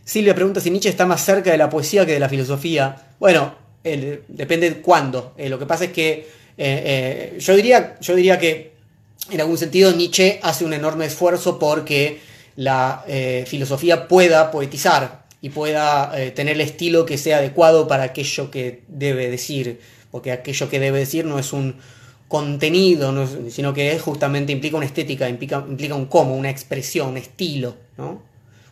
Silvia 0.04 0.34
pregunta 0.34 0.60
si 0.60 0.70
Nietzsche 0.70 0.90
está 0.90 1.06
más 1.06 1.24
cerca 1.24 1.50
de 1.50 1.56
la 1.56 1.70
poesía 1.70 2.04
que 2.04 2.12
de 2.12 2.20
la 2.20 2.28
filosofía. 2.28 3.14
Bueno, 3.18 3.54
depende 3.82 4.68
de 4.68 4.82
cuándo. 4.82 5.32
Eh, 5.38 5.48
lo 5.48 5.58
que 5.58 5.66
pasa 5.66 5.84
es 5.84 5.92
que 5.92 6.28
eh, 6.58 7.36
yo, 7.38 7.56
diría, 7.56 7.96
yo 8.00 8.14
diría 8.14 8.38
que 8.38 8.74
en 9.30 9.40
algún 9.40 9.56
sentido 9.56 9.92
Nietzsche 9.92 10.40
hace 10.42 10.64
un 10.64 10.74
enorme 10.74 11.06
esfuerzo 11.06 11.58
porque 11.58 12.20
la 12.56 13.04
eh, 13.06 13.44
filosofía 13.46 14.06
pueda 14.06 14.50
poetizar 14.50 15.23
y 15.44 15.50
pueda 15.50 16.10
eh, 16.18 16.30
tener 16.30 16.54
el 16.54 16.62
estilo 16.62 17.04
que 17.04 17.18
sea 17.18 17.36
adecuado 17.36 17.86
para 17.86 18.04
aquello 18.04 18.50
que 18.50 18.80
debe 18.88 19.28
decir, 19.28 19.78
porque 20.10 20.32
aquello 20.32 20.70
que 20.70 20.80
debe 20.80 21.00
decir 21.00 21.26
no 21.26 21.38
es 21.38 21.52
un 21.52 21.76
contenido, 22.28 23.12
sino 23.50 23.74
que 23.74 23.98
justamente 23.98 24.52
implica 24.52 24.78
una 24.78 24.86
estética, 24.86 25.28
implica, 25.28 25.58
un 25.58 26.06
cómo, 26.06 26.34
una 26.34 26.48
expresión, 26.48 27.18
estilo, 27.18 27.76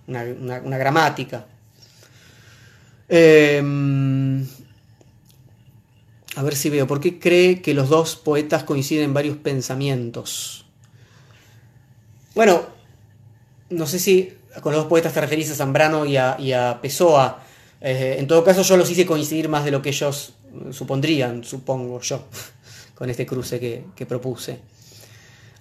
una, 0.07 0.79
gramática. 0.79 1.45
Em, 3.07 4.43
a 6.37 6.43
ver 6.43 6.57
si 6.57 6.71
veo. 6.71 6.87
¿Por 6.87 7.01
qué 7.01 7.19
cree 7.19 7.61
que 7.61 7.75
los 7.75 7.91
dos 7.91 8.17
poetas 8.17 8.65
coinciden 8.65 9.05
en 9.05 9.13
varios 9.13 9.37
pensamientos? 9.37 10.65
Bueno, 12.35 12.63
no 13.69 13.87
sé 13.87 13.99
si 13.99 14.33
con 14.61 14.73
los 14.73 14.83
dos 14.83 14.89
poetas 14.89 15.13
te 15.13 15.21
referís 15.21 15.51
a 15.51 15.55
Zambrano 15.55 16.05
y 16.05 16.17
a, 16.17 16.79
Pessoa. 16.81 17.43
Eh, 17.81 18.17
en 18.19 18.27
todo 18.27 18.45
caso, 18.45 18.63
yo 18.63 18.77
los 18.77 18.91
hice 18.91 19.07
coincidir 19.07 19.49
más 19.49 19.65
de 19.65 19.71
lo 19.71 19.83
que 19.83 19.89
ellos 19.89 20.35
supondrían, 20.71 21.43
supongo 21.45 22.01
yo, 22.01 22.25
con 22.95 23.11
este 23.11 23.27
cruce 23.27 23.59
que, 23.59 23.85
que 23.97 24.07
propuse. 24.07 24.61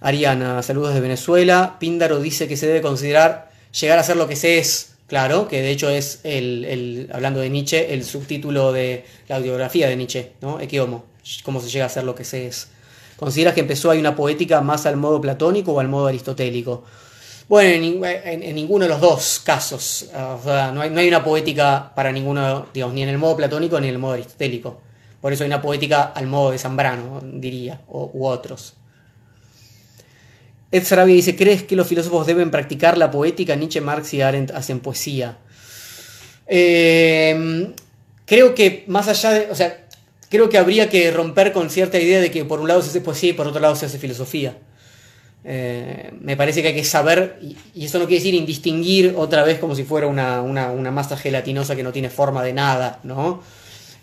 Ariana, 0.00 0.62
saludos 0.62 0.94
de 0.94 1.00
Venezuela. 1.00 1.76
Píndaro 1.78 2.20
dice 2.20 2.48
que 2.48 2.56
se 2.56 2.66
debe 2.66 2.82
considerar 2.82 3.50
llegar 3.78 3.98
a 3.98 4.02
ser 4.02 4.16
lo 4.16 4.28
que 4.28 4.36
se 4.36 4.58
es 4.58 4.92
Claro, 5.12 5.46
que 5.46 5.60
de 5.60 5.70
hecho 5.70 5.90
es, 5.90 6.20
el, 6.24 7.06
hablando 7.12 7.40
de 7.40 7.50
Nietzsche, 7.50 7.92
el 7.92 8.02
subtítulo 8.02 8.72
de 8.72 9.04
la 9.28 9.36
audiografía 9.36 9.86
de 9.86 9.94
Nietzsche, 9.94 10.32
¿no? 10.40 10.58
Equiomo, 10.58 11.04
cómo 11.42 11.60
se 11.60 11.68
llega 11.68 11.84
a 11.84 11.90
ser 11.90 12.04
lo 12.04 12.14
que 12.14 12.24
se 12.24 12.46
es. 12.46 12.68
¿Consideras 13.16 13.52
que 13.52 13.60
empezó 13.60 13.90
hay 13.90 13.98
una 13.98 14.16
poética 14.16 14.62
más 14.62 14.86
al 14.86 14.96
modo 14.96 15.20
platónico 15.20 15.72
o 15.74 15.80
al 15.80 15.88
modo 15.88 16.06
aristotélico? 16.06 16.84
Bueno, 17.52 18.06
en, 18.06 18.54
ninguno 18.54 18.86
de 18.86 18.88
los 18.88 18.98
dos 18.98 19.42
casos. 19.44 20.06
O 20.10 20.40
sea, 20.42 20.72
no 20.72 20.80
hay, 20.80 21.08
una 21.08 21.22
poética 21.22 21.92
para 21.94 22.10
ninguno, 22.10 22.68
digamos, 22.72 22.94
ni 22.94 23.02
en 23.02 23.10
el 23.10 23.18
modo 23.18 23.36
platónico 23.36 23.78
ni 23.78 23.88
en 23.88 23.92
el 23.92 23.98
modo 23.98 24.14
aristotélico. 24.14 24.80
Por 25.20 25.34
eso 25.34 25.44
hay 25.44 25.48
una 25.48 25.60
poética 25.60 26.04
al 26.14 26.28
modo 26.28 26.52
de 26.52 26.56
Zambrano, 26.56 27.20
diría, 27.22 27.82
u 27.88 28.24
otros. 28.24 28.72
Ed 30.70 30.82
Sarabia 30.82 31.14
dice, 31.14 31.36
¿crees 31.36 31.62
que 31.64 31.76
los 31.76 31.86
filósofos 31.86 32.26
deben 32.26 32.50
practicar 32.50 32.96
la 32.96 33.10
poética? 33.10 33.54
Nietzsche, 33.54 33.82
Marx 33.82 34.14
y 34.14 34.22
Arendt 34.22 34.52
hacen 34.52 34.80
poesía. 34.80 35.36
Eh, 36.46 37.74
creo 38.24 38.54
que 38.54 38.84
más 38.86 39.08
allá 39.08 39.30
de, 39.30 39.50
o 39.50 39.54
sea, 39.54 39.88
creo 40.30 40.48
que 40.48 40.56
habría 40.56 40.88
que 40.88 41.10
romper 41.10 41.52
con 41.52 41.68
cierta 41.68 41.98
idea 41.98 42.18
de 42.18 42.30
que 42.30 42.46
por 42.46 42.60
un 42.60 42.68
lado 42.68 42.80
se 42.80 42.88
hace 42.88 43.02
poesía 43.02 43.28
y 43.28 43.34
por 43.34 43.46
otro 43.46 43.60
lado 43.60 43.76
se 43.76 43.84
hace 43.84 43.98
filosofía. 43.98 44.56
Eh, 45.44 46.12
me 46.20 46.36
parece 46.36 46.62
que 46.62 46.68
hay 46.68 46.74
que 46.74 46.84
saber, 46.84 47.40
y, 47.42 47.84
eso 47.84 47.98
no 47.98 48.06
quiere 48.06 48.22
decir 48.22 48.34
indistinguir 48.34 49.14
otra 49.16 49.42
vez 49.42 49.58
como 49.58 49.74
si 49.74 49.84
fuera 49.84 50.06
una, 50.06 50.42
masa 50.90 51.16
gelatinosa 51.16 51.74
que 51.74 51.82
no 51.82 51.92
tiene 51.92 52.10
forma 52.10 52.42
de 52.42 52.52
nada, 52.52 53.00
¿no? 53.02 53.42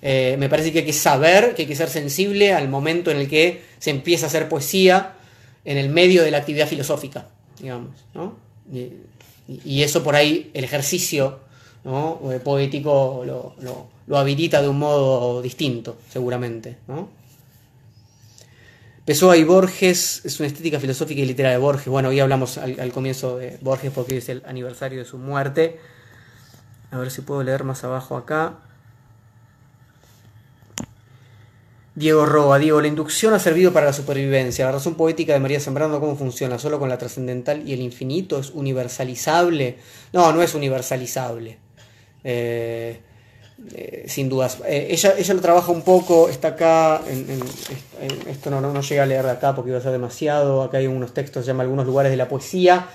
Eh, 0.02 0.36
me 0.40 0.50
parece 0.50 0.72
que 0.72 0.80
hay 0.80 0.86
que 0.86 0.94
saber, 0.94 1.56
que 1.56 1.64
hay 1.64 1.68
que 1.68 1.76
ser 1.76 1.90
sensible 1.90 2.54
al 2.54 2.70
momento 2.70 3.12
en 3.12 3.18
el 3.18 3.28
que 3.28 3.64
se 3.80 3.90
empieza 3.90 4.26
a 4.26 4.30
hacer 4.30 4.48
poesía 4.48 5.14
en 5.66 5.78
el 5.78 5.90
medio 5.90 6.24
de 6.24 6.32
la 6.32 6.38
actividad 6.38 6.68
filosófica, 6.68 7.28
digamos, 7.60 7.92
¿no? 8.14 8.36
y 9.66 9.82
eso 9.82 10.04
por 10.04 10.16
ahí, 10.16 10.52
el 10.54 10.64
ejercicio 10.64 11.40
eh, 11.86 12.40
poético 12.44 13.24
lo, 13.26 13.56
lo, 14.08 14.18
habilita 14.18 14.62
de 14.62 14.68
un 14.68 14.78
modo 14.78 15.42
distinto, 15.42 15.98
seguramente. 16.10 16.78
¿no? 16.88 17.10
Pessoa 19.10 19.36
y 19.38 19.44
Borges 19.44 20.22
es 20.24 20.40
una 20.40 20.46
estética 20.46 20.80
filosófica 20.80 21.20
y 21.20 21.26
literaria 21.26 21.58
de 21.58 21.64
Borges. 21.64 21.88
Bueno, 21.88 22.10
hoy 22.10 22.20
hablamos 22.20 22.60
al, 22.60 22.92
comienzo 22.92 23.40
de 23.40 23.58
Borges 23.60 23.92
porque 23.92 24.18
es 24.18 24.30
el 24.30 24.44
aniversario 24.46 25.00
de 25.00 25.06
su 25.06 25.18
muerte. 25.18 25.80
A 26.92 27.00
ver 27.00 27.10
si 27.10 27.22
puedo 27.22 27.42
leer 27.42 27.64
más 27.64 27.84
abajo 27.84 28.16
acá. 28.16 28.60
Diego 31.96 32.28
Roa, 32.28 32.60
Diego, 32.60 32.82
la 32.82 32.88
inducción 32.88 33.34
ha 33.34 33.40
servido 33.40 33.74
para 33.74 33.88
la 33.88 33.94
supervivencia. 33.94 34.66
La 34.66 34.74
razón 34.74 34.94
poética 34.94 35.34
de 35.34 35.40
María 35.40 35.60
Zambrano, 35.60 36.00
¿cómo 36.00 36.16
funciona? 36.16 36.60
¿Solo 36.60 36.78
con 36.78 36.88
la 36.88 37.00
trascendental 37.00 37.68
y 37.68 37.74
el 37.74 37.82
infinito? 37.82 38.38
¿Es 38.38 38.52
universalizable? 38.52 39.80
No, 40.14 40.32
no 40.32 40.44
es 40.44 40.54
universalizable. 40.54 41.58
Eh, 42.24 43.02
eh, 43.76 44.06
sin 44.08 44.30
dudas. 44.30 44.58
Eh, 44.66 44.88
ella, 44.90 45.14
ella 45.18 45.34
lo 45.34 45.42
trabaja 45.42 45.72
un 45.72 45.82
poco, 45.82 46.30
está 46.30 46.50
acá, 46.50 47.02
esto 48.28 48.50
no, 48.50 48.62
no, 48.62 48.82
llega 48.82 49.04
a 49.04 49.06
leer 49.06 49.26
de 49.26 49.32
acá 49.32 49.54
porque 49.54 49.70
iba 49.70 49.80
a 49.80 49.82
ser 49.82 49.92
demasiado, 49.92 50.64
acá 50.64 50.78
hay 50.78 50.88
unos 50.88 51.14
textos, 51.14 51.46
se 51.46 51.52
llama 51.52 51.64
Algunos 51.64 51.86
lugares 51.86 52.12
de 52.12 52.18
la 52.18 52.28
poesía, 52.28 52.88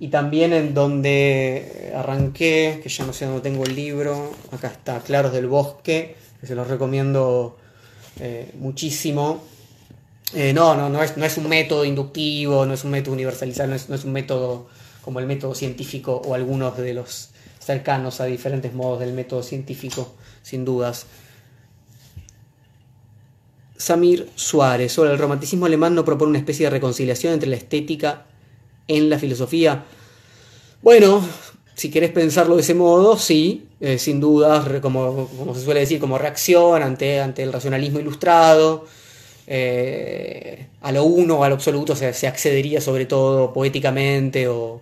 y 0.00 0.08
también 0.08 0.52
en 0.52 0.74
donde 0.74 1.92
arranqué, 1.94 2.80
que 2.82 2.88
ya 2.88 3.04
no 3.04 3.12
sé 3.12 3.26
dónde 3.26 3.42
tengo 3.42 3.64
el 3.64 3.74
libro, 3.74 4.32
acá 4.50 4.68
está, 4.68 5.00
Claros 5.00 5.32
del 5.32 5.46
Bosque, 5.46 6.16
que 6.40 6.46
se 6.46 6.54
los 6.54 6.66
recomiendo 6.66 7.56
muchísimo. 8.58 9.42
no, 10.54 10.74
no, 10.74 10.88
no 10.88 11.02
es, 11.02 11.16
no 11.16 11.24
es 11.24 11.36
un 11.36 11.48
método 11.48 11.84
inductivo, 11.84 12.66
no 12.66 12.74
es 12.74 12.82
un 12.84 12.90
método 12.90 13.12
universalizado, 13.14 13.68
no 13.68 13.76
es, 13.76 13.88
no 13.88 13.94
es 13.94 14.04
un 14.04 14.12
método 14.12 14.66
como 15.02 15.20
el 15.20 15.26
método 15.26 15.54
científico 15.54 16.20
o 16.26 16.34
algunos 16.34 16.76
de 16.76 16.94
los 16.94 17.30
cercanos 17.66 18.20
a 18.20 18.24
diferentes 18.24 18.72
modos 18.72 19.00
del 19.00 19.12
método 19.12 19.42
científico, 19.42 20.14
sin 20.42 20.64
dudas. 20.64 21.06
Samir 23.76 24.30
Suárez, 24.36 24.92
sobre 24.92 25.10
el 25.10 25.18
romanticismo 25.18 25.66
alemán 25.66 25.94
no 25.94 26.04
propone 26.04 26.30
una 26.30 26.38
especie 26.38 26.66
de 26.66 26.70
reconciliación 26.70 27.34
entre 27.34 27.50
la 27.50 27.56
estética 27.56 28.24
en 28.88 29.10
la 29.10 29.18
filosofía. 29.18 29.84
Bueno, 30.80 31.22
si 31.74 31.90
querés 31.90 32.12
pensarlo 32.12 32.54
de 32.54 32.62
ese 32.62 32.74
modo, 32.74 33.18
sí, 33.18 33.66
eh, 33.80 33.98
sin 33.98 34.20
dudas, 34.20 34.66
como, 34.80 35.28
como, 35.36 35.54
se 35.54 35.62
suele 35.62 35.80
decir, 35.80 35.98
como 35.98 36.16
reacción 36.16 36.82
ante, 36.82 37.20
ante 37.20 37.42
el 37.42 37.52
racionalismo 37.52 37.98
ilustrado. 37.98 38.86
Eh, 39.48 40.66
a 40.80 40.90
lo 40.92 41.04
uno 41.04 41.38
o 41.38 41.44
a 41.44 41.48
lo 41.48 41.54
absoluto 41.54 41.94
se, 41.94 42.12
se 42.12 42.26
accedería 42.26 42.80
sobre 42.80 43.06
todo 43.06 43.52
poéticamente 43.52 44.48
o, 44.48 44.80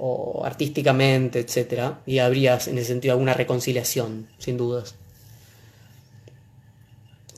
o 0.00 0.44
artísticamente, 0.44 1.40
etc. 1.40 1.92
Y 2.06 2.18
habría 2.18 2.58
en 2.66 2.78
ese 2.78 2.86
sentido 2.86 3.12
alguna 3.12 3.34
reconciliación, 3.34 4.28
sin 4.38 4.56
dudas. 4.56 4.94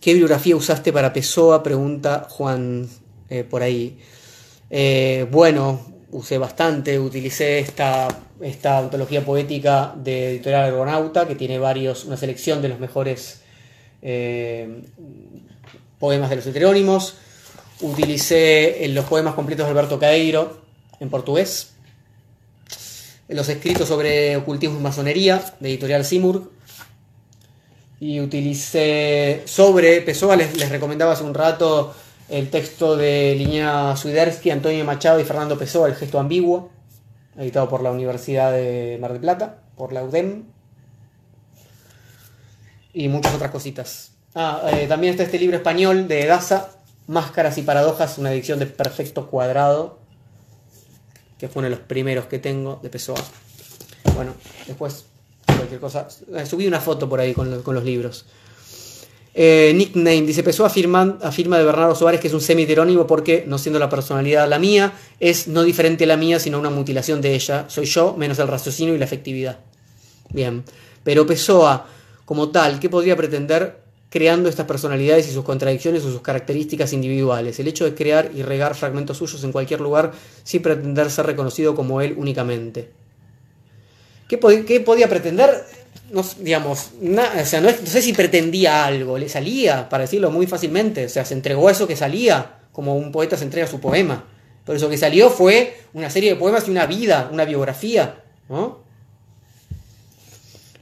¿Qué 0.01 0.13
bibliografía 0.13 0.57
usaste 0.57 0.93
para 0.93 1.13
Pessoa? 1.13 1.63
Pregunta 1.63 2.27
Juan 2.29 2.89
eh, 3.29 3.45
por 3.45 3.63
ahí. 3.63 3.99
Eh, 4.71 5.27
bueno, 5.31 5.81
usé 6.13 6.39
bastante, 6.39 6.99
utilicé 6.99 7.59
esta, 7.59 8.09
esta 8.41 8.79
antología 8.79 9.25
poética 9.25 9.93
de 9.97 10.31
Editorial 10.31 10.65
Argonauta, 10.65 11.27
que 11.27 11.35
tiene 11.35 11.59
varios, 11.59 12.05
una 12.05 12.17
selección 12.17 12.63
de 12.63 12.69
los 12.69 12.79
mejores 12.79 13.43
eh, 14.03 14.83
poemas 15.99 16.31
de 16.31 16.37
los 16.37 16.47
heterónimos. 16.47 17.17
Utilicé 17.81 18.87
los 18.89 19.05
poemas 19.07 19.35
completos 19.35 19.67
de 19.67 19.71
Alberto 19.71 19.99
Caeiro 19.99 20.63
en 21.01 21.11
portugués 21.11 21.73
los 23.35 23.49
escritos 23.49 23.89
sobre 23.89 24.37
ocultismo 24.37 24.79
y 24.79 24.83
masonería 24.83 25.43
de 25.61 25.71
Editorial 25.71 26.05
Simurg. 26.05 26.51
Y 28.01 28.21
utilicé 28.21 29.43
sobre 29.45 30.01
Pessoa, 30.01 30.35
les, 30.35 30.57
les, 30.57 30.69
recomendaba 30.71 31.13
hace 31.13 31.23
un 31.23 31.35
rato 31.35 31.95
el 32.29 32.51
texto 32.51 32.97
de 32.97 33.35
Liña 33.37 33.97
Suidersky, 33.97 34.51
Antonio 34.51 34.85
Machado 34.85 35.21
y 35.21 35.25
Fernando 35.25 35.59
Pessoa, 35.59 35.89
El 35.89 35.95
gesto 35.95 36.19
ambiguo, 36.19 36.71
editado 37.37 37.69
por 37.69 37.83
la 37.83 37.91
Universidad 37.91 38.53
de 38.53 38.99
Mar 39.01 39.13
del 39.13 39.21
Plata, 39.21 39.59
por 39.77 39.93
la 39.93 40.03
UDEM. 40.03 40.45
Y 42.93 43.09
muchas 43.09 43.35
otras 43.35 43.51
cositas. 43.51 44.13
Ah, 44.35 44.63
eh, 44.73 44.87
también 44.89 45.13
está 45.13 45.23
este 45.25 45.39
libro 45.39 45.57
español 45.57 46.09
de 46.09 46.27
Daza, 46.27 46.71
Máscaras 47.07 47.59
y 47.59 47.63
Paradojas, 47.63 48.19
una 48.19 48.33
edición 48.33 48.59
de 48.59 48.67
perfecto 48.67 49.29
cuadrado, 49.29 49.99
que 51.43 51.49
fue 51.49 51.59
uno 51.59 51.71
de 51.71 51.75
los 51.75 51.85
primeros 51.85 52.27
que 52.27 52.39
tengo 52.39 52.79
de 52.85 52.89
Pessoa. 52.89 53.19
Bueno, 54.15 54.33
después 54.65 55.07
cualquier 55.45 55.81
cosa. 55.81 56.07
Eh, 56.37 56.47
subí 56.47 56.69
una 56.69 56.79
foto 56.79 57.09
por 57.09 57.19
ahí 57.19 57.35
con, 57.35 57.51
los, 57.51 57.85
libros. 57.85 58.27
Eh, 59.35 59.73
nickname, 59.75 60.23
dice 60.23 60.45
Pessoa 60.45 60.69
afirma, 60.69 61.19
afirma 61.21 61.59
de 61.59 61.65
Bernardo 61.65 61.97
Suárez 61.97 62.21
que 62.21 62.29
es 62.29 62.33
un 62.33 62.41
semi-heterónimo 62.41 63.09
porque, 63.09 63.43
no 63.45 63.59
siendo 63.59 63.81
la 63.81 63.89
personalidad 63.89 64.49
la 64.49 64.61
mía, 64.61 64.93
es 65.19 65.49
no 65.49 65.65
diferente 65.65 66.05
a 66.05 66.07
la 66.07 66.17
mía, 66.17 66.39
sino 66.39 66.61
una 66.61 66.71
mutilación 66.71 67.21
de 67.21 67.35
ella. 67.35 67.65
Soy 67.67 67.87
yo, 67.87 68.15
menos 68.17 68.39
el 68.39 68.47
raciocinio 68.47 68.95
y 68.95 68.99
la 68.99 69.07
efectividad. 69.07 69.59
Bien. 70.31 70.63
Pero 71.03 71.27
Pessoa, 71.27 71.89
como 72.25 72.51
tal, 72.51 72.79
¿qué 72.79 72.89
podría 72.89 73.17
pretender 73.17 73.82
creando 74.13 74.51
estas 74.51 74.67
personalidades 74.67 75.27
y 75.27 75.33
sus 75.33 75.43
contradicciones 75.43 76.05
o 76.05 76.13
sus 76.13 76.21
características 76.21 76.93
individuales. 76.93 77.59
El 77.59 77.67
hecho 77.67 77.87
de 77.87 77.95
crear 77.95 78.31
y 78.35 78.43
regar 78.43 78.75
fragmentos 78.75 79.17
suyos 79.17 79.43
en 79.43 79.53
cualquier 79.53 79.81
lugar 79.81 80.13
sin 80.45 80.61
pretender 80.61 81.11
ser 81.11 81.25
reconocido 81.25 81.75
como 81.75 82.03
él 82.03 82.15
únicamente. 82.19 82.91
¿Qué, 84.29 84.37
podía 84.37 85.09
pretender? 85.09 85.65
No, 86.11 86.23
digamos, 86.41 86.91
o 87.01 87.45
sea, 87.47 87.63
no, 87.63 87.71
sé 87.71 88.03
si 88.03 88.13
pretendía 88.13 88.85
algo, 88.85 89.17
le 89.17 89.31
salía, 89.31 89.89
para 89.89 90.03
decirlo 90.03 90.31
muy 90.31 90.47
fácilmente, 90.47 91.07
o 91.07 91.09
sea, 91.09 91.25
se 91.25 91.33
entregó 91.33 91.71
eso 91.71 91.87
que 91.87 91.97
salía, 91.97 92.59
como 92.71 92.97
un 92.97 93.13
poeta 93.13 93.39
se 93.39 93.45
entrega 93.45 93.67
su 93.67 93.81
poema. 93.81 94.25
Pero 94.67 94.77
eso 94.77 94.91
que 94.91 94.99
salió 94.99 95.31
fue 95.31 95.79
una 95.95 96.11
serie 96.11 96.31
de 96.31 96.37
poemas 96.37 96.69
y 96.69 96.71
una 96.71 96.85
vida, 96.85 97.31
una 97.33 97.47
biografía. 97.47 98.23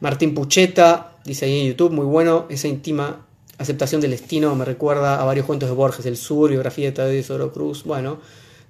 Martín 0.01 0.35
Pucheta, 0.35 1.10
dice 1.25 1.47
ahí 1.47 1.61
en 1.61 1.69
YouTube, 1.69 1.93
muy 1.93 2.07
bueno, 2.07 2.47
esa 2.51 2.69
íntima 2.69 3.27
aceptación 3.59 4.01
del 4.01 4.13
destino 4.13 4.55
me 4.55 4.65
recuerda 4.65 5.21
a 5.21 5.25
varios 5.25 5.47
cuentos 5.47 5.69
de 5.69 5.75
Borges, 5.75 6.07
El 6.07 6.17
Sur, 6.17 6.51
biografía 6.51 6.87
de 6.87 6.93
Tadeo 6.93 7.23
Soro 7.23 7.53
Cruz, 7.53 7.85
bueno, 7.85 8.19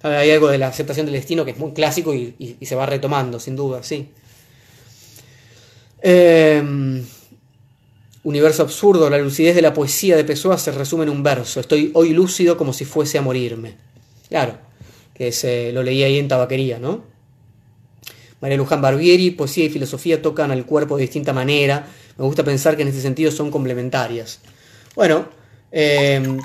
hay 0.03 0.31
algo 0.31 0.49
de 0.49 0.59
la 0.59 0.69
aceptación 0.69 1.07
del 1.07 1.15
destino 1.15 1.45
que 1.45 1.53
es 1.53 1.59
muy 1.59 1.73
clásico 1.73 2.15
y, 2.15 2.57
se 2.63 2.75
va 2.75 2.87
retomando, 2.87 3.39
sin 3.39 3.55
duda, 3.55 3.83
sí. 3.83 4.09
Em, 6.03 7.05
universo 8.25 8.63
absurdo, 8.63 9.11
la 9.11 9.19
lucidez 9.19 9.55
de 9.55 9.63
la 9.63 9.75
poesía 9.75 10.17
de 10.17 10.25
Pessoa 10.25 10.59
se 10.59 10.73
resume 10.73 11.05
en 11.05 11.11
un 11.11 11.23
verso, 11.23 11.61
estoy 11.61 11.91
hoy 11.95 12.11
lúcido 12.11 12.57
como 12.57 12.73
si 12.73 12.85
fuese 12.85 13.19
a 13.19 13.23
morirme. 13.23 13.77
Claro, 14.29 14.55
que 15.15 15.33
se, 15.33 15.73
lo 15.73 15.83
leí 15.83 16.03
ahí 16.03 16.19
en 16.19 16.29
tabaquería, 16.29 16.79
¿no? 16.79 17.05
María 18.41 18.57
Luján 18.57 18.81
Barbieri, 18.81 19.31
poesía 19.33 19.67
y 19.67 19.69
filosofía 19.69 20.23
tocan 20.23 20.51
al 20.51 20.65
cuerpo 20.65 20.97
de 20.97 21.03
distinta 21.03 21.33
manera, 21.33 21.87
me 22.17 22.25
gusta 22.25 22.45
pensar 22.45 22.77
que 22.77 22.83
en 22.83 22.89
este 22.89 23.01
sentido 23.01 23.31
son 23.31 23.51
complementarias. 23.51 24.41
Bueno, 24.95 25.29
em, 25.71 26.39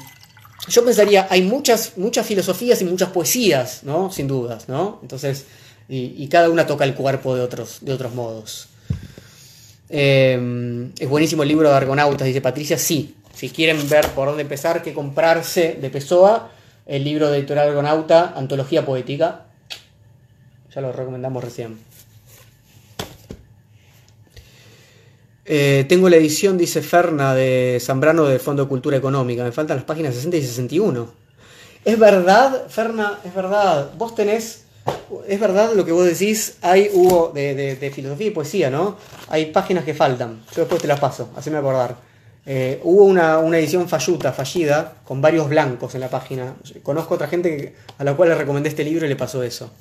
yo 0.68 0.86
pensaría, 0.86 1.28
hay 1.30 1.42
muchas, 1.42 1.94
muchas 1.98 2.26
filosofías 2.26 2.82
y 2.82 2.86
muchas 2.86 3.10
poesías, 3.10 3.84
¿no? 3.84 4.12
Sin 4.12 4.28
dudas, 4.28 4.68
¿no? 4.68 5.00
Entonces, 5.02 5.46
y, 5.88 6.28
cada 6.28 6.50
una 6.50 6.66
toca 6.66 6.84
el 6.84 6.96
cuerpo 6.96 7.36
de 7.36 7.42
otros, 7.42 7.80
de 7.82 7.94
otros 7.94 8.14
modos. 8.14 8.68
Em, 9.90 10.92
es 10.98 11.08
buenísimo 11.08 11.44
el 11.44 11.50
libro 11.50 11.70
de 11.70 11.76
Argonautas, 11.76 12.28
dice 12.28 12.42
Patricia, 12.42 12.78
sí. 12.78 13.16
Si 13.34 13.50
quieren 13.50 13.88
ver 13.90 14.08
por 14.10 14.28
dónde 14.28 14.44
empezar, 14.44 14.82
qué 14.82 14.94
comprarse 14.94 15.78
de 15.80 15.90
Pessoa, 15.90 16.52
el 16.86 17.04
libro 17.04 17.30
de 17.30 17.40
editorial 17.40 17.70
Argonauta, 17.70 18.34
Antología 18.36 18.86
Poética. 18.86 19.46
Ya 20.74 20.82
lo 20.82 20.92
recomendamos 20.92 21.44
recién. 21.44 21.78
Eh, 25.48 25.86
tengo 25.88 26.10
la 26.10 26.16
edición, 26.16 26.58
dice 26.58 26.82
Ferna, 26.82 27.36
de 27.36 27.78
Zambrano 27.80 28.26
del 28.26 28.40
Fondo 28.40 28.64
de 28.64 28.70
Cultura 28.70 28.98
Económica. 28.98 29.44
Me 29.44 29.52
faltan 29.52 29.78
las 29.78 29.86
páginas 29.86 30.16
60 30.16 30.38
y 30.38 30.42
61. 30.42 31.08
Es 31.86 32.00
verdad, 32.00 32.64
Ferna, 32.68 33.20
es 33.24 33.34
verdad. 33.34 33.92
Vos 33.96 34.16
tenés. 34.16 34.64
Es 35.28 35.40
verdad 35.40 35.74
lo 35.76 35.86
que 35.86 35.92
vos 35.92 36.06
decís. 36.06 36.58
Hay, 36.64 36.90
hubo 36.94 37.32
de, 37.34 37.92
filosofía 37.94 38.28
y 38.28 38.32
poesía, 38.32 38.70
¿no? 38.72 38.98
Hay 39.30 39.48
páginas 39.48 39.84
que 39.84 39.94
faltan. 39.94 40.44
Yo 40.56 40.62
después 40.62 40.82
te 40.82 40.88
las 40.88 41.00
paso, 41.00 41.30
haceme 41.36 41.58
acordar. 41.58 41.96
Eh, 42.48 42.80
hubo 42.84 43.04
una, 43.04 43.40
edición 43.58 43.88
falluta, 43.88 44.32
fallida, 44.32 44.98
con 45.04 45.22
varios 45.22 45.48
blancos 45.48 45.94
en 45.94 46.02
la 46.02 46.10
página. 46.10 46.56
Conozco 46.82 47.16
otra 47.16 47.28
gente 47.28 47.76
a 47.98 48.04
la 48.04 48.16
cual 48.16 48.30
le 48.30 48.36
recomendé 48.36 48.70
este 48.70 48.84
libro 48.84 49.06
y 49.06 49.10
le 49.10 49.16
pasó 49.16 49.44
eso. 49.44 49.72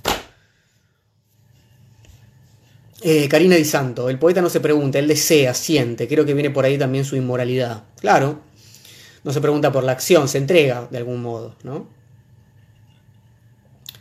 Eh, 3.07 3.29
Karina 3.29 3.55
Di 3.55 3.67
Santo, 3.67 4.09
el 4.09 4.19
poeta 4.19 4.41
no 4.41 4.49
se 4.49 4.61
pregunta, 4.61 4.99
él 4.99 5.07
desea, 5.07 5.53
siente, 5.53 6.09
creo 6.09 6.25
que 6.25 6.33
viene 6.33 6.49
por 6.49 6.65
ahí 6.65 6.79
también 6.79 7.05
su 7.05 7.17
inmoralidad. 7.17 7.85
Claro, 8.01 8.41
no 9.23 9.31
se 9.31 9.43
pregunta 9.43 9.71
por 9.71 9.85
la 9.85 9.93
acción, 9.93 10.27
se 10.27 10.39
entrega 10.39 10.89
de 10.91 10.97
algún 10.97 11.21
modo, 11.21 11.55
¿no? 11.65 11.87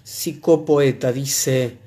Psicopoeta, 0.04 1.12
dice 1.12 1.84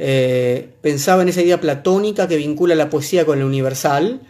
eh, 0.00 0.68
pensaba 0.80 1.22
en 1.22 1.28
esa 1.28 1.42
idea 1.42 1.60
platónica 1.60 2.28
que 2.28 2.36
vincula 2.36 2.76
la 2.76 2.88
poesía 2.88 3.26
con 3.26 3.40
lo 3.40 3.46
universal. 3.46 4.20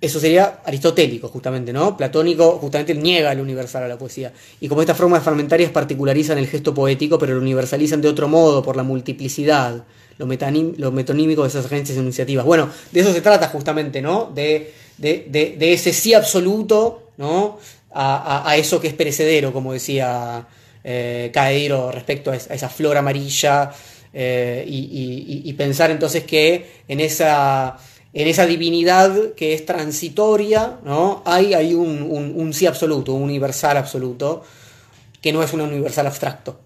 Eso 0.00 0.20
sería 0.20 0.60
aristotélico, 0.64 1.28
justamente, 1.28 1.72
¿no? 1.72 1.96
Platónico 1.96 2.58
justamente 2.58 2.94
niega 2.94 3.34
lo 3.34 3.42
universal 3.42 3.82
a 3.82 3.88
la 3.88 3.98
poesía. 3.98 4.32
Y 4.60 4.68
como 4.68 4.80
estas 4.80 4.96
formas 4.96 5.22
fragmentarias 5.22 5.70
particularizan 5.70 6.38
el 6.38 6.46
gesto 6.46 6.74
poético, 6.74 7.18
pero 7.18 7.34
lo 7.34 7.40
universalizan 7.40 8.00
de 8.00 8.08
otro 8.08 8.28
modo, 8.28 8.62
por 8.62 8.76
la 8.76 8.82
multiplicidad, 8.82 9.84
lo, 10.18 10.26
metonímico 10.26 11.42
de 11.42 11.48
esas 11.48 11.66
agencias 11.66 11.98
iniciativas. 11.98 12.44
Bueno, 12.44 12.70
de 12.92 13.00
eso 13.00 13.12
se 13.12 13.20
trata 13.20 13.48
justamente, 13.48 14.00
¿no? 14.00 14.30
De, 14.34 14.72
ese 15.00 15.92
sí 15.92 16.14
absoluto, 16.14 17.10
¿no? 17.16 17.58
A, 17.92 18.56
eso 18.56 18.80
que 18.80 18.88
es 18.88 18.94
perecedero, 18.94 19.52
como 19.52 19.72
decía 19.72 20.46
eh, 20.82 21.30
Caeiro 21.32 21.92
respecto 21.92 22.30
a 22.30 22.36
esa 22.36 22.68
flor 22.68 22.96
amarilla 22.96 23.72
eh, 24.16 24.64
y, 24.66 25.52
pensar 25.54 25.90
entonces 25.90 26.24
que 26.24 26.82
en 26.86 27.00
esa, 27.00 27.76
en 28.12 28.28
esa 28.28 28.46
divinidad 28.46 29.34
que 29.34 29.54
es 29.54 29.66
transitoria, 29.66 30.78
¿no? 30.84 31.22
hay, 31.24 31.54
hay 31.54 31.74
un, 31.74 32.52
sí 32.52 32.66
absoluto, 32.66 33.12
un 33.12 33.22
universal 33.22 33.76
absoluto, 33.76 34.44
que 35.20 35.32
no 35.32 35.42
es 35.42 35.52
un 35.52 35.62
universal 35.62 36.06
abstracto. 36.06 36.60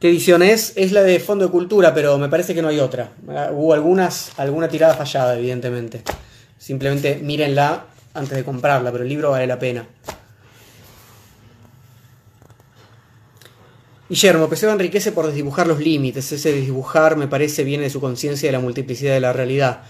¿Qué 0.00 0.08
edición 0.08 0.42
es? 0.44 0.74
Es 0.76 0.92
la 0.92 1.02
de 1.02 1.18
Fondo 1.18 1.46
de 1.46 1.50
Cultura, 1.50 1.92
pero 1.92 2.18
me 2.18 2.28
parece 2.28 2.54
que 2.54 2.62
no 2.62 2.68
hay 2.68 2.78
otra. 2.78 3.10
Hubo 3.50 3.74
algunas, 3.74 4.30
alguna 4.36 4.68
tirada 4.68 4.94
fallada, 4.94 5.36
evidentemente. 5.36 6.02
Simplemente 6.56 7.16
mírenla 7.16 7.86
antes 8.14 8.36
de 8.36 8.44
comprarla, 8.44 8.92
pero 8.92 9.02
el 9.02 9.08
libro 9.08 9.32
vale 9.32 9.48
la 9.48 9.58
pena. 9.58 9.88
Guillermo, 14.08 14.48
Pessoa 14.48 14.72
enriquece 14.72 15.10
por 15.10 15.26
desdibujar 15.26 15.66
los 15.66 15.80
límites. 15.80 16.30
Ese 16.30 16.52
desdibujar 16.52 17.16
me 17.16 17.26
parece 17.26 17.64
viene 17.64 17.82
de 17.82 17.90
su 17.90 18.00
conciencia 18.00 18.48
de 18.48 18.52
la 18.52 18.60
multiplicidad 18.60 19.14
de 19.14 19.20
la 19.20 19.32
realidad. 19.32 19.82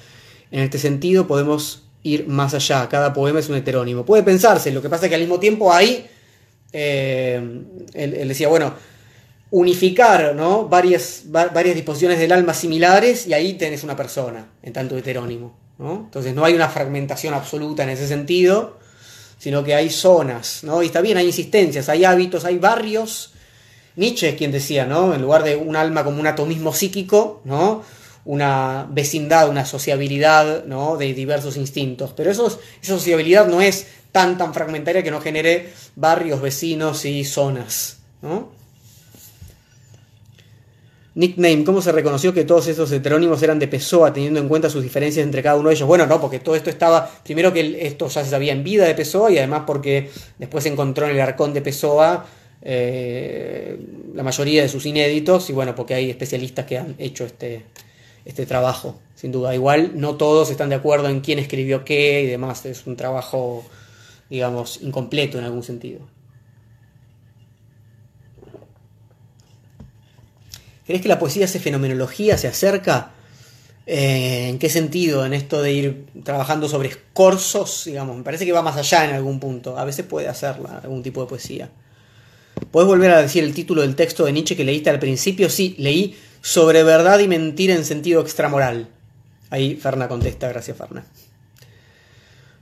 En 0.51 0.61
este 0.61 0.79
sentido 0.79 1.27
podemos 1.27 1.85
ir 2.03 2.27
más 2.27 2.55
allá. 2.55 2.89
Cada 2.89 3.13
poema 3.13 3.41
es 3.41 3.51
un 3.51 3.57
heterónimo. 3.57 4.07
Puede 4.07 4.23
pensarse, 4.23 4.73
lo 4.73 4.81
que 4.81 4.89
pasa 4.89 5.05
es 5.05 5.11
que 5.11 5.17
al 5.17 5.21
mismo 5.21 5.39
tiempo 5.39 5.71
hay, 5.71 6.07
eh, 6.73 7.63
él, 7.93 8.29
decía, 8.29 8.49
bueno, 8.49 8.73
unificar 9.51 10.35
¿no? 10.35 10.69
varias, 10.69 11.23
varias 11.27 11.75
disposiciones 11.75 12.19
del 12.19 12.33
alma 12.33 12.55
similares 12.55 13.27
y 13.27 13.35
ahí 13.35 13.55
tenés 13.55 13.85
una 13.85 13.97
persona, 13.97 14.47
en 14.62 14.73
tanto 14.73 14.97
heterónimo. 14.97 15.57
Entonces 15.81 16.35
no 16.35 16.45
hay 16.45 16.55
una 16.55 16.69
fragmentación 16.69 17.35
absoluta 17.35 17.85
en 17.85 17.91
ese 17.91 18.09
sentido, 18.09 18.79
sino 19.39 19.62
que 19.62 19.77
hay 19.77 19.91
zonas, 19.91 20.65
¿no? 20.65 20.83
Y 20.83 20.87
está 20.87 21.01
bien, 21.01 21.16
hay 21.16 21.27
insistencias, 21.27 21.89
hay 21.89 22.05
hábitos, 22.05 22.45
hay 22.45 22.59
barrios 22.59 23.33
Nietzsche 23.99 24.29
es 24.29 24.37
quien 24.37 24.53
decía, 24.53 24.87
¿no? 24.87 25.12
En 25.12 25.23
lugar 25.23 25.43
de 25.43 25.57
un 25.57 25.75
alma 25.75 26.05
como 26.05 26.20
un 26.20 26.27
atomismo 26.29 26.73
psíquico, 26.73 27.43
¿no? 27.45 27.83
Una 28.25 28.87
vecindad, 28.89 29.49
una 29.49 29.66
sociabilidad, 29.66 30.65
¿no? 30.66 30.97
De 30.97 31.12
diversos 31.15 31.57
instintos. 31.57 32.12
Pero 32.16 32.31
esa 32.31 32.45
sociabilidad 32.81 33.49
no 33.49 33.61
es 33.61 33.89
tan, 34.12 34.39
tan 34.39 34.55
fragmentaria 34.55 35.03
que 35.03 35.11
no 35.11 35.20
genere 35.20 35.73
barrios, 35.97 36.41
vecinos 36.41 37.05
y 37.07 37.25
zonas, 37.25 37.99
¿no? 38.23 38.53
Nickname, 41.19 41.65
¿cómo 41.65 41.82
se 41.82 41.90
reconoció 41.90 42.32
que 42.32 42.45
todos 42.45 42.69
esos 42.69 42.93
heterónimos 42.93 43.43
eran 43.43 43.59
de 43.59 43.66
Pessoa, 43.66 44.12
teniendo 44.12 44.39
en 44.39 44.47
cuenta 44.47 44.70
sus 44.70 44.85
diferencias 44.85 45.27
entre 45.27 45.43
cada 45.43 45.57
uno 45.57 45.69
de 45.69 45.74
ellos? 45.74 45.89
Bueno, 45.89 46.07
no, 46.07 46.20
porque 46.20 46.39
todo 46.39 46.55
esto 46.55 46.70
estaba, 46.70 47.11
primero 47.24 47.53
que 47.53 47.85
esto 47.85 48.07
ya 48.07 48.23
se 48.23 48.31
sabía 48.31 48.53
en 48.53 48.62
vida 48.62 48.86
de 48.86 48.95
Pessoa 48.95 49.28
y 49.28 49.36
además 49.36 49.65
porque 49.66 50.11
después 50.39 50.62
se 50.62 50.70
encontró 50.70 51.07
en 51.07 51.16
el 51.16 51.20
arcón 51.20 51.53
de 51.53 51.61
Pessoa 51.61 52.24
eh, 52.62 53.77
la 54.15 54.23
mayoría 54.23 54.62
de 54.62 54.69
sus 54.69 54.86
inéditos 54.86 55.51
y 55.51 55.53
bueno, 55.53 55.74
porque 55.74 55.95
hay 55.95 56.09
especialistas 56.09 56.66
que 56.66 56.78
han 56.78 56.95
hecho 56.99 57.24
este, 57.24 57.65
este 58.24 58.47
trabajo, 58.47 59.01
sin 59.16 59.32
duda. 59.32 59.53
Igual 59.57 59.95
no 59.97 60.15
todos 60.15 60.53
están 60.53 60.69
de 60.69 60.77
acuerdo 60.77 61.09
en 61.09 61.19
quién 61.19 61.40
escribió 61.40 61.85
qué 61.85 62.23
y 62.23 62.27
demás, 62.27 62.65
es 62.65 62.86
un 62.86 62.95
trabajo, 62.95 63.65
digamos, 64.31 64.82
incompleto 64.82 65.36
en 65.36 65.47
algún 65.47 65.65
sentido. 65.65 65.99
¿Crees 70.89 71.02
que 71.02 71.09
la 71.09 71.19
poesía 71.19 71.44
hace 71.44 71.60
fenomenología, 71.60 72.39
se 72.39 72.48
acerca? 72.48 73.10
Eh, 73.85 74.48
¿En 74.48 74.59
qué 74.59 74.70
sentido? 74.70 75.27
En 75.27 75.35
esto 75.35 75.60
de 75.60 75.70
ir 75.70 76.06
trabajando 76.24 76.66
sobre 76.66 76.89
escorzos, 76.89 77.82
digamos, 77.85 78.16
me 78.16 78.23
parece 78.23 78.47
que 78.47 78.52
va 78.52 78.62
más 78.62 78.78
allá 78.78 79.05
en 79.05 79.15
algún 79.15 79.39
punto. 79.39 79.78
A 79.78 79.85
veces 79.85 80.06
puede 80.06 80.28
hacerla, 80.28 80.81
algún 80.82 81.02
tipo 81.02 81.20
de 81.20 81.27
poesía. 81.27 81.69
¿Puedes 82.70 82.89
volver 82.89 83.10
a 83.10 83.20
decir 83.20 83.44
el 83.44 83.52
título 83.52 83.82
del 83.82 83.97
texto 83.97 84.24
de 84.24 84.32
Nietzsche 84.32 84.56
que 84.56 84.65
leíste 84.65 84.89
al 84.89 84.98
principio? 84.98 85.51
Sí, 85.51 85.74
leí 85.77 86.16
sobre 86.40 86.82
verdad 86.85 87.19
y 87.19 87.28
mentira 87.28 87.74
en 87.74 87.85
sentido 87.85 88.23
extramoral. 88.23 88.89
Ahí 89.51 89.77
Ferna 89.77 90.09
contesta, 90.09 90.48
gracias 90.48 90.78
Ferna. 90.78 91.05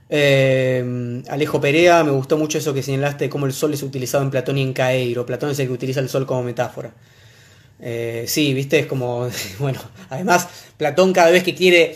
Eh, 0.09 1.23
Alejo 1.29 1.61
Perea, 1.61 2.03
me 2.03 2.11
gustó 2.11 2.37
mucho 2.37 2.57
eso 2.57 2.73
que 2.73 2.83
señalaste 2.83 3.29
cómo 3.29 3.45
el 3.45 3.53
sol 3.53 3.73
es 3.73 3.83
utilizado 3.83 4.21
en 4.21 4.31
Platón 4.31 4.57
y 4.57 4.63
en 4.63 4.73
Caeiro. 4.73 5.25
Platón 5.25 5.51
es 5.51 5.59
el 5.59 5.67
que 5.67 5.73
utiliza 5.73 6.01
el 6.01 6.09
sol 6.09 6.25
como 6.25 6.43
metáfora. 6.43 6.91
Eh, 7.79 8.25
sí, 8.27 8.53
viste, 8.53 8.79
es 8.79 8.85
como, 8.87 9.29
bueno, 9.59 9.79
además 10.09 10.47
Platón 10.77 11.13
cada 11.13 11.31
vez 11.31 11.43
que 11.43 11.55
quiere 11.55 11.95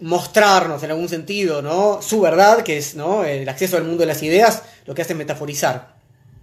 mostrarnos 0.00 0.82
en 0.82 0.90
algún 0.90 1.08
sentido, 1.08 1.62
¿no? 1.62 2.02
Su 2.02 2.20
verdad, 2.20 2.62
que 2.62 2.78
es, 2.78 2.94
¿no? 2.94 3.24
El 3.24 3.48
acceso 3.48 3.76
al 3.76 3.84
mundo 3.84 4.00
de 4.00 4.06
las 4.06 4.22
ideas, 4.22 4.62
lo 4.86 4.94
que 4.94 5.02
hace 5.02 5.12
es 5.12 5.18
metaforizar, 5.18 5.94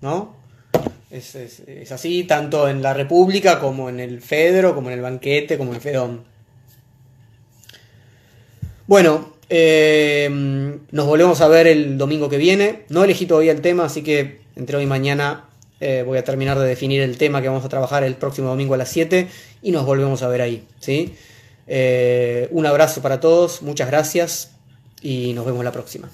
¿no? 0.01 0.35
Es, 1.09 1.35
así 1.91 2.23
tanto 2.23 2.69
en 2.69 2.81
la 2.81 2.93
República 2.93 3.59
como 3.59 3.89
en 3.89 3.99
el 3.99 4.21
Fedro, 4.21 4.73
como 4.73 4.89
en 4.89 4.95
el 4.95 5.01
banquete, 5.01 5.57
como 5.57 5.71
en 5.71 5.75
el 5.75 5.81
Fedón. 5.81 6.23
Bueno, 8.87 9.33
eh, 9.49 10.29
nos 10.91 11.05
volvemos 11.05 11.41
a 11.41 11.49
ver 11.49 11.67
el 11.67 11.97
domingo 11.97 12.29
que 12.29 12.37
viene. 12.37 12.83
No 12.87 13.03
elegí 13.03 13.25
todavía 13.25 13.51
el 13.51 13.61
tema, 13.61 13.85
así 13.85 14.03
que 14.03 14.39
entre 14.55 14.77
hoy 14.77 14.83
y 14.83 14.87
mañana 14.87 15.49
eh, 15.81 16.03
voy 16.05 16.17
a 16.19 16.23
terminar 16.23 16.59
de 16.59 16.67
definir 16.67 17.01
el 17.01 17.17
tema 17.17 17.41
que 17.41 17.47
vamos 17.47 17.65
a 17.65 17.69
trabajar 17.69 18.03
el 18.03 18.15
próximo 18.15 18.49
domingo 18.49 18.75
a 18.75 18.77
las 18.77 18.89
7 18.89 19.27
y 19.63 19.71
nos 19.71 19.85
volvemos 19.85 20.21
a 20.21 20.27
ver 20.27 20.41
ahí. 20.41 20.63
¿sí? 20.79 21.15
Eh, 21.67 22.47
un 22.51 22.65
abrazo 22.65 23.01
para 23.01 23.19
todos, 23.19 23.63
muchas 23.63 23.87
gracias 23.87 24.51
y 25.01 25.33
nos 25.33 25.45
vemos 25.45 25.63
la 25.65 25.71
próxima. 25.71 26.09